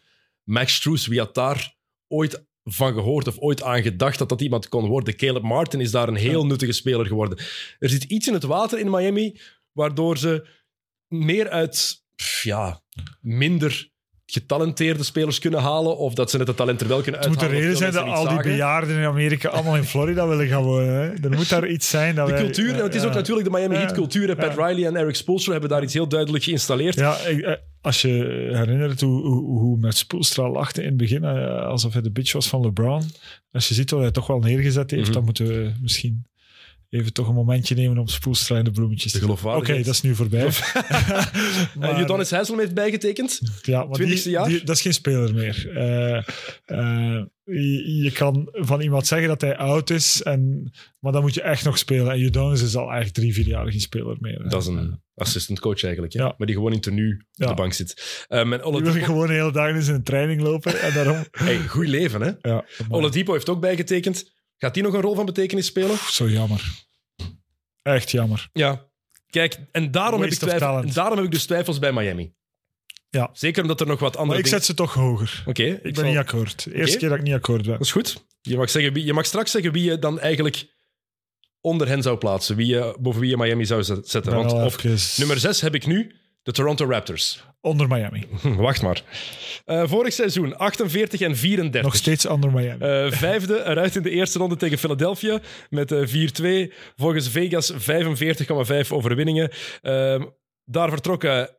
Max 0.43 0.75
Struess, 0.75 1.07
wie 1.07 1.19
had 1.19 1.35
daar 1.35 1.73
ooit 2.07 2.45
van 2.63 2.93
gehoord 2.93 3.27
of 3.27 3.37
ooit 3.37 3.63
aan 3.63 3.81
gedacht 3.81 4.17
dat 4.17 4.29
dat 4.29 4.41
iemand 4.41 4.69
kon 4.69 4.87
worden. 4.87 5.15
Caleb 5.15 5.43
Martin 5.43 5.79
is 5.79 5.91
daar 5.91 6.07
een 6.07 6.15
heel 6.15 6.45
nuttige 6.45 6.71
speler 6.71 7.05
geworden. 7.05 7.37
Er 7.79 7.89
zit 7.89 8.03
iets 8.03 8.27
in 8.27 8.33
het 8.33 8.43
water 8.43 8.79
in 8.79 8.89
Miami, 8.89 9.39
waardoor 9.71 10.17
ze 10.17 10.47
meer 11.07 11.49
uit 11.49 12.03
ja, 12.41 12.81
minder 13.21 13.90
getalenteerde 14.31 15.03
spelers 15.03 15.39
kunnen 15.39 15.59
halen, 15.59 15.97
of 15.97 16.13
dat 16.13 16.29
ze 16.29 16.37
net 16.37 16.47
het 16.47 16.55
talent 16.57 16.81
er 16.81 16.87
wel 16.87 17.01
kunnen 17.01 17.19
Het 17.21 17.29
moet 17.29 17.39
de 17.39 17.45
uithalen. 17.45 17.67
reden 17.73 17.91
zijn 17.91 17.93
dat 18.05 18.15
al 18.15 18.21
die 18.23 18.31
zagen. 18.33 18.51
bejaarden 18.51 18.97
in 18.97 19.05
Amerika 19.05 19.49
allemaal 19.49 19.75
in 19.75 19.83
Florida 19.83 20.27
willen 20.27 20.47
gaan 20.47 20.63
wonen. 20.63 20.93
Hè. 20.93 21.09
Er 21.29 21.31
moet 21.35 21.49
daar 21.49 21.67
iets 21.67 21.89
zijn. 21.89 22.15
Dat 22.15 22.25
De 22.27 22.33
wij- 22.33 22.41
cultuur, 22.41 22.73
en 22.75 22.83
het 22.83 22.95
is 22.95 23.03
ook 23.03 23.09
ja. 23.11 23.15
natuurlijk 23.15 23.47
de 23.51 23.53
Miami. 23.57 23.75
Heat 23.75 23.91
cultuur. 23.91 24.35
Pat. 24.35 24.57
Riley 24.57 24.85
en 24.85 24.95
Eric 24.95 25.15
Spoelstra 25.15 25.51
hebben 25.51 25.69
daar 25.69 25.83
iets 25.83 25.93
heel 25.93 26.07
duidelijk 26.07 26.43
geïnstalleerd. 26.43 26.95
Ja, 26.95 27.17
ik- 27.17 27.41
eh, 27.41 27.53
als 27.81 28.01
je 28.01 28.09
herinnert 28.53 29.01
hoe, 29.01 29.21
hoe, 29.21 29.59
hoe 29.59 29.77
met 29.77 29.97
Spoelstra 29.97 30.49
lachte 30.49 30.81
in 30.81 30.87
het 30.87 30.97
begin, 30.97 31.23
eh, 31.23 31.65
alsof 31.65 31.93
hij 31.93 32.01
de 32.01 32.11
bitch 32.11 32.33
was 32.33 32.47
van 32.49 32.61
LeBron. 32.61 33.03
Als 33.51 33.67
je 33.67 33.73
ziet 33.73 33.91
wat 33.91 34.01
hij 34.01 34.11
toch 34.11 34.27
wel 34.27 34.39
neergezet 34.39 34.91
heeft, 34.91 35.03
Mhm. 35.03 35.13
dan 35.13 35.23
moeten 35.23 35.47
we 35.47 35.71
misschien 35.81 36.25
even 36.91 37.13
toch 37.13 37.27
een 37.27 37.33
momentje 37.33 37.75
nemen 37.75 37.97
om 37.97 38.07
Spoelstra 38.07 38.57
in 38.57 38.63
de 38.63 38.71
bloemetjes 38.71 39.11
te 39.11 39.17
Oké, 39.17 39.25
geloofwaardigheid. 39.25 39.85
dat 39.85 39.93
is 39.93 40.01
nu 40.01 40.15
voorbij. 40.15 40.49
Udonis 42.01 42.31
Haslem 42.31 42.59
heeft 42.59 42.73
bijgetekend. 42.73 43.39
ja, 43.61 43.83
maar 43.85 43.99
20ste 44.01 44.05
die, 44.05 44.29
jaar? 44.29 44.47
die- 44.47 44.63
dat 44.63 44.75
is 44.75 44.81
geen 44.81 44.93
speler 44.93 45.33
meer. 45.33 45.71
Eh, 45.77 46.17
eh, 46.65 47.23
je, 47.43 47.95
je 48.03 48.11
kan 48.11 48.47
van 48.51 48.81
iemand 48.81 49.07
zeggen 49.07 49.27
dat 49.27 49.41
hij 49.41 49.57
oud 49.57 49.89
is, 49.89 50.23
en, 50.23 50.71
maar 50.99 51.11
dan 51.11 51.21
moet 51.21 51.33
je 51.33 51.41
echt 51.41 51.63
nog 51.65 51.77
spelen. 51.77 52.11
En 52.11 52.21
Udonis 52.21 52.61
is 52.61 52.75
al 52.75 52.83
eigenlijk 52.83 53.13
drie, 53.13 53.33
vier 53.33 53.47
jaar 53.47 53.71
geen 53.71 53.81
speler 53.81 54.17
meer. 54.19 54.41
hè. 54.43 54.49
Dat 54.49 54.61
is 54.61 54.67
een 54.67 55.01
assistant 55.15 55.59
coach 55.59 55.83
eigenlijk. 55.83 56.13
Ja. 56.13 56.33
Maar 56.37 56.47
die 56.47 56.55
gewoon 56.55 56.73
in 56.73 56.79
tenue 56.81 57.13
op 57.13 57.21
Ja. 57.31 57.47
de 57.47 57.53
bank 57.53 57.73
zit. 57.73 58.25
Um, 58.29 58.53
en 58.53 58.59
Die 58.59 58.61
Oladipo, 58.67 58.91
wil 58.93 59.03
gewoon 59.03 59.27
de 59.27 59.33
hele 59.33 59.51
dag 59.51 59.69
in 59.69 59.81
zijn 59.81 60.03
training 60.03 60.41
lopen. 60.41 60.81
En 60.81 60.93
daarom... 60.93 61.25
hey, 61.31 61.57
goed 61.67 61.87
leven, 61.87 62.21
hè? 62.21 62.27
Ja, 62.27 62.35
maar- 62.51 62.65
Oladipo 62.89 63.33
heeft 63.33 63.49
ook 63.49 63.61
bijgetekend. 63.61 64.31
Gaat 64.61 64.73
die 64.73 64.83
nog 64.83 64.93
een 64.93 65.01
rol 65.01 65.15
van 65.15 65.25
betekenis 65.25 65.65
spelen? 65.65 65.97
Zo 65.97 66.29
jammer. 66.29 66.71
Echt 67.81 68.11
jammer. 68.11 68.49
Ja. 68.53 68.85
Kijk, 69.29 69.57
en 69.71 69.91
daarom, 69.91 70.21
heb 70.21 70.31
ik, 70.31 70.41
of 70.41 70.47
twijfel, 70.47 70.77
en 70.77 70.93
daarom 70.93 71.15
heb 71.17 71.25
ik 71.25 71.31
dus 71.31 71.45
twijfels 71.45 71.79
bij 71.79 71.91
Miami. 71.93 72.33
Ja. 73.09 73.29
Zeker 73.33 73.61
omdat 73.61 73.79
er 73.81 73.87
nog 73.87 73.99
wat 73.99 74.09
andere 74.17 74.27
Maar 74.27 74.37
ik 74.37 74.43
dingen... 74.43 74.57
zet 74.59 74.67
ze 74.67 74.73
toch 74.73 74.93
hoger. 74.93 75.43
Oké, 75.45 75.63
Ik 75.63 75.83
ik 75.83 75.93
ben 75.93 76.05
niet 76.05 76.17
akkoord. 76.17 76.67
Eerste 76.73 76.97
keer 76.97 77.09
dat 77.09 77.17
ik 77.17 77.23
niet 77.23 77.33
akkoord 77.33 77.61
ben. 77.61 77.71
Dat 77.71 77.81
is 77.81 77.91
goed. 77.91 78.25
Je 78.41 78.57
mag, 78.57 78.69
zeggen 78.69 78.93
wie, 78.93 79.05
je 79.05 79.13
mag 79.13 79.25
straks 79.25 79.51
zeggen 79.51 79.71
wie 79.71 79.83
je 79.83 79.99
dan 79.99 80.19
eigenlijk 80.19 80.65
onder 81.61 81.87
hen 81.87 82.01
zou 82.01 82.17
plaatsen. 82.17 82.55
Wie 82.55 82.67
je, 82.67 82.95
boven 82.99 83.21
wie 83.21 83.29
je 83.29 83.37
Miami 83.37 83.65
zou 83.65 83.83
zet- 83.83 84.07
zetten. 84.09 84.33
Want 84.35 84.51
even 84.73 84.99
nummer 85.17 85.39
6 85.39 85.61
heb 85.61 85.75
ik 85.75 85.85
nu 85.85 86.15
de 86.43 86.51
Toronto 86.51 86.85
Raptors. 86.85 87.43
Onder 87.61 87.87
Miami. 87.87 88.27
Wacht 88.57 88.81
maar. 88.81 89.03
Eh, 89.65 89.83
vorig 89.87 90.13
seizoen 90.13 90.57
48 90.57 91.21
en 91.21 91.35
34. 91.35 91.81
Nog 91.81 91.95
steeds 91.95 92.25
onder 92.25 92.51
Miami. 92.51 92.85
Eh, 92.85 93.11
vijfde 93.11 93.63
eruit 93.63 93.95
in 93.95 94.01
de 94.01 94.09
eerste 94.09 94.39
ronde 94.39 94.55
tegen 94.55 94.77
Philadelphia 94.77 95.39
met 95.69 95.91
eh, 95.91 96.67
4-2. 96.69 96.73
Volgens 96.95 97.29
Vegas 97.29 97.73
45,5 97.73 98.91
overwinningen. 98.91 99.49
Ehm, 99.81 100.23
daar 100.65 100.89
vertrokken 100.89 101.49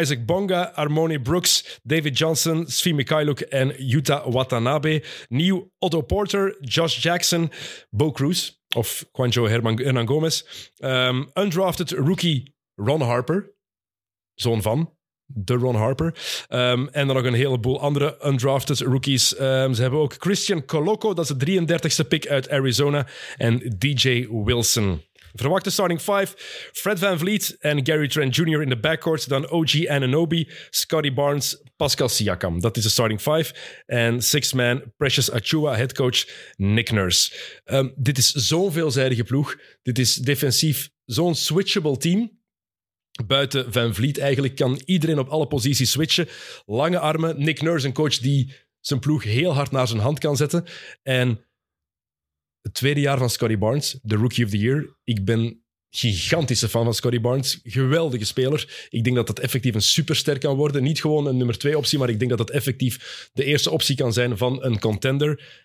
Isaac 0.00 0.26
Bonga, 0.26 0.72
Armoni 0.74 1.18
Brooks, 1.18 1.80
David 1.82 2.18
Johnson, 2.18 2.66
Svi 2.66 2.92
Mikhailuk 2.94 3.40
en 3.40 3.74
Yuta 3.78 4.30
Watanabe. 4.30 5.02
Nieuw 5.28 5.70
Otto 5.78 6.00
Porter, 6.00 6.56
Josh 6.60 7.02
Jackson, 7.02 7.50
Bo 7.90 8.10
Cruz 8.10 8.52
of 8.76 9.04
Juanjo 9.12 9.48
Hernan 9.48 10.06
Gomez. 10.06 10.42
Ehm, 10.76 11.24
undrafted 11.34 11.90
rookie 11.90 12.54
Ron 12.74 13.00
Harper, 13.00 13.53
zoon 14.34 14.62
van 14.62 14.92
de 15.26 15.54
Ron 15.54 15.74
Harper. 15.74 16.14
Ehm, 16.48 16.86
en 16.86 17.06
dan 17.06 17.16
nog 17.16 17.24
een 17.24 17.34
heleboel 17.34 17.80
andere 17.80 18.18
undrafted 18.24 18.80
rookies. 18.80 19.36
Ehm, 19.36 19.72
ze 19.72 19.82
hebben 19.82 20.00
ook 20.00 20.14
Christian 20.18 20.64
Coloco, 20.64 21.14
dat 21.14 21.24
is 21.24 21.36
de 21.36 21.44
33ste 21.44 22.04
pick 22.04 22.26
uit 22.26 22.50
Arizona. 22.50 23.06
En 23.36 23.76
DJ 23.78 24.28
Wilson. 24.44 25.02
Verwachte 25.36 25.70
starting 25.70 26.00
five. 26.00 26.34
Fred 26.72 26.98
Van 26.98 27.18
Vliet 27.18 27.56
en 27.60 27.86
Gary 27.86 28.08
Trent 28.08 28.36
Jr. 28.36 28.62
in 28.62 28.68
de 28.68 28.80
backcourt. 28.80 29.28
Dan 29.28 29.50
OG 29.50 29.86
Ananobi, 29.86 30.48
Scotty 30.70 31.12
Barnes, 31.12 31.62
Pascal 31.76 32.08
Siakam. 32.08 32.60
Dat 32.60 32.76
is 32.76 32.82
de 32.82 32.88
starting 32.88 33.20
five. 33.20 33.54
En 33.86 34.22
sixth 34.22 34.54
man, 34.54 34.82
Precious 34.96 35.30
Achua, 35.30 35.76
headcoach 35.76 36.28
Nick 36.56 36.90
Nurse. 36.90 37.32
Ehm, 37.64 37.88
dit 37.96 38.18
is 38.18 38.30
zo'n 38.32 38.72
veelzijdige 38.72 39.24
ploeg. 39.24 39.56
Dit 39.82 39.98
is 39.98 40.14
defensief 40.14 40.90
zo'n 41.04 41.34
switchable 41.34 41.96
team. 41.96 42.42
Buiten 43.26 43.72
Van 43.72 43.94
Vliet 43.94 44.18
eigenlijk 44.18 44.54
kan 44.56 44.80
iedereen 44.84 45.18
op 45.18 45.28
alle 45.28 45.46
posities 45.46 45.90
switchen. 45.90 46.28
Lange 46.66 46.98
armen. 46.98 47.42
Nick 47.44 47.62
Nurse, 47.62 47.86
een 47.86 47.92
coach 47.92 48.18
die 48.18 48.52
zijn 48.80 49.00
ploeg 49.00 49.22
heel 49.22 49.54
hard 49.54 49.70
naar 49.70 49.88
zijn 49.88 50.00
hand 50.00 50.18
kan 50.18 50.36
zetten. 50.36 50.64
En 51.02 51.44
het 52.60 52.74
tweede 52.74 53.00
jaar 53.00 53.18
van 53.18 53.30
Scotty 53.30 53.58
Barnes, 53.58 53.98
de 54.02 54.14
Rookie 54.16 54.44
of 54.44 54.50
the 54.50 54.58
Year. 54.58 54.96
Ik 55.04 55.24
ben 55.24 55.62
gigantische 55.90 56.68
fan 56.68 56.84
van 56.84 56.94
Scotty 56.94 57.20
Barnes. 57.20 57.60
Geweldige 57.62 58.24
speler. 58.24 58.86
Ik 58.88 59.04
denk 59.04 59.16
dat 59.16 59.26
dat 59.26 59.38
effectief 59.38 59.74
een 59.74 59.82
superster 59.82 60.38
kan 60.38 60.56
worden. 60.56 60.82
Niet 60.82 61.00
gewoon 61.00 61.26
een 61.26 61.36
nummer 61.36 61.58
twee 61.58 61.78
optie, 61.78 61.98
maar 61.98 62.08
ik 62.08 62.18
denk 62.18 62.30
dat 62.30 62.38
dat 62.38 62.50
effectief 62.50 63.28
de 63.32 63.44
eerste 63.44 63.70
optie 63.70 63.96
kan 63.96 64.12
zijn 64.12 64.36
van 64.36 64.64
een 64.64 64.78
contender. 64.80 65.62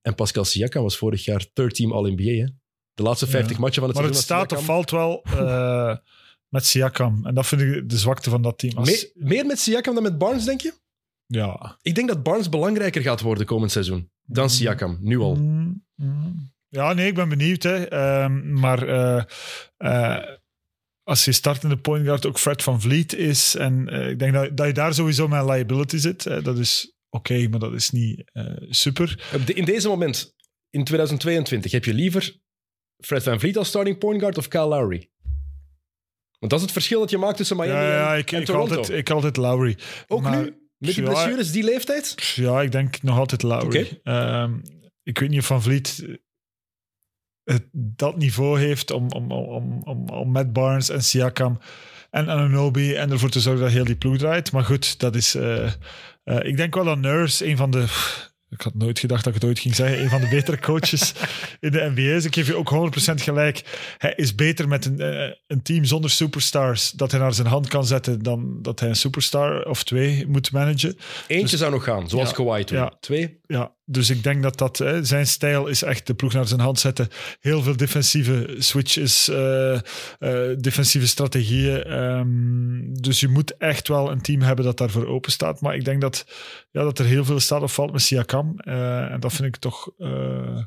En 0.00 0.14
Pascal 0.14 0.44
Siakam 0.44 0.82
was 0.82 0.96
vorig 0.96 1.24
jaar 1.24 1.46
third 1.52 1.74
team 1.74 1.92
All-NBA. 1.92 2.52
De 2.94 3.02
laatste 3.02 3.26
50 3.26 3.56
Ja. 3.56 3.60
matchen 3.62 3.80
van 3.80 3.88
het 3.90 3.98
maar 3.98 4.08
het 4.08 4.16
seizoen. 4.16 4.46
staat 4.46 4.58
of 4.58 4.64
valt 4.64 4.90
wel 4.90 5.22
eh, 5.24 5.96
met 6.48 6.66
Siakam. 6.66 7.26
En 7.26 7.34
dat 7.34 7.46
vind 7.46 7.60
ik 7.60 7.88
de 7.88 7.98
zwakte 7.98 8.30
van 8.30 8.42
dat 8.42 8.58
team. 8.58 8.76
Als, 8.76 8.88
Me- 9.14 9.26
meer 9.26 9.46
met 9.46 9.58
Siakam 9.58 9.94
dan 9.94 10.02
met 10.02 10.18
Barnes, 10.18 10.44
denk 10.44 10.60
je? 10.60 10.72
ja. 11.26 11.78
Ik 11.82 11.94
denk 11.94 12.08
dat 12.08 12.22
Barnes 12.22 12.48
belangrijker 12.48 13.02
gaat 13.02 13.20
worden 13.20 13.46
komend 13.46 13.70
seizoen 13.72 14.10
dan 14.22 14.50
Siakam, 14.50 14.98
nu 15.00 15.18
al. 15.18 15.34
Mm, 15.34 15.84
mm. 15.94 16.50
Ja, 16.68 16.92
nee, 16.92 17.06
ik 17.06 17.14
ben 17.14 17.28
benieuwd. 17.28 17.62
Hè. 17.62 17.84
Ehm, 17.88 18.52
maar 18.60 18.88
eh, 18.88 19.24
eh, 19.76 20.24
als 21.02 21.24
je 21.24 21.32
startende 21.32 21.76
point 21.78 22.04
guard 22.06 22.26
ook 22.26 22.38
Fred 22.38 22.62
van 22.62 22.80
Vliet 22.80 23.14
is, 23.14 23.54
en 23.54 23.88
eh, 23.88 24.10
ik 24.10 24.18
denk 24.18 24.32
dat, 24.32 24.56
dat 24.56 24.66
je 24.66 24.72
daar 24.72 24.94
sowieso 24.94 25.28
met 25.28 25.44
liability 25.44 25.96
zit. 25.96 26.22
dat 26.44 26.58
is 26.58 26.94
oké, 27.10 27.48
maar 27.48 27.58
dat 27.60 27.72
is 27.72 27.90
niet 27.90 28.30
super. 28.68 29.28
De- 29.46 29.52
In 29.54 29.64
deze 29.64 29.88
moment, 29.88 30.34
in 30.70 30.84
2022, 30.84 31.72
heb 31.72 31.84
je 31.84 31.94
liever 31.94 32.40
Fred 33.04 33.22
Van 33.22 33.40
Vliet 33.40 33.56
als 33.56 33.68
starting 33.68 33.98
point 33.98 34.20
guard 34.20 34.38
of 34.38 34.48
Kyle 34.48 34.66
Lowry? 34.66 35.10
Want 36.38 36.50
dat 36.52 36.54
is 36.54 36.62
het 36.62 36.72
verschil 36.72 37.00
dat 37.00 37.10
je 37.10 37.18
maakt 37.18 37.36
tussen 37.36 37.56
Miami 37.56 37.72
Ja, 37.72 37.90
ja, 37.90 38.12
en, 38.12 38.18
ik, 38.18 38.32
en 38.32 38.40
ik, 38.40 38.46
Toronto. 38.46 38.76
altijd, 38.76 38.98
ik 38.98 39.10
altijd 39.10 39.36
Lowry. 39.36 39.76
Ook 40.06 40.22
maar- 40.22 40.42
nu? 40.42 40.56
Met 40.78 40.94
die 40.94 41.02
blessures, 41.04 41.50
die 41.52 41.62
leeftijd? 41.64 42.14
Ja, 42.34 42.62
ik 42.62 42.72
denk 42.72 43.02
nog 43.02 43.18
altijd 43.18 43.42
Lowry. 43.42 44.00
Ehm, 44.02 44.52
ik 45.02 45.18
weet 45.18 45.28
niet 45.28 45.38
of 45.38 45.46
Van 45.46 45.62
Vliet 45.62 46.04
eh, 46.08 46.14
het, 47.44 47.68
dat 47.72 48.16
niveau 48.16 48.60
heeft 48.60 48.90
om, 48.90 49.10
om, 49.10 49.32
om, 49.32 49.82
om, 49.82 50.08
om 50.08 50.32
met 50.32 50.52
Barnes 50.52 50.88
en 50.88 51.02
Siakam 51.02 51.58
en 52.10 52.28
Ananobi 52.28 52.94
en 52.94 53.10
ervoor 53.10 53.30
te 53.30 53.40
zorgen 53.40 53.62
dat 53.62 53.72
heel 53.72 53.84
die 53.84 53.96
ploeg 53.96 54.16
draait. 54.18 54.52
Maar 54.52 54.64
goed, 54.64 54.98
dat 55.00 55.14
is... 55.14 55.34
eh, 55.34 55.64
eh, 55.64 55.72
ik 56.42 56.56
denk 56.56 56.74
wel 56.74 56.84
dat 56.84 56.98
Nurse 56.98 57.46
een 57.46 57.56
van 57.56 57.70
de... 57.70 57.84
Ik 58.50 58.60
had 58.60 58.74
nooit 58.74 58.98
gedacht 58.98 59.24
dat 59.24 59.34
ik 59.34 59.40
het 59.40 59.48
ooit 59.50 59.58
ging 59.58 59.74
zeggen. 59.74 60.02
Een 60.02 60.08
van 60.08 60.20
de 60.20 60.28
betere 60.28 60.58
coaches 60.58 61.12
in 61.60 61.70
de 61.70 61.90
NBA 61.94 62.14
is. 62.16 62.24
Ik 62.24 62.34
geef 62.34 62.46
je 62.46 62.56
ook 62.56 62.92
100% 63.10 63.14
gelijk. 63.14 63.62
Hij 63.98 64.12
is 64.16 64.34
beter 64.34 64.68
met 64.68 64.84
een, 64.84 65.00
eh, 65.00 65.32
een 65.46 65.62
team 65.62 65.84
zonder 65.84 66.10
superstars 66.10 66.90
dat 66.90 67.10
hij 67.10 67.20
naar 67.20 67.34
zijn 67.34 67.46
hand 67.46 67.68
kan 67.68 67.84
zetten 67.86 68.22
dan 68.22 68.58
dat 68.62 68.80
hij 68.80 68.88
een 68.88 68.96
superstar 68.96 69.64
of 69.64 69.84
twee 69.84 70.26
moet 70.26 70.52
managen. 70.52 70.96
Eentje 71.26 71.56
zou 71.56 71.70
nog 71.72 71.84
gaan, 71.84 72.08
zoals 72.08 72.28
Ja, 72.30 72.34
Kawhi 72.34 72.64
toen. 72.64 72.76
ja. 72.78 72.92
Twee? 73.00 73.40
Ja, 73.46 73.72
dus 73.90 74.10
ik 74.10 74.22
denk 74.22 74.42
dat 74.42 74.58
dat 74.58 74.78
hè, 74.78 75.04
zijn 75.04 75.26
stijl 75.26 75.66
is 75.66 75.82
echt 75.82 76.06
de 76.06 76.14
ploeg 76.14 76.32
naar 76.32 76.46
zijn 76.46 76.60
hand 76.60 76.78
zetten. 76.80 77.08
Heel 77.40 77.62
veel 77.62 77.76
defensieve 77.76 78.54
switches, 78.58 79.28
eh, 79.28 79.74
eh, 79.74 79.80
defensieve 80.58 81.06
strategieën. 81.06 81.82
Ehm, 81.84 82.92
dus 83.00 83.20
je 83.20 83.28
moet 83.28 83.56
echt 83.56 83.88
wel 83.88 84.10
een 84.10 84.20
team 84.20 84.40
hebben 84.40 84.64
dat 84.64 84.78
daarvoor 84.78 85.06
open 85.06 85.32
staat. 85.32 85.60
Maar 85.60 85.74
ik 85.74 85.84
denk 85.84 86.00
dat, 86.00 86.24
ja, 86.70 86.82
dat 86.82 86.98
er 86.98 87.04
heel 87.04 87.24
veel 87.24 87.40
staat 87.40 87.62
of 87.62 87.74
valt 87.74 87.92
met 87.92 88.02
Siakam. 88.02 88.54
Eh, 88.58 89.12
en 89.12 89.20
dat 89.20 89.32
vind 89.32 89.48
ik 89.48 89.56
toch 89.56 89.90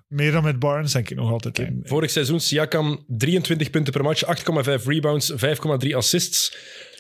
meer 0.08 0.32
dan 0.32 0.44
met 0.44 0.60
Barnes, 0.60 0.92
denk 0.92 1.10
ik 1.10 1.18
nog 1.18 1.32
altijd. 1.32 1.70
Vorig 1.84 2.12
seizoen 2.12 2.40
Siakam 2.40 3.06
23 3.08 3.70
punten 3.70 3.94
per 3.94 4.04
match, 4.04 4.24
8,5 4.26 4.86
rebounds, 4.86 5.32
5,3 5.36 5.96
assists, 5.96 6.56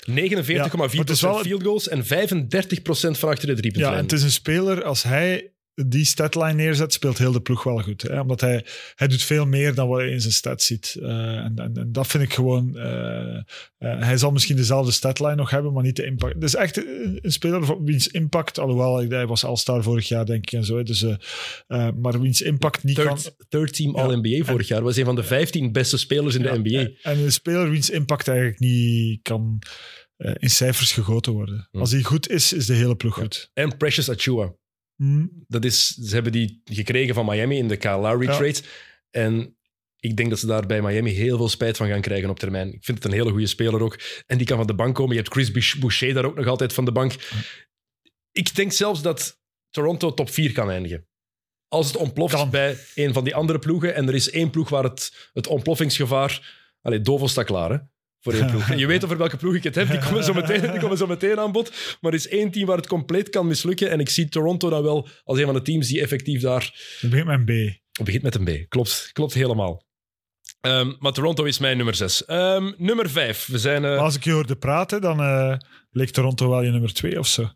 49,4% 0.05 0.71
Ja, 0.71 0.77
maar 0.77 0.89
het 1.05 1.09
is 1.09 1.21
wel- 1.21 1.39
field 1.39 1.63
goals 1.63 1.87
en 1.87 2.05
35% 2.05 3.17
van 3.17 3.29
achter 3.29 3.47
de 3.47 3.53
Ja, 3.53 3.59
driepuntlijn. 3.59 3.95
en 3.97 4.03
het 4.03 4.11
is 4.11 4.23
een 4.23 4.31
speler, 4.31 4.83
als 4.83 5.03
hij 5.03 5.50
die 5.73 6.05
statline 6.05 6.53
neerzet, 6.53 6.93
speelt 6.93 7.17
heel 7.17 7.31
de 7.31 7.41
ploeg 7.41 7.63
wel 7.63 7.79
goed. 7.79 8.01
Hè? 8.01 8.19
Omdat 8.19 8.41
hij, 8.41 8.65
hij 8.95 9.07
doet 9.07 9.23
veel 9.23 9.45
meer 9.45 9.73
dan 9.73 9.87
wat 9.87 10.01
je 10.01 10.11
in 10.11 10.21
zijn 10.21 10.33
stat 10.33 10.61
ziet. 10.61 10.97
Eh, 11.01 11.09
en, 11.37 11.53
en, 11.55 11.71
en 11.75 11.91
dat 11.91 12.07
vind 12.07 12.23
ik 12.23 12.33
gewoon... 12.33 12.77
eh, 12.77 13.37
eh, 13.37 13.43
hij 13.77 14.17
zal 14.17 14.31
misschien 14.31 14.55
dezelfde 14.55 14.91
statline 14.91 15.35
nog 15.35 15.49
hebben, 15.49 15.73
maar 15.73 15.83
niet 15.83 15.95
de 15.95 16.05
impact. 16.05 16.33
Het 16.33 16.43
is 16.43 16.55
echt 16.55 16.77
een, 16.77 17.19
een 17.21 17.31
speler 17.31 17.83
wiens 17.83 18.07
impact, 18.07 18.59
alhoewel 18.59 19.09
hij 19.09 19.27
was 19.27 19.43
All-Star 19.45 19.83
vorig 19.83 20.07
jaar, 20.07 20.25
denk 20.25 20.43
ik, 20.43 20.51
en 20.51 20.65
zo. 20.65 20.77
hè. 20.77 20.83
Dus, 20.83 21.05
maar 21.67 22.21
wiens 22.21 22.41
impact 22.41 22.83
niet 22.83 22.99
kan... 22.99 23.17
Third, 23.49 23.73
team 23.73 23.95
Ja. 23.95 24.01
All-NBA 24.01 24.45
vorig 24.45 24.67
jaar. 24.67 24.81
Was 24.81 24.97
een 24.97 25.05
van 25.05 25.15
de 25.15 25.23
15 25.23 25.71
beste 25.71 25.97
spelers 25.97 26.35
in 26.35 26.41
de 26.41 26.47
Ja, 26.47 26.57
NBA. 26.57 26.79
En, 26.79 26.95
en 27.01 27.19
een 27.19 27.31
speler 27.31 27.69
wiens 27.69 27.89
impact 27.89 28.27
eigenlijk 28.27 28.59
niet 28.59 29.19
kan 29.21 29.59
in 30.33 30.49
cijfers 30.49 30.91
gegoten 30.91 31.31
worden. 31.31 31.67
Hm. 31.71 31.79
Als 31.79 31.91
hij 31.91 32.01
goed 32.01 32.29
is, 32.29 32.53
is 32.53 32.65
de 32.65 32.73
hele 32.73 32.95
ploeg 32.95 33.13
goed. 33.13 33.49
En 33.53 33.77
Precious 33.77 34.09
Achua. 34.09 34.53
Dat 35.47 35.65
is, 35.65 35.87
ze 35.87 36.13
hebben 36.13 36.31
die 36.31 36.61
gekregen 36.65 37.13
van 37.15 37.25
Miami 37.25 37.57
in 37.57 37.67
de 37.67 37.77
Kyle 37.77 37.97
Lowry 37.97 38.27
Ja. 38.27 38.37
trade. 38.37 38.59
En 39.09 39.57
ik 39.99 40.17
denk 40.17 40.29
dat 40.29 40.39
ze 40.39 40.45
daar 40.45 40.65
bij 40.65 40.81
Miami 40.81 41.11
heel 41.11 41.37
veel 41.37 41.49
spijt 41.49 41.77
van 41.77 41.87
gaan 41.87 42.01
krijgen 42.01 42.29
op 42.29 42.39
termijn. 42.39 42.73
Ik 42.73 42.83
vind 42.83 42.97
het 42.97 43.05
een 43.07 43.17
hele 43.19 43.29
goede 43.31 43.47
speler 43.47 43.81
ook. 43.81 43.99
En 44.27 44.37
die 44.37 44.47
kan 44.47 44.57
van 44.57 44.67
de 44.67 44.73
bank 44.75 44.95
komen. 44.95 45.15
Je 45.15 45.21
hebt 45.21 45.33
Chris 45.33 45.51
Bouch- 45.51 45.77
Boucher 45.79 46.13
daar 46.13 46.25
ook 46.25 46.35
nog 46.35 46.47
altijd 46.47 46.73
van 46.73 46.85
de 46.85 46.91
bank. 46.91 47.13
Ik 48.31 48.55
denk 48.55 48.71
zelfs 48.71 49.01
dat 49.01 49.39
Toronto 49.69 50.13
top 50.13 50.29
4 50.29 50.51
kan 50.51 50.69
eindigen. 50.69 51.07
Als 51.67 51.87
het 51.87 51.95
ontploft 51.95 52.33
Kan. 52.33 52.49
bij 52.49 52.77
een 52.95 53.13
van 53.13 53.23
die 53.23 53.35
andere 53.35 53.59
ploegen. 53.59 53.95
En 53.95 54.07
er 54.07 54.15
is 54.15 54.29
één 54.29 54.49
ploeg 54.49 54.69
waar 54.69 54.83
het, 54.83 55.29
het 55.33 55.47
ontploffingsgevaar... 55.47 56.59
Allee, 56.81 57.01
Dovo 57.01 57.27
staat 57.27 57.45
klaar, 57.45 57.69
hè? 57.71 57.77
Voor 58.21 58.33
één 58.33 58.49
ploeg. 58.49 58.69
En 58.71 58.77
je 58.77 58.85
weet 58.87 59.03
over 59.03 59.17
welke 59.17 59.37
ploeg 59.37 59.55
ik 59.55 59.63
het 59.63 59.75
heb. 59.75 59.89
Die 59.89 59.99
komen 59.99 60.23
zo 60.23 60.33
meteen, 60.33 60.61
die 60.71 60.79
komen 60.79 60.97
zo 60.97 61.07
meteen 61.07 61.39
aan 61.39 61.51
bod. 61.51 61.97
Maar 62.01 62.11
er 62.11 62.17
is 62.17 62.27
één 62.27 62.51
team 62.51 62.65
waar 62.67 62.77
het 62.77 62.87
compleet 62.87 63.29
kan 63.29 63.47
mislukken. 63.47 63.89
En 63.89 63.99
ik 63.99 64.09
zie 64.09 64.29
Toronto 64.29 64.69
dan 64.69 64.83
wel 64.83 65.07
als 65.23 65.37
een 65.39 65.45
van 65.45 65.53
de 65.53 65.61
teams 65.61 65.87
die 65.87 66.01
effectief 66.01 66.41
daar... 66.41 66.95
het 66.99 67.09
begint 67.09 67.27
met 67.27 67.39
een 67.39 67.45
B. 67.45 67.79
Het 67.91 68.05
begint 68.05 68.23
met 68.23 68.35
een 68.35 68.43
B. 68.43 68.69
Klopt, 68.69 69.09
klopt 69.13 69.33
helemaal. 69.33 69.83
Ehm, 70.61 70.93
maar 70.99 71.11
Toronto 71.11 71.43
is 71.43 71.59
mijn 71.59 71.75
nummer 71.77 71.95
6. 71.95 72.23
nummer 72.77 73.09
5. 73.09 73.45
We 73.51 73.57
zijn... 73.57 73.85
eh, 73.85 73.97
Als 73.97 74.15
ik 74.15 74.23
je 74.23 74.31
hoorde 74.31 74.55
praten, 74.55 75.01
dan 75.01 75.19
eh, 75.19 75.57
leek 75.91 76.09
Toronto 76.09 76.49
wel 76.49 76.61
je 76.63 76.71
nummer 76.71 76.93
twee 76.93 77.19
of 77.19 77.27
zo. 77.27 77.49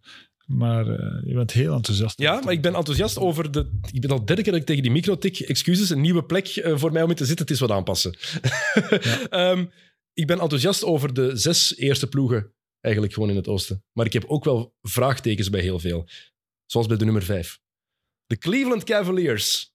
Maar 0.46 0.88
eh, 0.88 1.28
je 1.28 1.34
bent 1.34 1.52
heel 1.52 1.74
enthousiast. 1.74 2.20
Ja, 2.20 2.42
maar 2.44 2.54
ik 2.54 2.62
ben 2.62 2.76
enthousiast 2.76 3.18
over 3.18 3.52
de... 3.52 3.80
Ik 3.92 4.02
ben 4.02 4.10
al 4.12 4.26
derde 4.26 4.42
keer 4.42 4.52
dat 4.52 4.62
ik 4.62 4.68
tegen 4.68 4.84
die 4.84 4.92
micro 4.92 5.18
tik. 5.18 5.40
Excuses, 5.40 5.90
een 5.90 6.02
nieuwe 6.02 6.24
plek 6.26 6.62
voor 6.76 6.92
mij 6.92 7.02
om 7.04 7.10
in 7.10 7.16
te 7.16 7.26
zitten. 7.26 7.46
Het 7.46 7.54
is 7.54 7.60
wat 7.60 7.72
aanpassen. 7.72 8.16
Ehm, 9.30 9.66
ik 10.16 10.28
ben 10.28 10.40
enthousiast 10.40 10.84
over 10.84 11.14
de 11.14 11.36
zes 11.38 11.78
eerste 11.78 12.08
ploegen, 12.08 12.54
eigenlijk 12.82 13.14
gewoon 13.14 13.30
in 13.30 13.36
het 13.36 13.48
oosten. 13.48 13.84
Maar 13.92 14.06
ik 14.06 14.14
heb 14.14 14.24
ook 14.28 14.44
wel 14.44 14.76
vraagtekens 14.82 15.50
bij 15.50 15.62
heel 15.62 15.80
veel. 15.80 16.08
Zoals 16.66 16.88
bij 16.88 16.98
de 16.98 17.04
nummer 17.06 17.24
vijf. 17.24 17.60
De 18.26 18.38
Cleveland 18.38 18.84
Cavaliers. 18.84 19.74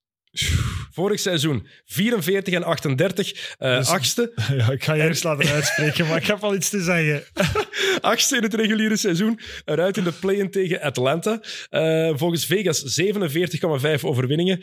Vorig 0.91 1.20
seizoen 1.20 1.66
44 1.84 2.55
en 2.55 2.62
38. 2.62 3.55
eh 3.59 3.76
Dus- 3.76 3.88
achtste. 3.88 4.32
Ja, 4.57 4.70
ik 4.70 4.84
ga 4.84 4.95
je 4.95 5.03
eerst 5.03 5.24
laten 5.24 5.51
uitspreken, 5.51 6.07
maar 6.07 6.16
ik 6.16 6.26
heb 6.26 6.43
al 6.43 6.55
iets 6.55 6.68
te 6.70 6.80
zeggen. 6.82 7.24
Achtste 8.01 8.36
in 8.36 8.43
het 8.43 8.55
reguliere 8.55 8.97
seizoen. 8.97 9.41
Eruit 9.64 9.97
in 9.97 10.05
de 10.05 10.12
play-in 10.12 10.51
tegen 10.51 10.80
Atlanta. 10.80 11.43
Eh, 11.68 12.12
volgens 12.16 12.47
Vegas 12.47 13.01
47,5 13.01 14.05
overwinningen. 14.05 14.62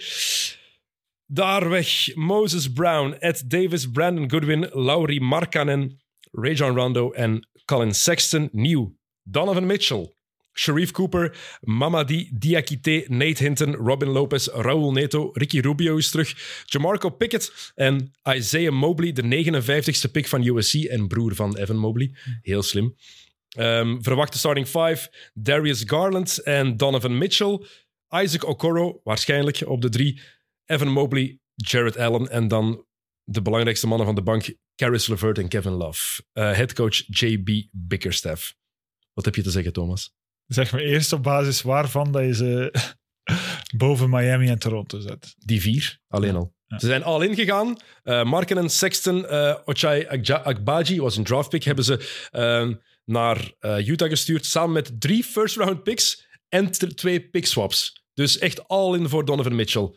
Daar 1.29 1.69
weg 1.69 2.15
Moses 2.15 2.71
Brown, 2.73 3.15
Ed 3.19 3.49
Davis, 3.49 3.91
Brandon 3.91 4.29
Goodwin, 4.29 4.69
Laurie 4.71 5.21
Markkanen, 5.21 5.99
Rajon 6.31 6.75
Rondo 6.75 7.11
en 7.11 7.47
Colin 7.65 7.93
Sexton. 7.93 8.49
Nieuw. 8.51 8.95
Donovan 9.23 9.65
Mitchell. 9.65 10.15
Sharif 10.53 10.91
Cooper, 10.91 11.35
Mamadi 11.61 12.29
Diakite, 12.33 13.05
Nate 13.09 13.43
Hinton, 13.43 13.75
Robin 13.75 14.09
Lopez, 14.09 14.47
Raul 14.47 14.91
Neto, 14.91 15.29
Ricky 15.33 15.59
Rubio 15.59 15.97
is 15.97 16.09
terug, 16.09 16.63
Jamarco 16.65 17.09
Pickett 17.09 17.71
en 17.75 18.13
Isaiah 18.23 18.73
Mobley, 18.73 19.11
de 19.11 19.21
59ste 19.21 20.11
pick 20.11 20.27
van 20.27 20.47
USC 20.47 20.73
en 20.73 21.07
broer 21.07 21.35
van 21.35 21.57
Evan 21.57 21.77
Mobley. 21.77 22.11
Heel 22.41 22.63
slim. 22.63 22.95
Ehm, 23.49 24.01
verwachte 24.01 24.37
starting 24.37 24.67
five, 24.67 25.09
Darius 25.33 25.83
Garland 25.85 26.37
en 26.43 26.77
Donovan 26.77 27.17
Mitchell. 27.17 27.65
Isaac 28.09 28.47
Okoro, 28.47 29.01
waarschijnlijk 29.03 29.63
op 29.65 29.81
de 29.81 29.89
drie. 29.89 30.21
Evan 30.67 30.87
Mobley, 30.87 31.39
Jared 31.55 31.97
Allen 31.97 32.29
en 32.29 32.47
dan 32.47 32.85
de 33.23 33.41
belangrijkste 33.41 33.87
mannen 33.87 34.05
van 34.05 34.15
de 34.15 34.21
bank, 34.21 34.55
Caris 34.75 35.07
LeVert 35.07 35.37
en 35.37 35.47
Kevin 35.47 35.71
Love. 35.71 36.23
Eh 36.33 36.53
headcoach 36.53 37.03
JB 37.05 37.49
Bickerstaff. 37.71 38.55
Wat 39.13 39.25
heb 39.25 39.35
je 39.35 39.41
te 39.41 39.51
zeggen, 39.51 39.73
Thomas? 39.73 40.13
Zeg 40.45 40.71
me 40.71 40.81
eerst 40.81 41.13
op 41.13 41.23
basis 41.23 41.61
waarvan 41.61 42.11
dat 42.11 42.23
je 42.23 42.33
ze 42.33 42.73
boven 43.77 44.09
Miami 44.09 44.47
en 44.47 44.59
Toronto 44.59 44.99
zet. 44.99 45.35
Die 45.37 45.61
vier, 45.61 45.99
alleen 46.07 46.35
al. 46.35 46.55
Ja. 46.65 46.79
Ze 46.79 46.85
zijn 46.85 47.03
al 47.03 47.21
ingegaan. 47.21 47.75
Uh, 48.03 48.23
Markenen, 48.23 48.69
Sexton, 48.69 49.27
eh 49.27 49.55
Ochai 49.65 50.05
Agbaji 50.43 51.01
was 51.01 51.17
een 51.17 51.23
draftpick. 51.23 51.63
Hebben 51.63 51.83
ze 51.83 52.27
eh, 52.31 52.69
naar 53.05 53.51
Utah 53.85 54.09
gestuurd. 54.09 54.45
Samen 54.45 54.71
met 54.71 55.01
drie 55.01 55.23
first-round 55.23 55.83
picks 55.83 56.27
en 56.49 56.71
twee 56.71 57.29
pick 57.29 57.45
swaps. 57.45 58.05
Dus 58.13 58.37
echt 58.37 58.67
all 58.67 58.95
in 58.95 59.09
voor 59.09 59.25
Donovan 59.25 59.55
Mitchell. 59.55 59.95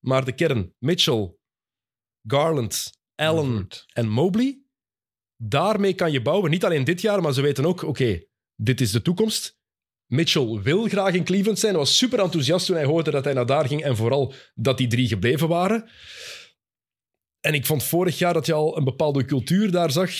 Maar 0.00 0.24
de 0.24 0.32
kern, 0.32 0.74
Mitchell, 0.78 1.34
Garland, 2.26 2.90
Allen 3.14 3.68
en 3.92 4.08
Mobley. 4.08 4.62
Daarmee 5.36 5.94
kan 5.94 6.12
je 6.12 6.22
bouwen. 6.22 6.50
Niet 6.50 6.64
alleen 6.64 6.84
dit 6.84 7.00
jaar, 7.00 7.22
maar 7.22 7.32
ze 7.32 7.40
weten 7.40 7.64
ook, 7.64 7.82
oké, 7.82 8.22
dit 8.54 8.80
is 8.80 8.90
de 8.90 9.02
toekomst. 9.02 9.58
Mitchell 10.06 10.60
wil 10.62 10.88
graag 10.88 11.14
in 11.14 11.24
Cleveland 11.24 11.58
zijn. 11.58 11.72
Hij 11.72 11.82
was 11.82 11.96
super 11.96 12.20
enthousiast 12.20 12.66
toen 12.66 12.76
hij 12.76 12.84
hoorde 12.84 13.10
dat 13.10 13.24
hij 13.24 13.32
naar 13.32 13.46
daar 13.46 13.66
ging. 13.66 13.82
En 13.82 13.96
vooral 13.96 14.34
dat 14.54 14.78
die 14.78 14.86
drie 14.86 15.08
gebleven 15.08 15.48
waren. 15.48 15.90
En 17.40 17.54
ik 17.54 17.66
vond 17.66 17.84
vorig 17.84 18.18
jaar 18.18 18.32
dat 18.32 18.46
je 18.46 18.52
al 18.52 18.76
een 18.76 18.84
bepaalde 18.84 19.24
cultuur 19.24 19.70
daar 19.70 19.90
zag. 19.90 20.10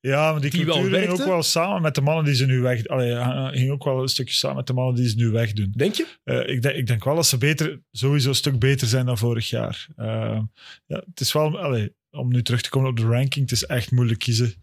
Ja, 0.00 0.32
maar 0.32 0.40
die, 0.40 0.50
Die 0.50 0.64
wel 0.64 0.80
cultuur 0.80 0.98
ging 0.98 1.10
ook 1.10 1.24
wel 1.24 1.42
samen 1.42 1.82
met 1.82 1.94
de 1.94 2.00
mannen 2.00 2.24
die 2.24 2.34
ze 2.34 2.46
nu 2.46 2.60
weg... 2.60 2.86
Allee, 2.86 3.12
eh, 3.12 3.48
ging 3.48 3.70
ook 3.70 3.84
wel 3.84 4.02
een 4.02 4.08
stukje 4.08 4.34
samen 4.34 4.56
met 4.56 4.66
de 4.66 4.72
mannen 4.72 4.94
die 4.94 5.08
ze 5.08 5.16
nu 5.16 5.30
wegdoen. 5.30 5.72
Denk 5.76 5.94
je? 5.94 6.06
Eh, 6.24 6.48
ik, 6.48 6.62
denk, 6.62 6.76
ik 6.76 6.86
denk 6.86 7.04
wel 7.04 7.14
dat 7.14 7.26
ze 7.26 7.38
beter, 7.38 7.80
sowieso 7.92 8.28
een 8.28 8.34
stuk 8.34 8.58
beter 8.58 8.86
zijn 8.86 9.06
dan 9.06 9.18
vorig 9.18 9.50
jaar. 9.50 9.86
Eh, 9.96 10.38
ja, 10.86 11.02
het 11.10 11.20
is 11.20 11.32
wel, 11.32 11.58
allee, 11.58 11.94
om 12.10 12.32
nu 12.32 12.42
terug 12.42 12.62
te 12.62 12.70
komen 12.70 12.90
op 12.90 12.96
de 12.96 13.06
ranking, 13.06 13.50
het 13.50 13.52
is 13.52 13.66
echt 13.66 13.90
moeilijk 13.90 14.18
kiezen 14.18 14.54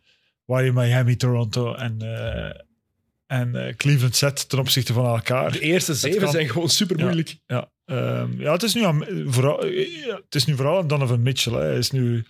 waar 0.46 0.64
je 0.64 0.72
Miami, 0.72 1.16
Toronto 1.16 1.74
en, 1.74 1.98
en 3.28 3.76
Cleveland 3.78 4.16
zet 4.16 4.50
ten 4.50 4.60
opzichte 4.60 4.94
van 4.94 5.06
elkaar. 5.06 5.52
De 5.52 5.60
eerste 5.60 5.94
zeven 5.94 6.20
kan. 6.22 6.32
zijn 6.32 6.50
gewoon 6.50 6.70
super 6.70 7.00
moeilijk. 7.00 7.38
Ja, 7.48 7.72
ehm, 7.86 8.42
ja, 8.42 8.52
het 8.52 8.64
is 8.64 8.74
nu, 8.74 8.84
aan, 8.84 9.06
vooral, 9.26 9.66
ja, 9.66 10.16
het 10.16 10.36
is 10.36 10.46
nu 10.46 10.56
vooral 10.56 10.78
aan 10.78 10.88
Donovan 10.88 11.22
Mitchell. 11.22 11.54
Hè. 11.54 11.60
Hij 11.60 11.78
is 11.78 11.92
nu, 11.92 12.26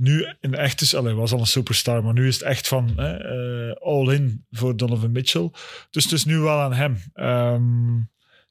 nu 0.00 0.26
een 0.40 0.54
echte... 0.54 0.96
Allee, 0.96 1.10
hij 1.10 1.20
was 1.20 1.32
al 1.32 1.38
een 1.40 1.46
superstar, 1.46 2.04
maar 2.04 2.12
nu 2.12 2.26
is 2.26 2.34
het 2.34 2.42
echt 2.42 2.68
van 2.68 2.92
hè, 2.96 3.16
eh, 3.70 3.76
all-in 3.82 4.44
voor 4.50 4.76
Donovan 4.76 5.12
Mitchell. 5.12 5.50
Dus 5.90 6.04
het 6.04 6.12
is 6.12 6.24
nu 6.24 6.38
wel 6.38 6.58
aan 6.60 6.72
hem. 6.72 6.96
Ehm, 7.14 7.96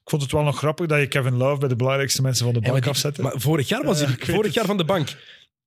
ik 0.02 0.10
vond 0.10 0.22
het 0.22 0.32
wel 0.32 0.42
nog 0.42 0.58
grappig 0.58 0.86
dat 0.86 1.00
je 1.00 1.06
Kevin 1.06 1.36
Love 1.36 1.58
bij 1.60 1.68
de 1.68 1.76
belangrijkste 1.76 2.22
mensen 2.22 2.44
van 2.44 2.54
de 2.54 2.60
bank 2.60 2.80
die- 2.82 2.90
afzette. 2.90 3.22
maar 3.22 3.32
vorig 3.36 3.68
jaar 3.68 3.84
was 3.84 3.98
hij 4.00 4.08
vorig 4.18 4.44
het. 4.44 4.54
jaar 4.54 4.64
van 4.66 4.76
de 4.76 4.84
bank. 4.84 5.08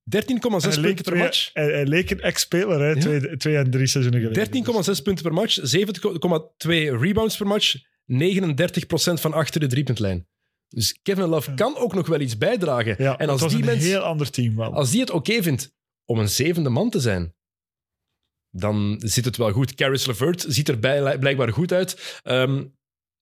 13,6 0.04 0.74
hij, 0.74 0.82
leek 0.82 0.94
punten 0.94 1.12
per 1.12 1.22
match. 1.22 1.50
hij, 1.52 1.64
hij 1.72 1.86
leek 1.86 2.10
een 2.10 2.20
ex-speler, 2.20 2.80
hè, 2.80 2.88
Ja. 2.90 3.00
twee, 3.00 3.36
twee 3.36 3.56
en 3.56 3.70
drie 3.70 3.86
seizoenen 3.86 4.20
geleden. 4.20 4.42
13,6 4.44 5.02
punten 5.02 5.24
per 5.24 5.32
match. 5.32 5.58
7,2 5.62 6.96
rebounds 6.98 7.36
per 7.36 7.46
match. 7.46 7.74
39% 8.06 9.20
van 9.20 9.32
achter 9.32 9.60
de 9.60 9.66
driepuntlijn. 9.66 10.26
Dus 10.74 10.98
Kevin 11.02 11.24
Love 11.24 11.54
kan 11.54 11.76
ook 11.76 11.94
nog 11.94 12.06
wel 12.06 12.20
iets 12.20 12.38
bijdragen. 12.38 12.94
Ja, 12.98 13.18
en 13.18 13.28
als 13.28 13.40
het 13.40 13.50
was 13.50 13.60
die, 13.60 13.70
een 13.70 13.74
mens, 13.76 13.88
heel 13.88 14.00
ander 14.00 14.30
team 14.30 14.56
wel. 14.56 14.72
als 14.74 14.90
die 14.90 15.00
het 15.00 15.10
oké 15.10 15.42
vindt 15.42 15.72
om 16.04 16.18
een 16.18 16.28
zevende 16.28 16.68
man 16.68 16.90
te 16.90 17.00
zijn, 17.00 17.34
dan 18.50 18.96
zit 19.04 19.24
het 19.24 19.36
wel 19.36 19.52
goed. 19.52 19.74
Caris 19.74 20.06
LeVert 20.06 20.44
ziet 20.48 20.68
er 20.68 20.78
bij- 20.78 21.18
blijkbaar 21.18 21.52
goed 21.52 21.72
uit 21.72 22.20
ehm, 22.22 22.64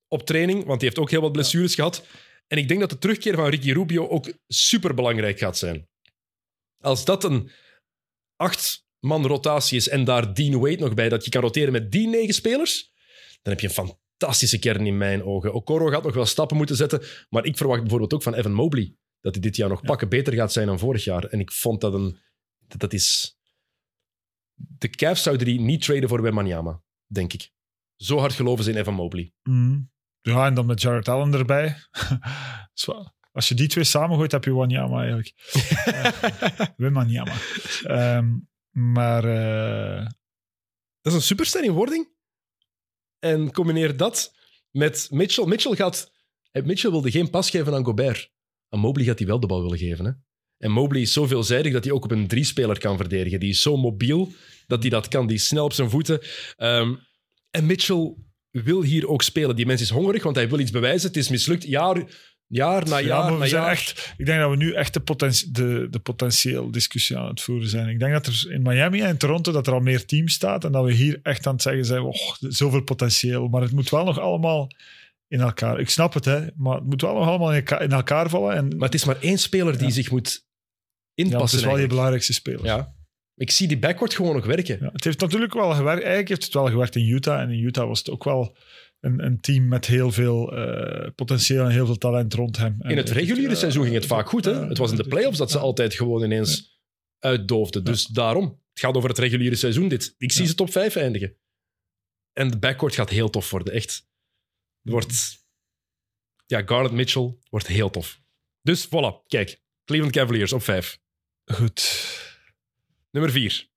op 0.09 0.26
training, 0.26 0.64
want 0.64 0.80
die 0.80 0.88
heeft 0.88 1.00
ook 1.00 1.11
heel 1.11 1.20
wat 1.20 1.32
blessures 1.32 1.74
gehad. 1.74 2.07
En 2.46 2.59
ik 2.59 2.68
denk 2.68 2.80
dat 2.80 2.90
de 2.90 2.98
terugkeer 2.98 3.34
van 3.34 3.48
Ricky 3.48 3.72
Rubio 3.72 4.09
ook 4.09 4.32
super 4.48 4.94
belangrijk 4.94 5.38
gaat 5.38 5.59
zijn. 5.59 5.88
Als 6.80 7.05
dat 7.05 7.24
een 7.24 7.50
acht-man 8.36 9.26
rotatie 9.26 9.76
is 9.76 9.88
en 9.88 10.05
daar 10.05 10.34
Dean 10.34 10.61
Wade 10.61 10.76
nog 10.78 10.94
bij, 10.94 11.09
dat 11.09 11.24
je 11.24 11.30
kan 11.30 11.42
roteren 11.42 11.72
met 11.72 11.92
die 11.92 12.09
negen 12.09 12.34
spelers, 12.34 12.92
dan 13.42 13.53
heb 13.53 13.61
je 13.61 13.66
een 13.68 13.96
fantastische 14.23 14.59
kern 14.59 14.87
in 14.87 14.97
mijn 14.97 15.25
ogen. 15.25 15.55
Okoro 15.55 15.87
gaat 15.87 16.03
nog 16.03 16.14
wel 16.14 16.27
stappen 16.27 16.57
moeten 16.57 16.77
zetten, 16.77 17.03
maar 17.29 17.45
ik 17.45 17.57
verwacht 17.57 17.81
bijvoorbeeld 17.81 18.14
ook 18.14 18.23
van 18.23 18.35
Evan 18.35 18.53
Mobley 18.53 18.97
dat 19.20 19.33
hij 19.33 19.43
dit 19.43 19.57
jaar 19.57 19.68
nog 19.68 19.83
pakken 19.83 20.09
beter 20.09 20.33
gaat 20.33 20.53
zijn 20.53 20.66
dan 20.66 20.79
vorig 20.79 21.05
jaar. 21.05 21.25
En 21.25 21.41
ik 21.41 21.53
vond 21.53 21.81
dat 21.81 21.95
een... 21.95 22.18
Dat, 22.59 22.81
dat 22.81 22.93
is... 22.93 23.37
De 24.55 24.89
Cavs 24.89 25.23
zouden 25.23 25.47
die 25.47 25.61
niet 25.61 25.83
traden 25.83 26.09
voor 26.09 26.23
Wembanyama, 26.23 26.83
denk 27.07 27.33
ik. 27.33 27.51
Zo 27.97 28.18
hard 28.18 28.33
geloven 28.33 28.64
ze 28.64 28.70
in 28.70 28.77
Evan 28.77 28.95
Mobley. 28.95 29.33
Mhm. 29.43 29.81
Ja, 30.20 30.47
en 30.47 30.55
dan 30.55 30.66
met 30.66 30.81
Jared 30.81 31.09
Allen 31.09 31.35
erbij. 31.35 31.77
Als 33.33 33.49
je 33.49 33.55
die 33.55 33.68
twee 33.68 33.85
samengooit, 33.85 34.33
heb 34.33 34.45
je 34.45 34.53
Wanyama 34.53 34.99
eigenlijk. 34.99 35.33
uh, 36.77 36.93
Wanyama. 36.93 37.33
Ehm, 37.83 38.39
maar 38.70 39.25
uh, 39.25 40.05
dat 41.01 41.12
is 41.12 41.14
een 41.14 41.23
superster 41.23 41.64
in 41.64 41.73
wording. 41.73 42.12
En 43.23 43.53
combineer 43.53 43.97
dat 43.97 44.35
met 44.70 45.09
Mitchell. 45.11 45.47
Mitchell, 45.47 45.75
gaat, 45.75 46.12
Mitchell 46.53 46.91
wilde 46.91 47.11
geen 47.11 47.31
pas 47.31 47.51
geven 47.51 47.75
aan 47.75 47.85
Gobert. 47.85 48.31
Aan 48.68 48.81
Mobley 48.81 49.05
gaat 49.05 49.18
hij 49.18 49.27
wel 49.27 49.41
de 49.41 49.47
bal 49.47 49.62
willen 49.62 49.79
geven. 49.79 50.05
Hè? 50.05 50.11
En 50.59 50.70
Mobley 50.70 51.01
is 51.01 51.12
zo 51.12 51.27
veelzijdig 51.27 51.73
dat 51.73 51.85
hij 51.85 51.93
ook 51.93 52.05
op 52.05 52.11
een 52.11 52.27
drie-speler 52.27 52.79
kan 52.79 52.97
verdedigen. 52.97 53.41
Die 53.41 53.51
is 53.51 53.62
zo 53.62 53.77
mobiel 53.77 54.33
dat 54.66 54.81
hij 54.81 54.91
dat 54.91 55.09
kan. 55.09 55.27
Die 55.27 55.37
is 55.37 55.47
snel 55.47 55.64
op 55.64 55.73
zijn 55.73 55.91
voeten. 55.91 56.20
Um, 56.57 56.99
en 57.51 57.66
Mitchell 57.66 58.14
wil 58.51 58.83
hier 58.83 59.09
ook 59.09 59.23
spelen. 59.23 59.57
Die 59.57 59.66
mens 59.66 59.81
is 59.81 59.91
hongerig, 59.91 60.23
want 60.23 60.37
hij 60.37 60.49
wil 60.49 60.59
iets 60.59 60.70
bewijzen. 60.70 61.09
Het 61.09 61.16
is 61.16 61.29
mislukt 61.29 61.64
jaar, 61.64 62.07
jaar 62.53 62.88
na 62.88 63.00
jaar 63.00 63.30
ja, 63.32 63.38
na 63.38 63.46
jaar. 63.46 63.70
Echt, 63.70 64.14
ik 64.16 64.26
denk 64.26 64.40
dat 64.40 64.50
we 64.50 64.57
nu 64.57 64.72
echt 64.72 64.94
de, 64.94 65.00
potentie, 65.00 65.50
de, 65.50 65.86
de 65.90 65.98
potentieel 65.98 66.70
discussie 66.70 67.16
aan 67.18 67.28
het 67.28 67.40
voeren 67.40 67.68
zijn. 67.68 67.88
Ik 67.88 67.98
denk 67.98 68.12
dat 68.12 68.26
er 68.26 68.46
in 68.53 68.62
Miami 68.62 69.00
en 69.00 69.16
Toronto 69.16 69.53
dat 69.53 69.66
er 69.66 69.72
al 69.72 69.80
meer 69.80 70.05
teams 70.05 70.32
staat 70.32 70.64
en 70.64 70.72
dat 70.72 70.84
we 70.84 70.92
hier 70.92 71.20
echt 71.22 71.46
aan 71.46 71.53
het 71.53 71.62
zeggen 71.62 71.84
zijn, 71.84 72.00
oh, 72.03 72.34
zoveel 72.38 72.82
potentieel. 72.82 73.48
Maar 73.48 73.62
het 73.62 73.72
moet 73.72 73.90
wel 73.90 74.05
nog 74.05 74.18
allemaal 74.18 74.70
in 75.28 75.40
elkaar. 75.40 75.80
Ik 75.80 75.88
snap 75.90 76.14
het, 76.14 76.24
hè, 76.24 76.46
maar 76.57 76.74
het 76.74 76.84
moet 76.84 77.00
wel 77.03 77.14
nog 77.14 77.26
allemaal 77.26 77.50
in 77.50 77.57
elkaar, 77.57 77.82
in 77.82 77.92
elkaar 77.92 78.28
vallen. 78.30 78.55
En, 78.57 78.68
Maar 78.68 78.88
het 78.88 78.94
is 78.94 79.05
maar 79.05 79.20
één 79.20 79.38
speler 79.38 79.78
die 79.78 79.86
Ja. 79.86 79.92
zich 79.92 80.11
moet 80.11 80.30
ja, 80.30 81.24
het 81.24 81.32
inpassen. 81.32 81.59
is 81.59 81.64
wel 81.64 81.78
je 81.78 81.86
belangrijkste 81.86 82.32
speler. 82.32 82.64
Ja. 82.64 82.94
Ik 83.34 83.50
zie 83.50 83.68
die 83.68 83.78
backcourt 83.78 84.14
gewoon 84.14 84.34
nog 84.34 84.46
werken. 84.46 84.78
Ja, 84.80 84.90
het 84.92 85.05
heeft 85.05 85.20
natuurlijk 85.20 85.55
wel 85.55 85.70
gewerkt. 85.70 85.98
Eigenlijk 86.00 86.28
heeft 86.28 86.44
het 86.44 86.55
wel 86.55 86.66
gewerkt 86.66 86.96
in 86.96 87.09
Utah. 87.09 87.40
En 87.40 87.50
in 87.50 87.64
Utah 87.64 87.86
was 87.88 87.98
het 87.98 88.11
ook 88.11 88.24
wel 88.24 88.57
een, 89.03 89.24
een 89.24 89.40
team 89.40 89.68
met 89.68 89.86
heel 89.86 90.12
veel 90.12 90.57
eh, 90.57 91.11
potentieel 91.14 91.64
en 91.64 91.70
heel 91.70 91.86
veel 91.86 91.98
talent 91.98 92.34
rond 92.34 92.57
hem. 92.57 92.76
In 92.82 92.96
het 92.96 93.11
reguliere 93.11 93.53
eh, 93.53 93.59
seizoen 93.59 93.82
ging 93.82 93.94
het 93.94 94.07
vaak 94.07 94.28
goed. 94.28 94.44
Hè? 94.44 94.66
Het 94.66 94.78
was 94.78 94.90
in 94.90 94.96
de 94.96 95.09
playoffs 95.09 95.38
dat 95.38 95.50
ze 95.50 95.59
altijd 95.59 95.94
gewoon 95.94 96.22
ineens 96.22 96.80
uitdoofden. 97.18 97.84
Dus 97.84 98.07
daarom. 98.07 98.44
Het 98.44 98.80
gaat 98.80 98.94
over 98.94 99.09
het 99.09 99.18
reguliere 99.18 99.55
seizoen 99.55 99.88
dit. 99.88 100.14
Ik 100.18 100.32
zie 100.32 100.46
ze 100.46 100.55
top 100.55 100.70
5 100.70 100.96
eindigen. 100.96 101.36
En 102.32 102.50
de 102.50 102.59
backcourt 102.59 102.94
gaat 102.94 103.11
heel 103.11 103.30
tof 103.30 103.50
worden, 103.50 103.72
echt. 103.72 104.09
Het 104.82 104.92
wordt... 104.92 105.40
Ja, 106.46 106.62
Garland 106.64 106.94
Mitchell 106.94 107.36
wordt 107.50 107.66
heel 107.66 107.90
tof. 107.90 108.20
Dus 108.62 108.86
voilà, 108.86 109.26
kijk. 109.26 109.62
Cleveland 109.84 110.14
Cavaliers 110.14 110.53
op 110.53 110.62
5. 110.62 111.00
Goed. 111.44 112.07
Nummer 113.11 113.30
4. 113.30 113.72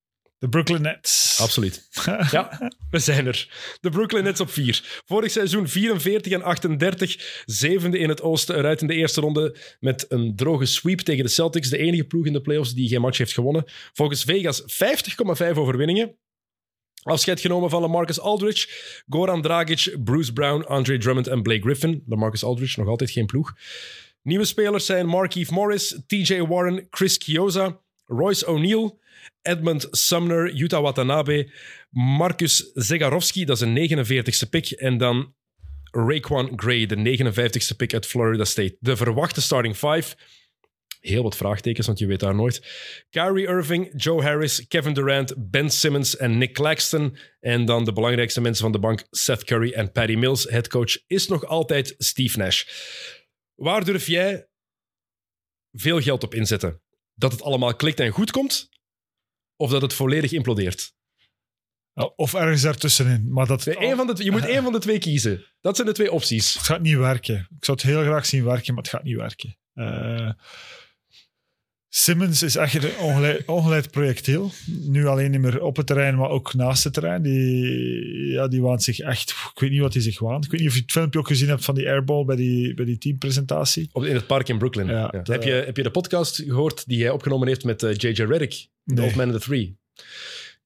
De 0.45 0.51
Brooklyn 0.51 0.81
Nets. 0.81 1.39
Absoluut. 1.41 1.87
Ja, 2.31 2.71
we 2.89 2.99
zijn 2.99 3.25
er. 3.25 3.49
De 3.81 3.89
Brooklyn 3.89 4.23
Nets 4.23 4.39
op 4.39 4.49
4. 4.49 5.01
Vorig 5.05 5.31
seizoen 5.31 5.67
44 5.67 6.31
en 6.31 6.41
38. 6.41 7.43
Zevende 7.45 7.97
in 7.97 8.09
het 8.09 8.21
oosten, 8.21 8.57
eruit 8.57 8.81
in 8.81 8.87
de 8.87 8.93
eerste 8.93 9.21
ronde 9.21 9.57
met 9.79 10.05
een 10.09 10.35
droge 10.35 10.65
sweep 10.65 10.99
tegen 10.99 11.23
de 11.23 11.29
Celtics. 11.29 11.69
De 11.69 11.77
enige 11.77 12.03
ploeg 12.03 12.25
in 12.25 12.33
de 12.33 12.41
playoffs 12.41 12.73
die 12.73 12.87
geen 12.87 13.01
match 13.01 13.17
heeft 13.17 13.33
gewonnen. 13.33 13.63
Volgens 13.93 14.23
Vegas 14.23 14.61
50,5 14.61 15.57
overwinningen. 15.57 16.15
Afscheid 17.03 17.39
genomen 17.39 17.69
van 17.69 17.81
LaMarcus 17.81 18.19
Aldridge, 18.19 18.69
Goran 19.09 19.41
Dragic, 19.41 19.95
Bruce 20.03 20.33
Brown, 20.33 20.65
Andre 20.65 20.97
Drummond 20.97 21.27
en 21.27 21.41
Blake 21.41 21.61
Griffin. 21.61 22.03
LaMarcus 22.07 22.43
Aldridge 22.43 22.79
nog 22.79 22.89
altijd 22.89 23.11
geen 23.11 23.25
ploeg. 23.25 23.53
Nieuwe 24.21 24.45
spelers 24.45 24.85
zijn 24.85 25.05
Markeith 25.05 25.51
Morris, 25.51 25.99
TJ 26.07 26.41
Warren, 26.41 26.87
Chris 26.89 27.17
Chioza, 27.23 27.79
Royce 28.05 28.47
O'Neal, 28.47 28.99
Edmund 29.41 29.87
Sumner, 29.91 30.53
Yuta 30.53 30.81
Watanabe, 30.81 31.51
Marcus 31.89 32.71
Zegarowski, 32.73 33.45
dat 33.45 33.61
is 33.61 33.67
een 33.67 34.05
49ste 34.05 34.49
pick, 34.49 34.71
en 34.71 34.97
dan 34.97 35.35
Raekwon 35.95 36.51
Gray, 36.55 36.85
de 36.85 36.95
59ste 36.95 37.75
pick 37.77 37.93
uit 37.93 38.05
Florida 38.05 38.43
State. 38.43 38.77
De 38.79 38.95
verwachte 38.95 39.41
starting 39.41 39.75
five. 39.75 40.15
Heel 40.99 41.23
wat 41.23 41.37
vraagtekens, 41.37 41.87
want 41.87 41.99
je 41.99 42.05
weet 42.05 42.19
daar 42.19 42.35
nooit. 42.35 42.61
Kyrie 43.09 43.47
Irving, 43.47 43.91
Joe 43.95 44.21
Harris, 44.21 44.67
Kevin 44.67 44.93
Durant, 44.93 45.33
Ben 45.37 45.69
Simmons 45.69 46.17
en 46.17 46.37
Nick 46.37 46.53
Claxton. 46.53 47.17
En 47.39 47.65
dan 47.65 47.83
de 47.83 47.93
belangrijkste 47.93 48.41
mensen 48.41 48.63
van 48.63 48.71
de 48.71 48.79
bank, 48.79 49.05
Seth 49.09 49.43
Curry 49.43 49.71
en 49.71 49.91
Patty 49.91 50.15
Mills. 50.15 50.43
Headcoach 50.43 50.97
is 51.07 51.27
nog 51.27 51.45
altijd 51.45 51.95
Steve 51.97 52.37
Nash. 52.37 52.63
Waar 53.55 53.85
durf 53.85 54.07
jij 54.07 54.47
veel 55.71 56.01
geld 56.01 56.23
op 56.23 56.33
inzetten? 56.33 56.81
Dat 57.13 57.31
het 57.31 57.41
allemaal 57.41 57.75
klikt 57.75 57.99
en 57.99 58.11
goed 58.11 58.31
komt? 58.31 58.69
Of 59.55 59.71
dat 59.71 59.81
het 59.81 59.93
volledig 59.93 60.31
implodeert? 60.31 60.93
Ja, 61.93 62.11
Of 62.15 62.33
ergens 62.33 62.61
daartussenin. 62.61 63.31
Maar 63.33 63.47
dat 63.47 63.63
van 63.95 64.07
de, 64.07 64.23
je 64.23 64.31
moet 64.31 64.45
één 64.45 64.63
van 64.63 64.71
de 64.71 64.79
twee 64.79 64.99
kiezen. 64.99 65.45
Dat 65.61 65.75
zijn 65.75 65.87
de 65.87 65.93
twee 65.93 66.11
opties. 66.11 66.53
het 66.53 66.63
gaat 66.63 66.81
niet 66.81 66.97
werken. 66.97 67.35
Ik 67.35 67.65
zou 67.65 67.77
het 67.77 67.87
heel 67.87 68.01
graag 68.01 68.25
zien 68.25 68.43
werken, 68.43 68.73
maar 68.73 68.83
het 68.83 68.91
gaat 68.91 69.03
niet 69.03 69.15
werken. 69.15 69.57
Eh, 69.73 70.31
Simmons 71.97 72.43
is 72.43 72.55
echt 72.55 72.83
een 72.83 72.97
ongeleid, 73.01 73.45
ongeleid 73.45 73.91
projectiel. 73.91 74.51
Nu 74.83 75.05
alleen 75.07 75.31
niet 75.31 75.39
meer 75.41 75.61
op 75.61 75.75
het 75.77 75.87
terrein, 75.87 76.15
maar 76.15 76.29
ook 76.29 76.53
naast 76.53 76.83
het 76.83 76.93
terrein. 76.93 77.21
Die, 77.21 78.27
ja, 78.31 78.47
die 78.47 78.61
waant 78.61 78.83
zich 78.83 78.99
echt... 78.99 79.29
Ik 79.29 79.59
weet 79.59 79.71
niet 79.71 79.79
wat 79.79 79.93
hij 79.93 80.01
zich 80.01 80.19
waant. 80.19 80.45
Ik 80.45 80.51
weet 80.51 80.59
niet 80.59 80.69
of 80.69 80.75
je 80.75 80.81
het 80.81 80.91
filmpje 80.91 81.19
ook 81.19 81.27
gezien 81.27 81.47
hebt 81.47 81.65
van 81.65 81.75
die 81.75 81.87
airball 81.89 82.25
bij 82.25 82.35
die, 82.35 82.73
bij 82.73 82.85
die 82.85 82.97
teampresentatie. 82.97 83.89
Op, 83.91 84.03
in 84.03 84.15
het 84.15 84.27
park 84.27 84.49
in 84.49 84.57
Brooklyn. 84.57 84.87
Ja, 84.87 85.09
Ja. 85.11 85.21
de- 85.21 85.31
heb, 85.31 85.43
je, 85.43 85.51
heb 85.51 85.77
je 85.77 85.83
de 85.83 85.91
podcast 85.91 86.35
gehoord 86.47 86.87
die 86.87 87.01
hij 87.01 87.09
opgenomen 87.09 87.47
heeft 87.47 87.63
met 87.63 87.83
eh, 87.83 87.93
J.J. 87.93 88.21
Reddick? 88.23 88.51
The 88.51 88.93
Nee. 88.93 89.05
Old 89.05 89.15
Man 89.15 89.27
in 89.27 89.33
the 89.33 89.39
Three. 89.39 89.77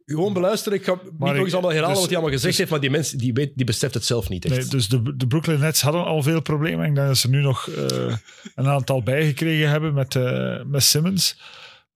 Gewoon 0.09 0.33
beluisteren. 0.33 0.77
Ik 0.77 0.83
ga 0.83 0.91
niet 0.91 1.01
Maar 1.17 1.27
nog 1.29 1.37
ik- 1.37 1.43
eens 1.43 1.53
allemaal 1.53 1.71
herhalen 1.71 1.93
dus- 1.93 1.99
wat 2.01 2.09
hij 2.09 2.19
allemaal 2.19 2.35
gezegd 2.39 2.49
dus- 2.49 2.57
heeft, 2.57 2.69
maar 2.71 2.79
die 2.79 2.89
mensen 2.89 3.17
die, 3.17 3.33
weet, 3.33 3.51
die 3.55 3.65
beseft 3.65 3.93
het 3.93 4.05
zelf 4.05 4.29
niet 4.29 4.45
echt. 4.45 4.55
Nee, 4.55 4.65
dus 4.65 4.87
de, 4.87 5.15
de 5.17 5.27
Brooklyn 5.27 5.59
Nets 5.59 5.81
hadden 5.81 6.05
al 6.05 6.23
veel 6.23 6.41
problemen. 6.41 6.85
Ik 6.87 6.95
denk 6.95 7.07
dat 7.07 7.17
ze 7.17 7.29
nu 7.29 7.41
nog 7.41 7.67
eh, 7.69 8.15
een 8.55 8.67
aantal 8.67 9.03
bijgekregen 9.03 9.69
hebben 9.69 9.93
met, 9.93 10.15
eh, 10.15 10.61
met 10.65 10.83
Simmons. 10.83 11.37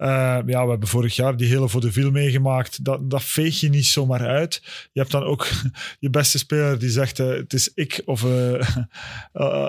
Eh, 0.04 0.40
ja, 0.46 0.64
we 0.64 0.70
hebben 0.70 0.88
vorig 0.88 1.16
jaar 1.16 1.38
die 1.38 1.48
hele 1.48 1.70
voor 1.70 1.82
de 1.82 1.92
viel 1.92 2.12
meegemaakt. 2.12 2.86
Dat, 2.86 3.10
dat 3.10 3.24
veeg 3.24 3.60
je 3.60 3.70
niet 3.70 3.86
zomaar 3.86 4.28
uit. 4.28 4.62
Je 4.92 5.00
hebt 5.00 5.12
dan 5.12 5.24
ook 5.24 5.48
je 6.00 6.10
beste 6.10 6.38
speler 6.38 6.80
die 6.80 6.90
zegt: 6.90 7.20
eh, 7.20 7.28
het 7.28 7.54
is 7.54 7.72
ik 7.76 8.02
of, 8.06 8.24
eh, 8.24 8.78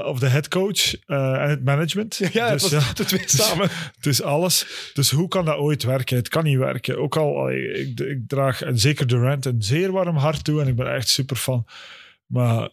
of 0.11 0.19
de 0.19 0.29
headcoach 0.29 1.05
eh, 1.07 1.43
en 1.43 1.49
het 1.49 1.65
management. 1.65 2.17
ja, 2.33 2.49
het 2.49 2.61
dus, 2.61 2.71
was 2.71 2.87
ja, 2.87 2.93
de 2.95 3.05
twee 3.05 3.23
samen. 3.27 3.69
het 3.97 4.07
is 4.07 4.23
alles. 4.23 4.67
Dus 4.95 5.11
hoe 5.11 5.29
kan 5.29 5.45
dat 5.45 5.57
ooit 5.57 5.83
werken? 5.83 6.17
Het 6.17 6.29
kan 6.29 6.45
niet 6.45 6.59
werken. 6.59 6.99
Ook 6.99 7.17
al, 7.17 7.51
ik, 7.51 8.01
ik 8.01 8.21
draag 8.27 8.63
en 8.63 8.79
zeker 8.79 9.07
Durant 9.07 9.45
een 9.45 9.63
zeer 9.63 9.93
warm 9.93 10.17
hart 10.17 10.45
toe 10.45 10.61
en 10.61 10.69
ik 10.69 10.77
ben 10.77 10.87
er 10.87 10.95
echt 10.95 11.09
super 11.09 11.37
fan. 11.37 11.67
Maar 12.27 12.71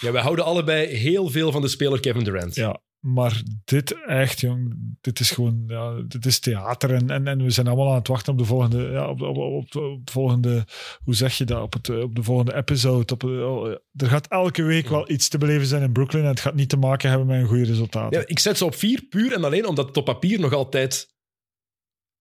Ja, 0.00 0.12
wij 0.12 0.22
houden 0.22 0.44
allebei 0.44 0.86
heel 0.86 1.28
veel 1.28 1.52
van 1.52 1.62
de 1.62 1.68
speler 1.68 2.00
Kevin 2.00 2.24
Durant. 2.24 2.54
Ja, 2.54 2.80
maar 3.02 3.42
dit 3.64 4.04
echt, 4.06 4.40
jong, 4.40 4.74
dit 5.00 5.20
is 5.20 5.30
gewoon, 5.30 5.64
ja, 5.66 5.94
dit 6.08 6.26
is 6.26 6.38
theater. 6.38 6.94
En, 6.94 7.10
en, 7.10 7.26
en 7.26 7.42
we 7.42 7.50
zijn 7.50 7.66
allemaal 7.66 7.88
aan 7.88 7.98
het 7.98 8.08
wachten 8.08 8.32
op 8.32 8.38
de 8.38 8.44
volgende, 8.44 8.82
ja, 8.82 9.08
op, 9.08 9.20
op, 9.20 9.36
op, 9.36 9.72
de 9.72 10.12
volgende, 10.12 10.64
hoe 11.04 11.14
zeg 11.14 11.38
je 11.38 11.44
dat, 11.44 11.62
op, 11.62 11.72
het, 11.72 12.02
op 12.02 12.14
de 12.14 12.22
volgende 12.22 12.54
episode. 12.54 13.12
Op, 13.12 13.24
oh, 13.24 13.68
er 13.96 14.06
gaat 14.06 14.26
elke 14.26 14.62
week 14.62 14.88
wel 14.88 15.10
iets 15.10 15.28
te 15.28 15.38
beleven 15.38 15.66
zijn 15.66 15.82
in 15.82 15.92
Brooklyn 15.92 16.22
en 16.22 16.28
het 16.28 16.40
gaat 16.40 16.54
niet 16.54 16.68
te 16.68 16.76
maken 16.76 17.08
hebben 17.08 17.26
met 17.26 17.40
een 17.40 17.48
goede 17.48 17.64
resultaat. 17.64 18.14
Ja, 18.14 18.22
ik 18.26 18.38
zet 18.38 18.58
ze 18.58 18.64
op 18.64 18.74
vier, 18.74 19.02
puur 19.02 19.32
en 19.32 19.44
alleen 19.44 19.66
omdat 19.66 19.86
het 19.86 19.96
op 19.96 20.04
papier 20.04 20.40
nog 20.40 20.52
altijd 20.52 21.11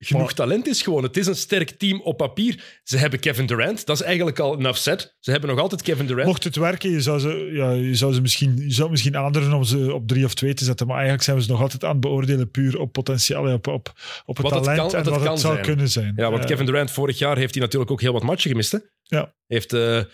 genoeg 0.07 0.23
Maar- 0.25 0.33
talent 0.33 0.67
is. 0.67 0.81
Gewoon. 0.81 1.03
Het 1.03 1.17
is 1.17 1.27
een 1.27 1.35
sterk 1.35 1.69
team 1.69 2.01
op 2.01 2.17
papier. 2.17 2.79
Ze 2.83 2.97
hebben 2.97 3.19
Kevin 3.19 3.45
Durant, 3.45 3.85
dat 3.85 3.95
is 3.99 4.01
eigenlijk 4.03 4.39
al 4.39 4.57
enough 4.59 4.77
set. 4.79 5.15
Ze 5.19 5.31
hebben 5.31 5.49
nog 5.49 5.59
altijd 5.59 5.81
Kevin 5.81 6.05
Durant. 6.05 6.27
Mocht 6.27 6.43
het 6.43 6.55
werken, 6.55 6.89
je 6.91 7.01
zou 7.01 7.19
ze, 7.19 7.49
ja, 7.53 7.71
je 7.71 7.95
zou 7.95 8.13
ze 8.13 8.21
misschien, 8.21 8.57
je 8.57 8.73
zou 8.73 8.89
misschien 8.89 9.17
aandurven 9.17 9.53
om 9.53 9.63
ze 9.63 9.93
op 9.93 10.07
drie 10.07 10.25
of 10.25 10.33
twee 10.33 10.53
te 10.53 10.63
zetten. 10.63 10.85
Maar 10.85 10.95
eigenlijk 10.95 11.25
zijn 11.25 11.37
we 11.37 11.43
ze 11.43 11.51
nog 11.51 11.61
altijd 11.61 11.83
aan 11.83 11.91
het 11.91 11.99
beoordelen 11.99 12.51
puur 12.51 12.79
op 12.79 12.91
potentieel, 12.91 13.53
op, 13.53 13.67
op, 13.67 13.93
op 14.25 14.37
het 14.37 14.45
Wat 14.49 14.53
het 14.55 14.63
talent 14.63 14.77
kan- 14.77 14.85
wat 14.85 14.93
en 14.93 14.97
het 14.99 15.09
wat 15.09 15.21
kan 15.23 15.31
het 15.31 15.39
zou 15.41 15.53
zijn. 15.53 15.65
kunnen 15.65 15.89
zijn. 15.89 16.13
Ja, 16.15 16.29
want 16.29 16.41
Eh, 16.43 16.49
Kevin 16.49 16.65
Durant, 16.65 16.91
vorig 16.91 17.17
jaar 17.19 17.37
heeft 17.37 17.53
hij 17.53 17.63
natuurlijk 17.63 17.91
ook 17.91 18.01
heel 18.01 18.13
wat 18.13 18.23
matchen 18.23 18.49
gemist. 18.49 18.71
Hè? 18.71 18.77
Ja. 19.03 19.33
Heeft 19.47 19.73
eh, 19.73 19.97
eh, 19.97 20.05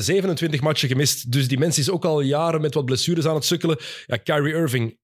27 0.00 0.60
matchen 0.60 0.88
gemist. 0.88 1.32
Dus 1.32 1.48
die 1.48 1.58
mens 1.58 1.78
is 1.78 1.90
ook 1.90 2.04
al 2.04 2.20
jaren 2.20 2.60
met 2.60 2.74
wat 2.74 2.84
blessures 2.84 3.26
aan 3.26 3.34
het 3.34 3.44
sukkelen. 3.44 3.76
Ja, 4.06 4.16
Kyrie 4.16 4.54
Irving. 4.54 4.98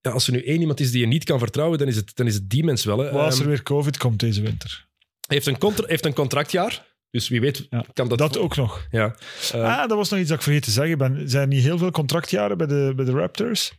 Ja, 0.00 0.10
als 0.10 0.26
er 0.26 0.32
nu 0.32 0.44
één 0.44 0.60
iemand 0.60 0.80
is 0.80 0.90
die 0.90 1.00
je 1.00 1.06
niet 1.06 1.24
kan 1.24 1.38
vertrouwen, 1.38 1.78
dan 1.78 1.88
is 1.88 1.96
het, 1.96 2.16
dan 2.16 2.26
is 2.26 2.34
het 2.34 2.50
die 2.50 2.64
mens 2.64 2.84
wel. 2.84 2.98
Hè. 2.98 3.10
Als 3.10 3.34
er 3.34 3.40
Ehm, 3.40 3.48
weer 3.48 3.62
COVID 3.62 3.96
komt 3.96 4.20
deze 4.20 4.42
winter? 4.42 4.86
heeft, 5.26 5.46
een 5.46 5.58
contra- 5.58 5.86
heeft 5.86 6.04
een 6.06 6.12
contractjaar. 6.14 6.86
Dus 7.10 7.28
wie 7.28 7.40
weet 7.40 7.66
Ja, 7.70 7.84
kan 7.92 8.08
dat... 8.08 8.18
Dat 8.18 8.38
ook 8.38 8.56
nog. 8.56 8.86
Ja. 8.90 9.16
Eh, 9.52 9.62
ah, 9.62 9.88
dat 9.88 9.96
was 9.96 10.08
nog 10.10 10.18
iets 10.18 10.28
dat 10.28 10.36
ik 10.38 10.42
vergeten 10.44 10.66
te 10.66 10.74
zeggen. 10.74 10.98
Ben, 10.98 11.28
zijn 11.30 11.42
er 11.42 11.48
niet 11.48 11.62
heel 11.62 11.78
veel 11.78 11.90
contractjaren 11.90 12.58
bij 12.58 12.66
de, 12.66 12.92
bij 12.96 13.04
de 13.04 13.10
Raptors? 13.10 13.72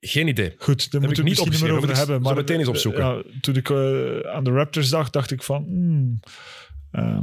Geen 0.00 0.28
idee. 0.28 0.54
Goed, 0.58 0.90
daar 0.90 1.00
moeten 1.00 1.24
we 1.24 1.28
niet 1.30 1.60
meer 1.62 1.72
over 1.72 1.96
hebben. 1.96 2.20
Maar 2.22 2.34
meteen 2.34 2.58
eens 2.58 2.68
opzoeken. 2.68 3.04
Ja, 3.04 3.22
toen 3.40 3.56
ik 3.56 3.70
eh, 3.70 3.76
aan 4.34 4.44
de 4.44 4.50
Raptors 4.50 4.88
dacht, 4.88 5.12
dacht 5.12 5.30
ik 5.30 5.42
van... 5.42 5.64
hmm, 5.64 6.20
ehm, 6.90 7.22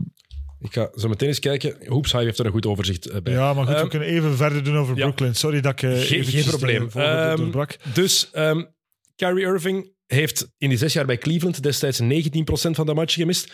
Ik 0.60 0.74
ga 0.74 0.90
zo 0.96 1.08
meteen 1.08 1.28
eens 1.28 1.40
kijken. 1.40 1.76
Hoops 1.88 2.12
Hive 2.12 2.24
heeft 2.26 2.40
er 2.40 2.46
een 2.46 2.52
goed 2.52 2.66
overzicht 2.66 3.06
eh, 3.06 3.22
bij. 3.22 3.34
ja, 3.34 3.54
maar 3.54 3.66
goed, 3.66 3.74
Ehm, 3.76 3.84
we 3.84 3.90
kunnen 3.90 4.08
even 4.08 4.38
verder 4.38 4.64
doen 4.64 4.78
over 4.78 4.96
ja. 4.98 5.02
Brooklyn. 5.02 5.36
Sorry 5.36 5.62
dat 5.62 5.72
ik 5.72 5.82
uh, 5.82 6.00
Geen- 6.00 6.26
geen 6.26 6.44
probleem. 6.44 6.90
Ehm. 6.94 7.64
Dus 7.94 8.30
ehm 8.32 8.64
Kyrie 9.16 9.46
Irving 9.46 9.94
heeft 10.06 10.48
in 10.58 10.70
die 10.70 10.78
zes 10.78 10.94
jaar 10.94 11.06
bij 11.06 11.18
Cleveland 11.18 11.64
destijds 11.64 12.00
19% 12.02 12.06
van 12.76 12.86
de 12.86 12.94
matchen 12.94 13.22
gemist. 13.22 13.52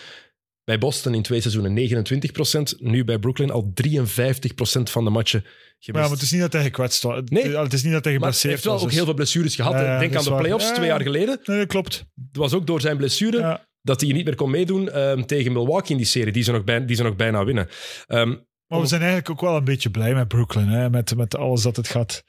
Bij 0.64 0.78
Boston 0.78 1.14
in 1.14 1.22
twee 1.22 1.42
seizoenen 1.42 1.74
29%. 1.74 2.76
Nu 2.80 3.04
bij 3.04 3.20
Brooklyn 3.20 3.52
al 3.52 3.72
53% 3.74 4.90
van 4.90 5.04
de 5.04 5.10
matchen 5.10 5.42
Maar, 5.44 5.52
gemist. 5.80 5.80
ja, 5.80 5.92
maar 5.94 6.10
het 6.10 6.22
is 6.22 6.32
niet 6.32 6.42
dat 6.42 6.54
hij 6.54 6.64
gekwetst 6.64 7.04
was. 7.04 7.22
Nee. 7.26 7.58
Het, 7.58 7.74
is 7.74 7.84
niet 7.84 7.94
dat 7.94 8.04
hij 8.04 8.14
Maar 8.14 8.22
hij 8.22 8.32
geblesseerd 8.32 8.54
heeft 8.54 8.64
wel 8.64 8.74
was. 8.74 8.82
ook 8.82 8.88
dus- 8.88 8.96
heel 8.98 9.06
veel 9.06 9.14
blessures 9.14 9.56
gehad. 9.56 9.74
Ja, 9.74 9.80
hè. 9.80 9.86
ja, 9.86 10.00
Denk 10.00 10.16
aan 10.16 10.24
de 10.24 10.36
playoffs 10.36 10.66
twee 10.68 10.80
ja. 10.80 10.86
jaar 10.86 11.02
geleden. 11.02 11.40
Nee, 11.46 11.58
dat 11.58 11.68
klopt. 11.68 11.96
Het 12.16 12.38
was 12.38 12.54
ook 12.54 12.68
door 12.68 12.82
zijn 12.82 12.98
blessure 12.98 13.38
Ja. 13.38 13.68
Dat 13.84 14.02
hij 14.02 14.12
niet 14.12 14.26
meer 14.26 14.36
kon 14.36 14.50
meedoen 14.50 14.90
ehm, 14.92 15.22
tegen 15.24 15.52
Milwaukee 15.52 15.92
in 15.92 15.98
die 15.98 16.06
serie, 16.06 16.34
die 16.34 16.44
ze 16.44 16.52
nog, 16.52 16.64
bij, 16.64 16.86
die 16.86 16.96
ze 16.96 17.04
nog 17.04 17.16
bijna 17.16 17.46
winnen. 17.46 17.68
Ehm, 18.08 18.36
Maar 18.68 18.82
we 18.82 18.88
zijn 18.88 19.02
eigenlijk 19.02 19.30
ook 19.30 19.42
wel 19.42 19.58
een 19.58 19.64
beetje 19.64 19.92
blij 19.92 20.14
met 20.14 20.28
Brooklyn. 20.28 20.68
Hè? 20.68 20.90
Met, 20.90 21.16
met 21.16 21.38
alles 21.38 21.62
dat 21.62 21.76
het 21.76 21.88
gaat 21.88 22.24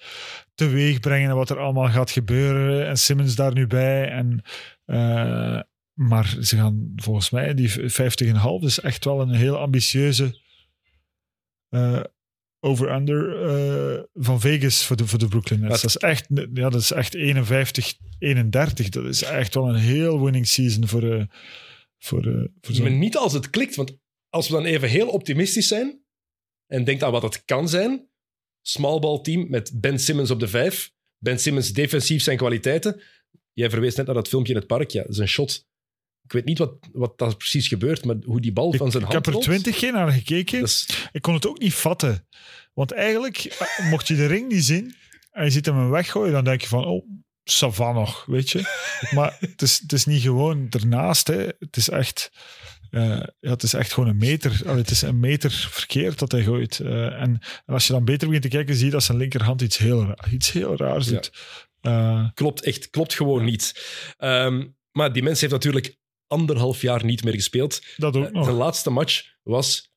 teweeg 0.54 1.00
brengen 1.00 1.30
en 1.30 1.36
wat 1.36 1.50
er 1.50 1.58
allemaal 1.58 1.88
gaat 1.88 2.10
gebeuren. 2.10 2.86
En 2.86 2.96
Simmons 2.96 3.34
daar 3.34 3.52
nu 3.52 3.66
bij. 3.66 4.08
En, 4.08 4.42
eh, 4.84 5.60
maar 5.92 6.36
ze 6.40 6.56
gaan 6.56 6.92
volgens 6.96 7.30
mij, 7.30 7.54
die 7.54 7.70
50,5 7.70 8.62
is 8.62 8.80
echt 8.80 9.04
wel 9.04 9.20
een 9.20 9.34
heel 9.34 9.58
ambitieuze 9.58 10.42
eh, 11.68 12.00
over-under 12.64 13.46
eh, 13.46 14.02
van 14.14 14.40
Vegas 14.40 14.84
voor 14.84 14.96
de, 14.96 15.06
voor 15.06 15.18
de 15.18 15.28
Brooklyn 15.28 15.60
Nets. 15.60 15.82
Dat 15.82 15.90
is 15.90 15.96
echt, 15.96 16.26
ja, 16.54 16.70
dat 16.70 16.80
is 16.80 16.90
echt 16.90 17.14
51, 17.14 17.94
31. 18.18 18.88
Dat 18.88 19.04
is 19.04 19.22
echt 19.22 19.54
wel 19.54 19.68
een 19.68 19.80
heel 19.80 20.22
winning 20.22 20.46
season 20.46 20.88
voor, 20.88 21.12
eh 21.12 21.24
voor, 21.98 22.26
eh 22.26 22.44
voor 22.60 22.82
maar 22.82 22.90
niet 22.90 23.16
als 23.16 23.32
het 23.32 23.50
klikt, 23.50 23.74
want 23.74 23.98
als 24.28 24.48
we 24.48 24.54
dan 24.54 24.64
even 24.64 24.88
heel 24.88 25.08
optimistisch 25.08 25.68
zijn 25.68 26.04
en 26.66 26.84
denkt 26.84 27.02
aan 27.02 27.12
wat 27.12 27.22
het 27.22 27.44
kan 27.44 27.68
zijn, 27.68 28.08
small 28.62 28.98
ball 28.98 29.20
team 29.20 29.50
met 29.50 29.80
Ben 29.80 29.98
Simmons 29.98 30.30
op 30.30 30.40
de 30.40 30.48
vijf. 30.48 30.92
Ben 31.18 31.38
Simmons 31.38 31.72
defensief 31.72 32.22
zijn 32.22 32.36
kwaliteiten. 32.36 33.02
Jij 33.52 33.70
verwees 33.70 33.94
net 33.94 34.06
naar 34.06 34.14
dat 34.14 34.28
filmpje 34.28 34.52
in 34.52 34.58
het 34.58 34.68
park. 34.68 34.90
Ja, 34.90 35.02
dat 35.02 35.10
is 35.10 35.18
een 35.18 35.28
shot. 35.28 35.66
Ik 36.24 36.32
weet 36.32 36.44
niet 36.44 36.58
wat, 36.58 36.74
wat 36.92 37.18
daar 37.18 37.36
precies 37.36 37.68
gebeurt, 37.68 38.04
maar 38.04 38.16
hoe 38.24 38.40
die 38.40 38.52
bal 38.52 38.72
van 38.72 38.90
zijn 38.90 39.02
ik 39.02 39.12
hand 39.12 39.26
heb 39.26 39.34
er 39.34 39.40
twintig 39.40 39.76
keer 39.76 39.92
naar 39.92 40.12
gekeken. 40.12 40.60
dat 40.60 41.08
Ik 41.12 41.22
kon 41.22 41.34
het 41.34 41.46
ook 41.46 41.58
niet 41.58 41.74
vatten. 41.74 42.26
Want 42.74 42.92
eigenlijk, 42.92 43.36
eh, 43.38 43.90
mocht 43.90 44.08
je 44.08 44.14
de 44.14 44.26
ring 44.26 44.52
niet 44.52 44.64
zien 44.64 44.94
en 45.30 45.44
je 45.44 45.50
ziet 45.50 45.66
hem 45.66 45.90
weggooien, 45.90 46.32
dan 46.32 46.44
denk 46.44 46.60
je 46.60 46.68
van, 46.68 46.84
oh, 46.84 47.06
savan 47.44 47.94
nog, 47.94 48.24
weet 48.24 48.50
je. 48.50 48.60
Maar 49.14 49.36
het 49.40 49.62
is, 49.62 49.78
het 49.78 49.92
is 49.92 50.04
niet 50.04 50.22
gewoon 50.22 50.66
ernaast. 50.70 51.26
Hè. 51.26 51.48
Het, 51.58 51.76
is 51.76 51.88
echt, 51.88 52.30
eh, 52.90 53.22
ja, 53.40 53.50
het 53.50 53.62
is 53.62 53.74
echt 53.74 53.92
gewoon 53.92 54.08
een 54.08 54.16
meter. 54.16 54.60
Allee, 54.64 54.80
het 54.80 54.90
is 54.90 55.02
een 55.02 55.20
meter 55.20 55.50
verkeerd 55.50 56.18
dat 56.18 56.32
hij 56.32 56.42
gooit. 56.42 56.80
Eh, 56.80 57.04
en, 57.04 57.40
en 57.66 57.74
als 57.74 57.86
je 57.86 57.92
dan 57.92 58.04
beter 58.04 58.26
begint 58.26 58.42
te 58.44 58.56
kijken, 58.56 58.74
zie 58.74 58.84
je 58.84 58.90
dat 58.90 59.02
zijn 59.02 59.18
linkerhand 59.18 59.60
iets 59.62 59.78
heel, 59.78 60.14
iets 60.30 60.52
heel 60.52 60.76
raars 60.76 61.08
Ja. 61.08 61.12
doet. 61.12 61.32
Klopt 62.34 62.62
echt, 62.62 62.90
klopt 62.90 63.14
gewoon 63.14 63.44
niet. 63.44 63.84
Ehm, 64.16 64.66
maar 64.92 65.12
die 65.12 65.22
mens 65.22 65.40
heeft 65.40 65.52
natuurlijk 65.52 65.96
anderhalf 66.26 66.80
jaar 66.80 67.04
niet 67.04 67.24
meer 67.24 67.34
gespeeld. 67.34 67.80
dat 67.96 68.16
ook 68.16 68.24
Eh, 68.24 68.30
nog. 68.32 68.44
Zijn 68.44 68.56
laatste 68.56 68.90
match 68.90 69.22
was 69.42 69.92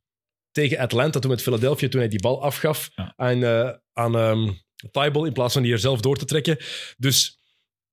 tegen 0.51 0.77
Atlanta, 0.77 1.19
toen 1.19 1.31
met 1.31 1.41
Philadelphia, 1.41 1.87
toen 1.89 1.99
hij 1.99 2.09
die 2.09 2.21
bal 2.21 2.41
afgaf 2.43 2.89
Ja. 2.95 3.13
aan, 3.15 3.43
eh 3.43 3.69
aan 3.93 4.15
ehm 4.17 4.51
Thibault 4.91 5.27
in 5.27 5.33
plaats 5.33 5.53
van 5.53 5.61
die 5.63 5.71
er 5.71 5.79
zelf 5.79 6.01
door 6.01 6.17
te 6.17 6.25
trekken. 6.25 6.57
Dus, 6.97 7.39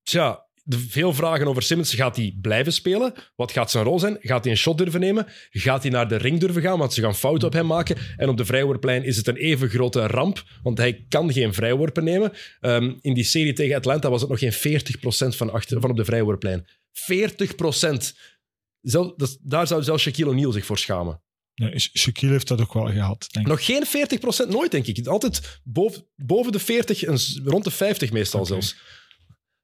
tja, 0.03 0.47
de- 0.63 0.79
veel 0.79 1.13
vragen 1.15 1.47
over 1.47 1.63
Simmons. 1.63 1.95
Gaat 1.95 2.17
hij 2.17 2.39
blijven 2.41 2.73
spelen? 2.73 3.15
Wat 3.37 3.53
gaat 3.53 3.71
zijn 3.71 3.85
rol 3.85 3.99
zijn? 3.99 4.17
Gaat 4.21 4.43
hij 4.45 4.53
een 4.53 4.59
shot 4.59 4.79
durven 4.79 5.01
nemen? 5.01 5.27
Gaat 5.51 5.83
hij 5.83 5.91
naar 5.91 6.09
de 6.09 6.17
ring 6.17 6.41
durven 6.41 6.63
gaan? 6.63 6.79
Want 6.79 6.93
ze 6.93 7.01
gaan 7.01 7.15
fouten 7.15 7.49
op 7.49 7.55
hem 7.55 7.67
maken. 7.67 7.97
En 8.17 8.29
op 8.29 8.37
de 8.37 8.45
vrijworplijn 8.45 9.05
is 9.05 9.17
het 9.17 9.27
een 9.27 9.37
even 9.37 9.69
grote 9.69 10.07
ramp, 10.07 10.43
want 10.63 10.79
hij 10.79 11.05
kan 11.09 11.33
geen 11.33 11.55
vrijworpen 11.55 12.05
nemen. 12.05 12.33
Ehm, 12.61 12.93
in 13.01 13.15
die 13.15 13.25
serie 13.25 13.53
tegen 13.53 13.77
Atlanta 13.77 14.11
was 14.11 14.21
het 14.21 14.31
nog 14.31 14.39
geen 14.39 14.53
40% 14.53 15.37
van, 15.37 15.51
achter, 15.53 15.81
van 15.81 15.91
op 15.91 15.97
de 15.97 16.05
vrijworplijn. 16.05 16.67
40%! 16.95 18.17
Zel, 18.81 19.17
dat, 19.17 19.37
daar 19.41 19.67
zou 19.67 19.83
zelfs 19.83 20.03
Shaquille 20.03 20.31
O'Neal 20.31 20.53
zich 20.53 20.67
voor 20.67 20.79
schamen. 20.79 21.23
Nee, 21.55 21.79
Sha- 21.79 21.91
Shaquille 21.99 22.33
heeft 22.33 22.49
dat 22.49 22.61
ook 22.61 22.73
wel 22.75 22.87
gehad, 22.87 23.27
denk 23.31 23.47
ik. 23.47 23.53
Nog 23.53 23.65
geen 23.65 23.87
40% 24.47 24.49
nooit, 24.49 24.71
denk 24.71 24.87
ik. 24.87 25.07
Altijd 25.07 25.61
boven, 25.65 26.07
boven 26.17 26.53
de 26.53 26.59
40 26.59 27.03
en 27.03 27.19
s- 27.19 27.41
rond 27.45 27.65
de 27.65 27.71
50 27.71 28.13
meestal 28.13 28.47
zelfs. 28.47 28.77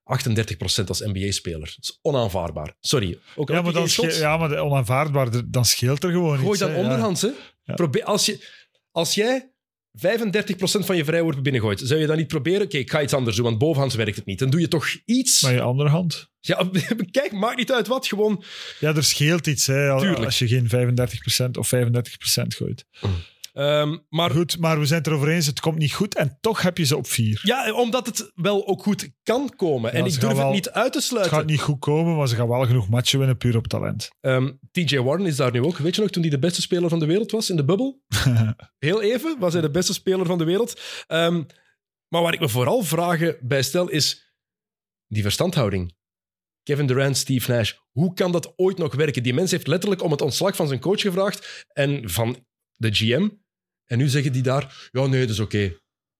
38% 0.02 0.88
als 0.88 1.00
NBA-speler. 1.00 1.60
Dat 1.76 1.76
is 1.80 1.98
onaanvaarbaar. 2.02 2.74
Sorry. 2.80 3.18
Ook 3.36 3.48
Ja, 3.48 3.62
maar, 3.62 3.72
dan 3.72 3.88
ja, 3.96 4.36
maar 4.36 4.58
onaanvaardbaar, 4.58 5.50
dan 5.50 5.64
scheelt 5.64 6.04
er 6.04 6.10
gewoon 6.10 6.38
gooi 6.38 6.50
iets. 6.50 6.58
dan 6.58 6.70
hè. 6.70 6.76
Onderhands. 6.80 7.26
Ja. 7.62 7.74
Probeer, 7.74 8.04
als, 8.04 8.26
je, 8.26 8.48
als 8.90 9.14
jij 9.14 9.49
35% 9.98 10.84
van 10.84 10.96
je 10.96 11.04
vrijworpen 11.04 11.42
binnengooit, 11.42 11.80
zou 11.84 12.00
je 12.00 12.06
dan 12.06 12.16
niet 12.16 12.26
proberen? 12.26 12.62
Oké, 12.62 12.78
ik 12.78 12.90
ga 12.90 13.02
iets 13.02 13.14
anders 13.14 13.36
doen, 13.36 13.44
want 13.44 13.58
bovenhands 13.58 13.94
werkt 13.94 14.16
het 14.16 14.26
niet. 14.26 14.38
Dan 14.38 14.50
doe 14.50 14.60
je 14.60 14.68
toch 14.68 14.86
iets. 15.04 15.42
Maar 15.42 15.52
je 15.52 15.60
andere 15.60 15.88
hand. 15.88 16.28
Ja, 16.40 16.70
kijk, 17.10 17.32
maakt 17.32 17.56
niet 17.56 17.72
uit 17.72 17.86
wat. 17.86 18.06
Gewoon 18.06 18.44
Ja, 18.78 18.94
er 18.94 19.04
scheelt 19.04 19.46
iets 19.46 19.66
hè, 19.66 19.98
Tuurlijk. 19.98 20.24
als 20.24 20.38
je 20.38 20.48
geen 20.48 20.68
35% 20.68 21.50
of 21.58 21.72
35% 21.74 21.78
gooit. 22.46 22.84
Ehm, 23.52 23.98
maar 24.08 24.30
Goed, 24.30 24.58
maar 24.58 24.78
we 24.78 24.86
zijn 24.86 24.98
het 24.98 25.08
erover 25.08 25.28
eens, 25.28 25.46
het 25.46 25.60
komt 25.60 25.78
niet 25.78 25.92
goed 25.92 26.14
en 26.14 26.38
toch 26.40 26.62
heb 26.62 26.78
je 26.78 26.84
ze 26.84 26.96
op 26.96 27.06
vier. 27.06 27.40
ja, 27.42 27.72
omdat 27.72 28.06
het 28.06 28.30
wel 28.34 28.66
ook 28.66 28.82
goed 28.82 29.10
kan 29.22 29.52
komen. 29.56 29.92
Ja, 29.92 29.98
en 29.98 30.04
ik 30.04 30.20
durf 30.20 30.38
het 30.38 30.50
niet 30.50 30.70
uit 30.70 30.92
te 30.92 30.98
Het 30.98 31.06
sluiten. 31.06 31.36
gaat 31.36 31.46
niet 31.46 31.60
goed 31.60 31.78
komen, 31.78 32.16
maar 32.16 32.28
ze 32.28 32.34
gaan 32.34 32.48
wel 32.48 32.66
genoeg 32.66 32.88
matchen 32.88 33.18
winnen, 33.18 33.36
puur 33.36 33.56
op 33.56 33.66
talent. 33.66 34.10
Ehm, 34.20 34.50
TJ 34.70 34.98
Warren 34.98 35.26
is 35.26 35.36
daar 35.36 35.52
nu 35.52 35.62
ook. 35.62 35.76
Weet 35.78 35.94
je 35.94 36.00
nog, 36.00 36.10
toen 36.10 36.22
hij 36.22 36.30
de 36.30 36.38
beste 36.38 36.60
speler 36.60 36.88
van 36.88 36.98
de 36.98 37.06
wereld 37.06 37.30
was 37.30 37.50
in 37.50 37.56
de 37.56 37.64
bubbel? 37.64 38.02
Heel 38.78 39.02
even 39.02 39.36
was 39.38 39.52
hij 39.52 39.62
de 39.62 39.70
beste 39.70 39.92
speler 39.92 40.26
van 40.26 40.38
de 40.38 40.44
wereld. 40.44 40.80
Ehm, 41.06 41.42
maar 42.08 42.22
waar 42.22 42.32
ik 42.34 42.40
me 42.40 42.48
vooral 42.48 42.82
vragen 42.82 43.36
bij 43.40 43.62
stel 43.62 43.88
is 43.88 44.34
die 45.06 45.22
verstandhouding. 45.22 45.98
Kevin 46.62 46.86
Durant, 46.86 47.16
Steve 47.16 47.52
Nash. 47.52 47.72
Hoe 47.90 48.14
kan 48.14 48.32
dat 48.32 48.52
ooit 48.56 48.78
nog 48.78 48.94
werken? 48.94 49.22
Die 49.22 49.34
mens 49.34 49.50
heeft 49.50 49.66
letterlijk 49.66 50.02
om 50.02 50.10
het 50.10 50.20
ontslag 50.20 50.56
van 50.56 50.68
zijn 50.68 50.80
coach 50.80 51.00
gevraagd 51.00 51.66
en 51.72 52.10
van 52.10 52.44
de 52.80 52.94
GM. 52.94 53.28
En 53.84 53.98
nu 53.98 54.08
zeggen 54.08 54.32
die 54.32 54.42
daar, 54.42 54.88
ja 54.92 55.06
nee, 55.06 55.20
dat 55.20 55.30
is 55.30 55.38
oké. 55.38 55.72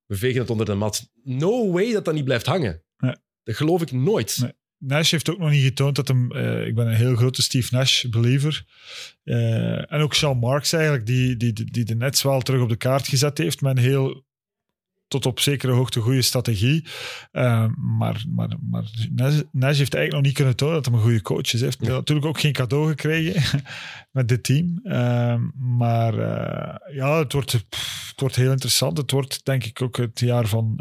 We 0.06 0.16
vegen 0.16 0.40
het 0.40 0.50
onder 0.50 0.66
de 0.66 0.74
mat. 0.74 1.10
No 1.22 1.72
way 1.72 1.92
dat 1.92 2.04
dat 2.04 2.14
niet 2.14 2.24
blijft 2.24 2.46
hangen. 2.46 2.82
Nee. 2.96 3.14
Dat 3.42 3.56
geloof 3.56 3.82
ik 3.82 3.92
nooit. 3.92 4.38
Nee. 4.40 4.52
Nash 4.76 5.10
heeft 5.10 5.30
ook 5.30 5.38
nog 5.38 5.50
niet 5.50 5.64
getoond 5.64 5.96
dat 5.96 6.08
hem... 6.08 6.32
eh, 6.32 6.66
ik 6.66 6.74
ben 6.74 6.86
een 6.86 6.94
heel 6.94 7.16
grote 7.16 7.42
Steve 7.42 7.74
Nash-believer. 7.74 8.64
Eh, 9.22 9.92
en 9.92 10.00
ook 10.00 10.14
Sean 10.14 10.38
Marks 10.38 10.72
eigenlijk, 10.72 11.06
die, 11.06 11.36
die, 11.36 11.52
die 11.52 11.84
de 11.84 11.94
Nets 11.94 12.22
wel 12.22 12.40
terug 12.40 12.62
op 12.62 12.68
de 12.68 12.76
kaart 12.76 13.08
gezet 13.08 13.38
heeft 13.38 13.60
met 13.60 13.76
een 13.76 13.82
heel 13.82 14.24
tot 15.10 15.26
op 15.26 15.40
zekere 15.40 15.72
hoogte 15.72 16.00
goede 16.00 16.22
strategie. 16.22 16.84
Eh, 17.30 17.66
maar 17.76 18.24
maar, 18.28 18.56
maar 18.70 18.84
Nash, 19.14 19.40
Nash 19.52 19.78
heeft 19.78 19.94
eigenlijk 19.94 20.12
nog 20.12 20.22
niet 20.22 20.32
kunnen 20.34 20.56
tonen 20.56 20.74
dat 20.74 20.84
hij 20.86 20.94
een 20.94 21.00
goede 21.00 21.22
coach 21.22 21.40
is. 21.40 21.52
Hij 21.52 21.60
heeft 21.62 21.78
Ja. 21.80 21.92
natuurlijk 21.92 22.26
ook 22.26 22.40
geen 22.40 22.52
cadeau 22.52 22.88
gekregen 22.88 23.62
met 24.16 24.28
dit 24.28 24.42
team. 24.42 24.80
Eh, 24.82 25.36
maar 25.56 26.18
eh, 26.18 26.94
ja, 26.96 27.18
het 27.18 27.32
wordt, 27.32 27.68
pff, 27.68 28.08
het 28.10 28.20
wordt 28.20 28.36
heel 28.36 28.50
interessant. 28.50 28.96
Het 28.96 29.10
wordt 29.10 29.44
denk 29.44 29.64
ik 29.64 29.82
ook 29.82 29.96
het 29.96 30.20
jaar 30.20 30.46
van... 30.46 30.80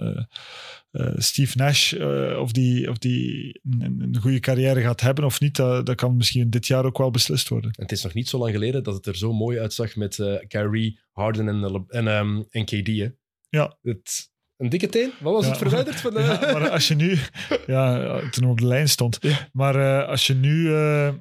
Steve 1.15 1.57
Nash, 1.57 1.93
of 2.39 2.51
die, 2.51 2.89
of 2.89 2.97
die 2.97 3.59
een, 3.69 3.99
een 4.01 4.17
goede 4.21 4.39
carrière 4.39 4.82
gaat 4.82 5.01
hebben 5.01 5.23
of 5.25 5.39
niet, 5.39 5.55
dat, 5.55 5.86
dat 5.86 5.95
kan 5.95 6.17
misschien 6.17 6.49
dit 6.49 6.67
jaar 6.67 6.86
ook 6.86 6.97
wel 6.97 7.11
beslist 7.11 7.47
worden. 7.47 7.71
En 7.75 7.82
het 7.84 7.91
is 7.91 8.03
nog 8.03 8.13
niet 8.13 8.30
zo 8.30 8.38
lang 8.38 8.51
geleden 8.51 8.84
dat 8.84 8.93
het 8.95 9.05
er 9.05 9.17
zo 9.17 9.34
mooi 9.34 9.59
uitzag 9.59 9.95
met 9.95 10.39
Kyrie, 10.47 10.99
Harden 11.11 11.47
en, 11.47 11.86
en, 11.88 12.07
ehm, 12.07 12.41
en 12.49 12.65
KD. 12.65 12.88
Hè? 12.88 13.07
Ja. 13.50 13.78
Het, 13.82 14.30
een 14.58 14.70
dikke 14.70 14.88
teen? 14.89 15.12
Wat 15.20 15.34
was 15.34 15.43
Ja. 15.43 15.50
het 15.50 15.58
verwijderd? 15.60 15.95
Van 16.02 16.14
de... 16.14 16.20
Ja, 16.20 16.39
maar 16.60 16.70
als 16.70 16.88
je 16.88 16.95
nu, 16.95 17.18
ja, 17.68 18.20
toen 18.30 18.50
op 18.50 18.60
de 18.60 18.66
lijn 18.68 18.89
stond, 18.89 19.18
Ja. 19.22 19.50
maar 19.52 19.76
eh, 19.76 20.08
als 20.10 20.28
je 20.28 20.34
nu. 20.34 20.74
eh, 20.74 21.14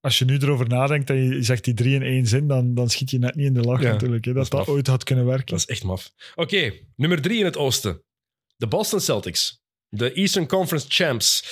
als 0.00 0.18
je 0.18 0.24
nu 0.24 0.36
erover 0.38 0.68
nadenkt 0.68 1.10
en 1.10 1.16
je 1.16 1.42
zegt 1.42 1.64
die 1.64 1.74
drie 1.74 1.94
in 1.94 2.02
één 2.02 2.26
zin, 2.26 2.48
dan, 2.48 2.74
dan 2.74 2.88
schiet 2.90 3.10
je 3.10 3.18
net 3.18 3.34
niet 3.34 3.46
in 3.46 3.54
de 3.54 3.60
lach 3.60 3.80
natuurlijk. 3.80 4.24
Hè, 4.24 4.32
dat 4.32 4.50
dat 4.50 4.66
ooit 4.68 4.86
had 4.86 5.04
kunnen 5.04 5.24
werken. 5.26 5.46
Dat 5.46 5.58
is 5.58 5.66
echt 5.66 5.82
maf. 5.84 6.10
Oké, 6.34 6.72
nummer 6.96 7.22
drie 7.22 7.38
in 7.38 7.44
het 7.44 7.56
oosten. 7.56 8.02
De 8.56 8.66
Boston 8.66 9.00
Celtics. 9.00 9.60
De 9.90 10.12
Eastern 10.12 10.46
Conference 10.46 10.86
Champs. 10.88 11.42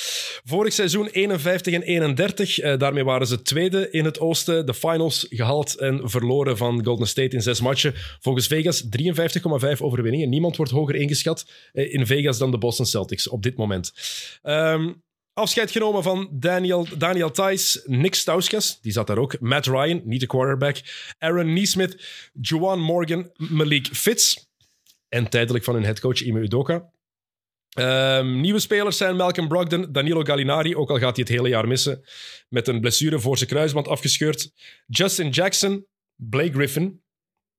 Vorig 0.45 0.73
seizoen 0.73 1.07
51 1.07 1.75
en 1.75 1.83
31. 1.83 2.59
Eh, 2.59 2.79
daarmee 2.79 3.05
waren 3.05 3.27
ze 3.27 3.43
tweede 3.43 3.91
in 3.91 4.05
het 4.05 4.21
oosten. 4.21 4.67
De 4.67 4.75
finals 4.75 5.27
gehaald 5.29 5.77
en 5.77 6.11
verloren 6.11 6.57
van 6.57 6.85
Golden 6.85 7.07
State 7.07 7.37
in 7.37 7.43
zes 7.43 7.61
matchen. 7.61 7.95
Volgens 8.21 8.47
Vegas 8.47 8.89
53,5 8.89 9.81
overwinningen. 9.83 10.29
Niemand 10.29 10.57
wordt 10.57 10.73
hoger 10.73 10.95
ingeschat 10.95 11.51
eh, 11.73 11.95
in 11.95 12.07
Vegas 12.07 12.39
dan 12.39 12.51
de 12.51 12.59
Boston 12.59 12.87
Celtics 12.87 13.29
op 13.29 13.43
dit 13.43 13.57
moment. 13.57 13.93
Ehm, 14.43 14.93
afscheid 15.33 15.71
genomen 15.71 16.03
van 16.03 16.29
Daniel, 16.33 16.87
Daniel 16.99 17.31
Thijs, 17.31 17.83
Nick 17.85 18.15
Stauskas, 18.15 18.81
die 18.81 18.93
zat 18.93 19.07
daar 19.07 19.19
ook. 19.19 19.41
Matt 19.41 19.67
Ryan, 19.67 20.01
niet 20.05 20.21
de 20.21 20.27
quarterback. 20.27 20.77
Aaron 21.19 21.53
Neesmith, 21.53 21.97
Juwan 22.41 22.81
Morgan, 22.81 23.31
Malik 23.37 23.87
Fitz. 23.87 24.37
En 25.09 25.29
tijdelijk 25.29 25.65
van 25.65 25.75
hun 25.75 25.85
headcoach 25.85 26.21
Ime 26.21 26.41
Udoka. 26.41 26.95
Ehm, 27.77 28.41
nieuwe 28.41 28.59
spelers 28.59 28.97
zijn 28.97 29.17
Malcolm 29.17 29.49
Brogdon, 29.49 29.87
Danilo 29.93 30.23
Gallinari, 30.23 30.77
ook 30.77 30.91
al 30.91 30.99
gaat 30.99 31.17
hij 31.17 31.25
het 31.29 31.37
hele 31.37 31.49
jaar 31.49 31.69
missen, 31.69 32.05
met 32.49 32.69
een 32.69 32.81
blessure 32.81 33.19
voor 33.19 33.37
zijn 33.37 33.49
kruisband 33.49 33.89
afgescheurd. 33.89 34.53
Justin 34.87 35.29
Jackson, 35.29 35.87
Blake 36.15 36.53
Griffin, 36.53 37.03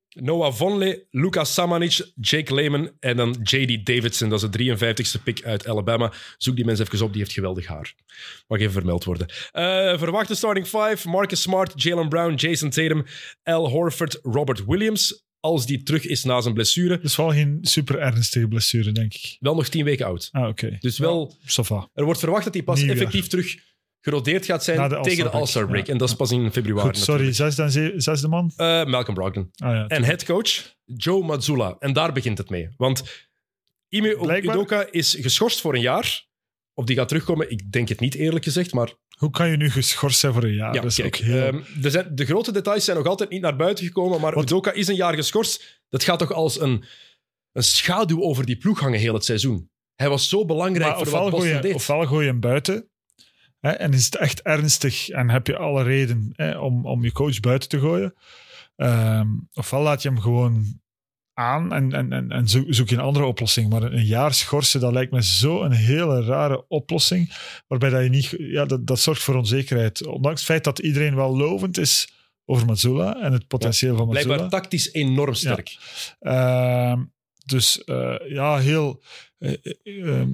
Noah 0.09 0.53
Vonleh, 0.53 0.97
Lucas 1.11 1.53
Samanic, 1.53 2.11
Jake 2.15 2.53
Lehman 2.53 2.91
en 2.99 3.17
dan 3.17 3.35
J.D. 3.43 3.85
Davidson. 3.85 4.29
Dat 4.29 4.43
is 4.43 4.49
de 4.49 4.75
53ste 4.75 5.23
pick 5.23 5.43
uit 5.43 5.67
Alabama. 5.67 6.13
Zoek 6.37 6.55
die 6.55 6.65
mensen 6.65 6.85
even 6.85 7.05
op, 7.05 7.11
die 7.11 7.21
heeft 7.21 7.33
geweldig 7.33 7.67
haar. 7.67 7.93
Mag 8.47 8.59
even 8.59 8.71
vermeld 8.71 9.03
worden. 9.03 9.27
Eh, 9.51 9.97
verwachte 9.97 10.35
starting 10.35 10.65
five, 10.65 11.09
Marcus 11.09 11.41
Smart, 11.41 11.83
Jalen 11.83 12.09
Brown, 12.09 12.33
Jason 12.33 12.69
Tatum, 12.69 13.05
Al 13.43 13.69
Horford, 13.69 14.19
Robert 14.21 14.65
Williams. 14.65 15.26
Als 15.39 15.65
die 15.65 15.83
terug 15.83 16.05
is 16.05 16.23
na 16.23 16.41
zijn 16.41 16.53
blessure. 16.53 16.99
Is 17.01 17.15
wel 17.15 17.31
geen 17.31 17.57
super 17.61 17.99
ernstige 17.99 18.47
blessure, 18.47 18.91
denk 18.91 19.13
ik. 19.13 19.37
Wel 19.39 19.55
nog 19.55 19.67
tien 19.67 19.85
weken 19.85 20.05
oud. 20.05 20.29
Ah, 20.31 20.47
oké. 20.47 20.77
Dus 20.79 20.97
wel, 20.97 21.37
va. 21.45 21.89
er 21.93 22.03
wordt 22.05 22.19
verwacht 22.19 22.43
dat 22.43 22.53
hij 22.53 22.63
pas 22.63 22.83
effectief 22.83 23.27
terug 23.27 23.55
gerodeerd 24.01 24.45
gaat 24.45 24.63
zijn 24.63 24.89
de 24.89 24.99
tegen 25.01 25.23
de 25.23 25.29
All-Star 25.29 25.67
break, 25.67 25.85
ja. 25.85 25.91
En 25.91 25.97
dat 25.97 26.09
is 26.09 26.15
pas 26.15 26.31
in 26.31 26.51
februari. 26.51 26.87
Goed, 26.87 26.97
sorry. 26.97 27.33
Zesde, 27.33 27.61
en 27.63 27.71
ze- 27.71 27.93
zesde 27.97 28.27
man? 28.27 28.51
Eh, 28.55 28.85
Malcolm 28.85 29.13
Brogdon. 29.15 29.49
Ah, 29.55 29.71
ja, 29.71 29.87
En 29.87 30.03
headcoach 30.03 30.75
Joe 30.85 31.23
Mazzulla. 31.25 31.75
En 31.79 31.93
daar 31.93 32.13
begint 32.13 32.37
het 32.37 32.49
mee. 32.49 32.69
Want 32.77 33.03
Ime 33.89 34.39
Udoka 34.41 34.87
is 34.91 35.17
geschorst 35.19 35.61
voor 35.61 35.75
een 35.75 35.81
jaar. 35.81 36.25
Of 36.73 36.85
die 36.85 36.95
gaat 36.95 37.07
terugkomen, 37.07 37.51
ik 37.51 37.71
denk 37.71 37.89
het 37.89 37.99
niet 37.99 38.15
eerlijk 38.15 38.43
gezegd. 38.43 38.73
Maar 38.73 38.93
Hoe 39.17 39.29
kan 39.29 39.49
je 39.49 39.57
nu 39.57 39.69
geschorst 39.71 40.19
zijn 40.19 40.33
voor 40.33 40.43
een 40.43 40.53
jaar? 40.53 40.73
ja, 40.73 40.81
dat 40.81 40.91
is 40.91 40.95
kijk, 40.95 41.15
ook 41.15 41.21
heel... 41.21 41.41
ehm, 41.45 41.59
er 41.83 41.91
zijn, 41.91 42.15
de 42.15 42.25
grote 42.25 42.51
details 42.51 42.85
zijn 42.85 42.97
nog 42.97 43.05
altijd 43.07 43.29
niet 43.29 43.41
naar 43.41 43.55
buiten 43.55 43.85
gekomen. 43.85 44.21
Maar 44.21 44.33
Wat- 44.33 44.43
Udoka 44.43 44.71
is 44.71 44.87
een 44.87 44.95
jaar 44.95 45.13
geschorst. 45.15 45.81
Dat 45.89 46.03
gaat 46.03 46.19
toch 46.19 46.31
als 46.31 46.59
een, 46.59 46.83
een 47.51 47.63
schaduw 47.63 48.21
over 48.21 48.45
die 48.45 48.57
ploeg 48.57 48.79
hangen 48.79 48.99
heel 48.99 49.13
het 49.13 49.25
seizoen. 49.25 49.69
Hij 49.95 50.09
was 50.09 50.29
zo 50.29 50.45
belangrijk 50.45 50.95
maar 50.95 51.05
voor 51.07 51.19
wat 51.19 51.29
Boston 51.31 51.49
je, 51.55 51.59
deed. 51.59 51.73
ofwel 51.73 52.05
gooi 52.05 52.25
je 52.25 52.31
hem 52.31 52.39
buiten. 52.39 52.89
Hè, 53.59 53.69
en 53.71 53.93
is 53.93 54.05
het 54.05 54.15
echt 54.15 54.41
ernstig 54.41 55.09
en 55.09 55.29
heb 55.29 55.47
je 55.47 55.57
alle 55.57 55.83
reden 55.83 56.29
hè, 56.35 56.57
om, 56.57 56.85
om 56.85 57.03
je 57.03 57.11
coach 57.11 57.39
buiten 57.39 57.69
te 57.69 57.79
gooien. 57.79 58.13
Ehm, 58.75 59.27
ofwel 59.53 59.81
laat 59.81 60.01
je 60.01 60.09
hem 60.09 60.19
gewoon 60.19 60.79
aan 61.37 61.73
en, 61.73 61.93
en, 61.93 62.13
en, 62.13 62.31
en 62.31 62.47
zoek, 62.47 62.89
je 62.89 62.95
een 62.95 63.01
andere 63.01 63.25
oplossing. 63.25 63.69
Maar 63.69 63.83
een 63.83 64.05
jaar 64.05 64.33
schorsen, 64.33 64.79
dat 64.79 64.93
lijkt 64.93 65.11
me 65.11 65.23
zo 65.23 65.61
een 65.63 65.71
hele 65.71 66.23
rare 66.23 66.67
oplossing. 66.67 67.33
Waarbij 67.67 67.89
dat 67.89 68.03
je 68.03 68.09
niet... 68.09 68.35
Ja, 68.37 68.65
dat, 68.65 68.87
dat 68.87 68.99
zorgt 68.99 69.23
voor 69.23 69.35
onzekerheid. 69.35 70.05
Ondanks 70.05 70.39
het 70.39 70.49
feit 70.49 70.63
dat 70.63 70.79
iedereen 70.79 71.15
wel 71.15 71.37
lovend 71.37 71.77
is 71.77 72.09
over 72.45 72.65
Mazzula 72.65 73.21
en 73.21 73.31
het 73.31 73.47
potentieel 73.47 73.97
van 73.97 74.07
Mazzula. 74.07 74.25
Blijkbaar 74.25 74.59
tactisch 74.61 74.93
enorm 74.93 75.33
sterk. 75.33 75.77
Ehm, 76.19 77.03
dus 77.45 77.83
eh, 77.83 78.15
ja, 78.29 78.57
heel... 78.57 79.01
eh, 79.37 79.53
eh, 79.83 80.07
ehm, 80.07 80.29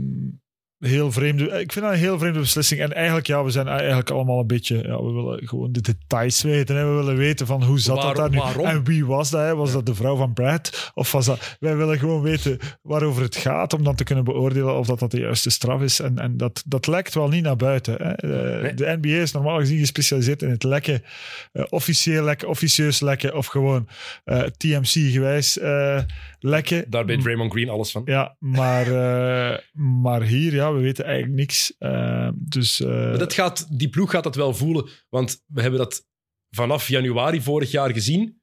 heel 0.85 1.11
vreemde. 1.11 1.43
Ik 1.45 1.71
vind 1.71 1.85
dat 1.85 1.93
een 1.93 1.99
heel 1.99 2.19
vreemde 2.19 2.39
beslissing. 2.39 2.81
En 2.81 2.93
eigenlijk, 2.93 3.27
ja, 3.27 3.43
we 3.43 3.49
zijn 3.49 3.67
eigenlijk 3.67 4.09
allemaal 4.09 4.39
een 4.39 4.47
beetje. 4.47 4.75
Ja, 4.77 5.03
we 5.03 5.11
willen 5.11 5.47
gewoon 5.47 5.71
de 5.71 5.81
details 5.81 6.41
weten. 6.41 6.75
Hè. 6.75 6.85
We 6.89 6.95
willen 6.95 7.15
weten 7.17 7.45
van 7.47 7.63
hoe 7.63 7.79
zat 7.79 7.95
dat 7.95 8.03
Waarom- 8.17 8.35
daar 8.35 8.57
nu? 8.57 8.63
En 8.63 8.83
wie 8.85 9.05
was 9.05 9.29
dat? 9.29 9.41
Hè? 9.41 9.55
Was 9.55 9.71
dat 9.71 9.85
de 9.85 9.95
vrouw 9.95 10.15
van 10.15 10.33
Brad? 10.33 10.91
Of 10.93 11.11
was 11.11 11.25
dat. 11.25 11.57
Wij 11.59 11.75
willen 11.77 11.97
gewoon 11.99 12.21
weten 12.21 12.59
waarover 12.81 13.21
het 13.23 13.35
gaat. 13.35 13.73
Om 13.73 13.83
dan 13.83 13.95
te 13.95 14.03
kunnen 14.03 14.23
beoordelen 14.23 14.77
of 14.77 14.87
dat, 14.87 14.99
dat 14.99 15.11
de 15.11 15.19
juiste 15.19 15.49
straf 15.49 15.81
is. 15.81 15.99
En, 15.99 16.17
en 16.19 16.37
dat, 16.37 16.63
dat 16.65 16.87
lekt 16.87 17.13
wel 17.13 17.27
niet 17.27 17.43
naar 17.43 17.55
buiten. 17.55 17.93
Hè. 17.93 18.11
Eh, 18.13 18.61
Nee. 18.61 18.73
De 18.73 18.97
NBA 19.01 19.21
is 19.21 19.31
normaal 19.31 19.59
gezien 19.59 19.79
gespecialiseerd 19.79 20.41
in 20.41 20.49
het 20.49 20.63
lekken. 20.63 21.03
eh, 21.51 21.63
officieel 21.69 22.23
lekken, 22.23 22.47
officieus 22.49 22.99
lekken. 22.99 23.35
Of 23.35 23.45
gewoon 23.47 23.87
eh, 24.23 24.39
TMC-gewijs 24.39 25.59
eh, 25.59 25.99
lekken. 26.43 26.89
Daar 26.89 27.05
weet 27.05 27.21
Draymond 27.21 27.51
Green 27.51 27.69
alles 27.69 27.91
van. 27.91 28.01
Ja, 28.05 28.35
maar, 28.39 28.87
eh, 28.87 29.59
maar 29.81 30.21
hier, 30.21 30.53
ja, 30.53 30.73
we 30.73 30.81
weten 30.81 31.05
eigenlijk 31.05 31.35
niks. 31.35 31.77
Eh, 31.77 32.29
dus 32.35 32.79
eh, 32.79 32.87
Maar 32.87 33.17
dat 33.17 33.33
gaat, 33.33 33.77
die 33.79 33.89
ploeg 33.89 34.11
gaat 34.11 34.23
dat 34.23 34.35
wel 34.35 34.53
voelen, 34.53 34.89
want 35.09 35.43
we 35.45 35.61
hebben 35.61 35.79
dat 35.79 36.05
vanaf 36.49 36.87
januari 36.87 37.41
vorig 37.41 37.71
jaar 37.71 37.91
gezien. 37.93 38.41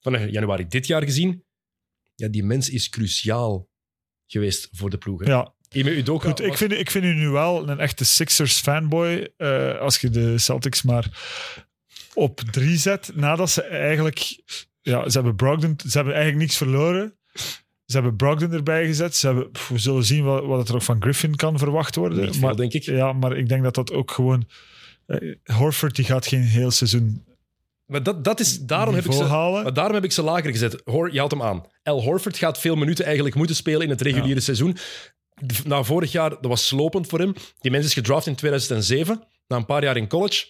Vanaf 0.00 0.28
januari 0.30 0.66
dit 0.68 0.86
jaar 0.86 1.02
gezien. 1.02 1.44
Ja, 2.14 2.28
die 2.28 2.44
mens 2.44 2.70
is 2.70 2.88
cruciaal 2.88 3.68
geweest 4.26 4.68
voor 4.72 4.90
de 4.90 4.98
ploeg. 4.98 5.20
hè. 5.24 5.30
ja, 5.30 5.54
Udoka 5.68 6.28
goed. 6.28 6.40
Ik 6.40 6.56
vind, 6.56 6.72
ik 6.72 6.90
vind 6.90 7.04
u 7.04 7.14
nu 7.14 7.28
wel 7.28 7.68
een 7.68 7.78
echte 7.78 8.04
Sixers 8.04 8.60
fanboy. 8.60 9.32
eh, 9.36 9.78
als 9.78 9.98
je 10.00 10.10
de 10.10 10.38
Celtics 10.38 10.82
maar 10.82 11.06
op 12.14 12.40
drie 12.40 12.76
zet. 12.76 13.10
Nadat 13.14 13.50
ze 13.50 13.62
eigenlijk. 13.62 14.42
Ja, 14.82 15.08
ze 15.08 15.16
hebben 15.16 15.36
Brogdon. 15.36 15.74
Ze 15.86 15.96
hebben 15.96 16.14
eigenlijk 16.14 16.44
niks 16.44 16.56
verloren. 16.56 17.16
Ze 17.86 17.98
hebben 17.98 18.16
Brogdon 18.16 18.52
erbij 18.52 18.86
gezet. 18.86 19.16
Ze 19.16 19.26
hebben, 19.26 19.50
pff, 19.50 19.68
we 19.68 19.78
zullen 19.78 20.04
zien 20.04 20.24
wat, 20.24 20.44
wat 20.44 20.68
er 20.68 20.74
ook 20.74 20.82
van 20.82 21.02
Griffin 21.02 21.36
kan 21.36 21.58
verwacht 21.58 21.94
worden. 21.96 22.24
Niet 22.24 22.30
veel, 22.36 22.40
maar, 22.40 22.56
denk 22.56 22.72
ik. 22.72 22.82
Ja, 22.82 23.12
maar 23.12 23.36
ik 23.36 23.48
denk 23.48 23.62
dat 23.62 23.74
dat 23.74 23.92
ook 23.92 24.10
gewoon. 24.10 24.48
eh, 25.06 25.34
Horford 25.44 25.96
die 25.96 26.04
gaat 26.04 26.26
geen 26.26 26.42
heel 26.42 26.70
seizoen 26.70 27.24
Maar 27.86 28.02
dat, 28.02 28.24
dat 28.24 28.40
is, 28.40 28.60
daarom, 28.60 28.94
heb 28.94 29.04
ik 29.04 29.12
ze, 29.12 29.24
halen. 29.24 29.62
maar 29.62 29.74
daarom 29.74 29.94
heb 29.94 30.04
ik 30.04 30.12
ze 30.12 30.22
lager 30.22 30.50
gezet. 30.50 30.80
Hoor, 30.84 31.12
je 31.12 31.20
had 31.20 31.30
hem 31.30 31.42
aan. 31.42 31.64
El 31.82 32.02
Horford 32.02 32.36
gaat 32.36 32.58
veel 32.58 32.74
minuten 32.76 33.04
eigenlijk 33.04 33.34
moeten 33.34 33.56
spelen 33.56 33.82
in 33.82 33.90
het 33.90 34.00
reguliere 34.00 34.40
seizoen. 34.40 34.76
Na 35.64 35.82
vorig 35.82 36.12
jaar, 36.12 36.30
dat 36.30 36.46
was 36.46 36.66
slopend 36.66 37.06
voor 37.06 37.18
hem. 37.18 37.34
Die 37.60 37.70
mens 37.70 37.84
is 37.86 37.92
gedraft 37.94 38.26
in 38.26 38.34
2007, 38.34 39.22
na 39.46 39.56
een 39.56 39.66
paar 39.66 39.82
jaar 39.82 39.96
in 39.96 40.08
college. 40.08 40.46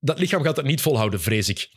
Dat 0.00 0.18
lichaam 0.18 0.42
gaat 0.42 0.56
dat 0.56 0.64
niet 0.64 0.80
volhouden, 0.80 1.20
vrees 1.20 1.48
ik. 1.48 1.68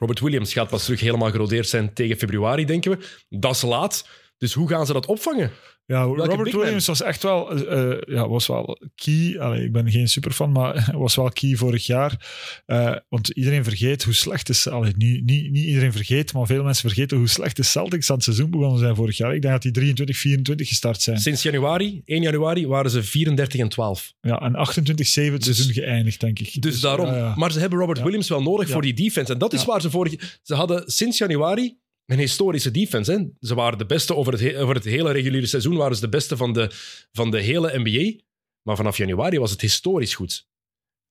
Robert 0.00 0.20
Williams 0.20 0.52
gaat 0.52 0.68
pas 0.68 0.84
terug 0.84 1.00
helemaal 1.00 1.30
gerodeerd 1.30 1.68
zijn 1.68 1.94
tegen 1.94 2.16
februari, 2.16 2.64
denken 2.64 2.90
we. 2.90 3.06
Dat 3.28 3.54
is 3.54 3.62
laat. 3.62 4.08
Dus 4.38 4.52
hoe 4.52 4.68
gaan 4.68 4.86
ze 4.86 4.92
dat 4.92 5.06
opvangen? 5.06 5.50
Ja, 5.90 6.06
Welke 6.06 6.30
Robert 6.30 6.52
man? 6.52 6.60
Williams 6.60 6.86
was 6.86 7.02
echt 7.02 7.22
wel, 7.22 7.50
eh, 7.50 7.90
eh, 7.90 7.98
ja, 8.06 8.28
was 8.28 8.46
wel 8.46 8.78
key. 8.94 9.38
Allee, 9.38 9.64
ik 9.64 9.72
ben 9.72 9.90
geen 9.90 10.08
superfan, 10.08 10.52
maar 10.52 10.88
was 10.92 11.14
wel 11.14 11.28
key 11.30 11.54
vorig 11.54 11.86
jaar. 11.86 12.28
Eh, 12.66 12.96
want 13.08 13.28
iedereen 13.28 13.64
vergeet 13.64 14.02
hoe 14.04 14.14
slecht 14.14 14.48
is. 14.48 14.68
Allee, 14.68 14.92
niet, 14.96 15.24
niet, 15.24 15.50
niet 15.50 15.64
iedereen 15.64 15.92
vergeet, 15.92 16.32
maar 16.32 16.46
veel 16.46 16.62
mensen 16.62 16.88
vergeten 16.88 17.16
hoe 17.16 17.28
slecht 17.28 17.56
de 17.56 17.62
Celtics 17.62 18.08
aan 18.10 18.14
het 18.16 18.24
seizoen 18.24 18.50
begonnen 18.50 18.78
zijn 18.78 18.94
vorig 18.94 19.16
jaar. 19.16 19.34
Ik 19.34 19.40
denk 19.42 19.52
dat 19.52 19.62
die 19.62 19.72
23, 19.72 20.16
24 20.16 20.68
gestart 20.68 21.02
zijn. 21.02 21.18
Sinds 21.18 21.42
januari, 21.42 22.02
1 22.04 22.22
januari, 22.22 22.66
waren 22.66 22.90
ze 22.90 23.02
34 23.02 23.60
en 23.60 23.68
12. 23.68 24.12
Ja, 24.20 24.38
en 24.40 24.54
28, 24.54 25.06
7 25.06 25.32
het 25.32 25.44
seizoen 25.44 25.72
geëindigd, 25.72 26.20
denk 26.20 26.38
ik. 26.38 26.62
Dus 26.62 26.80
daarom. 26.80 27.06
ja, 27.06 27.16
ja. 27.16 27.34
Maar 27.36 27.52
ze 27.52 27.58
hebben 27.60 27.78
Robert 27.78 27.98
Ja. 27.98 28.04
Williams 28.04 28.28
wel 28.28 28.42
nodig 28.42 28.66
Ja. 28.66 28.72
voor 28.72 28.82
die 28.82 28.94
defense. 28.94 29.32
En 29.32 29.38
dat 29.38 29.52
is 29.52 29.64
waar 29.64 29.80
ze 29.80 29.90
vorig... 29.90 30.38
Ze 30.42 30.54
hadden 30.54 30.82
sinds 30.86 31.18
januari 31.18 31.78
een 32.10 32.18
historische 32.18 32.70
defense. 32.70 33.32
Ze 33.40 33.54
waren 33.54 33.78
de 33.78 33.86
beste 33.86 34.14
over 34.14 34.32
het, 34.32 34.42
het 34.74 34.84
hele 34.84 35.12
reguliere 35.12 35.46
seizoen. 35.46 35.76
Waren 35.76 35.94
ze 35.94 36.00
de 36.00 36.08
beste 36.08 36.36
van 36.36 36.52
de, 36.52 36.70
van 37.12 37.30
de 37.30 37.40
hele 37.40 37.78
NBA. 37.78 38.22
Maar 38.62 38.76
vanaf 38.76 38.96
januari 38.96 39.38
was 39.38 39.50
het 39.50 39.60
historisch 39.60 40.14
goed. 40.14 40.48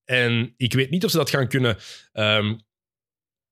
En 0.03 0.53
ik 0.57 0.73
weet 0.73 0.89
niet 0.89 1.05
of 1.05 1.11
ze 1.11 1.17
dat 1.17 1.29
gaan 1.29 1.47
kunnen 1.47 1.77
ehm, 2.11 2.57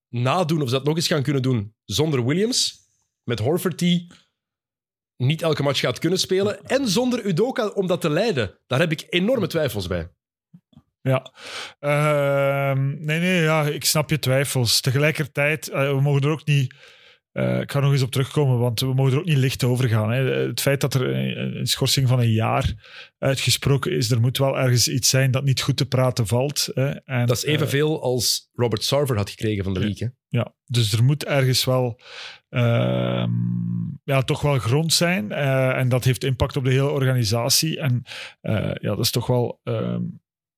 nadoen. 0.09 0.61
Of 0.61 0.69
ze 0.69 0.75
dat 0.75 0.83
nog 0.83 0.95
eens 0.95 1.07
gaan 1.07 1.23
kunnen 1.23 1.41
doen 1.41 1.75
zonder 1.85 2.25
Williams. 2.25 2.75
Met 3.23 3.39
Horford 3.39 3.79
die 3.79 4.11
niet 5.17 5.41
elke 5.41 5.63
match 5.63 5.79
gaat 5.79 5.99
kunnen 5.99 6.19
spelen. 6.19 6.63
En 6.63 6.87
zonder 6.87 7.25
Udoka 7.25 7.67
om 7.67 7.87
dat 7.87 8.01
te 8.01 8.09
leiden. 8.09 8.59
Daar 8.67 8.79
heb 8.79 8.91
ik 8.91 9.05
enorme 9.09 9.47
twijfels 9.47 9.87
bij. 9.87 10.09
Ja. 11.01 11.33
Ehm, 11.79 13.05
nee, 13.05 13.19
nee, 13.19 13.41
ja, 13.41 13.63
ik 13.63 13.85
snap 13.85 14.09
je 14.09 14.19
twijfels. 14.19 14.81
Tegelijkertijd, 14.81 15.67
eh, 15.67 15.89
we 15.89 16.01
mogen 16.01 16.21
er 16.21 16.29
ook 16.29 16.45
niet... 16.45 16.73
eh, 17.37 17.59
ik 17.59 17.71
ga 17.71 17.79
nog 17.79 17.91
eens 17.91 18.01
op 18.01 18.11
terugkomen, 18.11 18.59
want 18.59 18.79
we 18.79 18.93
mogen 18.93 19.11
er 19.13 19.19
ook 19.19 19.25
niet 19.25 19.37
licht 19.37 19.63
over 19.63 19.89
gaan. 19.89 20.11
Hè. 20.11 20.23
Het 20.47 20.61
feit 20.61 20.81
dat 20.81 20.93
er 20.93 21.15
een, 21.15 21.57
een 21.59 21.67
schorsing 21.67 22.07
van 22.07 22.19
een 22.19 22.31
jaar 22.31 22.73
uitgesproken 23.17 23.91
is, 23.91 24.11
er 24.11 24.19
moet 24.21 24.37
wel 24.37 24.57
ergens 24.57 24.87
iets 24.87 25.09
zijn 25.09 25.31
dat 25.31 25.43
niet 25.43 25.61
goed 25.61 25.77
te 25.77 25.85
praten 25.87 26.27
valt. 26.27 26.69
Hè. 26.73 26.89
En, 26.89 27.25
Dat 27.25 27.37
is 27.37 27.43
eh, 27.45 27.53
evenveel 27.53 28.01
als 28.01 28.49
Robert 28.53 28.83
Sarver 28.83 29.17
had 29.17 29.29
gekregen 29.29 29.63
van 29.63 29.73
de 29.73 29.79
league. 29.79 30.07
hè. 30.07 30.37
ja, 30.37 30.53
dus 30.65 30.93
er 30.93 31.03
moet 31.03 31.25
ergens 31.25 31.65
wel 31.65 31.99
ehm, 32.49 33.31
ja, 34.03 34.21
toch 34.21 34.41
wel 34.41 34.57
grond 34.59 34.93
zijn. 34.93 35.31
eh, 35.31 35.77
en 35.77 35.89
dat 35.89 36.03
heeft 36.03 36.23
impact 36.23 36.57
op 36.57 36.63
de 36.63 36.71
hele 36.71 36.89
organisatie. 36.89 37.79
En 37.79 38.01
eh, 38.41 38.53
ja, 38.73 38.89
dat 38.95 38.99
is 38.99 39.11
toch 39.11 39.27
wel 39.27 39.59
ehm, 39.63 40.01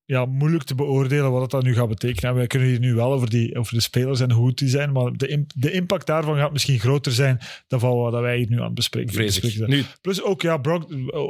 ja, 0.09 0.25
moeilijk 0.25 0.63
te 0.63 0.75
beoordelen 0.75 1.31
wat 1.31 1.39
dat 1.41 1.51
dan 1.51 1.63
nu 1.63 1.75
gaat 1.75 1.87
betekenen. 1.89 2.29
En 2.29 2.35
wij 2.37 2.47
kunnen 2.47 2.67
hier 2.67 2.79
nu 2.79 2.93
wel 2.93 3.13
over, 3.13 3.29
die, 3.29 3.55
over 3.57 3.73
de 3.73 3.81
spelers 3.81 4.19
en 4.19 4.31
hoe 4.31 4.45
goed 4.45 4.57
die 4.57 4.67
zijn. 4.67 4.91
Maar 4.91 5.11
de, 5.13 5.45
de 5.55 5.71
impact 5.71 6.07
daarvan 6.07 6.37
gaat 6.37 6.51
misschien 6.51 6.79
groter 6.79 7.11
zijn 7.11 7.39
dan 7.67 7.79
van 7.79 7.97
wat 7.97 8.13
wij 8.21 8.37
hier 8.37 8.49
nu 8.49 8.57
aan 8.57 8.65
het 8.65 8.73
bespreken, 8.73 9.15
bespreken. 9.25 9.69
Nu, 9.69 9.83
Plus 10.01 10.23
ook, 10.23 10.41
ja, 10.41 10.57
Brog- 10.57 10.85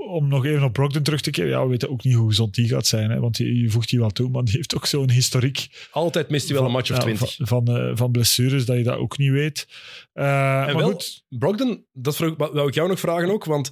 om 0.07 0.27
nog 0.27 0.45
even 0.45 0.63
op 0.63 0.73
Brogdon 0.73 1.03
terug 1.03 1.21
te 1.21 1.29
keren. 1.31 1.49
Ja, 1.49 1.63
we 1.63 1.69
weten 1.69 1.89
ook 1.89 2.03
niet 2.03 2.13
hoe 2.15 2.27
gezond 2.27 2.55
die 2.55 2.67
gaat 2.67 2.85
zijn. 2.87 3.09
Hè, 3.09 3.19
want 3.19 3.37
je, 3.37 3.59
je 3.61 3.69
voegt 3.69 3.89
die 3.89 3.99
wel 3.99 4.09
toe. 4.09 4.29
Maar 4.29 4.43
die 4.43 4.55
heeft 4.55 4.75
ook 4.75 4.85
zo'n 4.85 5.09
historiek 5.11 5.87
altijd 5.91 6.29
mist 6.29 6.47
hij 6.47 6.57
wel 6.57 6.65
een 6.65 6.71
match 6.71 6.89
of 6.91 6.95
ja, 6.97 7.01
twintig. 7.03 7.35
Van, 7.35 7.47
van, 7.47 7.77
eh, 7.77 7.91
van 7.93 8.11
blessures, 8.11 8.65
dat 8.65 8.77
je 8.77 8.83
dat 8.83 8.97
ook 8.97 9.17
niet 9.17 9.31
weet. 9.31 9.67
Eh, 10.13 10.23
maar 10.25 10.75
wel- 10.75 10.89
goed, 10.91 11.25
Brogdon, 11.29 11.85
dat 11.93 12.15
vroeg- 12.15 12.37
wou 12.37 12.67
ik 12.67 12.73
jou 12.73 12.89
nog 12.89 12.99
vragen 12.99 13.31
ook, 13.31 13.45
want 13.45 13.71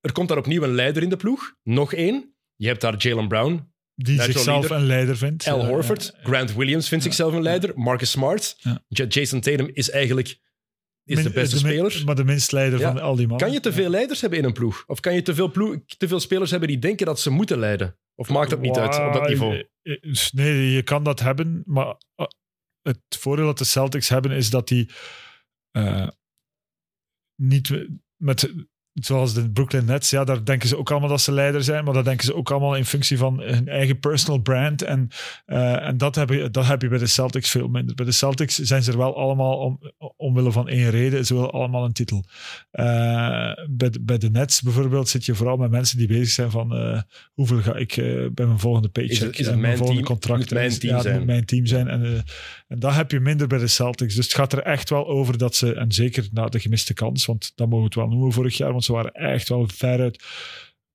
er 0.00 0.12
komt 0.12 0.28
daar 0.28 0.38
opnieuw 0.38 0.62
een 0.62 0.74
leider 0.74 1.02
in 1.02 1.08
de 1.08 1.16
ploeg. 1.16 1.54
Nog 1.62 1.92
één. 1.94 2.34
Je 2.56 2.66
hebt 2.66 2.80
daar 2.80 2.94
Jalen 2.98 3.28
Brown, 3.28 3.72
die 4.02 4.16
natural 4.16 4.32
zichzelf 4.32 4.60
leader. 4.60 4.76
een 4.76 4.86
leider 4.86 5.16
vindt. 5.16 5.46
Al 5.46 5.66
Horford. 5.66 6.14
Grant 6.22 6.54
Williams 6.54 6.88
vindt 6.88 7.04
zichzelf 7.04 7.32
een 7.32 7.42
leider, 7.42 7.72
Marcus 7.78 8.10
Smart. 8.10 8.54
Ja. 8.58 8.84
Ja- 8.88 9.04
Jason 9.04 9.40
Tatum 9.40 9.70
is 9.72 9.90
eigenlijk 9.90 10.28
is 11.04 11.22
de 11.22 11.30
beste 11.30 11.58
speler. 11.58 12.02
Maar 12.04 12.14
de 12.14 12.24
minst 12.24 12.52
leider 12.52 12.80
van 12.80 13.00
al 13.00 13.16
die 13.16 13.26
mannen. 13.26 13.46
Kan 13.46 13.54
je 13.56 13.60
te 13.60 13.72
veel 13.72 13.90
leiders 13.90 14.20
hebben 14.20 14.38
in 14.38 14.44
een 14.44 14.52
ploeg? 14.52 14.84
Of 14.86 15.00
kan 15.00 15.14
je 15.14 15.22
te 15.22 15.34
veel, 15.34 15.50
ploeg, 15.50 15.76
te 15.96 16.08
veel 16.08 16.20
spelers 16.20 16.50
hebben 16.50 16.68
die 16.68 16.78
denken 16.78 17.06
dat 17.06 17.20
ze 17.20 17.30
moeten 17.30 17.58
leiden? 17.58 17.98
Of 18.14 18.28
maakt 18.28 18.50
dat 18.50 18.60
niet 18.60 18.76
uit 18.76 19.06
op 19.06 19.12
dat 19.12 19.28
niveau? 19.28 19.54
eh, 19.82 19.92
eh, 20.02 20.14
Nee, 20.32 20.70
je 20.70 20.82
kan 20.82 21.02
dat 21.04 21.20
hebben, 21.20 21.62
maar 21.66 21.96
eh, 22.14 22.26
het 22.82 23.00
voordeel 23.08 23.46
dat 23.46 23.58
de 23.58 23.64
Celtics 23.64 24.08
hebben 24.08 24.30
is 24.30 24.50
dat 24.50 24.68
die 24.68 24.90
niet 27.36 27.86
met, 28.16 28.52
zoals 29.00 29.34
de 29.34 29.50
Brooklyn 29.50 29.84
Nets, 29.84 30.10
ja, 30.10 30.24
daar 30.24 30.44
denken 30.44 30.68
ze 30.68 30.76
ook 30.78 30.90
allemaal 30.90 31.08
dat 31.08 31.20
ze 31.20 31.32
leider 31.32 31.62
zijn, 31.64 31.84
maar 31.84 31.94
dat 31.94 32.04
denken 32.04 32.24
ze 32.26 32.34
ook 32.34 32.50
allemaal 32.50 32.76
in 32.76 32.84
functie 32.84 33.18
van 33.18 33.40
hun 33.40 33.68
eigen 33.68 33.98
personal 33.98 34.38
brand. 34.40 34.82
En, 34.82 35.08
eh, 35.46 35.86
en 35.86 35.96
dat, 35.98 36.14
heb 36.14 36.28
je, 36.30 36.50
dat 36.50 36.66
heb 36.66 36.82
je 36.82 36.88
bij 36.88 36.98
de 36.98 37.06
Celtics 37.06 37.50
veel 37.50 37.68
minder. 37.68 37.94
Bij 37.94 38.04
de 38.04 38.12
Celtics 38.12 38.58
zijn 38.58 38.82
ze 38.82 38.90
er 38.92 38.98
wel 38.98 39.16
allemaal 39.16 39.56
om, 39.58 39.78
omwille 40.16 40.52
van 40.52 40.68
één 40.68 40.90
reden, 40.90 41.26
ze 41.26 41.34
willen 41.34 41.50
allemaal 41.52 41.84
een 41.84 41.92
titel. 41.92 42.24
Eh, 42.70 42.84
bij, 43.70 43.90
de, 43.90 44.00
bij 44.00 44.18
de 44.18 44.30
Nets 44.30 44.60
bijvoorbeeld 44.62 45.08
zit 45.08 45.24
je 45.24 45.34
vooral 45.34 45.56
met 45.56 45.70
mensen 45.70 45.98
die 45.98 46.06
bezig 46.06 46.28
zijn 46.28 46.50
van 46.50 46.74
eh, 46.76 47.00
hoeveel 47.34 47.58
ga 47.60 47.74
ik 47.76 47.94
bij 48.34 48.46
mijn 48.46 48.58
volgende 48.58 48.88
paycheck 48.88 49.12
Is 49.16 49.20
het- 49.20 49.38
is 49.38 49.46
het 49.46 49.54
en 49.54 49.60
mijn 49.60 49.76
volgende 49.76 50.02
team? 50.02 50.12
contract. 50.12 50.40
Moet 50.40 50.50
mijn 50.50 50.70
En- 50.70 50.78
team 50.78 50.96
ja, 50.96 51.02
zijn. 51.02 51.16
moet 51.16 51.26
mijn 51.26 51.44
team 51.44 51.66
zijn. 51.66 51.88
En, 51.88 52.24
en 52.68 52.78
dat 52.78 52.94
heb 52.94 53.10
je 53.10 53.20
minder 53.20 53.46
bij 53.46 53.58
de 53.58 53.66
Celtics. 53.66 54.14
Dus 54.14 54.24
het 54.24 54.34
gaat 54.34 54.52
er 54.52 54.62
echt 54.62 54.90
wel 54.90 55.06
over 55.06 55.38
dat 55.38 55.54
ze, 55.54 55.74
en 55.74 55.92
zeker 55.92 56.28
na 56.32 56.46
de 56.46 56.60
gemiste 56.60 56.94
kans, 56.94 57.26
want 57.26 57.52
dat 57.54 57.66
mogen 57.68 57.78
we 57.78 57.84
het 57.84 57.94
wel 57.94 58.08
noemen 58.08 58.32
vorig 58.32 58.56
jaar, 58.56 58.72
want 58.72 58.84
ze 58.84 58.92
waren 58.92 59.12
echt 59.12 59.48
wel 59.48 59.68
veruit, 59.68 60.24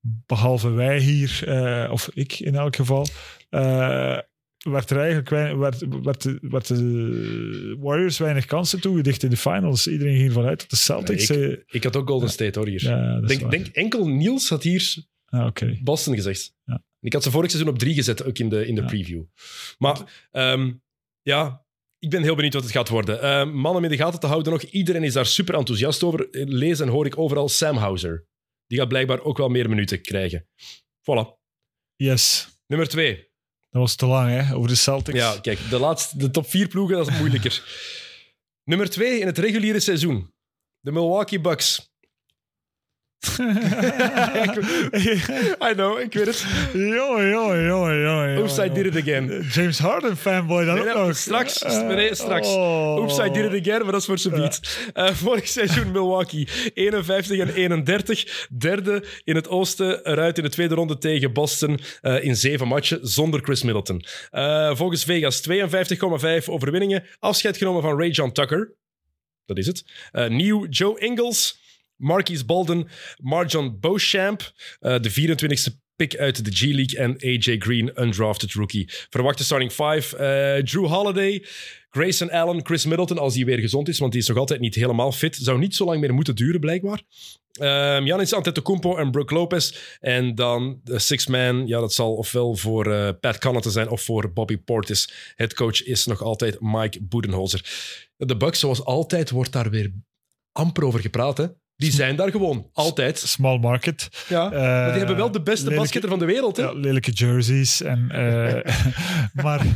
behalve 0.00 0.70
wij 0.70 0.98
hier, 0.98 1.42
eh, 1.46 1.92
of 1.92 2.10
ik 2.14 2.38
in 2.38 2.54
elk 2.54 2.76
geval, 2.76 3.06
eh, 3.48 4.18
werd 4.58 4.90
er 4.90 4.96
eigenlijk 4.98 5.28
weinig, 5.28 5.58
werd, 5.58 5.84
werd, 6.02 6.22
de, 6.22 6.38
werd 6.40 6.66
de 6.66 7.76
Warriors 7.80 8.18
weinig 8.18 8.44
kansen 8.44 8.80
toegedicht 8.80 9.22
in 9.22 9.30
de 9.30 9.36
finals. 9.36 9.86
Iedereen 9.86 10.16
ging 10.16 10.28
ervan 10.28 10.44
uit 10.44 10.60
dat 10.60 10.70
de 10.70 10.76
Celtics... 10.76 11.28
Nee, 11.28 11.56
eh, 11.56 11.62
Ik 11.66 11.84
had 11.84 11.96
ook 11.96 12.08
Golden 12.08 12.30
State 12.30 12.58
hoor 12.58 12.68
hier. 12.68 12.82
ja, 12.82 13.20
denk, 13.20 13.50
denk 13.50 13.66
enkel 13.66 14.08
Niels 14.08 14.48
had 14.48 14.62
hier 14.62 15.04
Ah, 15.34 15.46
Oké. 15.46 15.78
Boston 15.82 16.14
gezegd. 16.14 16.54
Ja. 16.64 16.82
Ik 17.00 17.12
had 17.12 17.22
ze 17.22 17.30
vorig 17.30 17.50
seizoen 17.50 17.72
op 17.72 17.78
drie 17.78 17.94
gezet, 17.94 18.24
ook 18.24 18.38
in 18.38 18.48
de, 18.48 18.66
in 18.66 18.74
de 18.74 18.84
preview. 18.84 19.22
Maar 19.78 20.28
ehm, 20.30 20.72
ja, 21.22 21.63
ik 22.04 22.10
ben 22.10 22.22
heel 22.22 22.34
benieuwd 22.34 22.54
wat 22.54 22.62
het 22.62 22.72
gaat 22.72 22.88
worden. 22.88 23.24
Uh, 23.24 23.52
mannen 23.52 23.82
met 23.82 23.90
de 23.90 23.96
gaten 23.96 24.20
te 24.20 24.26
houden 24.26 24.52
nog. 24.52 24.62
Iedereen 24.62 25.02
is 25.02 25.12
daar 25.12 25.26
super 25.26 25.54
enthousiast 25.54 26.02
over. 26.02 26.28
Lees 26.30 26.80
en 26.80 26.88
hoor 26.88 27.06
ik 27.06 27.18
overal 27.18 27.48
Sam 27.48 27.76
Hauser. 27.76 28.26
Die 28.66 28.78
gaat 28.78 28.88
blijkbaar 28.88 29.22
ook 29.22 29.38
wel 29.38 29.48
meer 29.48 29.68
minuten 29.68 30.02
krijgen. 30.02 30.48
Voilà. 31.00 31.38
Yes. 31.96 32.48
Nummer 32.66 32.88
twee. 32.88 33.32
Dat 33.70 33.82
was 33.82 33.94
te 33.94 34.06
lang, 34.06 34.30
hè? 34.30 34.54
Over 34.54 34.68
de 34.68 34.74
Celtics. 34.74 35.18
Ja, 35.18 35.38
kijk, 35.40 35.58
de, 35.70 35.78
laatste, 35.78 36.18
de 36.18 36.30
top 36.30 36.48
vier 36.48 36.68
ploegen, 36.68 36.96
dat 36.96 37.08
is 37.08 37.18
moeilijker. 37.18 37.62
Nummer 38.70 38.90
twee 38.90 39.20
in 39.20 39.26
het 39.26 39.38
reguliere 39.38 39.80
seizoen. 39.80 40.32
De 40.80 40.92
Milwaukee 40.92 41.40
Bucks. 41.40 41.93
I 45.68 45.74
know, 45.74 46.00
ik 46.00 46.12
weet 46.12 46.26
het. 46.26 46.44
Jongen, 46.72 47.28
jongen, 47.28 47.64
jongen, 47.64 48.00
jongen. 48.00 48.38
Oops, 48.38 48.58
I 48.58 48.72
did 48.72 48.86
it 48.86 48.96
again. 48.96 49.46
James 49.52 49.78
Harden 49.78 50.16
fanboy 50.16 50.64
dan 50.64 50.74
nee, 50.74 50.94
ook 50.94 51.06
nog. 51.06 51.16
Straks, 51.16 51.62
nee, 51.62 52.14
straks. 52.14 52.48
Oh. 52.48 52.96
Oops, 52.96 53.18
I 53.18 53.30
did 53.30 53.52
it 53.52 53.60
again, 53.60 53.82
maar 53.82 53.92
dat 53.92 54.00
is 54.00 54.06
voor 54.06 54.18
z'n 54.18 54.30
beat. 54.30 54.60
Uh, 54.94 55.10
vorig 55.10 55.48
seizoen 55.48 55.92
Milwaukee, 55.92 56.48
51 56.74 57.38
en 57.38 57.54
31. 57.54 58.48
Derde 58.58 59.04
in 59.24 59.34
het 59.34 59.48
oosten, 59.48 60.06
eruit 60.06 60.38
in 60.38 60.44
de 60.44 60.50
tweede 60.50 60.74
ronde 60.74 60.98
tegen 60.98 61.32
Boston 61.32 61.80
uh, 62.02 62.24
in 62.24 62.36
zeven 62.36 62.68
matchen, 62.68 62.98
zonder 63.02 63.40
Chris 63.42 63.62
Middleton. 63.62 64.04
Uh, 64.32 64.76
volgens 64.76 65.04
Vegas 65.04 65.48
52,5 65.48 65.54
overwinningen. 66.44 67.04
Afscheid 67.18 67.56
genomen 67.56 67.82
van 67.82 67.98
Ray 67.98 68.10
John 68.10 68.32
Tucker. 68.32 68.72
Dat 69.46 69.58
is 69.58 69.66
het. 69.66 69.84
nieuw 70.28 70.66
Joe 70.66 70.98
Ingles... 70.98 71.62
Marquise 71.96 72.44
Bolden, 72.44 72.88
Marjon 73.22 73.80
Beauchamp, 73.80 74.52
uh, 74.80 74.98
de 75.00 75.10
24e 75.10 75.82
pick 75.96 76.16
uit 76.16 76.44
de 76.44 76.50
G-League 76.50 76.98
en 76.98 77.14
AJ 77.14 77.58
Green, 77.58 78.02
undrafted 78.02 78.52
rookie. 78.52 78.88
Verwachte 79.10 79.44
starting 79.44 79.72
five, 79.72 80.16
uh, 80.16 80.64
Drew 80.64 80.86
Holiday, 80.86 81.44
Grayson 81.90 82.30
Allen, 82.30 82.66
Chris 82.66 82.84
Middleton, 82.84 83.18
als 83.18 83.34
hij 83.34 83.44
weer 83.44 83.58
gezond 83.58 83.88
is, 83.88 83.98
want 83.98 84.12
die 84.12 84.20
is 84.20 84.28
nog 84.28 84.36
altijd 84.36 84.60
niet 84.60 84.74
helemaal 84.74 85.12
fit. 85.12 85.36
Zou 85.36 85.58
niet 85.58 85.74
zo 85.74 85.84
lang 85.84 86.00
meer 86.00 86.14
moeten 86.14 86.34
duren, 86.34 86.60
blijkbaar. 86.60 87.02
Um, 87.60 88.04
Giannis 88.04 88.32
Antetokounmpo 88.32 88.96
en 88.96 89.10
Brook 89.10 89.30
Lopez. 89.30 89.74
En 90.00 90.34
dan 90.34 90.80
de 90.84 90.98
six 90.98 91.26
man, 91.26 91.66
ja, 91.66 91.80
dat 91.80 91.92
zal 91.92 92.14
ofwel 92.14 92.54
voor 92.54 92.86
uh, 92.86 93.08
Pat 93.20 93.38
Connaughton 93.38 93.72
zijn 93.72 93.88
of 93.88 94.02
voor 94.02 94.32
Bobby 94.32 94.56
Portis. 94.56 95.32
Het 95.34 95.54
coach 95.54 95.84
is 95.84 96.06
nog 96.06 96.22
altijd 96.22 96.60
Mike 96.60 97.02
Budenholzer. 97.02 97.60
De 98.16 98.36
Bucks, 98.36 98.58
zoals 98.58 98.84
altijd, 98.84 99.30
wordt 99.30 99.52
daar 99.52 99.70
weer 99.70 99.92
amper 100.52 100.84
over 100.84 101.00
gepraat, 101.00 101.36
hè? 101.36 101.46
Die 101.76 101.92
zijn 101.92 102.16
daar 102.16 102.30
gewoon, 102.30 102.70
altijd. 102.72 103.18
Small 103.18 103.58
market. 103.58 104.08
Ja, 104.28 104.44
uh, 104.44 104.60
maar 104.60 104.88
die 104.88 104.98
hebben 104.98 105.16
wel 105.16 105.30
de 105.30 105.42
beste 105.42 105.62
lelijke, 105.62 105.82
basketter 105.82 106.10
van 106.10 106.18
de 106.18 106.24
wereld. 106.24 106.56
Hè? 106.56 106.62
Ja, 106.62 106.72
lelijke 106.72 107.10
jerseys. 107.10 107.82
En, 107.82 108.08
uh, 108.12 108.74
maar 109.44 109.66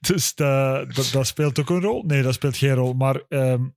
dus 0.00 0.34
dat, 0.34 0.94
dat, 0.94 1.10
dat, 1.12 1.26
speelt 1.26 1.58
ook 1.58 1.70
een 1.70 1.80
rol. 1.80 2.02
Nee, 2.06 2.22
dat 2.22 2.34
speelt 2.34 2.56
geen 2.56 2.74
rol. 2.74 2.92
Maar 2.92 3.22
um, 3.28 3.74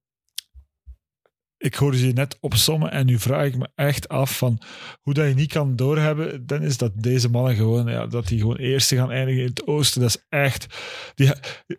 ik 1.59 1.75
hoorde 1.75 1.97
ze 1.97 2.05
net 2.05 2.37
opsommen 2.39 2.91
en 2.91 3.05
nu 3.05 3.19
vraag 3.19 3.45
ik 3.45 3.57
me 3.57 3.67
echt 3.75 4.07
af 4.07 4.37
van 4.37 4.61
hoe 5.01 5.13
dat 5.13 5.27
je 5.27 5.33
niet 5.33 5.51
kan 5.51 5.75
doorhebben, 5.75 6.45
dan 6.45 6.61
is 6.61 6.77
dat 6.77 6.91
deze 6.95 7.29
mannen 7.29 7.55
gewoon, 7.55 7.87
ja, 7.87 8.07
dat 8.07 8.27
die 8.27 8.39
gewoon 8.39 8.55
eerste 8.55 8.95
gaan 8.95 9.11
eindigen 9.11 9.41
in 9.41 9.49
het 9.49 9.67
oosten. 9.67 10.01
Dat 10.01 10.09
is 10.09 10.25
echt... 10.29 10.65
Die, 11.15 11.31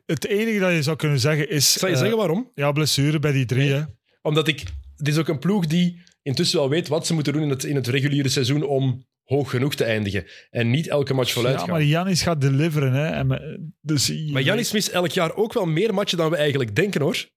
het 0.06 0.26
enige 0.26 0.58
dat 0.58 0.72
je 0.72 0.82
zou 0.82 0.96
kunnen 0.96 1.20
zeggen 1.20 1.50
is... 1.50 1.72
Zal 1.72 1.88
je 1.88 1.94
uh, 1.94 2.00
zeggen 2.00 2.18
waarom? 2.18 2.50
Ja, 2.54 2.72
blessure 2.72 3.18
bij 3.18 3.32
die 3.32 3.44
drie. 3.44 3.70
Nee. 3.70 3.72
Hè. 3.72 3.82
Omdat 4.22 4.48
ik 4.48 4.62
het 5.00 5.08
is 5.08 5.18
ook 5.18 5.28
een 5.28 5.38
ploeg 5.38 5.66
die 5.66 6.02
intussen 6.22 6.58
wel 6.58 6.68
weet 6.68 6.88
wat 6.88 7.06
ze 7.06 7.14
moeten 7.14 7.32
doen 7.32 7.42
in 7.42 7.50
het, 7.50 7.64
in 7.64 7.74
het 7.74 7.86
reguliere 7.86 8.28
seizoen 8.28 8.62
om 8.62 9.04
hoog 9.24 9.50
genoeg 9.50 9.74
te 9.74 9.84
eindigen. 9.84 10.24
En 10.50 10.70
niet 10.70 10.88
elke 10.88 11.14
match 11.14 11.32
voluit 11.32 11.54
ja, 11.54 11.60
gaan. 11.60 11.70
maar 11.70 11.82
Janis 11.82 12.22
gaat 12.22 12.40
deliveren. 12.40 12.92
Hè. 12.92 13.06
En, 13.06 13.74
dus, 13.80 14.12
maar 14.30 14.42
Janis 14.42 14.72
mist 14.72 14.88
elk 14.88 15.10
jaar 15.10 15.34
ook 15.34 15.52
wel 15.52 15.66
meer 15.66 15.94
matchen 15.94 16.18
dan 16.18 16.30
we 16.30 16.36
eigenlijk 16.36 16.76
denken, 16.76 17.00
hoor. 17.00 17.28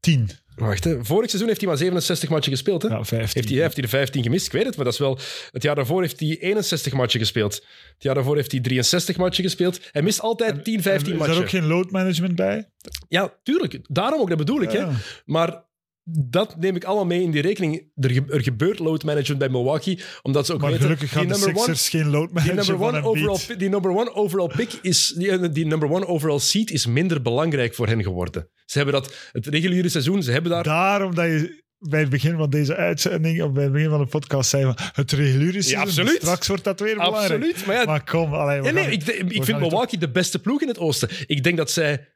Tien. 0.00 0.30
Wacht, 0.56 0.84
hè. 0.84 1.04
vorig 1.04 1.28
seizoen 1.28 1.48
heeft 1.48 1.60
hij 1.60 1.68
maar 1.68 1.78
67 1.78 2.28
matchen 2.28 2.52
gespeeld. 2.52 2.82
Hè? 2.82 2.88
Ja, 2.88 3.04
15. 3.04 3.40
Heeft 3.40 3.48
hij, 3.48 3.58
heeft 3.58 3.74
hij 3.74 3.84
er 3.84 3.90
15 3.90 4.22
gemist? 4.22 4.46
Ik 4.46 4.52
weet 4.52 4.64
het, 4.64 4.76
maar 4.76 4.84
dat 4.84 4.94
is 4.94 5.00
wel... 5.00 5.18
Het 5.50 5.62
jaar 5.62 5.74
daarvoor 5.74 6.02
heeft 6.02 6.20
hij 6.20 6.38
61 6.40 6.92
matchen 6.92 7.20
gespeeld. 7.20 7.54
Het 7.94 8.02
jaar 8.02 8.14
daarvoor 8.14 8.36
heeft 8.36 8.52
hij 8.52 8.60
63 8.60 9.16
matchen 9.16 9.44
gespeeld. 9.44 9.80
Hij 9.90 10.02
mist 10.02 10.20
altijd 10.20 10.64
10, 10.64 10.82
15 10.82 11.12
en, 11.12 11.18
matchen. 11.18 11.34
Is 11.34 11.40
er 11.40 11.44
ook 11.44 11.50
geen 11.50 11.66
load 11.66 11.90
management 11.90 12.34
bij? 12.34 12.68
Ja, 13.08 13.34
tuurlijk. 13.42 13.78
Daarom 13.82 14.20
ook, 14.20 14.28
dat 14.28 14.38
bedoel 14.38 14.62
ik. 14.62 14.72
Ja. 14.72 14.88
Hè. 14.88 14.96
Maar 15.24 15.64
dat 16.18 16.56
neem 16.58 16.76
ik 16.76 16.84
allemaal 16.84 17.06
mee 17.06 17.22
in 17.22 17.30
die 17.30 17.42
rekening. 17.42 17.90
Er, 17.94 18.10
ge 18.10 18.24
er 18.28 18.42
gebeurt 18.42 18.78
load 18.78 19.04
management 19.04 19.38
bij 19.38 19.48
Milwaukee, 19.48 20.00
omdat 20.22 20.46
ze 20.46 20.52
ook 20.52 20.60
maar 20.60 20.70
weten... 20.70 20.84
gelukkig 20.84 21.10
gaan 21.10 21.28
de 21.28 21.34
Sixers 21.34 21.88
geen 21.88 22.10
load 22.10 22.28
die 22.28 22.46
management 22.46 22.68
number, 22.68 22.86
one 22.86 23.02
overall, 23.02 23.56
die 23.56 23.68
number 23.68 23.90
one 23.90 24.14
overall 24.14 24.50
pick 24.56 24.72
is... 24.82 25.14
Die, 25.16 25.50
die 25.50 25.66
number 25.66 25.90
one 25.90 26.06
overall 26.06 26.38
seed 26.38 26.70
is 26.70 26.86
minder 26.86 27.22
belangrijk 27.22 27.74
voor 27.74 27.86
hen 27.86 28.02
geworden. 28.02 28.48
Ze 28.64 28.76
hebben 28.76 28.94
dat... 28.94 29.14
Het 29.32 29.46
reguliere 29.46 29.88
seizoen, 29.88 30.22
ze 30.22 30.32
hebben 30.32 30.50
daar... 30.50 30.64
Daarom 30.64 31.14
dat 31.14 31.24
je 31.24 31.62
bij 31.78 32.00
het 32.00 32.10
begin 32.10 32.36
van 32.36 32.50
deze 32.50 32.76
uitzending, 32.76 33.42
of 33.42 33.52
bij 33.52 33.62
het 33.62 33.72
begin 33.72 33.88
van 33.88 34.00
de 34.00 34.06
podcast, 34.06 34.50
zei 34.50 34.62
van 34.62 34.76
het 34.92 35.12
reguliere 35.12 35.62
seizoen, 35.62 35.80
absoluut. 35.80 36.20
straks 36.22 36.46
wordt 36.46 36.64
dat 36.64 36.80
weer 36.80 36.94
belangrijk. 36.94 37.32
Absoluut, 37.32 37.66
maar 37.66 37.76
ja... 37.76 37.84
Maar 37.84 38.04
kom, 38.04 38.34
allee, 38.34 38.62
we 38.62 38.70
nee, 38.70 38.90
ik, 38.90 39.06
ik 39.06 39.44
vind 39.44 39.58
Milwaukee 39.58 39.98
de 39.98 40.10
beste 40.10 40.38
ploeg 40.38 40.62
in 40.62 40.68
het 40.68 40.78
oosten. 40.78 41.08
Ik 41.26 41.42
denk 41.42 41.56
dat 41.56 41.70
zij 41.70 42.08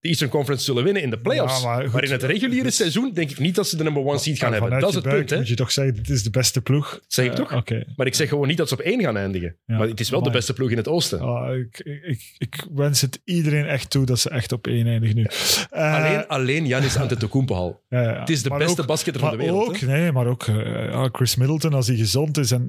de 0.00 0.08
Eastern 0.08 0.30
Conference 0.30 0.64
zullen 0.64 0.84
winnen 0.84 1.02
in 1.02 1.10
de 1.10 1.18
playoffs. 1.18 1.62
Ja, 1.62 1.86
maar 1.92 2.04
in 2.04 2.10
het 2.10 2.22
reguliere 2.22 2.70
seizoen 2.70 3.12
denk 3.12 3.30
ik 3.30 3.38
niet 3.38 3.54
dat 3.54 3.68
ze 3.68 3.76
de 3.76 3.82
number 3.82 4.04
one 4.04 4.18
seed 4.18 4.38
gaan 4.38 4.52
hebben. 4.52 4.80
Dat 4.80 4.88
is 4.88 4.94
het 4.94 5.04
buik 5.04 5.16
punt, 5.16 5.30
hè. 5.30 5.36
moet 5.36 5.48
je 5.48 5.54
toch 5.54 5.72
zeggen, 5.72 5.94
dit 5.94 6.08
is 6.10 6.22
de 6.22 6.30
beste 6.30 6.60
ploeg. 6.60 7.00
Zeg 7.06 7.24
ik 7.24 7.30
Eh, 7.30 7.36
toch? 7.36 7.62
Maar 7.96 8.06
ik 8.06 8.14
zeg 8.14 8.28
gewoon 8.28 8.48
niet 8.48 8.56
dat 8.56 8.68
ze 8.68 8.74
op 8.74 8.80
één 8.80 9.00
gaan 9.02 9.16
eindigen. 9.16 9.56
Ja, 9.66 9.76
maar 9.78 9.88
het 9.88 10.00
is 10.00 10.10
wel 10.10 10.22
de 10.22 10.30
beste 10.30 10.52
ploeg 10.52 10.70
in 10.70 10.76
het 10.76 10.88
oosten. 10.88 11.20
Ah, 11.20 11.56
ik, 11.56 11.78
ik, 12.02 12.34
ik 12.38 12.66
wens 12.74 13.00
het 13.00 13.20
iedereen 13.24 13.66
echt 13.66 13.90
toe 13.90 14.06
dat 14.06 14.18
ze 14.18 14.30
echt 14.30 14.52
op 14.52 14.66
één 14.66 14.86
eindigen 14.86 15.16
nu. 15.16 15.26
Eh, 15.70 15.94
alleen, 15.94 16.26
alleen 16.26 16.66
Janis 16.66 16.96
Antetokounmpo 17.02 17.54
al. 17.54 17.82
ja. 17.88 18.18
Het 18.20 18.28
is 18.30 18.42
de 18.42 18.48
Maar 18.48 18.58
beste 18.58 18.80
ook- 18.80 18.86
basketter 18.86 19.22
van 19.22 19.30
de 19.30 19.36
wereld. 19.36 19.68
Ook, 19.68 19.76
hè. 19.78 19.86
nee, 19.86 20.12
maar 20.12 20.26
ook 20.26 20.46
eh, 20.46 21.04
Chris 21.12 21.36
Middleton 21.36 21.72
als 21.74 21.86
hij 21.86 21.96
gezond 21.96 22.38
is. 22.38 22.50
En, 22.50 22.68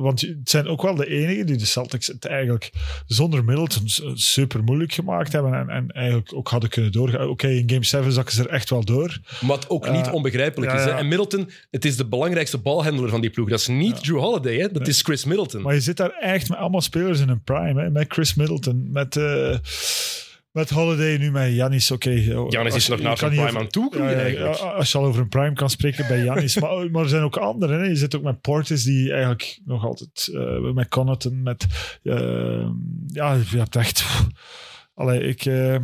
want 0.00 0.20
het 0.20 0.36
zijn 0.50 0.66
ook 0.66 0.82
wel 0.82 0.94
de 0.94 1.06
enigen 1.06 1.46
die 1.46 1.56
de 1.56 1.66
Celtics 1.66 2.06
het 2.06 2.24
eigenlijk 2.24 2.70
zonder 3.06 3.44
Middleton 3.44 3.82
super 4.14 4.62
moeilijk 4.64 4.92
gemaakt 4.92 5.32
hebben. 5.32 5.54
En, 5.54 5.68
en 5.68 5.90
eigenlijk 5.90 6.34
ook 6.34 6.48
hadden 6.60 6.70
kunnen 6.70 6.92
doorgaan. 6.92 7.28
Oké, 7.28 7.48
in 7.48 7.70
Game 7.70 7.84
7 7.84 8.12
zakken 8.12 8.34
ze 8.34 8.42
er 8.42 8.48
echt 8.48 8.70
wel 8.70 8.84
door. 8.84 9.18
Wat 9.40 9.68
ook 9.70 9.90
niet 9.90 10.06
Eh, 10.06 10.12
onbegrijpelijk 10.14 10.72
ja, 10.72 10.78
is. 10.78 10.84
Hè. 10.84 10.90
En 10.90 11.08
Middleton, 11.08 11.50
het 11.70 11.84
is 11.84 11.96
de 11.96 12.06
belangrijkste 12.06 12.58
balhandler 12.58 13.08
van 13.08 13.20
die 13.20 13.30
ploeg. 13.30 13.48
Dat 13.48 13.58
is 13.60 13.66
niet 13.66 14.02
Drew 14.04 14.18
Holiday, 14.18 14.56
hè. 14.56 14.68
dat 14.72 14.88
is 14.88 15.02
Chris 15.02 15.24
Middleton. 15.24 15.62
Maar 15.62 15.74
je 15.74 15.80
zit 15.80 15.96
daar 15.96 16.10
echt 16.10 16.48
met 16.48 16.58
allemaal 16.58 16.80
spelers 16.80 17.20
in 17.20 17.28
hun 17.28 17.42
prime. 17.42 17.82
Hè? 17.82 17.90
Met 17.90 18.12
Chris 18.12 18.34
Middleton, 18.34 18.88
met, 18.92 19.16
eh, 19.16 19.56
met 20.50 20.70
Holiday, 20.70 21.16
nu 21.16 21.30
met 21.30 21.54
Janis. 21.54 21.90
Oké, 21.90 22.10
Janis 22.10 22.50
is 22.66 22.72
als- 22.74 22.88
nog 22.88 23.00
naar 23.00 23.18
zijn 23.18 23.30
prime 23.30 23.46
over- 23.48 23.60
aan 23.60 23.68
toe 23.68 23.94
Ja, 23.96 24.12
eigenlijk. 24.12 24.58
als 24.60 24.92
je 24.92 24.98
al 24.98 25.04
over 25.04 25.20
een 25.20 25.28
prime 25.28 25.52
kan 25.52 25.70
spreken 25.70 26.06
bij 26.06 26.24
Janis. 26.24 26.58
maar, 26.60 26.90
maar 26.90 27.02
er 27.02 27.08
zijn 27.08 27.22
ook 27.22 27.36
anderen. 27.36 27.78
Hè? 27.80 27.84
Je 27.86 27.96
zit 27.96 28.14
ook 28.16 28.22
met 28.22 28.40
Portis, 28.40 28.82
die 28.84 29.10
eigenlijk 29.12 29.60
nog 29.64 29.84
altijd... 29.84 30.30
eh, 30.34 30.72
met 30.72 30.88
Connaughton, 30.88 31.42
met... 31.42 31.66
eh, 32.02 32.68
ja, 33.06 33.34
je 33.50 33.58
hebt 33.58 33.76
echt... 33.76 34.04
Allee, 34.94 35.20
ik... 35.20 35.44
eh, 35.44 35.76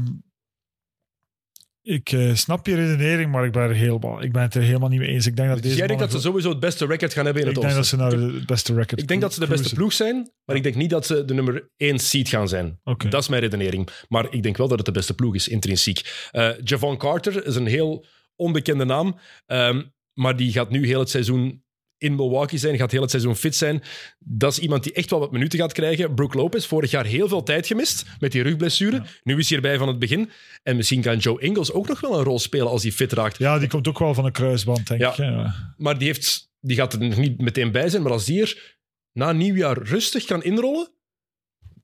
ik 1.84 2.12
eh, 2.12 2.34
snap 2.34 2.66
je 2.66 2.74
redenering, 2.74 3.30
maar 3.30 3.44
ik 3.44 3.52
ben, 3.52 3.62
er 3.62 3.74
helemaal, 3.74 4.22
ik 4.22 4.32
ben 4.32 4.42
het 4.42 4.54
er 4.54 4.62
helemaal 4.62 4.88
niet 4.88 4.98
mee 4.98 5.08
eens. 5.08 5.26
Ik 5.26 5.36
denk 5.36 5.48
dat 5.48 5.56
Dus 5.56 5.66
deze 5.66 5.78
jij 5.78 5.86
denkt 5.86 6.02
dat 6.02 6.12
ze 6.12 6.20
sowieso 6.20 6.48
het 6.48 6.60
beste 6.60 6.86
record 6.86 7.12
gaan 7.12 7.24
hebben 7.24 7.42
in 7.42 7.48
ik 7.48 7.54
het 7.54 7.64
denk 7.64 7.74
dat 7.74 7.84
oosten? 7.84 7.98
ze 7.98 8.04
naar 8.04 8.32
de 8.32 8.44
beste 8.46 8.74
record 8.74 9.00
Ik 9.00 9.08
denk 9.08 9.20
dat 9.20 9.34
ze 9.34 9.40
de 9.40 9.46
beste 9.46 9.74
ploeg 9.74 9.92
zijn, 9.92 10.32
maar 10.44 10.56
ik 10.56 10.62
denk 10.62 10.74
niet 10.74 10.90
dat 10.90 11.06
ze 11.06 11.24
de 11.24 11.34
nummer 11.34 11.70
1 11.76 11.98
seed 11.98 12.28
gaan 12.28 12.48
zijn. 12.48 12.80
Dat 13.08 13.22
is 13.22 13.28
mijn 13.28 13.42
redenering. 13.42 13.88
Maar 14.08 14.26
ik 14.30 14.42
denk 14.42 14.56
wel 14.56 14.68
dat 14.68 14.76
het 14.76 14.86
de 14.86 14.92
beste 14.92 15.14
ploeg 15.14 15.34
is, 15.34 15.48
intrinsiek. 15.48 16.28
Eh 16.30 16.50
Javon 16.62 16.96
Carter 16.96 17.46
is 17.46 17.56
een 17.56 17.66
heel 17.66 18.06
onbekende 18.36 18.84
naam, 18.84 19.18
ehm, 19.46 19.82
maar 20.12 20.36
die 20.36 20.52
gaat 20.52 20.70
nu 20.70 20.86
heel 20.86 21.00
het 21.00 21.10
seizoen 21.10 21.63
in 22.04 22.14
Milwaukee 22.14 22.58
zijn, 22.58 22.76
gaat 22.76 22.90
heel 22.90 23.00
het 23.00 23.10
seizoen 23.10 23.36
fit 23.36 23.56
zijn. 23.56 23.82
Dat 24.18 24.52
is 24.52 24.58
iemand 24.58 24.82
die 24.82 24.92
echt 24.92 25.10
wel 25.10 25.18
wat 25.18 25.32
minuten 25.32 25.58
gaat 25.58 25.72
krijgen. 25.72 26.14
Brook 26.14 26.34
Lopez, 26.34 26.66
vorig 26.66 26.90
jaar 26.90 27.04
heel 27.04 27.28
veel 27.28 27.42
tijd 27.42 27.66
gemist 27.66 28.04
met 28.20 28.32
die 28.32 28.42
rugblessure. 28.42 29.02
Nu 29.22 29.38
is 29.38 29.48
hij 29.48 29.56
erbij 29.56 29.78
van 29.78 29.88
het 29.88 29.98
begin. 29.98 30.30
En 30.62 30.76
misschien 30.76 31.00
kan 31.02 31.18
Joe 31.18 31.40
Ingles 31.40 31.72
ook 31.72 31.88
nog 31.88 32.00
wel 32.00 32.18
een 32.18 32.24
rol 32.24 32.38
spelen 32.38 32.68
als 32.68 32.82
hij 32.82 32.92
fit 32.92 33.12
raakt. 33.12 33.38
Ja, 33.38 33.58
die 33.58 33.68
komt 33.68 33.88
ook 33.88 33.98
wel 33.98 34.14
van 34.14 34.24
een 34.24 34.32
kruisband, 34.32 34.86
denk 34.86 35.00
Ja. 35.00 35.10
ik. 35.10 35.16
Ja. 35.16 35.74
Maar 35.76 35.98
die, 35.98 36.06
heeft, 36.06 36.50
die 36.60 36.76
gaat 36.76 36.92
er 36.92 36.98
nog 36.98 37.16
niet 37.18 37.40
meteen 37.40 37.72
bij 37.72 37.88
zijn. 37.88 38.02
Maar 38.02 38.12
als 38.12 38.24
die 38.24 38.40
er 38.42 38.76
na 39.12 39.32
nieuwjaar 39.32 39.78
rustig 39.82 40.24
kan 40.24 40.42
inrollen, 40.42 40.88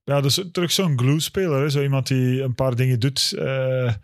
Ja, 0.04 0.20
dus 0.20 0.40
terug 0.52 0.72
zo'n 0.72 0.98
glue-speler. 0.98 1.70
Zo 1.70 1.82
iemand 1.82 2.06
die 2.06 2.42
een 2.42 2.54
paar 2.54 2.76
dingen 2.76 3.00
doet 3.00 3.32
eh, 3.38 3.94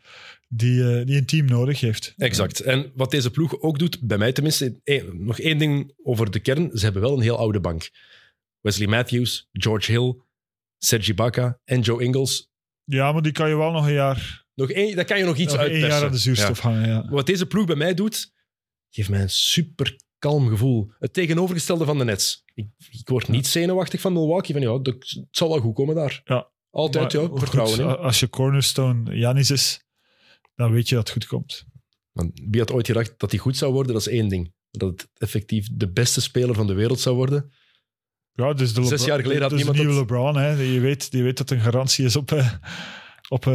die, 0.57 0.99
eh, 0.99 1.07
die 1.07 1.17
een 1.17 1.27
team 1.27 1.47
nodig 1.47 1.81
heeft. 1.81 2.15
Exact. 2.17 2.61
En 2.61 2.93
wat 2.95 3.11
deze 3.11 3.31
ploeg 3.31 3.61
ook 3.61 3.79
doet, 3.79 4.01
bij 4.01 4.19
mij 4.19 4.33
tenminste, 4.33 4.81
eh, 4.85 5.05
nog 5.13 5.41
één 5.41 5.59
ding 5.59 5.93
over 6.03 6.31
de 6.31 6.41
kern. 6.41 6.71
Ze 6.73 6.85
hebben 6.85 7.03
wel 7.03 7.13
een 7.13 7.21
heel 7.23 7.39
oude 7.39 7.61
bank. 7.61 7.91
Wesley 8.61 8.87
Matthews, 8.89 9.49
George 9.53 9.93
Hill, 9.93 10.15
Sergi 10.79 11.15
Baca 11.15 11.61
en 11.65 11.81
Joe 11.81 12.03
Ingles. 12.03 12.51
Ja, 12.85 13.13
maar 13.13 13.23
die 13.23 13.33
kan 13.33 13.49
je 13.49 13.57
wel 13.57 13.71
nog 13.71 13.87
een 13.87 13.93
jaar, 13.93 14.45
Nog 14.55 14.71
één, 14.71 14.97
daar 14.97 15.05
kan 15.05 15.19
je 15.19 15.25
nog 15.25 15.37
iets 15.37 15.53
nog 15.53 15.63
één 15.63 15.71
uitpersen. 15.71 15.97
jaar 15.99 16.07
aan 16.07 16.13
de 16.13 16.19
zuurstof 16.19 16.61
hangen. 16.61 16.89
Ja. 16.89 17.09
Wat 17.09 17.27
deze 17.27 17.47
ploeg 17.47 17.67
bij 17.67 17.77
mij 17.77 17.95
doet, 17.95 18.33
geeft 18.91 19.09
mij 19.09 19.21
een 19.21 19.31
super 19.31 19.97
kalm 20.19 20.49
gevoel. 20.49 20.91
Het 20.99 21.13
tegenovergestelde 21.13 21.85
van 21.85 21.99
de 21.99 22.05
Nets. 22.05 22.45
Ik, 22.55 22.69
ik 22.91 23.09
word 23.09 23.29
niet 23.29 23.47
zenuwachtig 23.47 24.01
van 24.01 24.13
Milwaukee. 24.13 24.53
Van, 24.53 24.63
ja, 24.63 24.79
dat, 24.79 24.95
het 25.09 25.27
zal 25.31 25.49
wel 25.49 25.61
goed 25.61 25.75
komen 25.75 25.95
daar. 25.95 26.21
Ja. 26.25 26.51
Altijd, 26.71 27.13
Maar 27.15 27.23
ja. 27.23 27.37
Vertrouwen. 27.39 27.99
Als 27.99 28.21
je 28.21 28.29
cornerstone 28.29 29.17
Janis 29.17 29.51
is, 29.51 29.86
dan 30.57 30.73
weet 30.73 30.89
je 30.89 30.95
dat 30.95 31.05
het 31.05 31.13
goed 31.13 31.27
komt. 31.27 31.65
Want 32.13 32.41
wie 32.49 32.61
had 32.61 32.73
ooit 32.73 32.87
gedacht 32.87 33.15
dat 33.17 33.31
hij 33.31 33.41
goed 33.41 33.57
zou 33.57 33.73
worden? 33.73 33.93
Dat 33.93 34.07
is 34.07 34.13
één 34.13 34.29
ding. 34.29 34.55
Dat 34.71 34.91
het 34.91 35.09
effectief 35.15 35.69
de 35.73 35.89
beste 35.93 36.21
speler 36.21 36.55
van 36.55 36.67
de 36.67 36.75
wereld 36.75 37.01
zou 37.01 37.17
worden. 37.17 37.53
Ja, 38.33 38.53
dus 38.53 38.75
de 38.75 38.85
Zes 38.85 39.05
jaar 39.05 39.21
geleden 39.21 39.41
had 39.43 39.51
dus 39.51 39.59
niemand 39.59 39.79
nieuwe 39.79 39.95
dat- 39.95 40.03
LeBron, 40.11 40.37
hè. 40.37 40.51
Je 40.51 40.81
weet, 40.81 41.09
je 41.11 41.23
weet 41.23 41.37
dat 41.37 41.51
een 41.51 41.61
garantie 41.61 42.05
is 42.05 42.17
op, 42.17 42.33
eh, 42.33 42.53
op, 43.29 43.47
eh, 43.47 43.53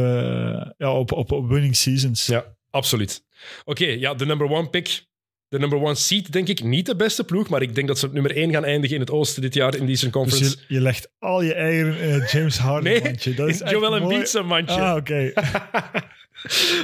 ja, 0.76 0.92
op, 0.92 1.12
op, 1.12 1.32
op 1.32 1.48
winning 1.48 1.76
seasons. 1.76 2.26
Ja, 2.26 2.56
absoluut. 2.70 3.24
Oké, 3.64 3.86
ja, 3.86 4.14
de 4.14 4.26
number 4.26 4.50
one 4.50 4.68
pick. 4.70 5.06
De 5.48 5.58
number 5.58 5.78
one 5.78 5.94
seed, 5.94 6.32
denk 6.32 6.48
ik, 6.48 6.62
niet 6.62 6.86
de 6.86 6.96
beste 6.96 7.24
ploeg. 7.24 7.48
Maar 7.48 7.62
ik 7.62 7.74
denk 7.74 7.88
dat 7.88 7.98
ze 7.98 8.06
op 8.06 8.12
nummer 8.12 8.36
één 8.36 8.50
gaan 8.50 8.64
eindigen 8.64 8.94
in 8.94 9.00
het 9.02 9.10
oosten 9.10 9.42
dit 9.42 9.54
jaar 9.54 9.74
in 9.76 9.84
de 9.84 9.90
Eastern 9.90 10.12
Dus 10.12 10.20
Conference. 10.22 10.56
je, 10.68 10.74
je 10.74 10.80
legt 10.80 11.10
al 11.18 11.42
je 11.42 11.54
in 11.54 11.86
het 11.86 12.30
James 12.30 12.58
Harden 12.58 12.92
nee, 12.92 13.02
mandje. 13.02 13.34
Dat 13.34 13.48
is 13.48 13.58
Joel. 13.58 13.96
Embiid 13.96 14.28
zijn 14.28 14.46
mandje. 14.46 14.80
Ah, 14.80 14.96
oké. 14.96 15.32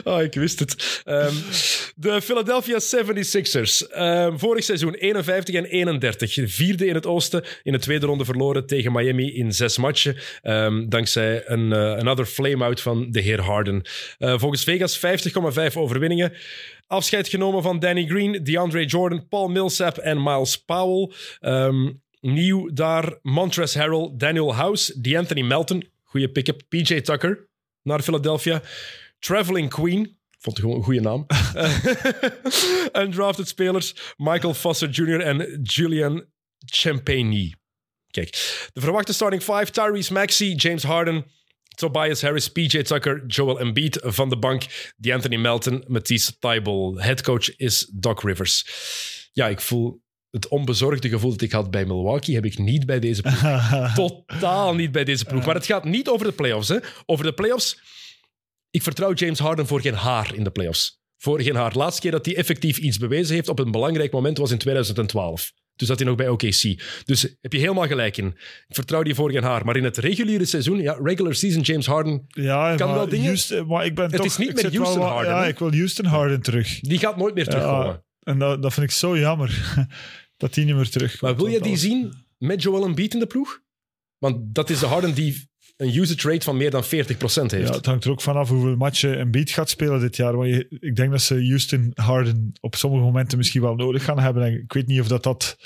Oh, 0.04 0.22
ik 0.28 0.34
wist 0.34 0.58
het. 0.58 1.02
Ehm, 1.04 1.34
de 1.96 2.22
Philadelphia 2.22 2.78
76ers. 2.80 3.90
Ehm, 3.90 4.36
vorig 4.36 4.64
seizoen 4.64 4.94
51 4.94 5.54
en 5.54 5.64
31. 5.64 6.50
Vierde 6.50 6.86
in 6.86 6.94
het 6.94 7.06
oosten. 7.06 7.44
In 7.62 7.72
de 7.72 7.78
tweede 7.78 8.06
ronde 8.06 8.24
verloren 8.24 8.66
tegen 8.66 8.92
Miami 8.92 9.34
in 9.34 9.52
zes 9.52 9.78
matchen. 9.78 10.16
Ehm, 10.42 10.88
dankzij 10.88 11.42
een 11.46 11.72
eh, 11.72 11.96
another 11.96 12.26
flame-out 12.26 12.80
van 12.80 13.10
de 13.10 13.20
heer 13.20 13.40
Harden. 13.40 13.82
Eh, 14.18 14.38
volgens 14.38 14.64
Vegas 14.64 14.98
50,5 14.98 15.76
overwinningen. 15.76 16.32
Afscheid 16.86 17.28
genomen 17.28 17.62
van 17.62 17.78
Danny 17.78 18.06
Green, 18.06 18.44
DeAndre 18.44 18.84
Jordan, 18.84 19.28
Paul 19.28 19.48
Millsap 19.48 19.98
en 19.98 20.22
Miles 20.22 20.56
Powell. 20.56 21.12
Nieuw 22.20 22.70
daar 22.72 23.18
Montrezl 23.22 23.78
Harrell, 23.78 24.10
Daniel 24.16 24.54
House, 24.54 25.00
DeAnthony 25.00 25.42
Melton. 25.42 25.84
Goeie 26.04 26.28
pick-up. 26.28 26.62
PJ 26.68 27.00
Tucker 27.00 27.48
naar 27.82 28.02
Philadelphia. 28.02 28.62
Traveling 29.18 29.70
Queen. 29.70 30.16
Vond 30.38 30.56
het 30.56 30.64
gewoon 30.64 30.76
een 30.76 30.84
goede 30.84 31.00
naam. 31.00 31.26
Undrafted 33.04 33.48
spelers. 33.48 34.14
Michael 34.16 34.54
Foster 34.54 34.88
Jr. 34.88 35.20
en 35.20 35.60
Julian 35.62 36.24
Champagny. 36.66 37.54
Kijk, 38.10 38.30
de 38.72 38.80
verwachte 38.80 39.12
starting 39.12 39.42
five. 39.42 39.70
Tyrese 39.70 40.12
Maxey, 40.12 40.54
James 40.54 40.82
Harden, 40.82 41.24
Tobias 41.78 42.22
Harris, 42.22 42.48
PJ 42.48 42.82
Tucker, 42.82 43.26
Joel 43.26 43.60
Embiid 43.60 43.98
van 44.02 44.28
de 44.28 44.38
bank. 44.38 44.92
DeAnthony 44.96 45.36
Melton, 45.36 45.84
Matisse 45.86 46.38
Thybulle. 46.38 47.02
Headcoach 47.02 47.56
is 47.56 47.90
Doc 47.94 48.22
Rivers. 48.22 48.66
Ja, 49.32 49.48
ik 49.48 49.60
voel 49.60 50.02
het 50.30 50.48
onbezorgde 50.48 51.08
gevoel 51.08 51.30
dat 51.30 51.40
ik 51.40 51.52
had 51.52 51.70
bij 51.70 51.84
Milwaukee, 51.84 52.34
heb 52.34 52.44
ik 52.44 52.58
niet 52.58 52.86
bij 52.86 52.98
deze 53.00 53.22
ploeg. 53.22 53.94
Totaal 53.94 54.74
niet 54.74 54.92
bij 54.92 55.04
deze 55.04 55.24
ploeg. 55.24 55.46
Maar 55.46 55.54
het 55.54 55.66
gaat 55.66 55.84
niet 55.84 56.08
over 56.08 56.26
de 56.26 56.32
playoffs. 56.32 56.68
Hè. 56.68 56.78
Over 57.06 57.24
de 57.24 57.32
playoffs. 57.32 57.80
Ik 58.70 58.82
vertrouw 58.82 59.12
James 59.12 59.38
Harden 59.38 59.66
voor 59.66 59.80
geen 59.80 59.94
haar 59.94 60.34
in 60.34 60.44
de 60.44 60.50
playoffs. 60.50 61.00
Voor 61.16 61.40
geen 61.42 61.54
haar. 61.54 61.76
Laatste 61.76 62.00
keer 62.00 62.10
dat 62.10 62.26
hij 62.26 62.36
effectief 62.36 62.78
iets 62.78 62.98
bewezen 62.98 63.34
heeft 63.34 63.48
op 63.48 63.58
een 63.58 63.70
belangrijk 63.70 64.12
moment 64.12 64.38
was 64.38 64.50
in 64.50 64.58
2012. 64.58 65.52
Dus 65.76 65.88
dat 65.88 65.98
hij 65.98 66.06
nog 66.08 66.16
bij 66.16 66.28
OKC. 66.28 66.82
Dus 67.04 67.36
heb 67.40 67.52
je 67.52 67.58
helemaal 67.58 67.86
gelijk 67.86 68.16
in. 68.16 68.26
Ik 68.66 68.74
vertrouw 68.74 69.02
die 69.02 69.14
voor 69.14 69.30
geen 69.30 69.42
haar. 69.42 69.64
Maar 69.64 69.76
in 69.76 69.84
het 69.84 69.96
reguliere 69.96 70.44
seizoen, 70.44 70.78
ja, 70.80 70.98
regular 71.02 71.34
season 71.34 71.60
James 71.62 71.86
Harden, 71.86 72.24
Ja, 72.28 72.74
Kan 72.76 72.94
wel 72.94 73.08
dingen. 73.08 73.26
Houston, 73.26 73.66
maar 73.66 73.84
ik 73.84 73.94
ben 73.94 74.04
Het 74.04 74.16
toch... 74.16 74.26
is 74.26 74.36
niet 74.36 74.62
wel 74.62 74.72
Houston 74.72 75.02
Harden, 75.02 75.32
Ja, 75.32 75.42
hè? 75.42 75.48
ik 75.48 75.58
wil 75.58 75.70
Houston 75.70 76.04
Harden 76.04 76.42
terug. 76.42 76.80
die 76.80 76.98
gaat 76.98 77.16
nooit 77.16 77.34
meer 77.34 77.44
terugkomen. 77.44 77.86
Ja, 77.86 78.02
en 78.20 78.38
dat, 78.38 78.62
dat 78.62 78.72
vind 78.74 78.86
ik 78.86 78.92
zo 78.92 79.18
jammer. 79.18 79.76
dat 80.36 80.54
die 80.54 80.64
niet 80.64 80.74
meer 80.74 80.90
terugkomt. 80.90 81.20
maar 81.22 81.36
wil 81.36 81.46
je 81.46 81.60
die 81.60 81.76
zien 81.76 82.14
met 82.38 82.62
Joel 82.62 82.84
Embiid 82.84 83.14
in 83.14 83.20
de 83.20 83.26
ploeg? 83.26 83.60
Want 84.18 84.54
dat 84.54 84.70
is 84.70 84.78
de 84.78 84.86
Harden 84.86 85.14
die 85.14 85.48
een 85.78 85.96
usage 85.96 86.30
rate 86.30 86.44
van 86.44 86.56
meer 86.56 86.70
dan 86.70 86.84
40% 86.84 86.86
heeft. 86.86 87.50
Ja, 87.50 87.74
het 87.74 87.86
hangt 87.86 88.04
er 88.04 88.10
ook 88.10 88.20
vanaf 88.20 88.48
hoeveel 88.48 88.76
matchen 88.76 89.18
Embiid 89.18 89.50
gaat 89.50 89.70
spelen 89.70 90.00
dit 90.00 90.16
jaar. 90.16 90.36
Want 90.36 90.48
je, 90.48 90.66
ik 90.80 90.96
denk 90.96 91.10
dat 91.10 91.22
ze 91.22 91.34
Houston 91.34 91.92
Harden 91.94 92.52
op 92.60 92.74
sommige 92.76 93.02
momenten 93.02 93.38
misschien 93.38 93.62
wel 93.62 93.74
nodig 93.74 94.04
gaan 94.04 94.18
hebben. 94.18 94.42
En 94.42 94.52
ik 94.52 94.72
weet 94.72 94.86
niet 94.86 95.00
of 95.00 95.08
dat, 95.08 95.22
dat 95.22 95.56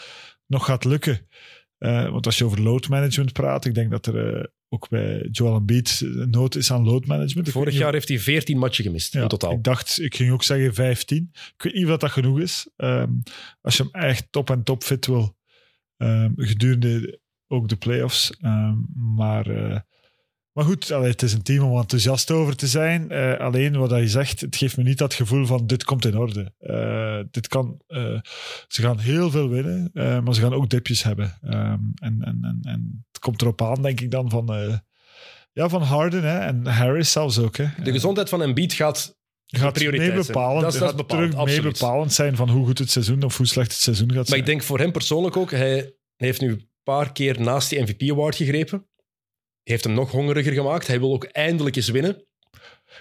nog 0.46 0.64
gaat 0.64 0.84
lukken. 0.84 1.28
Eh, 1.78 2.10
want 2.10 2.26
als 2.26 2.38
je 2.38 2.44
over 2.44 2.62
load 2.62 2.88
management 2.88 3.32
praat, 3.32 3.64
ik 3.64 3.74
denk 3.74 3.90
dat 3.90 4.06
er 4.06 4.36
eh, 4.36 4.44
ook 4.68 4.88
bij 4.88 5.28
Joel 5.30 5.56
Embiid 5.56 6.00
een 6.04 6.30
nood 6.30 6.54
is 6.54 6.72
aan 6.72 6.84
load 6.84 7.06
management. 7.06 7.46
Ik 7.46 7.52
Vorig 7.52 7.74
jaar 7.74 7.92
heeft 7.92 8.08
hij 8.08 8.18
14 8.18 8.58
matchen 8.58 8.84
gemist 8.84 9.12
Ja, 9.12 9.22
in 9.22 9.28
totaal. 9.28 9.52
Ik 9.52 9.62
dacht, 9.62 10.00
ik 10.00 10.14
ging 10.14 10.32
ook 10.32 10.42
zeggen 10.42 10.74
15. 10.74 11.30
Ik 11.32 11.62
weet 11.62 11.74
niet 11.74 11.82
of 11.82 11.90
dat, 11.90 12.00
dat 12.00 12.10
genoeg 12.10 12.40
is. 12.40 12.68
Ehm, 12.76 13.10
als 13.60 13.76
je 13.76 13.88
hem 13.90 14.02
echt 14.02 14.26
top 14.30 14.50
en 14.50 14.62
top 14.62 14.82
fit 14.82 15.06
wil, 15.06 15.36
ehm, 15.96 16.32
gedurende 16.36 17.20
ook 17.46 17.68
de 17.68 17.76
playoffs. 17.76 18.30
Ehm, 18.40 18.76
maar, 18.94 19.46
eh, 19.46 19.80
maar 20.52 20.64
goed, 20.64 20.88
het 20.88 21.22
is 21.22 21.32
een 21.32 21.42
team 21.42 21.70
om 21.70 21.78
enthousiast 21.78 22.30
over 22.30 22.56
te 22.56 22.66
zijn. 22.66 23.10
Eh, 23.10 23.38
alleen 23.38 23.76
wat 23.78 23.90
je 23.90 24.08
zegt, 24.08 24.40
het 24.40 24.56
geeft 24.56 24.76
me 24.76 24.82
niet 24.82 24.98
dat 24.98 25.14
gevoel 25.14 25.46
van 25.46 25.66
dit 25.66 25.84
komt 25.84 26.04
in 26.04 26.16
orde. 26.18 26.52
Eh, 26.58 27.18
dit 27.30 27.48
kan, 27.48 27.80
eh, 27.86 28.20
ze 28.68 28.82
gaan 28.82 28.98
heel 28.98 29.30
veel 29.30 29.48
winnen, 29.48 29.90
maar 29.94 30.34
ze 30.34 30.40
gaan 30.40 30.54
ook 30.54 30.70
dipjes 30.70 31.02
hebben. 31.02 31.38
Ehm, 31.42 31.78
en, 31.94 32.16
en, 32.20 32.38
en, 32.42 32.58
en 32.62 33.04
het 33.12 33.20
komt 33.20 33.42
erop 33.42 33.62
aan, 33.62 33.82
denk 33.82 34.00
ik 34.00 34.10
dan, 34.10 34.30
van... 34.30 34.80
ja, 35.52 35.68
van 35.68 35.82
Harden 35.82 36.22
hè, 36.22 36.38
en 36.38 36.66
Harris 36.66 37.12
zelfs 37.12 37.38
ook. 37.38 37.56
Hè. 37.56 37.66
De 37.82 37.92
gezondheid 37.92 38.28
van 38.28 38.42
Embiid 38.42 38.72
gaat 38.72 39.20
gaat 39.46 39.72
prioriteit 39.72 40.14
mee 40.14 40.22
zijn. 40.22 40.36
bepalend, 40.36 40.62
Dat 40.62 40.72
is- 40.72 40.78
dat 40.78 40.88
gaat 40.88 40.96
bepalend, 40.96 41.30
terug 41.30 41.46
mee 41.46 41.54
absoluut. 41.56 41.78
bepalend 41.78 42.12
zijn 42.12 42.36
van 42.36 42.48
hoe 42.50 42.66
goed 42.66 42.78
het 42.78 42.90
seizoen 42.90 43.22
of 43.22 43.36
hoe 43.36 43.46
slecht 43.46 43.72
het 43.72 43.80
seizoen 43.80 44.06
gaat 44.08 44.16
Maar 44.16 44.26
zijn. 44.26 44.40
ik 44.40 44.46
denk 44.46 44.62
voor 44.62 44.78
hem 44.78 44.92
persoonlijk 44.92 45.36
ook, 45.36 45.50
hij 45.50 45.94
heeft 46.16 46.40
nu 46.40 46.48
een 46.50 46.68
paar 46.82 47.12
keer 47.12 47.40
naast 47.40 47.70
die 47.70 47.80
MVP-award 47.80 48.36
gegrepen. 48.36 48.86
Heeft 49.64 49.84
hem 49.84 49.94
nog 49.94 50.10
hongeriger 50.10 50.52
gemaakt. 50.52 50.86
Hij 50.86 50.98
wil 50.98 51.12
ook 51.12 51.24
eindelijk 51.24 51.76
eens 51.76 51.88
winnen. 51.88 52.26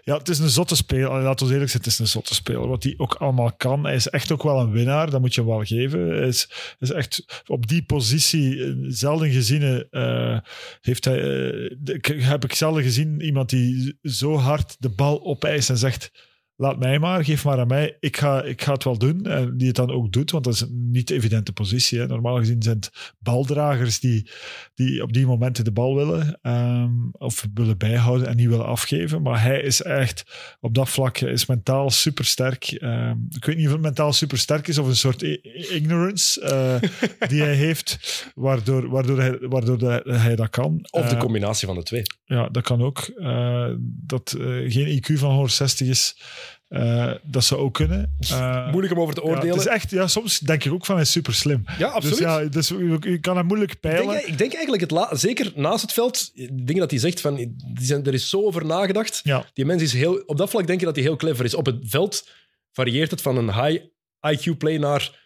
Ja, 0.04 0.18
het 0.18 0.30
is 0.30 0.40
een 0.40 0.50
zotte 0.50 0.76
speler. 0.76 1.22
Laten 1.22 1.48
we 1.48 1.54
eerlijk 1.54 1.72
zijn, 1.72 1.84
het 1.84 1.92
is 1.92 2.00
een 2.00 2.08
zotte 2.08 2.34
speler. 2.34 2.68
Wat 2.68 2.84
hij 2.84 2.94
ook 2.98 3.14
allemaal 3.14 3.54
kan. 3.54 3.84
Hij 3.84 3.96
is 3.96 4.08
echt 4.08 4.32
ook 4.32 4.44
wel 4.44 4.60
een 4.60 4.72
winnaar, 4.72 5.10
dat 5.10 5.22
moet 5.22 5.34
je 5.34 5.42
hem 5.42 5.50
wel 5.50 5.64
geven. 5.64 6.08
Hij 6.10 6.28
is, 6.28 6.50
is 6.80 6.92
echt 6.92 7.44
op 7.46 7.68
die 7.68 7.84
positie, 7.84 8.64
eh, 8.64 8.74
zelden 8.88 9.30
gezien, 9.30 9.88
eh, 9.90 10.38
heeft 10.82 11.06
hij, 11.06 11.50
eh, 11.52 12.30
heb 12.30 12.44
ik 12.44 12.54
zelden 12.54 12.84
gezien 12.84 13.22
iemand 13.22 13.50
die 13.50 13.98
zo 14.04 14.36
hard 14.36 14.76
de 14.80 14.90
bal 14.90 15.26
opeist 15.26 15.70
en 15.70 15.78
zegt... 15.78 16.12
Laat 16.62 16.80
mij 16.80 17.00
maar, 17.00 17.24
geef 17.26 17.44
maar 17.46 17.60
aan 17.60 17.68
mij. 17.68 17.98
Ik 18.00 18.18
ga, 18.18 18.44
ik 18.44 18.62
ga 18.62 18.74
het 18.74 18.84
wel 18.84 18.98
doen. 18.98 19.26
En 19.26 19.58
die 19.58 19.68
het 19.68 19.76
dan 19.76 19.92
ook 19.92 20.12
doet, 20.12 20.32
want 20.32 20.44
dat 20.44 20.54
is 20.54 20.62
een 20.62 20.90
niet 20.92 21.10
evidente 21.10 21.54
positie. 21.54 22.00
Hè. 22.00 22.08
Normaal 22.08 22.38
gezien 22.38 22.62
zijn 22.64 22.76
het 22.76 23.14
baldragers 23.20 24.00
die, 24.00 24.30
die 24.76 25.04
op 25.04 25.14
die 25.14 25.26
momenten 25.26 25.64
de 25.64 25.72
bal 25.72 25.96
willen. 25.96 26.40
ehm, 26.42 26.90
of 27.12 27.48
willen 27.54 27.78
bijhouden 27.78 28.28
en 28.28 28.36
niet 28.36 28.48
willen 28.48 28.66
afgeven. 28.66 29.22
Maar 29.22 29.42
hij 29.44 29.62
is 29.62 29.82
echt 29.82 30.24
op 30.60 30.74
dat 30.76 30.90
vlak 30.90 31.18
is 31.20 31.46
mentaal 31.46 31.90
supersterk. 31.90 32.64
Ehm, 32.72 33.16
ik 33.30 33.46
weet 33.46 33.58
niet 33.58 33.66
of 33.66 33.72
het 33.72 33.82
mentaal 33.82 34.14
supersterk 34.14 34.68
is 34.68 34.78
of 34.78 34.88
een 34.88 34.96
soort 34.96 35.22
ignorance 35.22 36.42
eh, 36.42 36.90
die 37.30 37.42
hij 37.42 37.56
heeft, 37.56 37.98
waardoor, 38.36 38.90
waardoor, 38.90 39.20
hij, 39.20 39.38
waardoor 39.40 39.78
de- 39.78 40.04
hij 40.06 40.36
dat 40.36 40.50
kan. 40.50 40.80
Of 40.90 41.08
de 41.08 41.16
Eh, 41.16 41.20
combinatie 41.22 41.68
van 41.68 41.76
de 41.76 41.84
twee. 41.84 42.02
ja, 42.26 42.50
dat 42.50 42.64
kan 42.64 42.82
ook. 42.82 43.00
Eh, 43.00 43.70
dat 43.82 44.32
eh, 44.40 44.46
geen 44.72 44.88
IQ 45.02 45.18
van 45.20 45.32
160 45.32 45.88
is, 45.88 46.18
eh, 46.72 47.12
dat 47.24 47.44
zou 47.44 47.62
ook 47.62 47.74
kunnen. 47.74 48.16
Eh, 48.30 48.70
Moeilijk 48.72 48.94
om 48.94 49.00
over 49.00 49.14
te 49.16 49.22
ja, 49.22 49.28
oordelen. 49.28 49.50
het 49.56 49.60
is 49.66 49.72
echt, 49.72 49.92
ja, 49.92 50.08
soms 50.08 50.40
denk 50.40 50.64
ik 50.64 50.72
ook 50.74 50.86
van 50.86 50.96
hij 50.96 51.04
is 51.04 51.12
super 51.12 51.34
slim. 51.34 51.64
ja, 51.78 51.88
absoluut. 51.88 52.18
Dus 52.18 52.26
ja, 52.28 52.44
dus 52.46 52.68
je, 52.68 52.98
je 53.02 53.20
kan 53.20 53.38
hem 53.38 53.46
moeilijk 53.46 53.72
ik, 53.72 53.80
peilen. 53.80 54.08
denk, 54.08 54.26
ik 54.26 54.38
denk 54.38 54.52
eigenlijk, 54.54 54.82
het 54.82 54.92
la- 54.92 55.16
zeker 55.16 55.52
naast 55.56 55.82
het 55.82 55.94
veld, 55.94 56.32
dingen 56.54 56.80
dat 56.82 56.92
hij 56.92 57.00
zegt, 57.00 57.22
van, 57.22 57.36
die 57.36 57.56
zijn, 57.86 58.06
er 58.06 58.14
is 58.14 58.30
zo 58.30 58.44
over 58.46 58.66
nagedacht. 58.66 59.20
ja, 59.24 59.46
Die 59.54 59.66
mens 59.66 59.82
is 59.82 59.94
heel, 59.94 60.24
op 60.26 60.38
dat 60.38 60.50
vlak 60.50 60.68
denk 60.68 60.80
je 60.80 60.86
dat 60.86 60.96
hij 60.96 61.04
heel 61.04 61.16
clever 61.16 61.46
is. 61.46 61.54
Op 61.56 61.66
het 61.66 61.78
veld 61.84 62.30
varieert 62.72 63.12
het 63.12 63.22
van 63.22 63.38
een 63.38 63.54
high 63.66 63.84
IQ-play 64.50 64.78
naar 64.78 65.21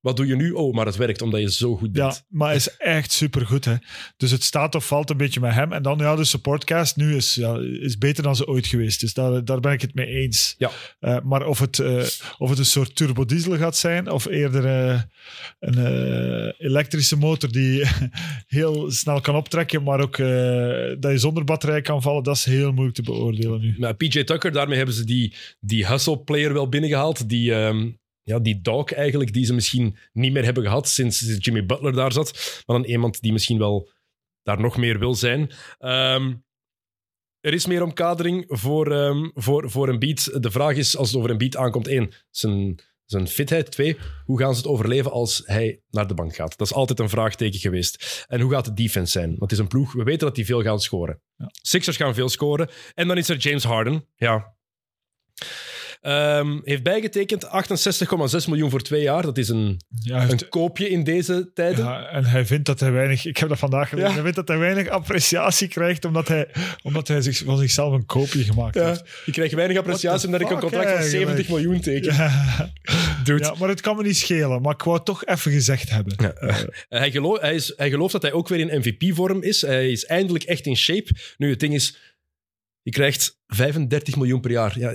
wat 0.00 0.16
doe 0.16 0.26
je 0.26 0.36
nu? 0.36 0.50
Oh, 0.50 0.74
maar 0.74 0.86
het 0.86 0.96
werkt 0.96 1.22
omdat 1.22 1.40
je 1.40 1.52
zo 1.52 1.76
goed 1.76 1.92
bent. 1.92 2.14
Ja, 2.14 2.20
maar 2.28 2.48
hij 2.48 2.56
is 2.56 2.76
echt 2.76 3.12
supergoed. 3.12 3.64
Hè. 3.64 3.74
Dus 4.16 4.30
het 4.30 4.44
staat 4.44 4.74
of 4.74 4.86
valt 4.86 5.10
een 5.10 5.16
beetje 5.16 5.40
met 5.40 5.54
hem. 5.54 5.72
En 5.72 5.82
dan, 5.82 5.98
ja, 5.98 6.16
de 6.16 6.24
supportcast 6.24 6.96
nu 6.96 7.16
is, 7.16 7.34
ja, 7.34 7.58
is 7.80 7.98
beter 7.98 8.22
dan 8.22 8.36
ze 8.36 8.46
ooit 8.46 8.66
geweest. 8.66 9.00
Dus 9.00 9.14
daar, 9.14 9.44
daar 9.44 9.60
ben 9.60 9.72
ik 9.72 9.80
het 9.80 9.94
mee 9.94 10.06
eens. 10.06 10.54
Ja. 10.58 10.70
Eh, 11.00 11.16
maar 11.24 11.46
of 11.46 11.58
het, 11.58 11.78
eh, 11.78 12.04
of 12.38 12.50
het 12.50 12.58
een 12.58 12.64
soort 12.64 12.96
turbodiesel 12.96 13.56
gaat 13.56 13.76
zijn, 13.76 14.10
of 14.10 14.26
eerder 14.26 14.64
eh, 14.66 15.00
een 15.58 16.54
elektrische 16.58 17.16
motor 17.16 17.52
die 17.52 17.84
heel 18.46 18.90
snel 18.90 19.20
kan 19.20 19.36
optrekken, 19.36 19.82
maar 19.82 20.00
ook 20.00 20.16
dat 21.00 21.10
je 21.10 21.18
zonder 21.18 21.44
batterij 21.44 21.80
kan 21.80 22.02
vallen, 22.02 22.22
dat 22.22 22.36
is 22.36 22.44
heel 22.44 22.72
moeilijk 22.72 22.96
te 22.96 23.02
beoordelen 23.02 23.60
nu. 23.60 23.74
Maar 23.78 23.94
PJ 23.94 24.24
Tucker, 24.24 24.52
daarmee 24.52 24.76
hebben 24.76 24.94
ze 24.94 25.04
die, 25.04 25.34
die 25.60 25.86
hustle-player 25.86 26.52
wel 26.52 26.68
binnengehaald. 26.68 27.28
Die, 27.28 27.54
ehm, 27.54 27.90
ja, 28.28 28.38
die 28.38 28.60
dog 28.60 28.92
eigenlijk, 28.92 29.32
die 29.32 29.44
ze 29.44 29.54
misschien 29.54 29.96
niet 30.12 30.32
meer 30.32 30.44
hebben 30.44 30.62
gehad 30.62 30.88
sinds 30.88 31.36
Jimmy 31.38 31.66
Butler 31.66 31.92
daar 31.92 32.12
zat. 32.12 32.62
Maar 32.66 32.76
dan 32.76 32.86
iemand 32.86 33.20
die 33.20 33.32
misschien 33.32 33.58
wel 33.58 33.90
daar 34.42 34.60
nog 34.60 34.76
meer 34.76 34.98
wil 34.98 35.14
zijn. 35.14 35.50
Ehm, 35.78 36.34
er 37.40 37.52
is 37.52 37.66
meer 37.66 37.82
omkadering 37.82 38.44
voor, 38.48 38.92
ehm 38.92 39.30
voor, 39.34 39.70
voor 39.70 39.88
een 39.88 39.98
beat. 39.98 40.42
De 40.42 40.50
vraag 40.50 40.76
is, 40.76 40.96
als 40.96 41.08
het 41.08 41.16
over 41.16 41.30
een 41.30 41.38
beat 41.38 41.56
aankomt, 41.56 41.86
één, 41.86 42.12
zijn, 42.30 42.78
zijn 43.04 43.28
fitheid. 43.28 43.70
Twee, 43.70 43.96
hoe 44.24 44.38
gaan 44.38 44.54
ze 44.54 44.60
het 44.60 44.70
overleven 44.70 45.10
als 45.10 45.42
hij 45.44 45.80
naar 45.90 46.06
de 46.06 46.14
bank 46.14 46.34
gaat? 46.34 46.58
Dat 46.58 46.66
is 46.66 46.74
altijd 46.74 46.98
een 46.98 47.08
vraagteken 47.08 47.58
geweest. 47.58 48.24
En 48.28 48.40
hoe 48.40 48.52
gaat 48.52 48.64
de 48.64 48.74
defense 48.74 49.12
zijn? 49.12 49.28
Want 49.28 49.40
het 49.40 49.52
is 49.52 49.58
een 49.58 49.68
ploeg, 49.68 49.92
we 49.92 50.02
weten 50.02 50.26
dat 50.26 50.34
die 50.34 50.46
veel 50.46 50.62
gaan 50.62 50.80
scoren. 50.80 51.20
Ja. 51.36 51.48
Sixers 51.62 51.96
gaan 51.96 52.14
veel 52.14 52.28
scoren. 52.28 52.70
En 52.94 53.08
dan 53.08 53.16
is 53.16 53.28
er 53.28 53.36
James 53.36 53.64
Harden. 53.64 54.06
Ja, 54.16 54.56
Ehm, 56.00 56.58
heeft 56.64 56.82
bijgetekend 56.82 57.44
68,6 57.46 58.46
miljoen 58.46 58.70
voor 58.70 58.82
twee 58.82 59.02
jaar. 59.02 59.22
Dat 59.22 59.38
is 59.38 59.48
een, 59.48 59.80
Ja, 59.88 60.16
hij 60.18 60.26
heeft- 60.26 60.42
een 60.42 60.48
koopje 60.48 60.88
in 60.88 61.04
deze 61.04 61.50
tijden. 61.54 61.84
ja, 61.84 62.06
en 62.08 62.24
hij 62.24 62.46
vindt 62.46 62.66
dat 62.66 62.80
hij 62.80 62.92
weinig, 62.92 63.24
ik 63.24 63.36
heb 63.36 63.48
dat 63.48 63.58
vandaag 63.58 63.88
gelezen, 63.88 64.08
Ja. 64.08 64.14
hij 64.14 64.22
vindt 64.22 64.36
dat 64.36 64.48
hij 64.48 64.58
weinig 64.58 64.88
appreciatie 64.88 65.68
krijgt 65.68 66.04
omdat 66.04 66.28
hij, 66.28 66.48
omdat 66.82 67.08
hij 67.08 67.20
zich, 67.20 67.42
van 67.44 67.58
zichzelf 67.58 67.92
een 67.92 68.06
koopje 68.06 68.44
gemaakt 68.44 68.74
Ja, 68.74 68.86
heeft. 68.86 69.22
je 69.24 69.32
krijgt 69.32 69.54
weinig 69.54 69.76
appreciatie 69.78 70.26
omdat 70.26 70.40
ik 70.40 70.50
een 70.50 70.58
contract 70.58 70.84
van 70.88 70.94
eigenlijk? 70.96 71.26
70 71.28 71.48
miljoen 71.48 71.80
teken. 71.80 72.14
Ja. 72.14 72.72
Dude. 73.24 73.44
Ja, 73.44 73.54
maar 73.58 73.68
het 73.68 73.80
kan 73.80 73.96
me 73.96 74.02
niet 74.02 74.16
schelen, 74.16 74.62
maar 74.62 74.74
ik 74.74 74.82
wou 74.82 74.96
het 74.96 75.04
toch 75.04 75.24
even 75.24 75.52
gezegd 75.52 75.90
hebben. 75.90 76.16
Eh, 76.38 76.58
hij, 76.88 77.10
gelooft, 77.10 77.40
hij, 77.40 77.54
is, 77.54 77.72
hij 77.76 77.90
gelooft 77.90 78.12
dat 78.12 78.22
hij 78.22 78.32
ook 78.32 78.48
weer 78.48 78.58
in 78.70 78.78
MVP-vorm 78.78 79.42
is. 79.42 79.60
Hij 79.62 79.90
is 79.90 80.04
eindelijk 80.04 80.44
echt 80.44 80.66
in 80.66 80.76
shape. 80.76 81.10
Nu, 81.36 81.50
het 81.50 81.60
ding 81.60 81.74
is, 81.74 81.96
je 82.82 82.90
krijgt 82.90 83.38
35 83.46 84.16
miljoen 84.16 84.40
per 84.40 84.50
jaar. 84.50 84.78
Ja, 84.78 84.94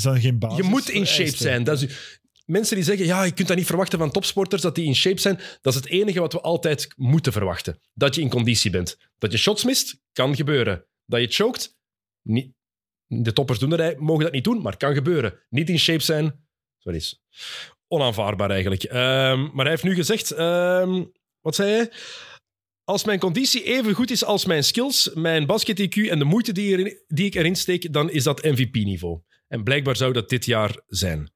Is 0.00 0.06
dan 0.06 0.20
geen 0.20 0.38
basis? 0.38 0.56
je 0.56 0.62
moet 0.62 0.88
in 0.88 1.06
shape 1.06 1.36
zijn. 1.36 1.64
Dat 1.64 1.82
is, 1.82 2.18
mensen 2.44 2.76
die 2.76 2.84
zeggen, 2.84 3.06
ja, 3.06 3.22
je 3.22 3.32
kunt 3.32 3.48
dat 3.48 3.56
niet 3.56 3.66
verwachten 3.66 3.98
van 3.98 4.10
topsporters, 4.10 4.62
dat 4.62 4.74
die 4.74 4.84
in 4.86 4.94
shape 4.94 5.20
zijn. 5.20 5.36
Dat 5.60 5.72
is 5.74 5.80
het 5.80 5.88
enige 5.88 6.20
wat 6.20 6.32
we 6.32 6.40
altijd 6.40 6.88
moeten 6.96 7.32
verwachten. 7.32 7.80
Dat 7.94 8.14
je 8.14 8.20
in 8.20 8.28
conditie 8.28 8.70
bent. 8.70 8.96
Dat 9.18 9.32
je 9.32 9.38
shots 9.38 9.64
mist, 9.64 10.00
kan 10.12 10.36
gebeuren. 10.36 10.84
Dat 11.06 11.20
je 11.20 11.26
choked, 11.26 11.76
niet, 12.22 12.52
de 13.06 13.32
toppers 13.32 13.58
doen 13.58 13.70
dat, 13.70 13.98
mogen 13.98 14.24
dat 14.24 14.32
niet 14.32 14.44
doen, 14.44 14.62
maar 14.62 14.76
kan 14.76 14.94
gebeuren. 14.94 15.34
Niet 15.48 15.68
in 15.68 15.78
shape 15.78 16.02
zijn, 16.02 16.44
sorry, 16.78 16.98
is 16.98 17.22
onaanvaardbaar 17.88 18.50
eigenlijk. 18.50 18.82
Ehm, 18.82 19.40
maar 19.40 19.64
hij 19.64 19.70
heeft 19.70 19.82
nu 19.82 19.94
gezegd, 19.94 20.30
ehm, 20.30 21.04
wat 21.40 21.54
zei 21.54 21.70
hij? 21.70 21.90
Als 22.84 23.04
mijn 23.04 23.18
conditie 23.18 23.62
even 23.62 23.94
goed 23.94 24.10
is 24.10 24.24
als 24.24 24.44
mijn 24.44 24.64
skills, 24.64 25.10
mijn 25.14 25.46
basket-IQ 25.46 26.08
en 26.08 26.18
de 26.18 26.24
moeite 26.24 26.52
die, 26.52 26.68
erin- 26.70 27.02
die 27.06 27.26
ik 27.26 27.34
erin 27.34 27.56
steek, 27.56 27.92
dan 27.92 28.10
is 28.10 28.24
dat 28.24 28.42
MVP-niveau. 28.42 29.20
En 29.50 29.62
blijkbaar 29.64 29.96
zou 29.96 30.12
dat 30.12 30.28
dit 30.28 30.44
jaar 30.44 30.80
zijn. 30.86 31.32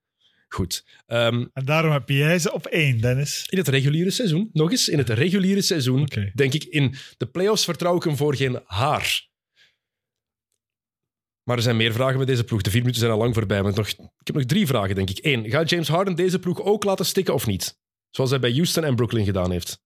Goed. 0.48 0.84
Ehm, 1.06 1.46
En 1.52 1.64
daarom 1.64 1.92
heb 1.92 2.08
jij 2.08 2.38
ze 2.38 2.52
op 2.52 2.66
één, 2.66 3.00
Dennis. 3.00 3.46
in 3.48 3.58
het 3.58 3.68
reguliere 3.68 4.10
seizoen, 4.10 4.50
nog 4.52 4.70
eens, 4.70 4.88
in 4.88 4.98
het 4.98 5.08
reguliere 5.08 5.62
seizoen, 5.62 6.08
denk 6.34 6.52
ik, 6.54 6.64
in 6.64 6.94
de 7.16 7.26
playoffs 7.26 7.64
vertrouw 7.64 7.96
ik 7.96 8.02
hem 8.02 8.16
voor 8.16 8.36
geen 8.36 8.60
haar. 8.66 9.28
Maar 11.42 11.56
er 11.56 11.62
zijn 11.62 11.76
meer 11.76 11.92
vragen 11.92 12.18
met 12.18 12.26
deze 12.26 12.44
ploeg. 12.44 12.62
De 12.62 12.70
vier 12.70 12.80
minuten 12.80 13.00
zijn 13.00 13.12
al 13.12 13.18
lang 13.18 13.34
voorbij. 13.34 13.62
Maar 13.62 13.74
nog, 13.74 13.88
ik 13.88 14.26
heb 14.26 14.34
nog 14.34 14.44
drie 14.44 14.66
vragen, 14.66 14.94
denk 14.94 15.10
ik. 15.10 15.18
Eén, 15.24 15.50
gaat 15.50 15.70
James 15.70 15.88
Harden 15.88 16.14
deze 16.14 16.38
ploeg 16.38 16.62
ook 16.62 16.84
laten 16.84 17.06
stikken 17.06 17.34
of 17.34 17.46
niet? 17.46 17.78
Zoals 18.10 18.30
hij 18.30 18.38
bij 18.40 18.52
Houston 18.52 18.84
en 18.84 18.94
Brooklyn 18.96 19.24
gedaan 19.24 19.50
heeft. 19.50 19.82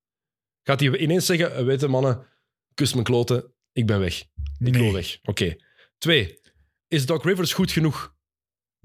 Gaat 0.62 0.80
hij 0.80 0.98
ineens 0.98 1.26
zeggen, 1.26 1.54
"Eh, 1.56 1.64
weet 1.64 1.80
je 1.80 1.88
mannen, 1.88 2.26
kus 2.74 2.92
mijn 2.92 3.04
kloten, 3.04 3.54
ik 3.72 3.86
ben 3.86 4.00
weg. 4.00 4.20
Ik 4.20 4.26
Nee. 4.58 4.72
wil 4.82 4.92
weg. 4.92 5.18
Oké. 5.22 5.56
Twee, 5.98 6.40
is 6.88 7.06
Doc 7.06 7.24
Rivers 7.24 7.52
goed 7.52 7.72
genoeg? 7.72 8.16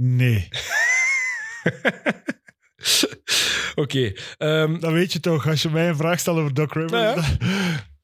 Nee. 0.06 0.48
Oké. 3.76 4.14
ehm, 4.38 4.80
Dat 4.80 4.92
weet 4.92 5.14
je 5.14 5.20
toch, 5.20 5.48
als 5.48 5.62
je 5.62 5.70
mij 5.70 5.90
een 5.90 5.96
vraag 5.96 6.20
stelt 6.20 6.38
over 6.38 6.54
Doc 6.54 6.72
Rivers. 6.74 6.92
Nou 6.92 7.20
ja. 7.20 7.38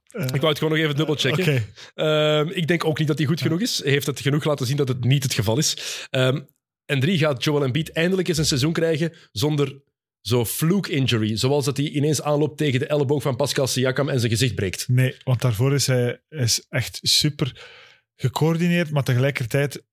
Eh, 0.10 0.26
ik 0.26 0.36
wou 0.42 0.48
het 0.48 0.58
gewoon 0.58 0.74
nog 0.74 0.84
even 0.84 0.96
dubbelchecken. 0.96 1.44
Oké. 1.44 1.66
Ehm, 1.96 2.48
ik 2.48 2.68
denk 2.68 2.86
ook 2.86 3.00
niet 3.00 3.08
dat 3.08 3.18
hij 3.18 3.28
goed 3.28 3.42
genoeg 3.42 3.62
is. 3.62 3.78
Hij 3.84 3.92
heeft 3.92 4.06
het 4.06 4.20
genoeg 4.20 4.44
laten 4.44 4.66
zien 4.66 4.78
dat 4.78 4.88
het 4.88 5.04
niet 5.04 5.24
het 5.24 5.34
geval 5.34 5.58
is. 5.58 5.78
Ehm, 6.10 6.42
en 6.86 7.00
drie, 7.00 7.18
gaat 7.18 7.44
Joel 7.44 7.64
Embiid 7.64 7.92
eindelijk 7.92 8.28
eens 8.28 8.38
een 8.38 8.46
seizoen 8.46 8.74
krijgen 8.74 9.14
zonder 9.32 9.82
zo 10.22 10.46
fluke 10.46 10.92
injury. 10.92 11.38
Zoals 11.38 11.66
dat 11.66 11.78
hij 11.78 11.90
ineens 11.90 12.22
aanloopt 12.22 12.58
tegen 12.58 12.80
de 12.80 12.88
elleboog 12.88 13.22
van 13.22 13.36
Pascal 13.36 13.68
Siakam 13.68 14.10
en 14.10 14.20
zijn 14.20 14.32
gezicht 14.32 14.56
breekt. 14.56 14.88
Nee, 14.88 15.16
want 15.24 15.42
daarvoor 15.42 15.74
is 15.74 15.88
hij 15.88 16.22
is 16.30 16.66
echt 16.70 17.00
super 17.02 17.68
gecoördineerd, 18.16 18.92
maar 18.92 19.04
tegelijkertijd 19.04 19.84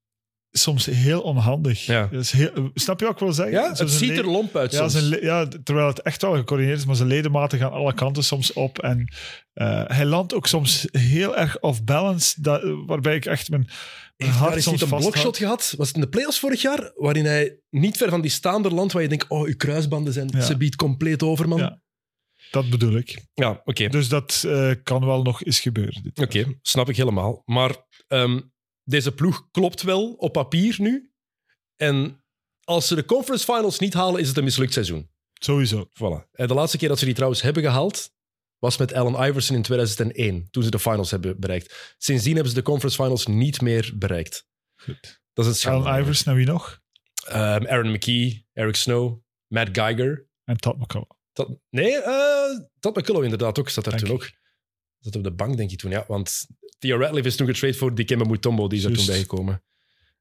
soms 0.58 0.86
heel 0.86 1.20
onhandig. 1.20 1.86
Ja. 1.86 2.06
Dat 2.12 2.20
is 2.20 2.30
heel, 2.30 2.70
snap 2.74 2.98
je 2.98 3.04
wat 3.06 3.14
ik 3.14 3.20
wil 3.20 3.32
zeggen? 3.32 3.54
Ja, 3.54 3.74
Zo 3.74 3.82
het 3.84 3.92
ziet 3.92 4.18
er 4.18 4.26
lomp 4.30 4.56
uit 4.56 4.72
Ja, 4.72 4.78
soms. 4.78 4.92
zijn 4.92 5.04
le- 5.04 5.20
ja, 5.20 5.48
terwijl 5.62 5.86
het 5.86 6.00
echt 6.02 6.22
wel 6.22 6.34
gecoördineerd 6.36 6.78
is, 6.78 6.84
maar 6.86 6.96
zijn 6.96 7.08
ledematen 7.08 7.58
gaan 7.58 7.72
alle 7.72 7.94
kanten 7.94 8.24
soms 8.24 8.52
op. 8.52 8.78
En 8.78 9.12
eh, 9.52 9.82
hij 9.86 10.04
landt 10.04 10.34
ook 10.34 10.46
soms 10.46 10.86
heel 10.90 11.36
erg 11.36 11.60
off-balance, 11.60 12.40
dat- 12.42 12.62
waarbij 12.86 13.16
ik 13.16 13.24
echt 13.26 13.50
mijn, 13.50 13.68
mijn 14.16 14.30
hart 14.30 14.52
soms 14.52 14.66
niet 14.66 14.80
een 14.80 14.88
vasthoud. 14.88 15.12
blokshot 15.12 15.36
gehad? 15.36 15.74
Was 15.76 15.86
het 15.86 15.96
in 15.96 16.02
de 16.02 16.08
playoffs 16.08 16.38
vorig 16.38 16.62
jaar? 16.62 16.92
Waarin 16.94 17.24
hij 17.24 17.58
niet 17.70 17.96
ver 17.96 18.08
van 18.10 18.20
die 18.20 18.30
staander 18.30 18.74
landt, 18.74 18.92
waar 18.92 19.02
je 19.02 19.08
denkt, 19.08 19.28
oh, 19.28 19.46
uw 19.46 19.56
kruisbanden 19.56 20.12
zijn, 20.12 20.28
Ja. 20.32 20.40
ze 20.40 20.56
biedt 20.56 20.76
compleet 20.76 21.22
over, 21.22 21.48
man. 21.48 21.58
Ja, 21.58 21.64
Ja. 21.64 21.84
Dat 22.50 22.70
bedoel 22.70 22.96
ik. 22.96 23.22
oké. 23.64 23.88
Dus 23.88 24.08
dat 24.08 24.42
eh, 24.46 24.70
kan 24.82 25.04
wel 25.04 25.22
nog 25.22 25.44
eens 25.44 25.60
gebeuren. 25.60 26.10
Oké, 26.14 26.44
snap 26.62 26.88
ik 26.88 26.96
helemaal. 26.96 27.42
Maar 27.44 27.74
ehm, 28.08 28.40
deze 28.86 29.12
ploeg 29.12 29.48
klopt 29.50 29.82
wel 29.82 30.12
op 30.12 30.32
papier 30.32 30.76
nu. 30.78 31.10
En 31.76 32.24
als 32.64 32.86
ze 32.86 32.94
de 32.94 33.04
conference 33.04 33.44
finals 33.44 33.78
niet 33.78 33.94
halen, 33.94 34.20
is 34.20 34.28
het 34.28 34.36
een 34.36 34.44
mislukt 34.44 34.72
seizoen. 34.72 35.10
Sowieso. 35.32 35.88
Voilà. 35.88 36.30
En 36.32 36.48
de 36.48 36.54
laatste 36.54 36.78
keer 36.78 36.88
dat 36.88 36.98
ze 36.98 37.04
die 37.04 37.14
trouwens 37.14 37.42
hebben 37.42 37.62
gehaald, 37.62 38.14
was 38.58 38.76
met 38.76 38.92
Allen 38.92 39.28
Iverson 39.28 39.56
in 39.56 39.62
2001, 39.62 40.48
toen 40.50 40.62
ze 40.62 40.70
de 40.70 40.78
finals 40.78 41.10
hebben 41.10 41.40
bereikt. 41.40 41.94
Sindsdien 41.98 42.34
hebben 42.34 42.52
ze 42.52 42.58
de 42.58 42.64
conference 42.64 43.02
finals 43.02 43.26
niet 43.26 43.60
meer 43.60 43.92
bereikt. 43.94 44.46
Goed. 44.76 45.20
Dat 45.32 45.44
is 45.44 45.50
het 45.50 45.60
schande. 45.60 45.88
Allen 45.88 46.00
Iverson 46.00 46.32
en 46.32 46.38
wie 46.38 46.46
nog? 46.46 46.80
Ehm, 47.26 47.66
Aaron 47.66 47.92
McKee, 47.92 48.46
Eric 48.52 48.76
Snow, 48.76 49.20
Matt 49.46 49.68
Geiger. 49.72 50.28
En 50.44 50.56
Todd 50.56 50.78
McCullough. 50.78 51.10
Nee, 51.70 52.02
eh 52.02 52.58
Todd 52.80 52.96
McCullough 52.96 53.24
inderdaad 53.24 53.58
ook. 53.58 53.68
Zat 53.68 53.84
daar 53.84 53.98
toen 53.98 54.10
ook. 54.10 54.30
Zat 55.06 55.16
op 55.16 55.24
de 55.24 55.30
bank, 55.32 55.56
denk 55.56 55.70
ik 55.70 55.78
toen, 55.78 55.90
ja. 55.90 56.04
Want 56.08 56.46
Theo 56.78 56.98
Ratliff 56.98 57.26
is 57.26 57.36
toen 57.36 57.46
getrade 57.46 57.74
voor 57.74 57.94
Dikembe 57.94 58.24
Mutombo, 58.24 58.68
die 58.68 58.78
is 58.78 58.84
er 58.84 58.90
toen 58.92 59.04
Juist. 59.04 59.12
bijgekomen. 59.16 59.62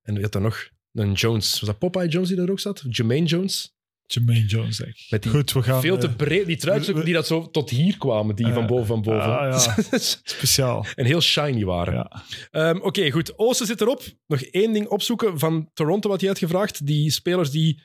En 0.01 0.13
wie 0.13 0.23
had 0.23 0.35
er 0.35 0.41
nog? 0.41 0.69
Een 0.93 1.13
Jones. 1.13 1.59
Was 1.59 1.69
dat 1.69 1.77
Popeye 1.79 2.07
Jones 2.07 2.27
die 2.27 2.37
daar 2.37 2.49
ook 2.49 2.59
zat? 2.59 2.83
Jermaine 2.89 3.25
Jones? 3.27 3.75
Jermaine 4.05 4.45
Jones, 4.45 4.77
denk 4.77 4.89
ik. 4.89 5.07
Met 5.09 5.23
die 5.23 5.31
Goed, 5.31 5.51
we 5.51 5.63
gaan... 5.63 5.81
Veel 5.81 5.97
te 5.97 6.07
eh, 6.07 6.15
breed. 6.15 6.45
Die 6.45 6.57
truitjes 6.57 7.03
die 7.03 7.13
dat 7.13 7.27
zo 7.27 7.49
tot 7.51 7.69
hier 7.69 7.97
kwamen, 7.97 8.35
die 8.35 8.45
Eh, 8.45 8.53
van 8.53 8.67
boven 8.67 8.85
van 8.85 9.01
boven. 9.01 9.39
ah, 9.39 9.51
ja. 9.91 9.97
speciaal. 10.23 10.85
en 10.95 11.05
heel 11.05 11.21
shiny 11.21 11.63
waren. 11.63 11.93
Ja. 11.93 12.23
Ehm, 12.51 12.77
Oké, 12.81 13.11
goed. 13.11 13.37
Oosten 13.37 13.65
zit 13.67 13.81
erop. 13.81 14.03
Nog 14.27 14.41
één 14.41 14.73
ding 14.73 14.87
opzoeken 14.87 15.39
van 15.39 15.69
Toronto, 15.73 16.09
wat 16.09 16.21
je 16.21 16.27
had 16.27 16.37
gevraagd. 16.37 16.85
Die 16.85 17.09
spelers 17.11 17.51
die 17.51 17.81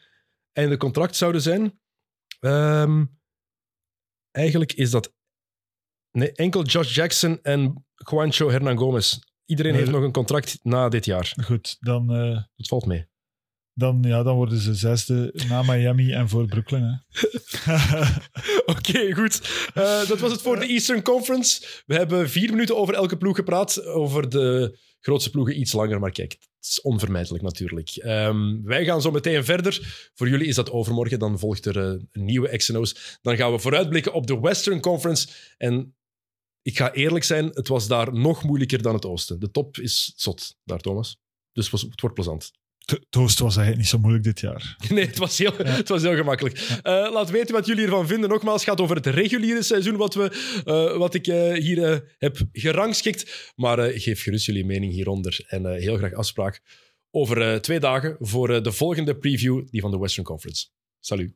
einde 0.52 0.76
contract 0.76 1.16
zouden 1.16 1.42
zijn. 1.42 1.80
Ehm, 2.40 3.04
eigenlijk 4.30 4.72
is 4.72 4.90
dat 4.90 5.14
nee, 6.12 6.32
enkel 6.32 6.64
Josh 6.64 6.94
Jackson 6.94 7.38
en 7.42 7.84
Juancho 8.10 8.50
Hernan 8.50 8.76
Gomez. 8.78 9.18
Iedereen 9.44 9.72
Nee, 9.72 9.80
heeft 9.80 9.94
nog 9.94 10.02
een 10.04 10.12
contract 10.12 10.58
na 10.62 10.88
dit 10.88 11.04
jaar. 11.04 11.32
Goed, 11.44 11.76
dan, 11.80 12.14
eh, 12.14 12.42
Dat 12.56 12.68
valt 12.68 12.86
mee. 12.86 13.08
dan, 13.74 14.02
ja, 14.02 14.22
dan 14.22 14.36
worden 14.36 14.58
ze 14.58 14.74
zesde 14.74 15.34
na 15.48 15.62
Miami 15.62 16.12
en 16.12 16.28
voor 16.28 16.46
Brooklyn. 16.46 17.04
Oké, 18.66 19.12
goed. 19.14 19.40
Eh, 19.74 20.08
dat 20.08 20.18
was 20.20 20.30
het 20.32 20.42
voor 20.42 20.58
de 20.60 20.66
Eastern 20.66 21.02
Conference. 21.02 21.82
We 21.86 21.94
hebben 21.94 22.30
vier 22.30 22.50
minuten 22.50 22.76
over 22.76 22.94
elke 22.94 23.16
ploeg 23.16 23.36
gepraat. 23.36 23.84
Over 23.84 24.28
de 24.28 24.78
grootste 25.00 25.30
ploegen 25.30 25.60
iets 25.60 25.72
langer, 25.72 26.00
maar 26.00 26.10
kijk, 26.10 26.32
het 26.32 26.68
is 26.70 26.80
onvermijdelijk 26.80 27.42
natuurlijk. 27.44 27.88
Ehm, 27.88 28.62
wij 28.62 28.84
gaan 28.84 29.02
zo 29.02 29.10
meteen 29.10 29.44
verder. 29.44 30.08
Voor 30.14 30.28
jullie 30.28 30.46
is 30.46 30.54
dat 30.54 30.70
overmorgen. 30.70 31.18
Dan 31.18 31.38
volgt 31.38 31.66
er 31.66 31.78
eh, 31.78 31.84
een 32.12 32.24
nieuwe 32.24 32.56
XNO's. 32.56 33.18
Dan 33.22 33.36
gaan 33.36 33.52
we 33.52 33.58
vooruitblikken 33.58 34.12
op 34.12 34.26
de 34.26 34.40
Western 34.40 34.80
Conference. 34.80 35.28
En 35.58 35.94
ik 36.62 36.76
ga 36.76 36.92
eerlijk 36.92 37.24
zijn, 37.24 37.46
het 37.52 37.68
was 37.68 37.88
daar 37.88 38.12
nog 38.14 38.42
moeilijker 38.44 38.82
dan 38.82 38.94
het 38.94 39.04
Oosten. 39.06 39.40
De 39.40 39.50
top 39.50 39.76
is 39.78 40.12
zot 40.16 40.56
daar, 40.64 40.78
Thomas. 40.80 41.16
Dus 41.52 41.64
het 41.64 41.72
was- 41.72 41.82
het 41.90 42.00
wordt 42.00 42.14
plezant. 42.16 42.50
To- 42.84 42.98
Toast 43.10 43.38
was 43.38 43.56
eigenlijk 43.56 43.78
niet 43.78 43.88
zo 43.88 43.98
moeilijk 43.98 44.24
dit 44.24 44.40
jaar. 44.40 44.76
Nee, 44.88 45.06
het 45.06 45.18
was 45.18 45.38
heel, 45.38 45.52
het 45.56 45.88
was 45.88 46.02
heel 46.02 46.16
gemakkelijk. 46.16 46.58
Eh, 46.58 46.92
laat 47.12 47.30
weten 47.30 47.54
wat 47.54 47.66
jullie 47.66 47.84
ervan 47.84 48.06
vinden. 48.06 48.28
Nogmaals, 48.28 48.60
het 48.60 48.70
gaat 48.70 48.80
over 48.80 48.96
het 48.96 49.06
reguliere 49.06 49.62
seizoen 49.62 49.96
wat, 49.96 50.14
we, 50.14 50.30
eh, 50.64 50.96
wat 50.96 51.14
ik 51.14 51.26
eh, 51.26 51.52
hier 51.52 52.14
heb 52.18 52.38
gerangschikt. 52.52 53.52
Maar 53.56 53.78
eh, 53.78 54.00
geef 54.00 54.22
gerust 54.22 54.46
jullie 54.46 54.64
mening 54.64 54.92
hieronder. 54.92 55.44
En 55.46 55.66
eh, 55.66 55.80
heel 55.82 55.96
graag 55.96 56.12
afspraak 56.12 56.60
over 57.10 57.40
eh, 57.42 57.56
twee 57.56 57.80
dagen 57.80 58.16
voor 58.20 58.50
eh, 58.54 58.62
de 58.62 58.72
volgende 58.72 59.16
preview, 59.16 59.66
die 59.70 59.80
van 59.80 59.90
de 59.90 59.98
Western 59.98 60.24
Conference. 60.26 60.66
Salut. 61.00 61.32